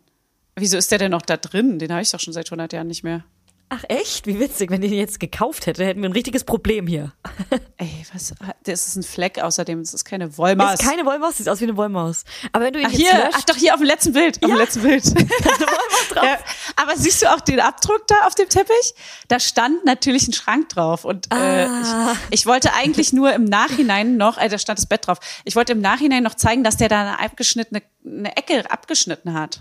Wieso 0.55 0.77
ist 0.77 0.89
der 0.91 0.97
denn 0.97 1.11
noch 1.11 1.21
da 1.21 1.37
drin? 1.37 1.77
Den 1.77 1.91
habe 1.91 2.01
ich 2.01 2.09
doch 2.09 2.19
schon 2.19 2.33
seit 2.33 2.47
100 2.47 2.73
Jahren 2.73 2.87
nicht 2.87 3.03
mehr. 3.03 3.23
Ach 3.69 3.83
echt? 3.89 4.27
Wie 4.27 4.39
witzig. 4.39 4.71
Wenn 4.71 4.81
ich 4.81 4.91
den 4.91 4.99
jetzt 4.99 5.19
gekauft 5.19 5.65
hätte, 5.65 5.83
hätten 5.85 6.01
wir 6.01 6.07
ein 6.07 6.13
richtiges 6.13 6.45
Problem 6.45 6.87
hier. 6.87 7.11
Ey, 7.77 8.05
was? 8.13 8.33
Das 8.63 8.87
ist 8.87 8.95
ein 8.95 9.03
Fleck 9.03 9.39
außerdem. 9.39 9.81
Das 9.81 9.93
ist 9.93 10.05
keine 10.05 10.37
Wollmaus. 10.37 10.75
Ist 10.75 10.83
keine 10.89 11.05
Wollmaus, 11.05 11.37
sieht 11.37 11.49
aus 11.49 11.59
wie 11.59 11.65
eine 11.65 11.75
Wollmaus. 11.75 12.23
Aber 12.53 12.63
wenn 12.63 12.73
du 12.73 12.79
ihn 12.79 12.85
Ach 12.87 12.91
jetzt 12.91 13.01
hier, 13.01 13.13
löscht, 13.13 13.33
ach 13.35 13.43
doch 13.43 13.55
hier 13.57 13.73
auf 13.73 13.81
dem 13.81 13.87
letzten 13.87 14.13
Bild, 14.13 14.41
auf 14.41 14.49
dem 14.49 14.57
letzten 14.57 14.81
Bild. 14.83 15.03
ja, 16.15 16.37
aber 16.77 16.95
siehst 16.95 17.21
du 17.21 17.33
auch 17.33 17.41
den 17.41 17.59
Abdruck 17.59 18.07
da 18.07 18.15
auf 18.25 18.35
dem 18.35 18.47
Teppich? 18.47 18.93
Da 19.27 19.39
stand 19.39 19.83
natürlich 19.83 20.27
ein 20.29 20.33
Schrank 20.33 20.69
drauf 20.69 21.03
und 21.03 21.27
äh, 21.33 21.35
Ah. 21.67 22.15
ich, 22.29 22.39
ich 22.39 22.45
wollte 22.45 22.73
eigentlich 22.73 23.11
nur 23.11 23.33
im 23.33 23.43
Nachhinein 23.43 24.15
noch, 24.15 24.37
äh, 24.37 24.47
da 24.47 24.57
stand 24.57 24.79
das 24.79 24.85
Bett 24.85 25.07
drauf. 25.07 25.19
Ich 25.43 25.57
wollte 25.57 25.73
im 25.73 25.81
Nachhinein 25.81 26.23
noch 26.23 26.35
zeigen, 26.35 26.63
dass 26.63 26.77
der 26.77 26.87
da 26.87 27.01
eine 27.01 27.19
abgeschnittene 27.19 27.81
eine 28.05 28.37
Ecke 28.37 28.71
abgeschnitten 28.71 29.33
hat. 29.33 29.59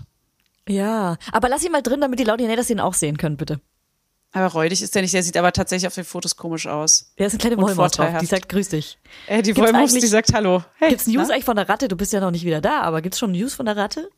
Ja, 0.69 1.17
aber 1.33 1.49
lass 1.49 1.63
ihn 1.65 1.71
mal 1.73 1.81
drin, 1.81 1.99
damit 1.99 2.19
die 2.19 2.23
Laudinators 2.23 2.69
ihn 2.69 2.79
auch 2.79 2.93
sehen 2.93 3.17
können, 3.17 3.35
bitte. 3.35 3.59
Aber 4.33 4.47
räudig 4.47 4.81
ist 4.81 4.93
der 4.93 5.01
nicht, 5.01 5.13
der 5.13 5.23
sieht 5.23 5.37
aber 5.37 5.51
tatsächlich 5.53 5.87
auf 5.87 5.95
den 5.95 6.03
Fotos 6.03 6.35
komisch 6.35 6.67
aus. 6.67 7.13
Da 7.17 7.25
ist 7.25 7.33
eine 7.33 7.39
kleine 7.39 7.57
Wollmaus 7.57 7.91
drauf, 7.91 8.17
die 8.19 8.25
sagt 8.25 8.49
Grüß 8.49 8.69
dich. 8.69 8.99
Äh, 9.27 9.41
die 9.41 9.55
Wollmaus, 9.55 9.93
die 9.93 10.05
sagt 10.05 10.33
Hallo. 10.33 10.63
Hey, 10.75 10.89
Gibt's 10.89 11.07
News 11.07 11.27
na? 11.27 11.33
eigentlich 11.33 11.45
von 11.45 11.55
der 11.55 11.69
Ratte? 11.69 11.87
Du 11.87 11.95
bist 11.95 12.13
ja 12.13 12.19
noch 12.19 12.31
nicht 12.31 12.45
wieder 12.45 12.61
da, 12.61 12.81
aber 12.81 13.01
gibt's 13.01 13.19
schon 13.19 13.31
News 13.31 13.53
von 13.53 13.65
der 13.65 13.77
Ratte? 13.77 14.09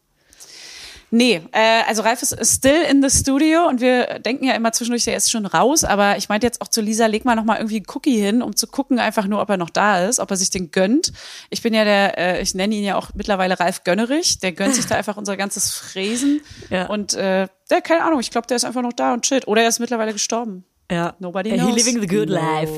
Nee, 1.12 1.42
äh, 1.52 1.82
also 1.88 2.04
Ralf 2.04 2.22
ist 2.22 2.38
still 2.56 2.82
in 2.90 3.02
the 3.02 3.10
studio 3.10 3.68
und 3.68 3.82
wir 3.82 4.20
denken 4.20 4.46
ja 4.46 4.54
immer 4.54 4.72
zwischendurch, 4.72 5.06
der 5.06 5.16
ist 5.18 5.32
schon 5.32 5.46
raus, 5.46 5.84
aber 5.84 6.18
ich 6.18 6.30
meinte 6.30 6.46
jetzt 6.46 6.62
auch 6.62 6.68
zu 6.68 6.82
Lisa, 6.82 7.08
leg 7.08 7.26
mal 7.26 7.36
noch 7.36 7.46
mal 7.46 7.58
irgendwie 7.58 7.78
einen 7.78 7.86
Cookie 7.94 8.20
hin, 8.20 8.42
um 8.42 8.56
zu 8.56 8.68
gucken 8.68 9.00
einfach 9.00 9.26
nur, 9.26 9.42
ob 9.42 9.50
er 9.50 9.58
noch 9.58 9.72
da 9.72 10.06
ist, 10.06 10.20
ob 10.20 10.30
er 10.30 10.38
sich 10.38 10.50
den 10.52 10.72
gönnt. 10.72 11.12
Ich 11.50 11.62
bin 11.64 11.74
ja 11.74 11.84
der, 11.84 12.18
äh, 12.18 12.42
ich 12.42 12.54
nenne 12.54 12.76
ihn 12.76 12.84
ja 12.84 12.96
auch 12.96 13.10
mittlerweile 13.16 13.60
Ralf 13.60 13.84
Gönnerich, 13.84 14.40
der 14.40 14.52
gönnt 14.52 14.76
sich 14.76 14.86
da 14.86 14.96
einfach 14.96 15.18
unser 15.18 15.36
ganzes 15.38 15.74
Fräsen 15.74 16.42
Ja. 16.70 16.86
und 16.88 17.14
äh, 17.16 17.48
der, 17.70 17.82
keine 17.82 18.04
Ahnung, 18.04 18.20
ich 18.20 18.32
glaube, 18.32 18.48
der 18.48 18.58
ist 18.58 18.66
einfach 18.66 18.82
noch 18.82 18.94
da 18.94 19.14
und 19.14 19.24
chillt. 19.24 19.48
Oder 19.48 19.62
er 19.64 19.70
ist 19.70 19.80
mittlerweile 19.80 20.14
gestorben. 20.14 20.64
Ja. 20.92 21.16
Nobody 21.20 21.52
He 21.52 21.58
knows. 21.58 21.76
living 21.76 22.02
the 22.02 22.08
good 22.08 22.30
life. 22.30 22.72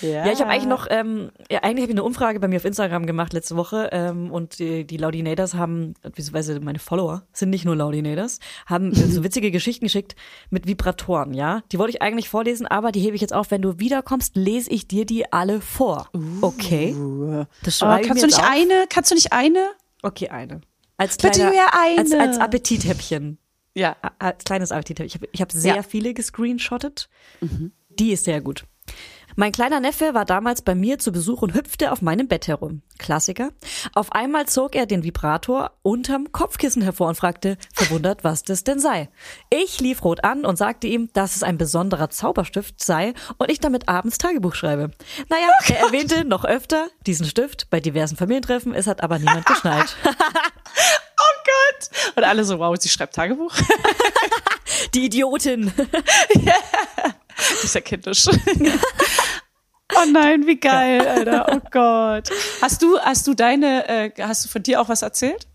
Ja. 0.00 0.26
Ja, 0.26 0.32
ich 0.32 0.40
habe 0.40 0.50
eigentlich 0.50 0.68
noch, 0.68 0.86
ähm, 0.90 1.30
ja, 1.50 1.60
eigentlich 1.62 1.82
habe 1.82 1.92
ich 1.92 1.98
eine 1.98 2.04
Umfrage 2.04 2.40
bei 2.40 2.48
mir 2.48 2.56
auf 2.56 2.64
Instagram 2.64 3.04
gemacht 3.06 3.32
letzte 3.32 3.56
Woche 3.56 3.90
ähm, 3.92 4.30
und 4.30 4.58
die, 4.58 4.86
die 4.86 4.96
Laudinators 4.96 5.54
haben, 5.54 5.94
beziehungsweise 6.02 6.60
meine 6.60 6.78
Follower 6.78 7.24
sind 7.32 7.50
nicht 7.50 7.64
nur 7.64 7.76
Laudinators, 7.76 8.38
haben 8.66 8.94
so 8.94 9.22
witzige 9.22 9.50
Geschichten 9.50 9.84
geschickt 9.84 10.16
mit 10.50 10.66
Vibratoren, 10.66 11.34
ja. 11.34 11.62
Die 11.72 11.78
wollte 11.78 11.90
ich 11.90 12.02
eigentlich 12.02 12.28
vorlesen, 12.28 12.66
aber 12.66 12.92
die 12.92 13.00
hebe 13.00 13.16
ich 13.16 13.20
jetzt 13.20 13.34
auf. 13.34 13.50
Wenn 13.50 13.62
du 13.62 13.78
wiederkommst, 13.78 14.36
lese 14.36 14.70
ich 14.70 14.88
dir 14.88 15.04
die 15.04 15.32
alle 15.32 15.60
vor. 15.60 16.08
Okay. 16.40 16.94
Das 17.62 17.78
schreibe 17.78 18.02
ich 18.02 18.08
kannst 18.08 18.22
du 18.22 18.26
nicht 18.26 18.38
auf. 18.38 18.50
eine? 18.50 18.86
Kannst 18.88 19.10
du 19.10 19.14
nicht 19.14 19.32
eine? 19.32 19.68
Okay, 20.02 20.28
eine. 20.28 20.60
Als 20.96 21.16
Bitte 21.16 21.40
kleiner, 21.40 21.50
mir 21.50 21.66
eine. 21.80 21.98
Als, 21.98 22.12
als 22.12 22.38
Appetithäppchen. 22.38 23.38
Ja. 23.78 23.96
Als 24.18 24.44
kleines 24.44 24.72
Appetithäppchen. 24.72 25.06
Ich 25.08 25.14
habe 25.14 25.28
ich 25.32 25.40
hab 25.40 25.52
sehr 25.52 25.76
Ja. 25.76 25.82
viele 25.82 26.14
gescreenshottet. 26.14 27.08
Die 27.88 28.12
ist 28.12 28.24
sehr 28.24 28.40
gut. 28.40 28.64
Mein 29.36 29.52
kleiner 29.52 29.78
Neffe 29.78 30.14
war 30.14 30.24
damals 30.24 30.62
bei 30.62 30.74
mir 30.74 30.98
zu 30.98 31.12
Besuch 31.12 31.42
und 31.42 31.54
hüpfte 31.54 31.92
auf 31.92 32.02
meinem 32.02 32.26
Bett 32.26 32.48
herum. 32.48 32.82
Klassiker. 32.98 33.50
Auf 33.94 34.10
einmal 34.12 34.46
zog 34.46 34.74
er 34.74 34.86
den 34.86 35.04
Vibrator 35.04 35.70
unterm 35.82 36.32
Kopfkissen 36.32 36.82
hervor 36.82 37.06
und 37.08 37.14
fragte, 37.14 37.56
verwundert, 37.72 38.24
was 38.24 38.42
das 38.42 38.64
denn 38.64 38.80
sei. 38.80 39.08
Ich 39.50 39.78
lief 39.80 40.02
rot 40.02 40.24
an 40.24 40.44
und 40.44 40.56
sagte 40.56 40.88
ihm, 40.88 41.08
dass 41.12 41.36
es 41.36 41.44
ein 41.44 41.58
besonderer 41.58 42.10
Zauberstift 42.10 42.82
sei 42.82 43.12
und 43.36 43.48
ich 43.50 43.60
damit 43.60 43.88
abends 43.88 44.18
Tagebuch 44.18 44.56
schreibe. 44.56 44.90
Naja, 45.28 45.48
er 45.68 45.80
erwähnte 45.86 46.24
noch 46.24 46.44
öfter 46.44 46.88
diesen 47.06 47.26
Stift 47.26 47.68
bei 47.70 47.78
diversen 47.78 48.16
Familientreffen, 48.16 48.74
es 48.74 48.88
hat 48.88 49.02
aber 49.04 49.18
niemand 49.20 49.46
geschnallt. 49.46 49.94
Gott. 51.48 51.90
Und 52.16 52.24
alle 52.24 52.44
so, 52.44 52.58
wow, 52.58 52.76
sie 52.78 52.88
schreibt 52.88 53.14
Tagebuch. 53.14 53.54
Die 54.94 55.06
Idiotin. 55.06 55.72
Das 57.36 57.64
ist 57.64 57.74
ja 57.74 57.80
kindisch. 57.80 58.26
Oh 59.94 60.04
nein, 60.12 60.46
wie 60.46 60.56
geil, 60.60 61.06
Alter. 61.06 61.46
Oh 61.50 61.60
Gott. 61.70 62.30
Hast 62.60 62.82
du, 62.82 62.98
hast 62.98 63.26
du 63.26 63.34
deine, 63.34 63.88
äh, 63.88 64.10
hast 64.20 64.44
du 64.44 64.48
von 64.48 64.62
dir 64.62 64.80
auch 64.80 64.88
was 64.88 65.02
erzählt? 65.02 65.46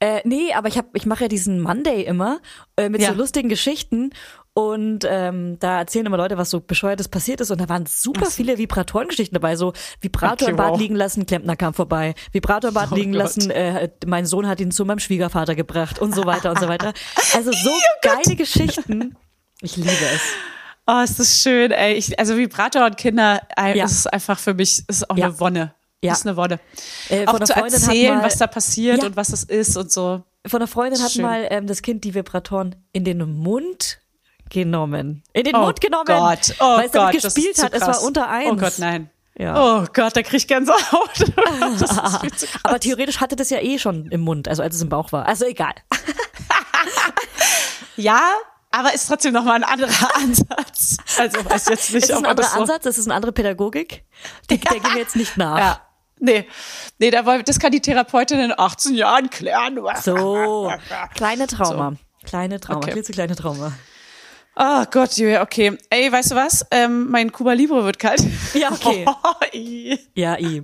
Äh, 0.00 0.20
nee, 0.24 0.52
aber 0.52 0.68
ich 0.68 0.78
hab, 0.78 0.94
ich 0.94 1.06
mache 1.06 1.24
ja 1.24 1.28
diesen 1.28 1.60
Monday 1.60 2.02
immer 2.02 2.40
äh, 2.76 2.88
mit 2.88 3.00
Ja. 3.00 3.08
so 3.08 3.14
lustigen 3.14 3.48
Geschichten 3.48 4.10
und 4.54 5.04
ähm, 5.08 5.56
da 5.60 5.78
erzählen 5.78 6.06
immer 6.06 6.16
Leute, 6.16 6.36
was 6.36 6.50
so 6.50 6.60
bescheuertes 6.60 7.08
passiert 7.08 7.40
ist 7.40 7.50
und 7.50 7.60
da 7.60 7.68
waren 7.68 7.86
super 7.86 8.26
viele 8.26 8.58
Vibratorengeschichten 8.58 9.34
dabei, 9.34 9.54
so 9.56 9.72
Vibrator 10.00 10.32
Okay, 10.42 10.50
im 10.50 10.56
Bad 10.56 10.70
wow. 10.72 10.78
liegen 10.80 10.96
lassen, 10.96 11.26
Klempner 11.26 11.54
kam 11.56 11.74
vorbei, 11.74 12.14
Vibrator 12.32 12.68
im 12.68 12.74
Bad 12.74 12.88
Oh 12.92 12.94
liegen 12.96 13.12
Gott. 13.12 13.20
lassen, 13.22 13.50
äh, 13.50 13.88
mein 14.06 14.26
Sohn 14.26 14.46
hat 14.48 14.60
ihn 14.60 14.70
zu 14.72 14.84
meinem 14.84 14.98
Schwiegervater 14.98 15.54
gebracht 15.54 15.98
und 16.00 16.14
so 16.14 16.24
weiter 16.24 16.50
und 16.50 16.58
so 16.58 16.66
weiter. 16.68 16.92
Also 17.34 17.52
so 17.52 17.70
geile 18.02 18.34
Geschichten. 18.36 19.16
Ich 19.60 19.76
liebe 19.76 19.90
es. 19.90 20.20
Oh, 20.86 21.00
ist 21.04 21.18
das 21.20 21.42
schön, 21.42 21.70
ey. 21.70 21.94
Ich, 21.94 22.18
also 22.18 22.36
Vibrator 22.36 22.86
und 22.86 22.96
Kinder, 22.96 23.42
äh, 23.56 23.76
Ja. 23.76 23.84
das 23.84 23.92
ist 23.92 24.06
einfach 24.12 24.38
für 24.38 24.54
mich, 24.54 24.82
ist 24.88 25.08
auch 25.10 25.16
Ja. 25.16 25.26
eine 25.26 25.38
Wonne. 25.40 25.74
Ja. 26.02 26.10
Das 26.12 26.20
ist 26.20 26.26
eine 26.26 26.36
Wonne. 26.36 26.60
Äh, 27.10 27.26
auch 27.26 27.38
zu 27.40 27.52
erzählen, 27.54 28.16
mal- 28.18 28.24
was 28.24 28.38
da 28.38 28.46
passiert 28.46 28.98
Ja. 29.02 29.06
und 29.06 29.16
was 29.16 29.28
das 29.28 29.42
ist 29.44 29.76
und 29.76 29.92
so. 29.92 30.22
Von 30.46 30.60
einer 30.60 30.68
Freundin 30.68 31.02
hat 31.02 31.10
Schön. 31.12 31.22
mal 31.22 31.46
ähm, 31.50 31.66
das 31.66 31.82
Kind 31.82 32.04
die 32.04 32.14
Vibratoren 32.14 32.76
in 32.92 33.04
den 33.04 33.18
Mund 33.18 33.98
genommen. 34.50 35.22
In 35.32 35.44
den 35.44 35.54
Oh 35.56 35.60
Mund 35.60 35.80
genommen. 35.80 36.06
Gott, 36.06 36.54
oh 36.60 36.76
weil 36.76 36.86
es 36.86 36.92
damit 36.92 37.12
Gott, 37.14 37.24
das 37.24 37.34
gespielt 37.34 37.56
ist 37.58 37.64
hat. 37.64 37.72
Es 37.74 37.82
war 37.86 38.02
unter 38.02 38.28
eins. 38.28 38.50
Oh 38.50 38.56
Gott, 38.56 38.78
nein. 38.78 39.10
Ja. 39.38 39.54
Oh 39.82 39.86
Gott, 39.92 40.16
da 40.16 40.22
krieg 40.22 40.34
ich 40.34 40.48
Gänsehaut. 40.48 41.10
Das 41.78 42.22
ist. 42.22 42.48
Aber 42.64 42.80
theoretisch 42.80 43.20
hatte 43.20 43.36
das 43.36 43.50
ja 43.50 43.60
eh 43.60 43.78
schon 43.78 44.06
im 44.10 44.20
Mund, 44.22 44.48
also 44.48 44.62
als 44.62 44.74
es 44.74 44.82
im 44.82 44.88
Bauch 44.88 45.12
war. 45.12 45.26
Also 45.26 45.44
egal. 45.46 45.72
Ja, 47.96 48.20
aber 48.70 48.94
ist 48.94 49.08
trotzdem 49.08 49.32
nochmal 49.32 49.56
ein 49.56 49.64
anderer 49.64 50.14
Ansatz. 50.16 50.96
Also 51.18 51.44
weiß 51.44 51.68
jetzt 51.68 51.92
nicht, 51.92 52.04
Es 52.04 52.10
ist 52.10 52.16
ob 52.16 52.18
ein 52.18 52.22
man 52.22 52.36
das 52.36 52.46
anderer 52.52 52.66
so 52.66 52.72
Ansatz, 52.74 52.86
es 52.86 52.98
ist 52.98 53.06
eine 53.06 53.14
andere 53.14 53.32
Pädagogik. 53.32 54.04
Die, 54.50 54.58
Der 54.58 54.78
gehen 54.78 54.82
wir 54.92 54.98
jetzt 55.00 55.16
nicht 55.16 55.36
nach. 55.36 55.58
Ja. 55.58 55.80
Nee, 56.20 56.48
nee, 56.98 57.10
da 57.10 57.24
wollen, 57.26 57.44
das 57.44 57.58
kann 57.60 57.70
die 57.70 57.80
Therapeutin 57.80 58.40
in 58.40 58.52
18 58.56 58.94
Jahren 58.94 59.30
klären. 59.30 59.78
So, 60.02 60.72
kleine 61.14 61.46
Trauma. 61.46 61.94
Kleine 62.24 62.58
Trauma, 62.60 62.78
Okay. 62.80 62.90
klitzekleine 62.92 63.36
Trauma. 63.36 63.72
Oh 64.60 64.84
Gott, 64.90 65.12
Julia, 65.16 65.40
okay. 65.42 65.78
Ey, 65.88 66.10
weißt 66.10 66.32
du 66.32 66.34
was? 66.34 66.66
Ähm, 66.72 67.08
mein 67.10 67.30
Cuba 67.30 67.52
Libre 67.52 67.84
wird 67.84 67.98
kalt. 68.00 68.20
Ja, 68.54 68.72
okay. 68.72 69.06
Oh, 69.22 69.34
Ja, 70.14 70.36
i. 70.38 70.62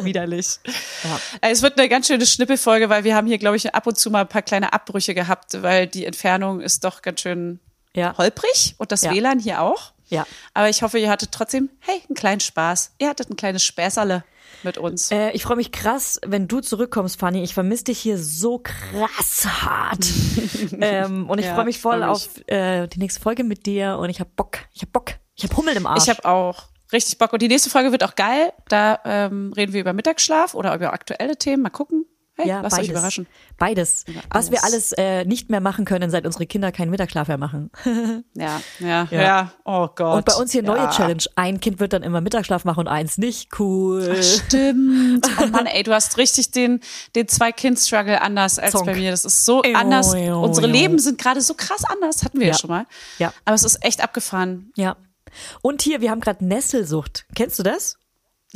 widerlich. 0.00 0.58
Ja. 1.04 1.20
Äh, 1.42 1.50
Es 1.50 1.60
wird 1.60 1.78
eine 1.78 1.88
ganz 1.90 2.06
schöne 2.06 2.24
Schnippelfolge, 2.24 2.88
weil 2.88 3.04
wir 3.04 3.14
haben 3.14 3.26
hier, 3.26 3.36
glaube 3.38 3.56
ich, 3.58 3.74
ab 3.74 3.86
und 3.86 3.98
zu 3.98 4.10
mal 4.10 4.22
ein 4.22 4.28
paar 4.28 4.40
kleine 4.42 4.72
Abbrüche 4.72 5.14
gehabt, 5.14 5.62
weil 5.62 5.86
die 5.86 6.06
Entfernung 6.06 6.60
ist 6.62 6.84
doch 6.84 7.02
ganz 7.02 7.20
schön 7.20 7.60
Ja. 7.94 8.16
holprig 8.16 8.74
und 8.78 8.90
das 8.90 9.02
Ja. 9.02 9.12
WLAN 9.12 9.38
hier 9.38 9.60
auch. 9.60 9.92
Ja. 10.08 10.26
Aber 10.54 10.68
ich 10.70 10.82
hoffe, 10.82 10.98
ihr 10.98 11.10
hattet 11.10 11.32
trotzdem, 11.32 11.68
hey, 11.80 12.00
einen 12.08 12.16
kleinen 12.16 12.40
Spaß. 12.40 12.92
Ihr 12.98 13.08
hattet 13.10 13.28
ein 13.28 13.36
kleines 13.36 13.64
Späßerle 13.64 14.24
mit 14.62 14.78
uns. 14.78 15.10
Äh, 15.10 15.30
ich 15.32 15.42
freue 15.44 15.56
mich 15.56 15.72
krass, 15.72 16.20
wenn 16.26 16.48
du 16.48 16.60
zurückkommst, 16.60 17.18
Fanny. 17.18 17.42
Ich 17.42 17.54
vermisse 17.54 17.84
dich 17.84 17.98
hier 17.98 18.18
so 18.18 18.58
krass 18.58 19.46
hart. 19.46 20.06
ähm, 20.80 21.28
und 21.28 21.38
ich 21.38 21.46
Ja, 21.46 21.54
freue 21.54 21.64
mich 21.64 21.76
ich 21.76 21.82
voll 21.82 22.00
freu 22.00 22.06
mich. 22.06 22.08
auf 22.08 22.48
äh, 22.48 22.86
die 22.88 22.98
nächste 22.98 23.20
Folge 23.20 23.44
mit 23.44 23.66
dir 23.66 23.98
und 23.98 24.10
ich 24.10 24.20
hab 24.20 24.34
Bock. 24.36 24.58
Ich 24.72 24.82
hab 24.82 24.92
Bock. 24.92 25.12
Ich 25.34 25.44
hab 25.44 25.56
Hummel 25.56 25.76
im 25.76 25.86
Arsch. 25.86 26.04
Ich 26.04 26.08
habe 26.10 26.24
auch 26.24 26.64
richtig 26.92 27.18
Bock. 27.18 27.32
Und 27.32 27.42
die 27.42 27.48
nächste 27.48 27.70
Folge 27.70 27.92
wird 27.92 28.04
auch 28.04 28.14
geil. 28.14 28.52
Da 28.68 28.98
ähm, 29.04 29.52
reden 29.54 29.72
wir 29.72 29.80
über 29.80 29.92
Mittagsschlaf 29.92 30.54
oder 30.54 30.74
über 30.74 30.92
aktuelle 30.92 31.36
Themen. 31.36 31.62
Mal 31.62 31.70
gucken. 31.70 32.06
Hey, 32.38 32.48
ja, 32.48 32.60
lasst 32.60 32.76
beides. 32.76 32.88
euch 32.88 32.92
überraschen. 32.92 33.26
Beides. 33.56 34.04
Was 34.30 34.50
wir 34.50 34.62
alles. 34.62 34.92
äh, 34.92 35.24
nicht 35.24 35.48
mehr 35.48 35.60
machen 35.60 35.86
können, 35.86 36.10
seit 36.10 36.26
unsere 36.26 36.46
Kinder 36.46 36.70
keinen 36.70 36.90
Mittagsschlaf 36.90 37.28
mehr 37.28 37.38
machen. 37.38 37.70
Ja, 38.34 38.60
ja, 38.78 39.08
Ja. 39.10 39.22
ja. 39.22 39.52
Oh 39.64 39.88
Gott. 39.94 40.16
Und 40.18 40.24
bei 40.26 40.34
uns 40.34 40.52
hier 40.52 40.62
neue 40.62 40.76
ja. 40.78 40.90
Challenge. 40.90 41.22
Ein 41.34 41.60
Kind 41.60 41.80
wird 41.80 41.94
dann 41.94 42.02
immer 42.02 42.20
Mittagsschlaf 42.20 42.64
machen 42.66 42.80
und 42.80 42.88
eins 42.88 43.16
nicht. 43.16 43.58
Cool. 43.58 44.22
Stimmt. 44.22 45.26
Oh 45.42 45.46
Mann, 45.46 45.64
ey, 45.66 45.82
du 45.82 45.92
hast 45.94 46.18
richtig 46.18 46.50
den, 46.50 46.80
den 47.14 47.26
Zwei-Kind-Struggle 47.28 48.20
anders 48.20 48.58
als 48.58 48.72
Zonk. 48.72 48.86
bei 48.86 48.94
mir. 48.94 49.10
Das 49.10 49.24
ist 49.24 49.46
so 49.46 49.62
anders. 49.62 50.12
ew, 50.14 50.42
Unsere 50.42 50.66
ew. 50.66 50.72
Leben 50.72 50.98
sind 50.98 51.18
gerade 51.18 51.40
so 51.40 51.54
krass 51.54 51.84
anders. 51.84 52.22
Hatten 52.22 52.38
wir 52.40 52.48
ja, 52.48 52.52
Ja. 52.52 52.58
schon 52.58 52.68
mal. 52.70 52.86
Ja. 53.18 53.32
Aber 53.46 53.54
es 53.54 53.64
ist 53.64 53.82
echt 53.84 54.02
abgefahren. 54.02 54.72
Ja. 54.76 54.96
Und 55.62 55.82
hier, 55.82 56.00
wir 56.02 56.10
haben 56.10 56.20
gerade 56.20 56.44
Nesselsucht. 56.44 57.24
Kennst 57.34 57.58
du 57.58 57.62
das? 57.62 57.96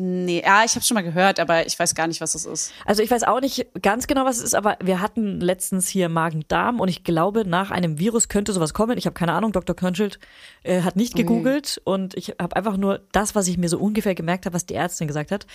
Nee, 0.00 0.42
ja, 0.42 0.64
ich 0.64 0.74
habe 0.74 0.84
schon 0.84 0.94
mal 0.94 1.02
gehört, 1.02 1.38
aber 1.38 1.66
ich 1.66 1.78
weiß 1.78 1.94
gar 1.94 2.06
nicht, 2.06 2.22
was 2.22 2.32
das 2.32 2.46
ist. 2.46 2.72
Also 2.86 3.02
ich 3.02 3.10
weiß 3.10 3.24
auch 3.24 3.40
nicht 3.40 3.66
ganz 3.82 4.06
genau, 4.06 4.24
was 4.24 4.38
es 4.38 4.44
ist, 4.44 4.54
aber 4.54 4.78
wir 4.82 5.00
hatten 5.00 5.40
letztens 5.40 5.88
hier 5.88 6.08
Magen-Darm 6.08 6.80
und 6.80 6.88
ich 6.88 7.04
glaube, 7.04 7.46
nach 7.46 7.70
einem 7.70 7.98
Virus 7.98 8.28
könnte 8.28 8.54
sowas 8.54 8.72
kommen. 8.72 8.96
Ich 8.96 9.04
habe 9.04 9.14
keine 9.14 9.32
Ahnung, 9.32 9.52
Dr. 9.52 9.76
Körnschild 9.76 10.18
äh, 10.62 10.80
hat 10.82 10.96
nicht 10.96 11.14
gegoogelt 11.14 11.80
und 11.84 12.14
ich 12.14 12.34
habe 12.40 12.56
einfach 12.56 12.78
nur 12.78 13.00
das, 13.12 13.34
was 13.34 13.46
ich 13.46 13.58
mir 13.58 13.68
so 13.68 13.78
ungefähr 13.78 14.14
gemerkt 14.14 14.46
habe, 14.46 14.54
was 14.54 14.64
die 14.64 14.74
Ärztin 14.74 15.06
gesagt 15.06 15.30
hat. 15.30 15.46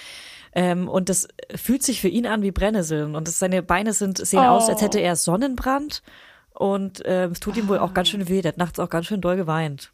Ähm, 0.53 0.87
und 0.87 1.09
das 1.09 1.27
fühlt 1.55 1.81
sich 1.81 1.99
für 1.99 2.07
ihn 2.07 2.27
an 2.27 2.43
wie 2.43 2.51
Brennnesseln 2.51 3.15
und 3.15 3.27
das, 3.27 3.39
seine 3.39 3.63
Beine 3.63 3.93
sind 3.93 4.19
sehen 4.19 4.39
aus, 4.39 4.69
als 4.69 4.81
hätte 4.81 4.99
er 4.99 5.15
Sonnenbrand 5.15 6.03
und 6.51 7.01
ähm, 7.05 7.31
es 7.31 7.39
tut 7.39 7.57
ihm 7.57 7.67
wohl 7.67 7.79
auch 7.79 7.93
ganz 7.93 8.09
schön 8.09 8.29
weh. 8.29 8.41
Der 8.41 8.49
hat 8.49 8.57
nachts 8.57 8.79
auch 8.79 8.89
ganz 8.89 9.07
schön 9.07 9.21
doll 9.21 9.35
geweint. 9.37 9.91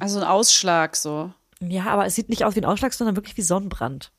Also 0.00 0.18
ein 0.18 0.26
Ausschlag 0.26 0.96
so. 0.96 1.32
Ja, 1.60 1.86
aber 1.86 2.06
es 2.06 2.14
sieht 2.14 2.28
nicht 2.28 2.44
aus 2.44 2.54
wie 2.56 2.60
ein 2.60 2.64
Ausschlag, 2.64 2.92
sondern 2.92 3.16
wirklich 3.16 3.36
wie 3.36 3.42
Sonnenbrand. 3.42 4.12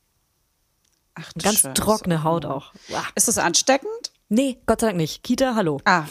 Ach, 1.16 1.32
du 1.34 1.44
Ganz 1.44 1.60
Scheiße. 1.60 1.74
trockene 1.74 2.24
Haut 2.24 2.46
auch. 2.46 2.74
Ist 3.16 3.28
das 3.28 3.38
ansteckend? 3.38 3.90
Nee, 4.28 4.58
Gott 4.66 4.82
sei 4.82 4.88
Dank 4.88 4.98
nicht. 4.98 5.24
Kita, 5.24 5.56
hallo. 5.56 5.80
Ah, 5.86 6.06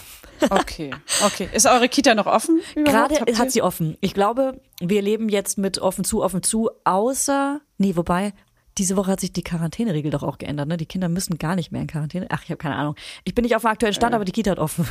okay. 0.50 0.94
Okay. 1.24 1.48
Ist 1.52 1.66
eure 1.66 1.88
Kita 1.88 2.14
noch 2.14 2.26
offen? 2.26 2.60
Gerade 2.74 3.16
hat 3.38 3.50
sie 3.50 3.60
offen. 3.60 3.98
Ich 4.00 4.14
glaube, 4.14 4.60
wir 4.80 5.02
leben 5.02 5.28
jetzt 5.28 5.58
mit 5.58 5.78
offen 5.78 6.04
zu, 6.04 6.22
offen 6.22 6.42
zu, 6.42 6.70
außer, 6.84 7.60
nee, 7.76 7.96
wobei, 7.96 8.32
diese 8.78 8.96
Woche 8.96 9.10
hat 9.12 9.20
sich 9.20 9.32
die 9.32 9.42
Quarantäneregel 9.42 10.10
doch 10.10 10.22
auch 10.22 10.38
geändert, 10.38 10.68
ne? 10.68 10.76
Die 10.76 10.86
Kinder 10.86 11.08
müssen 11.08 11.38
gar 11.38 11.54
nicht 11.54 11.70
mehr 11.72 11.80
in 11.80 11.86
Quarantäne. 11.86 12.26
Ach, 12.30 12.42
ich 12.42 12.50
habe 12.50 12.58
keine 12.58 12.76
Ahnung. 12.76 12.94
Ich 13.24 13.34
bin 13.34 13.42
nicht 13.42 13.56
auf 13.56 13.62
dem 13.62 13.70
aktuellen 13.70 13.94
Stand, 13.94 14.14
aber 14.14 14.24
die 14.24 14.32
Kita 14.32 14.52
hat 14.52 14.58
offen. 14.58 14.86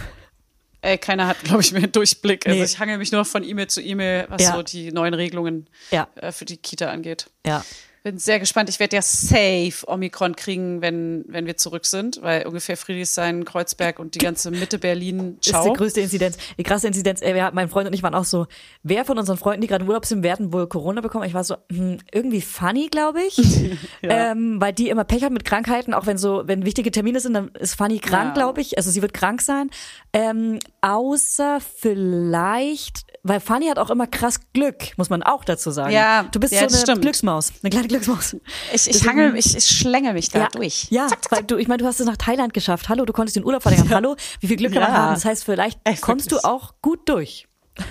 Ey, 0.84 0.98
keiner 0.98 1.28
hat, 1.28 1.42
glaube 1.44 1.62
ich, 1.62 1.72
mehr 1.72 1.82
einen 1.84 1.92
Durchblick. 1.94 2.46
Also 2.46 2.60
Nee. 2.60 2.66
ich 2.66 2.78
hangel 2.78 2.98
mich 2.98 3.12
nur 3.14 3.24
von 3.24 3.42
E-Mail 3.44 3.68
zu 3.68 3.82
E-Mail, 3.82 4.26
was 4.28 4.42
Ja. 4.42 4.54
so 4.54 4.64
die 4.64 4.92
neuen 4.92 5.14
Regelungen 5.14 5.68
Ja. 5.92 6.10
äh, 6.16 6.34
für 6.34 6.44
die 6.44 6.58
Kita 6.58 6.92
angeht. 6.92 7.28
Ja. 7.48 7.64
Bin 8.04 8.18
sehr 8.18 8.38
gespannt. 8.38 8.68
Ich 8.68 8.82
werde 8.82 8.98
ja 8.98 9.02
safe 9.02 9.88
Omikron 9.88 10.36
kriegen, 10.36 10.82
wenn, 10.82 11.24
wenn 11.30 11.46
wir 11.46 11.56
zurück 11.56 11.86
sind, 11.86 12.22
weil 12.22 12.46
ungefähr 12.46 12.76
Friedrichshain, 12.76 13.46
Kreuzberg 13.46 13.98
und 13.98 14.16
die 14.16 14.20
ganze 14.20 14.52
Mitte 14.52 14.78
Berlin 14.78 15.38
Ist 15.40 15.56
die 15.56 15.72
größte 15.72 16.02
Inzidenz. 16.02 16.36
Die 16.58 16.64
krasse 16.64 16.88
Inzidenz, 16.88 17.22
ey, 17.22 17.34
mein 17.54 17.70
Freund 17.70 17.88
und 17.88 17.94
ich 17.94 18.04
waren 18.04 18.14
auch 18.14 18.26
so, 18.26 18.48
wer 18.84 19.06
von 19.06 19.18
unseren 19.18 19.38
Freunden, 19.38 19.62
die 19.62 19.68
gerade 19.68 19.86
im 19.86 19.88
Urlaub 19.88 20.06
sind, 20.06 20.22
werden 20.22 20.52
wohl 20.52 20.68
Corona 20.68 21.00
bekommen? 21.00 21.24
Ich 21.24 21.34
war 21.34 21.46
so, 21.46 21.56
hm, 21.72 22.00
irgendwie 22.12 22.42
funny, 22.42 22.88
glaube 22.88 23.22
ich. 23.24 23.38
ähm, 24.04 24.60
weil 24.60 24.74
die 24.74 24.90
immer 24.90 25.06
Pech 25.06 25.24
hat 25.24 25.32
mit 25.32 25.46
Krankheiten, 25.46 25.94
auch 25.94 26.06
wenn 26.06 26.18
so, 26.18 26.44
wenn 26.46 26.66
wichtige 26.66 26.92
Termine 26.92 27.22
sind, 27.22 27.36
dann 27.36 27.52
ist 27.58 27.76
Fanny 27.76 28.00
krank, 28.00 28.32
Ja. 28.32 28.34
glaube 28.34 28.60
ich. 28.60 28.78
Also 28.78 28.92
sie 28.92 29.02
wird 29.02 29.14
krank 29.14 29.42
sein. 29.42 29.70
Ähm, 30.12 30.60
außer 30.82 31.60
vielleicht, 31.62 33.06
weil 33.24 33.40
Fanny 33.40 33.68
hat 33.68 33.80
auch 33.80 33.90
immer 33.90 34.06
krass 34.06 34.40
Glück, 34.54 34.98
muss 34.98 35.10
man 35.10 35.24
auch 35.24 35.46
dazu 35.46 35.72
sagen. 35.72 35.94
Ja, 35.94 36.24
du 36.24 36.40
bist 36.40 36.54
ja, 36.54 36.60
so 36.60 36.76
eine 36.76 36.78
stimmt. 36.78 37.02
Glücksmaus, 37.02 37.54
eine 37.64 37.70
kleine 37.70 37.88
Glücksmaus. 37.88 38.36
Ich, 38.74 38.90
ich 38.90 39.08
hangel, 39.08 39.36
ich, 39.38 39.56
ich 39.56 39.66
schlänge 39.66 40.14
mich 40.14 40.30
da 40.30 40.40
ja, 40.40 40.48
durch. 40.50 40.88
Ja, 40.90 41.08
weil 41.30 41.44
du, 41.44 41.58
ich 41.58 41.68
meine, 41.68 41.78
du 41.78 41.86
hast 41.86 42.00
es 42.02 42.06
nach 42.06 42.18
Thailand 42.18 42.54
geschafft. 42.54 42.90
Hallo, 42.90 43.06
du 43.06 43.14
konntest 43.14 43.38
den 43.38 43.46
Urlaub 43.46 43.64
verlängern. 43.64 43.90
Hallo, 43.90 44.16
wie 44.42 44.48
viel 44.48 44.58
Glück 44.58 44.74
kann 44.74 44.84
man 44.84 44.92
Ja. 44.92 44.98
haben? 44.98 45.14
Das 45.14 45.26
heißt, 45.26 45.46
vielleicht 45.46 45.80
Ey, 45.86 45.96
kommst 45.96 46.32
du 46.32 46.44
auch 46.44 46.74
gut 46.82 47.08
durch. 47.08 47.48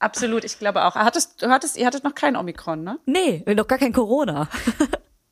Absolut, 0.00 0.44
ich 0.44 0.58
glaube 0.58 0.84
auch. 0.84 0.96
Hattest, 0.96 1.40
du 1.42 1.48
hattest, 1.48 1.76
ihr 1.76 1.86
hattet 1.86 2.04
noch 2.04 2.14
kein 2.14 2.36
Omikron, 2.36 2.82
ne? 2.82 2.98
Nee, 3.06 3.44
noch 3.54 3.68
gar 3.68 3.78
kein 3.78 3.92
Corona. 3.92 4.48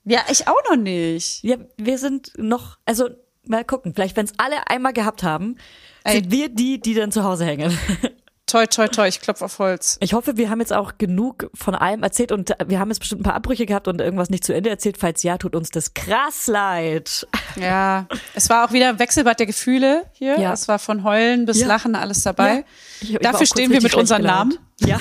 Ja, 0.05 0.21
ich 0.31 0.49
auch 0.49 0.61
noch 0.69 0.77
nicht. 0.77 1.45
Ja, 1.45 1.57
wir 1.77 1.97
sind 1.97 2.33
noch, 2.37 2.79
also 2.85 3.09
mal 3.47 3.65
gucken, 3.65 3.95
vielleicht 3.95 4.17
wenn 4.17 4.27
es 4.27 4.33
alle 4.37 4.69
einmal 4.69 4.93
gehabt 4.93 5.23
haben, 5.23 5.57
Ey. 6.05 6.15
sind 6.15 6.33
wir 6.33 6.49
die, 6.49 6.81
die 6.81 6.95
dann 6.95 7.13
zu 7.13 7.23
Hause 7.23 7.45
hängen. 7.45 7.77
Toi, 8.53 8.67
toi, 8.67 8.87
toi, 8.87 9.09
ich 9.09 9.23
klopfe 9.23 9.47
auf 9.47 9.59
Holz. 9.61 9.97
Ich 10.01 10.13
hoffe, 10.13 10.37
wir 10.37 10.51
haben 10.51 10.61
jetzt 10.61 10.75
auch 10.75 10.99
genug 10.99 11.49
von 11.55 11.75
allem 11.75 12.03
erzählt 12.03 12.33
und 12.33 12.55
wir 12.67 12.81
haben 12.81 12.91
jetzt 12.91 12.99
bestimmt 12.99 13.23
ein 13.23 13.25
paar 13.25 13.33
Abbrüche 13.33 13.65
gehabt 13.65 13.89
und 13.89 13.99
irgendwas 13.99 14.29
nicht 14.29 14.45
zu 14.45 14.53
Ende 14.55 14.69
erzählt. 14.69 14.99
Falls 14.99 15.23
ja, 15.23 15.39
tut 15.39 15.57
uns 15.57 15.71
das 15.71 15.95
krass 15.95 16.49
leid. 16.49 17.27
Ja, 17.57 18.07
es 18.35 18.51
war 18.51 18.67
auch 18.69 18.73
wieder 18.73 18.91
ein 18.91 18.99
Wechselbad 18.99 19.39
der 19.39 19.47
Gefühle 19.47 20.05
hier. 20.13 20.39
Ja. 20.39 20.53
Es 20.53 20.69
war 20.69 20.79
von 20.79 21.03
Heulen 21.03 21.47
bis 21.47 21.61
Ja. 21.61 21.67
Lachen 21.67 21.95
alles 21.95 22.21
dabei. 22.21 22.57
Ja. 22.57 22.63
Ich- 23.01 23.15
ich 23.15 23.19
Dafür 23.21 23.47
stehen 23.47 23.71
wir 23.71 23.81
mit 23.81 23.95
unseren. 23.95 24.23
Namen. 24.23 24.59
Ja, 24.81 24.99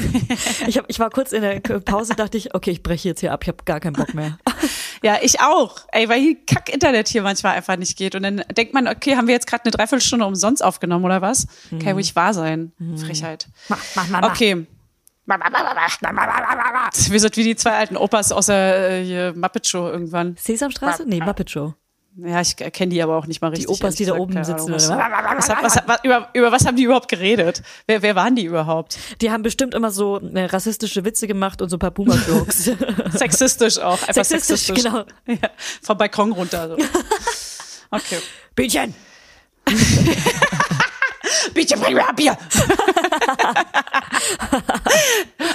ich, 0.68 0.78
hab, 0.78 0.86
ich 0.88 0.99
war 0.99 1.10
kurz 1.10 1.32
in 1.34 1.41
der 1.41 1.60
Pause, 1.60 2.14
dachte 2.16 2.38
ich, 2.38 2.54
okay, 2.56 2.72
ich 2.72 2.84
breche 2.84 3.10
jetzt 3.10 3.20
hier 3.20 3.34
ab, 3.34 3.41
ich 3.43 3.47
habe 3.49 3.64
gar 3.66 3.80
keinen 3.82 3.93
Bock 3.93 4.14
mehr. 4.14 4.38
Ja, 5.04 5.18
ich 5.22 5.39
auch. 5.41 5.78
Ey, 5.91 6.08
weil 6.10 6.22
hier 6.22 6.38
Kack-Internet 6.45 7.08
hier 7.08 7.24
manchmal 7.24 7.56
einfach 7.56 7.76
nicht 7.76 7.97
geht. 7.97 8.14
Und 8.16 8.24
dann 8.24 8.43
denkt 8.56 8.74
man, 8.74 8.88
okay, 8.88 9.16
haben 9.16 9.28
wir 9.28 9.34
jetzt 9.34 9.47
gerade 9.47 9.64
eine 9.64 9.72
Dreiviertelstunde 9.72 10.26
umsonst 10.26 10.64
aufgenommen 10.64 11.06
oder 11.06 11.22
was? 11.22 11.47
Kann 11.70 11.82
ja 11.82 11.93
ruhig 11.93 12.16
wahr 12.16 12.34
sein. 12.34 12.72
Frechheit. 12.97 13.47
Mach, 13.68 13.80
mach, 13.95 14.08
mach, 14.10 14.22
mach. 14.22 14.32
Okay. 14.32 14.68
Wir 17.10 17.20
sind 17.20 17.38
wie 17.38 17.43
die 17.43 17.56
zwei 17.56 17.72
alten 17.72 17.95
Opas 17.95 18.32
aus 18.32 18.47
der 18.47 18.89
äh, 18.89 19.32
Muppet 19.34 19.68
Show 19.68 19.88
irgendwann. 19.88 20.36
Sesamstraße? 20.38 21.06
Nee, 21.08 21.22
Muppet 21.22 21.49
Show. 21.49 21.74
Ja, 22.18 22.41
ich 22.41 22.57
kenne 22.57 22.89
die 22.91 23.01
aber 23.01 23.16
auch 23.18 23.26
nicht 23.26 23.41
mal 23.41 23.47
richtig. 23.49 23.70
Opas, 23.70 23.95
die 23.95 24.03
da 24.05 24.16
oben 24.16 24.43
sitzen, 24.43 24.74
Was, 24.74 24.89
was, 24.89 25.49
was, 25.49 25.78
was, 25.86 25.99
über, 26.03 26.28
über 26.34 26.51
was 26.51 26.66
haben 26.66 26.76
die 26.76 26.84
überhaupt 26.84 27.07
geredet? 27.07 27.64
Wer, 27.88 28.01
wer 28.01 28.16
waren 28.16 28.36
die 28.36 28.43
überhaupt? 28.43 28.97
Die 29.22 29.32
haben 29.32 29.43
bestimmt 29.43 29.74
immer 29.74 29.91
so 29.91 30.20
äh, 30.20 30.45
rassistische 30.45 31.05
Witze 31.05 31.26
gemacht 31.28 31.62
und 31.62 31.70
so 31.70 31.78
ein 31.78 31.80
paar 31.80 31.91
Puma-Jokes. 31.91 32.72
Sexistisch 33.14 33.80
auch. 33.80 33.93
Einfach 33.93 34.26
Sexistisch, 34.26 34.59
sexistisch. 34.62 34.84
genau. 34.84 35.05
Ja, 35.26 35.49
vom 35.82 35.97
Balkon 35.97 36.32
runter. 36.34 36.70
So. 36.70 36.78
Okay. 37.93 38.20
Bienchen! 38.55 38.93
Bitte 41.54 41.78
bring 41.78 41.95
mir 41.95 42.08
ein 42.08 42.16
Bier. 42.16 42.38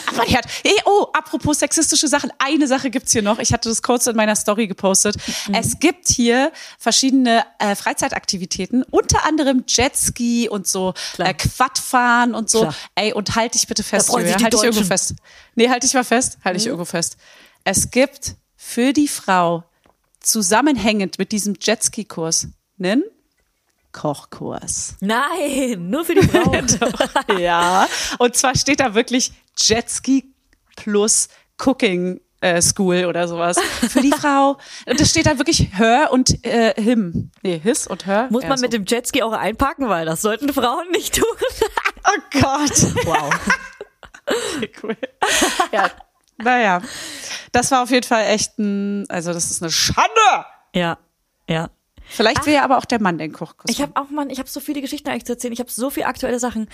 Aber 0.07 0.25
die 0.27 0.37
hat, 0.37 0.47
hey, 0.65 0.75
oh, 0.85 1.07
apropos 1.13 1.59
sexistische 1.59 2.09
Sachen, 2.09 2.31
eine 2.39 2.67
Sache 2.67 2.91
gibt's 2.91 3.13
hier 3.13 3.23
noch. 3.23 3.39
Ich 3.39 3.53
hatte 3.53 3.69
das 3.69 3.83
kurz 3.83 4.07
in 4.07 4.17
meiner 4.17 4.37
Story 4.37 4.67
gepostet. 4.67 5.17
Mhm. 5.49 5.55
Es 5.55 5.79
gibt 5.79 6.09
hier 6.09 6.53
verschiedene 6.79 7.45
äh, 7.59 7.75
Freizeitaktivitäten, 7.75 8.83
unter 8.85 9.25
anderem 9.27 9.65
Jetski 9.67 10.49
und 10.49 10.67
so 10.67 10.95
Klar. 11.15 11.29
äh, 11.29 11.35
Quadfahren 11.35 12.35
und 12.35 12.51
so. 12.51 12.61
Klar. 12.61 12.75
Ey, 12.95 13.13
und 13.13 13.35
halt 13.35 13.55
dich 13.55 13.67
bitte 13.67 13.83
fest, 13.83 14.11
Julia. 14.11 14.41
Halt 14.41 14.53
dich 14.53 14.63
irgendwo. 14.63 14.83
Mhm. 14.83 14.87
fest. 14.87 15.15
Nee, 15.55 15.69
halt 15.69 15.83
dich 15.83 15.95
mal 15.95 16.05
fest. 16.05 16.39
Halt 16.45 16.57
dich 16.57 16.67
irgendwo 16.67 16.85
fest. 16.85 17.17
Es 17.65 17.91
gibt 17.91 18.37
für 18.57 18.93
die 18.93 19.09
Frau 19.09 19.65
zusammenhängend 20.21 21.19
mit 21.19 21.33
diesem 21.33 21.55
Jetski-Kurs 21.61 22.49
einen 22.79 23.05
Kochkurs. 23.97 24.95
Nein, 25.01 25.89
nur 25.89 26.05
für 26.05 26.15
die 26.15 26.23
Frau. 26.29 26.53
Ja, 27.39 27.89
und 28.19 28.37
zwar 28.37 28.55
steht 28.55 28.81
da 28.81 28.95
wirklich 28.95 29.33
Jetski 29.57 30.33
plus 30.77 31.29
Cooking 31.65 32.21
äh, 32.43 32.61
School 32.61 33.07
oder 33.07 33.27
sowas 33.27 33.57
für 33.89 34.03
die 34.03 34.11
Frau. 34.13 34.59
Und 34.87 35.01
das 35.01 35.09
steht 35.11 35.25
da 35.27 35.39
wirklich 35.39 35.71
her 35.79 36.11
und 36.13 36.45
äh, 36.45 36.75
him. 36.81 37.31
Nee, 37.43 37.59
his 37.59 37.87
und 37.87 38.05
her. 38.07 38.29
Muss 38.31 38.43
Ja, 38.43 38.51
man 38.51 38.59
so. 38.59 38.63
mit 38.63 38.75
dem 38.75 38.85
Jetski 38.87 39.23
auch 39.23 39.33
einparken, 39.33 39.89
weil 39.89 40.05
das 40.05 40.21
sollten 40.23 40.53
Frauen 40.53 40.91
nicht 40.91 41.15
tun. 41.17 41.25
Oh 42.07 42.21
Gott. 42.41 43.07
Wow. 43.07 43.31
Okay, 44.57 44.73
cool. 44.83 44.97
Ja, 45.73 45.91
naja. 46.37 46.83
Das 47.53 47.71
war 47.71 47.83
auf 47.83 47.91
jeden 47.91 48.07
Fall 48.07 48.27
echt 48.27 48.59
ein, 48.59 49.09
also 49.09 49.33
das 49.33 49.51
ist 49.51 49.63
eine 49.63 49.71
Schande. 49.71 50.45
Ja, 50.75 50.99
ja. 51.49 51.71
Vielleicht 52.09 52.47
will 52.47 52.55
ja 52.55 52.65
aber 52.65 52.79
auch 52.79 52.85
der 52.85 53.01
Mann 53.01 53.19
den 53.19 53.33
Kochkurs. 53.33 53.71
Ich 53.71 53.83
habe 53.83 53.93
auch, 53.97 54.11
Mann, 54.11 54.31
ich 54.31 54.39
habe 54.39 54.49
so 54.49 54.61
viele 54.61 54.81
Geschichten 54.81 55.09
eigentlich 55.09 55.25
zu 55.25 55.33
erzählen. 55.33 55.53
Ich 55.53 55.61
habe 55.61 55.71
so 55.71 55.91
viele 55.91 56.07
aktuelle 56.07 56.39
Sachen. 56.39 56.69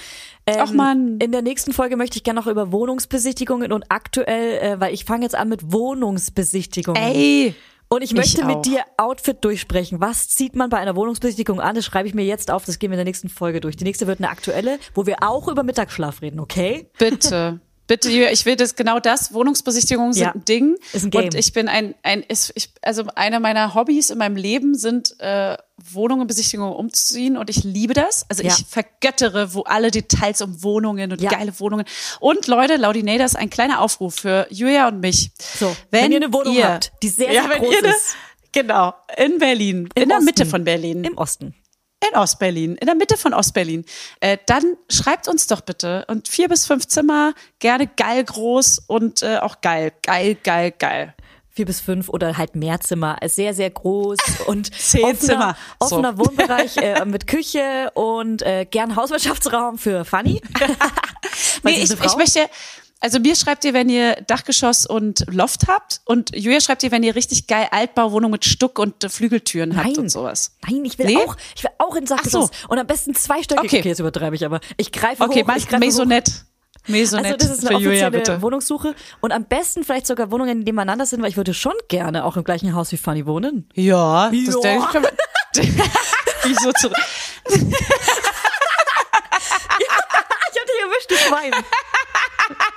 Ähm, 0.47 0.57
Ach, 0.59 0.73
Mann. 0.73 1.19
In 1.19 1.33
der 1.33 1.43
nächsten 1.43 1.73
Folge 1.73 1.97
möchte 1.97 2.17
ich 2.17 2.25
gerne 2.25 2.41
noch 2.41 2.47
über 2.47 2.73
Wohnungsbesichtigungen 2.73 3.73
und 3.73 3.85
aktuell, 3.89 4.59
äh, 4.59 4.81
weil 4.81 4.95
ich 4.95 5.05
fange 5.05 5.25
jetzt 5.25 5.35
an 5.35 5.49
mit 5.49 5.73
Wohnungsbesichtigungen. 5.73 7.03
Ey. 7.03 7.55
Und 7.89 8.03
ich 8.03 8.15
möchte 8.15 8.41
Ich 8.41 8.47
mit 8.47 8.65
dir 8.65 8.85
Outfit 8.97 9.45
durchsprechen. 9.45 10.01
Was 10.01 10.29
zieht 10.31 10.57
man 10.57 10.71
bei 10.71 10.79
einer 10.79 10.97
Wohnungsbesichtigung 10.97 11.61
an? 11.61 11.75
Das 11.75 11.85
schreibe 11.85 12.09
ich 12.09 12.15
mir 12.15 12.25
jetzt 12.25 12.51
auf. 12.51 12.65
Das 12.65 12.79
gehen 12.79 12.91
wir 12.91 12.95
in 12.95 13.01
der 13.01 13.05
nächsten 13.05 13.29
Folge 13.29 13.61
durch. 13.61 13.77
Die 13.77 13.85
nächste 13.85 14.07
wird 14.07 14.19
eine 14.19 14.31
aktuelle, 14.31 14.79
wo 14.95 15.05
wir 15.05 15.17
auch 15.21 15.47
über 15.47 15.63
Mittagsschlaf 15.63 16.23
reden, 16.23 16.41
okay? 16.41 16.91
Bitte. 16.99 17.61
Bitte, 17.89 18.09
Julia, 18.11 18.31
ich 18.31 18.47
will 18.47 18.57
das 18.57 18.77
genau 18.77 19.01
das. 19.01 19.35
Wohnungsbesichtigungen 19.35 20.13
sind 20.13 20.23
Ja. 20.25 20.33
ein 20.33 20.45
Ding. 20.45 20.77
Ist 20.93 21.05
ein 21.05 21.11
Game. 21.11 21.25
Und 21.25 21.35
ich 21.35 21.53
bin 21.53 21.69
ein, 21.69 21.95
ein 22.03 22.23
ist, 22.23 22.53
ich, 22.55 22.71
also 22.81 23.05
einer 23.17 23.41
meiner 23.41 23.75
Hobbys 23.75 24.11
in 24.11 24.19
meinem 24.19 24.37
Leben 24.37 24.75
sind 24.77 25.19
äh, 25.21 25.57
Wohnungen, 25.93 26.27
Besichtigungen 26.29 26.73
umzuziehen 26.75 27.37
und 27.37 27.51
ich 27.51 27.65
liebe 27.65 27.93
das. 27.93 28.25
Also 28.29 28.45
Ja. 28.45 28.55
ich 28.57 28.65
vergöttere, 28.69 29.53
wo 29.55 29.63
alle 29.63 29.91
Details 29.91 30.41
um 30.43 30.63
Wohnungen 30.63 31.11
und 31.13 31.21
Ja. 31.21 31.31
geile 31.31 31.59
Wohnungen. 31.59 31.85
Und 32.21 32.47
Leute, 32.47 32.77
Laudinators, 32.77 33.35
ein 33.35 33.51
kleiner 33.51 33.81
Aufruf 33.81 34.15
für 34.15 34.47
Julia 34.51 34.89
und 34.89 35.01
mich. 35.01 35.33
So, 35.59 35.75
wenn 35.91 36.13
ihr 36.13 36.19
eine 36.19 36.33
Wohnung 36.33 36.57
habt, 36.63 36.93
die 37.03 37.09
sehr, 37.09 37.33
sehr 37.33 37.51
wenn 37.51 37.59
groß 37.63 37.73
ihr 37.73 37.79
eine, 37.79 37.89
ist. 37.89 38.15
Genau, 38.53 38.95
in 39.17 39.39
Berlin, 39.39 39.89
Im 39.95 40.03
in 40.05 40.09
der 40.09 40.21
Mitte 40.21 40.47
von 40.47 40.63
Berlin. 40.63 41.05
Im 41.05 41.17
Osten. 41.19 41.55
In 42.11 42.19
Ostberlin, 42.19 42.75
in 42.77 42.87
der 42.87 42.97
Mitte 42.97 43.17
von 43.17 43.33
Ostberlin. 43.33 43.85
Äh, 44.21 44.39
dann 44.47 44.77
schreibt 44.89 45.29
uns 45.29 45.47
doch 45.47 45.61
bitte. 45.61 46.05
Und 46.09 46.27
vier 46.29 46.49
bis 46.49 46.67
fünf 46.67 46.89
Zimmer, 46.89 47.33
gerne 47.61 47.87
geil 47.87 48.25
groß 48.25 48.81
und 48.87 49.23
äh, 49.23 49.39
auch 49.39 49.61
geil. 49.61 49.93
Geil, 50.03 50.37
geil, 50.43 50.73
geil. 50.77 51.15
vier 51.51 51.67
bis 51.67 51.81
fünf 51.81 52.09
oder 52.09 52.39
halt 52.39 52.57
mehr 52.57 52.81
Zimmer, 52.81 53.19
sehr, 53.27 53.55
sehr 53.55 53.71
groß 53.71 54.19
und 54.47 54.75
Zehn 54.75 55.05
offener, 55.05 55.19
Zimmer. 55.19 55.57
So. 55.81 55.87
offener 55.87 56.19
Wohnbereich 56.19 56.77
äh, 56.79 57.05
mit 57.05 57.27
Küche 57.27 57.91
und 57.95 58.43
äh, 58.43 58.67
gern 58.69 58.97
Hauswirtschaftsraum 58.97 59.79
für 59.79 60.05
Fanny. 60.05 60.41
Nee, 61.65 61.83
ich, 61.83 61.91
ich 61.91 62.17
möchte, 62.17 62.41
also 63.03 63.19
mir 63.19 63.37
schreibt 63.37 63.65
ihr, 63.65 63.75
wenn 63.75 63.89
ihr 63.89 64.15
Dachgeschoss 64.27 64.87
und 64.87 65.25
Loft 65.29 65.69
habt 65.69 66.01
und 66.05 66.35
Julia 66.35 66.61
schreibt 66.61 66.83
ihr, 66.85 66.91
wenn 66.93 67.03
ihr 67.03 67.15
richtig 67.15 67.47
geil 67.47 67.69
Altbauwohnung 67.71 68.31
mit 68.31 68.45
Stuck 68.45 68.79
und 68.79 69.05
Flügeltüren 69.11 69.77
habt 69.77 69.89
Nein. 69.89 69.99
und 69.99 70.09
sowas. 70.09 70.57
Nein, 70.69 70.85
ich 70.85 70.99
will 70.99 71.07
Nee? 71.07 71.17
auch, 71.19 71.37
ich 71.57 71.65
will 71.65 71.71
auch 71.79 71.97
in 71.97 72.07
Sachgeschoss. 72.07 72.51
Ach 72.53 72.59
so. 72.63 72.69
Und 72.69 72.79
am 72.79 72.87
besten 72.87 73.15
zweistöckig. 73.15 73.65
Okay. 73.65 73.79
Okay. 73.81 73.89
jetzt 73.89 73.99
übertreibe 73.99 74.37
ich 74.37 74.45
aber. 74.47 74.61
Ich 74.77 74.93
greife 74.93 75.23
Okay, 75.25 75.43
hoch. 75.43 75.47
mal 75.47 75.59
ich 75.59 75.65
greife 75.69 75.77
hoch. 75.83 75.87
Maisonette. 75.87 76.33
Maisonette 76.89 77.35
Also 77.35 77.47
das 77.47 77.59
ist 77.59 77.63
für 77.69 77.75
eine 77.75 77.79
Julia, 77.79 78.07
offizielle 78.09 78.11
bitte. 78.35 78.43
Wohnungssuche 78.43 78.95
und 79.21 79.31
am 79.33 79.45
besten 79.45 79.85
vielleicht 79.85 80.07
sogar 80.07 80.31
Wohnungen, 80.33 80.59
die 80.61 80.65
nebeneinander 80.65 81.07
sind, 81.07 81.23
weil 81.23 81.29
ich 81.31 81.37
würde 81.37 81.55
schon 81.55 81.75
gerne 81.89 82.25
auch 82.25 82.37
im 82.37 82.45
gleichen 82.45 82.75
Haus 82.75 82.91
wie 82.93 82.97
Fanny 82.97 83.25
wohnen. 83.27 83.69
Ja, 83.75 84.31
das 84.31 84.55
Ja. 84.55 84.61
denke 84.63 84.85
ich. 84.87 84.91
können 84.91 85.05
wir- 85.05 85.13
Wie 86.45 86.55
so 86.55 86.73
zurück. 86.73 86.97
Ich 90.55 90.59
hab 90.59 90.67
dich 90.67 90.81
erwischt, 90.83 91.11
du 91.11 91.15
Schwein. 91.17 91.53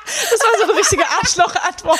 Das 0.05 0.39
war 0.39 0.57
so 0.59 0.71
eine 0.71 0.79
richtige 0.79 1.03
Arschloch-Antwort. 1.09 1.99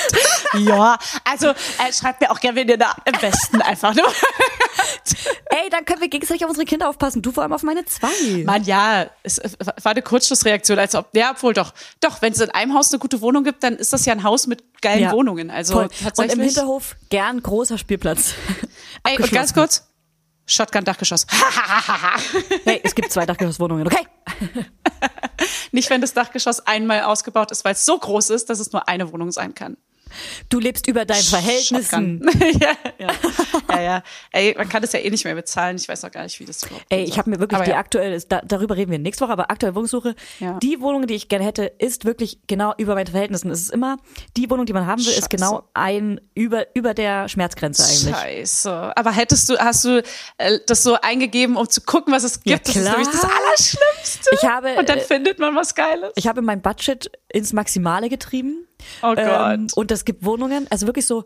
Ja, 0.58 0.98
also 1.24 1.48
äh, 1.48 1.92
schreibt 1.92 2.20
mir 2.20 2.30
auch 2.30 2.40
gerne, 2.40 2.56
wenn 2.56 2.68
ihr 2.68 2.78
da 2.78 2.94
im 3.04 3.20
Westen 3.20 3.60
einfach. 3.62 3.94
Ne? 3.94 4.02
Ey, 5.50 5.70
dann 5.70 5.84
können 5.84 6.00
wir 6.00 6.08
gegenseitig 6.08 6.44
auf 6.44 6.50
unsere 6.50 6.66
Kinder 6.66 6.88
aufpassen. 6.88 7.22
Du 7.22 7.32
vor 7.32 7.42
allem 7.42 7.52
auf 7.52 7.62
meine 7.62 7.84
zwei. 7.84 8.08
Mann, 8.44 8.64
ja, 8.64 9.06
es 9.22 9.38
äh, 9.38 9.50
war 9.82 9.92
eine 9.92 10.02
Kurzschlussreaktion, 10.02 10.78
als 10.78 10.94
ob, 10.94 11.08
ja, 11.14 11.32
obwohl 11.32 11.54
doch, 11.54 11.72
doch, 12.00 12.22
wenn 12.22 12.32
es 12.32 12.40
in 12.40 12.50
einem 12.50 12.74
Haus 12.74 12.92
eine 12.92 12.98
gute 12.98 13.20
Wohnung 13.20 13.44
gibt, 13.44 13.62
dann 13.62 13.76
ist 13.76 13.92
das 13.92 14.06
ja 14.06 14.12
ein 14.12 14.22
Haus 14.22 14.46
mit 14.46 14.62
geilen 14.82 15.02
Ja. 15.04 15.12
Wohnungen. 15.12 15.50
Also 15.50 15.74
Voll. 15.74 15.88
tatsächlich. 16.02 16.34
Und 16.36 16.40
im 16.40 16.44
Hinterhof 16.46 16.96
gern 17.08 17.42
großer 17.42 17.78
Spielplatz. 17.78 18.34
Ey, 19.04 19.16
und 19.20 19.30
ganz 19.32 19.54
kurz, 19.54 19.88
Shotgun-Dachgeschoss. 20.46 21.26
Hey, 22.64 22.80
es 22.82 22.94
gibt 22.94 23.12
zwei 23.12 23.26
Dachgeschosswohnungen, 23.26 23.86
okay? 23.86 24.06
Nicht, 25.72 25.90
wenn 25.90 26.00
das 26.00 26.14
Dachgeschoss 26.14 26.60
einmal 26.66 27.02
ausgebaut 27.02 27.50
ist, 27.50 27.64
weil 27.64 27.72
es 27.72 27.84
so 27.84 27.98
groß 27.98 28.30
ist, 28.30 28.50
dass 28.50 28.58
es 28.58 28.72
nur 28.72 28.88
eine 28.88 29.12
Wohnung 29.12 29.30
sein 29.30 29.54
kann. 29.54 29.76
Du 30.48 30.60
lebst 30.60 30.86
über 30.86 31.04
deinen 31.04 31.22
Verhältnissen. 31.22 32.26
Ja, 32.60 32.72
ja, 32.98 33.08
ja, 33.70 33.80
ja. 33.80 34.02
Ey, 34.32 34.54
man 34.56 34.68
kann 34.68 34.80
das 34.82 34.92
ja 34.92 35.00
eh 35.00 35.10
nicht 35.10 35.24
mehr 35.24 35.34
bezahlen. 35.34 35.76
Ich 35.76 35.88
weiß 35.88 36.04
auch 36.04 36.10
gar 36.10 36.22
nicht, 36.22 36.38
wie 36.40 36.44
das 36.44 36.62
überhaupt 36.62 36.86
Ey, 36.88 37.02
ich 37.04 37.18
habe 37.18 37.28
mir 37.30 37.38
wirklich 37.40 37.56
Aber 37.56 37.64
die 37.64 37.72
ja. 37.72 37.78
aktuelle, 37.78 38.18
da, 38.20 38.40
darüber 38.44 38.76
reden 38.76 38.90
wir 38.92 38.98
nächste 38.98 39.24
Woche, 39.24 39.32
aber 39.32 39.50
aktuelle 39.50 39.74
Wohnungssuche, 39.74 40.14
Ja. 40.38 40.58
die 40.62 40.80
Wohnung, 40.80 41.06
die 41.06 41.14
ich 41.14 41.28
gerne 41.28 41.44
hätte, 41.44 41.64
ist 41.78 42.04
wirklich 42.04 42.38
genau 42.46 42.72
über 42.78 42.94
meinen 42.94 43.08
Verhältnissen. 43.08 43.50
Es 43.50 43.60
ist 43.60 43.70
immer, 43.72 43.96
die 44.36 44.48
Wohnung, 44.50 44.64
die 44.66 44.72
man 44.72 44.86
haben 44.86 45.00
will, 45.00 45.08
ist 45.08 45.16
Scheiße. 45.16 45.28
genau 45.28 45.64
ein, 45.74 46.20
über, 46.34 46.66
über 46.74 46.94
der 46.94 47.28
Schmerzgrenze 47.28 47.82
eigentlich. 47.84 48.14
Scheiße. 48.14 48.92
Aber 48.96 49.12
hättest 49.12 49.48
du, 49.48 49.58
hast 49.58 49.84
du 49.84 50.02
äh, 50.38 50.58
das 50.66 50.82
so 50.82 50.94
eingegeben, 51.00 51.56
um 51.56 51.68
zu 51.68 51.80
gucken, 51.82 52.12
was 52.12 52.22
es 52.24 52.40
Ja, 52.44 52.54
gibt? 52.56 52.68
das 52.68 52.76
ist 52.76 52.84
nämlich 52.88 53.08
das 53.08 53.24
Allerschlimmste. 53.24 54.30
Ich 54.32 54.42
habe, 54.44 54.74
Und 54.76 54.88
dann 54.88 54.98
äh, 54.98 55.02
findet 55.02 55.38
man 55.38 55.54
was 55.56 55.74
Geiles. 55.74 56.12
Ich 56.16 56.26
habe 56.26 56.42
mein 56.42 56.62
Budget 56.62 57.10
ins 57.32 57.52
Maximale 57.52 58.08
getrieben. 58.08 58.66
Oh 59.02 59.14
Ähm, 59.16 59.66
Gott. 59.68 59.76
und 59.76 59.90
es 59.90 60.04
gibt 60.04 60.24
Wohnungen, 60.24 60.66
also 60.70 60.86
wirklich 60.86 61.06
so, 61.06 61.24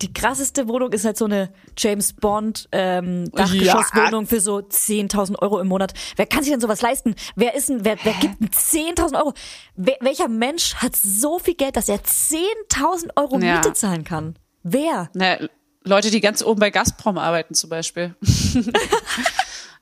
die 0.00 0.12
krasseste 0.12 0.66
Wohnung 0.68 0.90
ist 0.92 1.04
halt 1.04 1.16
so 1.16 1.26
eine 1.26 1.52
James 1.78 2.12
Bond 2.14 2.68
ähm, 2.72 3.30
Dachgeschosswohnung 3.32 4.26
für 4.26 4.40
so 4.40 4.56
10.000 4.58 5.38
Euro 5.40 5.60
im 5.60 5.68
Monat. 5.68 5.92
Wer 6.16 6.26
kann 6.26 6.42
sich 6.42 6.50
denn 6.50 6.60
sowas 6.60 6.80
leisten? 6.82 7.14
Wer 7.36 7.54
ist 7.54 7.68
denn, 7.68 7.84
wer, 7.84 7.96
wer 8.02 8.14
gibt 8.14 8.40
denn 8.40 8.48
10.000 8.48 9.16
Euro? 9.16 9.32
Wer, 9.76 9.96
welcher 10.00 10.28
Mensch 10.28 10.74
hat 10.76 10.96
so 10.96 11.38
viel 11.38 11.54
Geld, 11.54 11.76
dass 11.76 11.88
er 11.88 12.00
10.000 12.02 13.10
Euro 13.16 13.38
Ja. 13.38 13.56
Miete 13.56 13.74
zahlen 13.74 14.02
kann? 14.02 14.34
Wer? 14.64 15.08
Na, 15.14 15.36
Leute, 15.84 16.10
die 16.10 16.20
ganz 16.20 16.42
oben 16.42 16.58
bei 16.60 16.70
Gazprom 16.70 17.18
arbeiten 17.18 17.54
zum 17.54 17.70
Beispiel. 17.70 18.14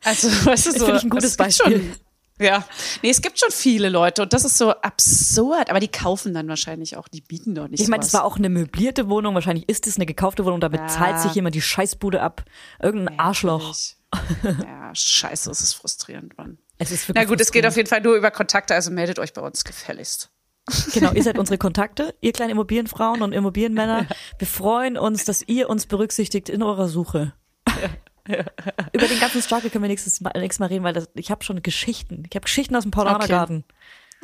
also, 0.04 0.28
weißt 0.46 0.66
du, 0.66 0.72
so. 0.72 0.84
Finde 0.86 0.96
ich 0.98 1.04
ein 1.04 1.10
gutes 1.10 1.36
Beispiel. 1.36 1.80
Schon, 1.80 1.92
ja. 2.41 2.64
Nee, 3.03 3.11
es 3.11 3.22
gibt 3.22 3.38
schon 3.38 3.51
viele 3.51 3.88
Leute 3.88 4.22
und 4.22 4.32
das 4.32 4.45
ist 4.45 4.59
so 4.59 4.70
absurd, 4.72 5.70
aber 5.70 5.78
die 5.78 5.88
kaufen 5.88 6.34
dann 6.34 6.49
wahrscheinlich 6.49 6.97
auch, 6.97 7.07
die 7.09 7.20
bieten 7.20 7.55
doch 7.55 7.68
nicht 7.68 7.80
Ich 7.80 7.88
meine, 7.88 8.03
es 8.03 8.12
war 8.12 8.24
auch 8.24 8.36
eine 8.36 8.49
möblierte 8.49 9.09
Wohnung, 9.09 9.34
wahrscheinlich 9.34 9.68
ist 9.68 9.86
es 9.86 9.97
eine 9.97 10.07
gekaufte 10.07 10.45
Wohnung, 10.45 10.61
damit 10.61 10.80
Ja. 10.80 10.88
zahlt 10.88 11.20
sich 11.20 11.34
jemand 11.34 11.55
die 11.55 11.62
Scheißbude 11.62 12.20
ab. 12.20 12.45
Irgendein 12.82 13.18
Arschloch. 13.20 13.61
Natürlich. 13.62 14.64
Ja, 14.66 14.91
scheiße, 14.95 15.51
es 15.51 15.61
ist 15.61 15.74
frustrierend, 15.74 16.36
Mann. 16.36 16.59
Es 16.78 16.91
ist 16.91 17.07
wirklich 17.09 17.22
Na 17.24 17.28
gut, 17.28 17.41
es 17.41 17.53
geht 17.53 17.66
auf 17.66 17.76
jeden 17.76 17.88
Fall 17.88 18.01
nur 18.01 18.16
über 18.16 18.30
Kontakte, 18.30 18.74
also 18.74 18.91
meldet 18.91 19.18
euch 19.18 19.32
bei 19.34 19.43
uns 19.43 19.64
gefälligst. 19.64 20.30
Genau, 20.95 21.12
ihr 21.12 21.22
seid 21.22 21.38
unsere 21.38 21.59
Kontakte, 21.59 22.14
ihr 22.20 22.32
kleinen 22.32 22.53
Immobilienfrauen 22.53 23.22
und 23.22 23.32
Immobilienmänner. 23.32 24.07
Wir 24.38 24.47
freuen 24.47 24.97
uns, 24.97 25.24
dass 25.24 25.43
ihr 25.47 25.68
uns 25.68 25.86
berücksichtigt 25.86 26.49
in 26.49 26.62
eurer 26.62 26.88
Suche. 26.88 27.34
Über 28.92 29.08
den 29.08 29.20
ganzen 29.20 29.42
Struggle 29.42 29.70
können 29.70 29.84
wir 29.84 29.88
nächstes 29.88 30.20
Mal, 30.20 30.32
nächstes 30.36 30.58
Mal 30.60 30.66
reden, 30.66 30.84
weil 30.84 30.92
das, 30.94 31.08
ich 31.14 31.30
habe 31.30 31.44
schon 31.44 31.62
Geschichten. 31.62 32.24
Ich 32.28 32.34
habe 32.36 32.44
Geschichten 32.44 32.74
aus 32.76 32.82
dem 32.84 32.90
Paulanergarten. 32.90 33.64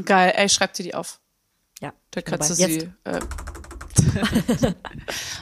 Geil, 0.05 0.33
ey, 0.37 0.49
schreibt 0.49 0.79
dir 0.79 0.83
die 0.83 0.95
auf. 0.95 1.21
Ja, 1.81 1.93
Da 2.11 2.21
ich 2.21 2.25
bin 2.25 2.33
kannst 2.33 2.51
du 2.51 2.55
sie. 2.55 2.91
Äh. 3.05 3.21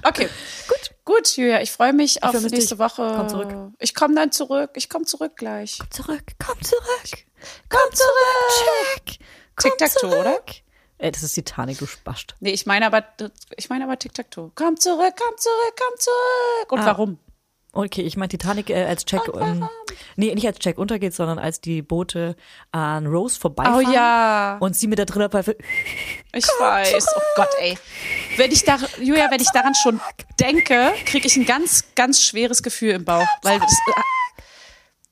okay, 0.04 0.28
gut. 0.68 0.90
Gut, 1.06 1.36
Julia, 1.36 1.60
ich 1.60 1.70
freue 1.70 1.92
mich 1.92 2.22
auf 2.22 2.30
vermisse 2.30 2.54
nächste 2.54 2.74
dich. 2.76 2.78
Woche. 2.82 3.12
Komm 3.16 3.28
zurück. 3.28 3.72
Ich 3.78 3.94
komme 3.94 4.14
dann 4.14 4.32
zurück. 4.32 4.70
Ich 4.74 4.88
komme 4.88 5.04
zurück 5.04 5.36
gleich. 5.36 5.78
Zurück, 5.90 6.22
komm 6.44 6.60
zurück. 6.62 7.26
Komm 7.68 7.92
zurück. 7.92 8.94
Check. 9.04 9.18
Komm 9.56 9.70
Tic-Tac-Toe, 9.72 10.18
oder? 10.18 10.40
Ey, 10.96 11.10
das 11.12 11.22
ist 11.22 11.34
Titanic, 11.34 11.78
du 11.78 11.84
Spast. 11.86 12.34
Nee, 12.40 12.52
ich 12.52 12.64
meine 12.64 12.86
aber, 12.86 13.04
ich 13.56 13.68
meine 13.68 13.84
aber 13.84 13.98
Tic-Tac-Toe. 13.98 14.52
Komm 14.54 14.78
zurück, 14.80 15.12
komm 15.18 15.36
zurück, 15.36 15.74
komm 15.78 15.98
zurück. 15.98 16.72
Und 16.72 16.78
Ah. 16.80 16.86
warum? 16.86 17.18
Okay, 17.74 18.02
ich 18.02 18.16
meine 18.16 18.28
Titanic 18.28 18.70
äh, 18.70 18.84
als 18.84 19.04
Jack, 19.06 19.22
ähm, 19.38 19.68
nee, 20.16 20.34
nicht 20.34 20.46
als 20.46 20.58
Jack 20.60 20.78
untergeht, 20.78 21.14
sondern 21.14 21.38
als 21.38 21.60
die 21.60 21.82
Boote 21.82 22.36
an 22.70 23.06
Rose 23.06 23.38
vorbeifahren. 23.38 23.86
Oh 23.86 23.92
ja. 23.92 24.56
Und 24.60 24.76
sie 24.76 24.86
mit 24.86 24.98
der 24.98 25.06
Trillerpfeife, 25.06 25.56
Ich 26.32 26.44
weiß. 26.44 27.06
Oh 27.16 27.20
Gott, 27.36 27.50
ey. 27.60 27.76
Wenn 28.36 28.52
ich 28.52 28.64
da, 28.64 28.78
Julia, 29.00 29.30
wenn 29.30 29.40
ich 29.40 29.50
daran 29.50 29.74
schon 29.74 30.00
denke, 30.38 30.92
kriege 31.04 31.26
ich 31.26 31.36
ein 31.36 31.46
ganz, 31.46 31.84
ganz 31.94 32.22
schweres 32.22 32.62
Gefühl 32.62 32.90
im 32.90 33.04
Bauch. 33.04 33.26
Weil 33.42 33.58
das, 33.58 33.72
äh, 33.72 34.42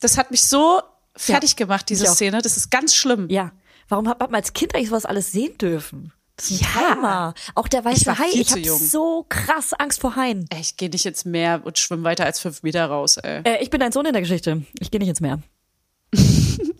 das 0.01 0.19
hat 0.19 0.31
mich 0.31 0.45
so 0.45 0.83
fertig 1.17 1.57
gemacht, 1.57 1.89
diese. 1.89 2.07
Szene. 2.07 2.43
Das 2.43 2.57
ist 2.57 2.71
ganz 2.71 2.95
schlimm. 2.95 3.29
Ja. 3.29 3.53
Warum 3.89 4.09
hat 4.09 4.21
man 4.21 4.35
als 4.35 4.53
Kind 4.53 4.75
eigentlich 4.75 4.89
sowas 4.89 5.05
alles 5.05 5.33
sehen 5.33 5.59
dürfen? 5.59 6.13
Das 6.37 6.51
ist 6.51 6.63
ein 6.63 6.67
Ja. 6.81 6.95
Trauma. 6.95 7.35
Auch 7.55 7.69
der 7.69 7.81
Ich 7.81 7.87
weiße 7.87 8.07
war 8.07 8.19
Hai. 8.19 8.27
Ich 8.33 8.51
habe 8.51 8.65
so 8.65 9.27
krass 9.29 9.73
Angst 9.75 10.01
vor 10.01 10.17
Haien. 10.17 10.47
Ey, 10.51 10.61
ich 10.61 10.77
gehe 10.77 10.89
nicht 10.89 11.05
ins 11.07 11.25
Meer 11.25 11.61
und 11.65 11.79
schwimme 11.79 12.05
weiter 12.05 12.25
als 12.25 12.41
fünf 12.41 12.63
Meter 12.63 12.87
raus, 12.87 13.17
ey. 13.19 13.43
Äh, 13.45 13.63
ich 13.63 13.71
bin 13.71 13.81
dein 13.81 13.93
Sohn 13.93 14.07
in 14.07 14.13
der 14.13 14.23
Geschichte. 14.23 14.63
Ich 14.81 14.91
gehe 14.91 14.99
nicht 15.01 15.09
ins 15.11 15.21
Meer. 15.21 15.41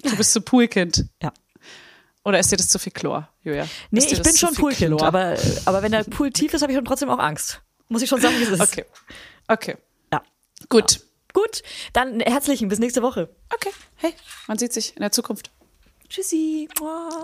Du 0.03 0.17
bist 0.17 0.33
so 0.33 0.41
Poolkind. 0.41 1.07
Ja. 1.23 1.33
Oder 2.25 2.39
ist 2.41 2.51
dir 2.51 2.57
das 2.57 2.69
zu 2.69 2.79
viel 2.79 2.93
Chlor, 2.93 3.29
Julia? 3.43 3.67
Nee, 3.91 4.05
ich 4.05 4.21
bin 4.23 4.37
schon 4.37 4.55
Poolkind, 4.55 4.97
Chlor? 4.97 5.03
aber, 5.07 5.37
aber 5.65 5.83
wenn 5.83 5.93
der 5.93 6.05
Pool 6.05 6.31
tief 6.31 6.53
ist, 6.55 6.63
habe 6.63 6.73
ich 6.73 6.77
schon 6.77 6.85
trotzdem 6.85 7.09
auch 7.09 7.19
Angst. 7.19 7.63
Muss 7.89 8.03
ich 8.03 8.09
schon 8.09 8.21
sagen, 8.21 8.35
wie 8.39 8.43
es 8.43 8.49
ist. 8.51 8.61
Okay. 8.61 8.85
Okay. 9.49 9.77
Ja. 10.13 10.23
Gut. 10.69 11.01
Gut, 11.33 11.63
dann 11.95 12.21
herzlichen 12.21 12.69
bis 12.69 12.79
nächste 12.79 13.01
Woche. 13.03 13.31
Okay. 13.55 13.71
Hey, 13.97 14.13
man 14.49 14.59
sieht 14.59 14.73
sich 14.73 14.95
in 14.97 15.01
der 15.03 15.13
Zukunft. 15.13 15.51
Tschüssi. 16.13 16.69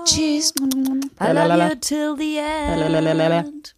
Tschüss. 0.07 0.55
I 1.21 1.33
love 1.33 1.69
you 1.69 1.75
till 1.75 2.17
the 2.17 2.39
end. 2.39 3.75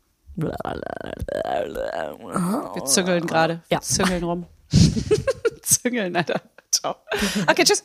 Wir 2.74 2.84
züngeln 2.84 3.26
gerade. 3.26 3.60
Wir 3.68 3.78
Ja. 3.78 3.80
züngeln 3.80 4.22
rum. 4.22 4.46
züngeln, 5.62 6.14
Alter. 6.14 6.40
Ciao. 6.70 6.94
Okay, 7.48 7.64
tschüss. 7.64 7.84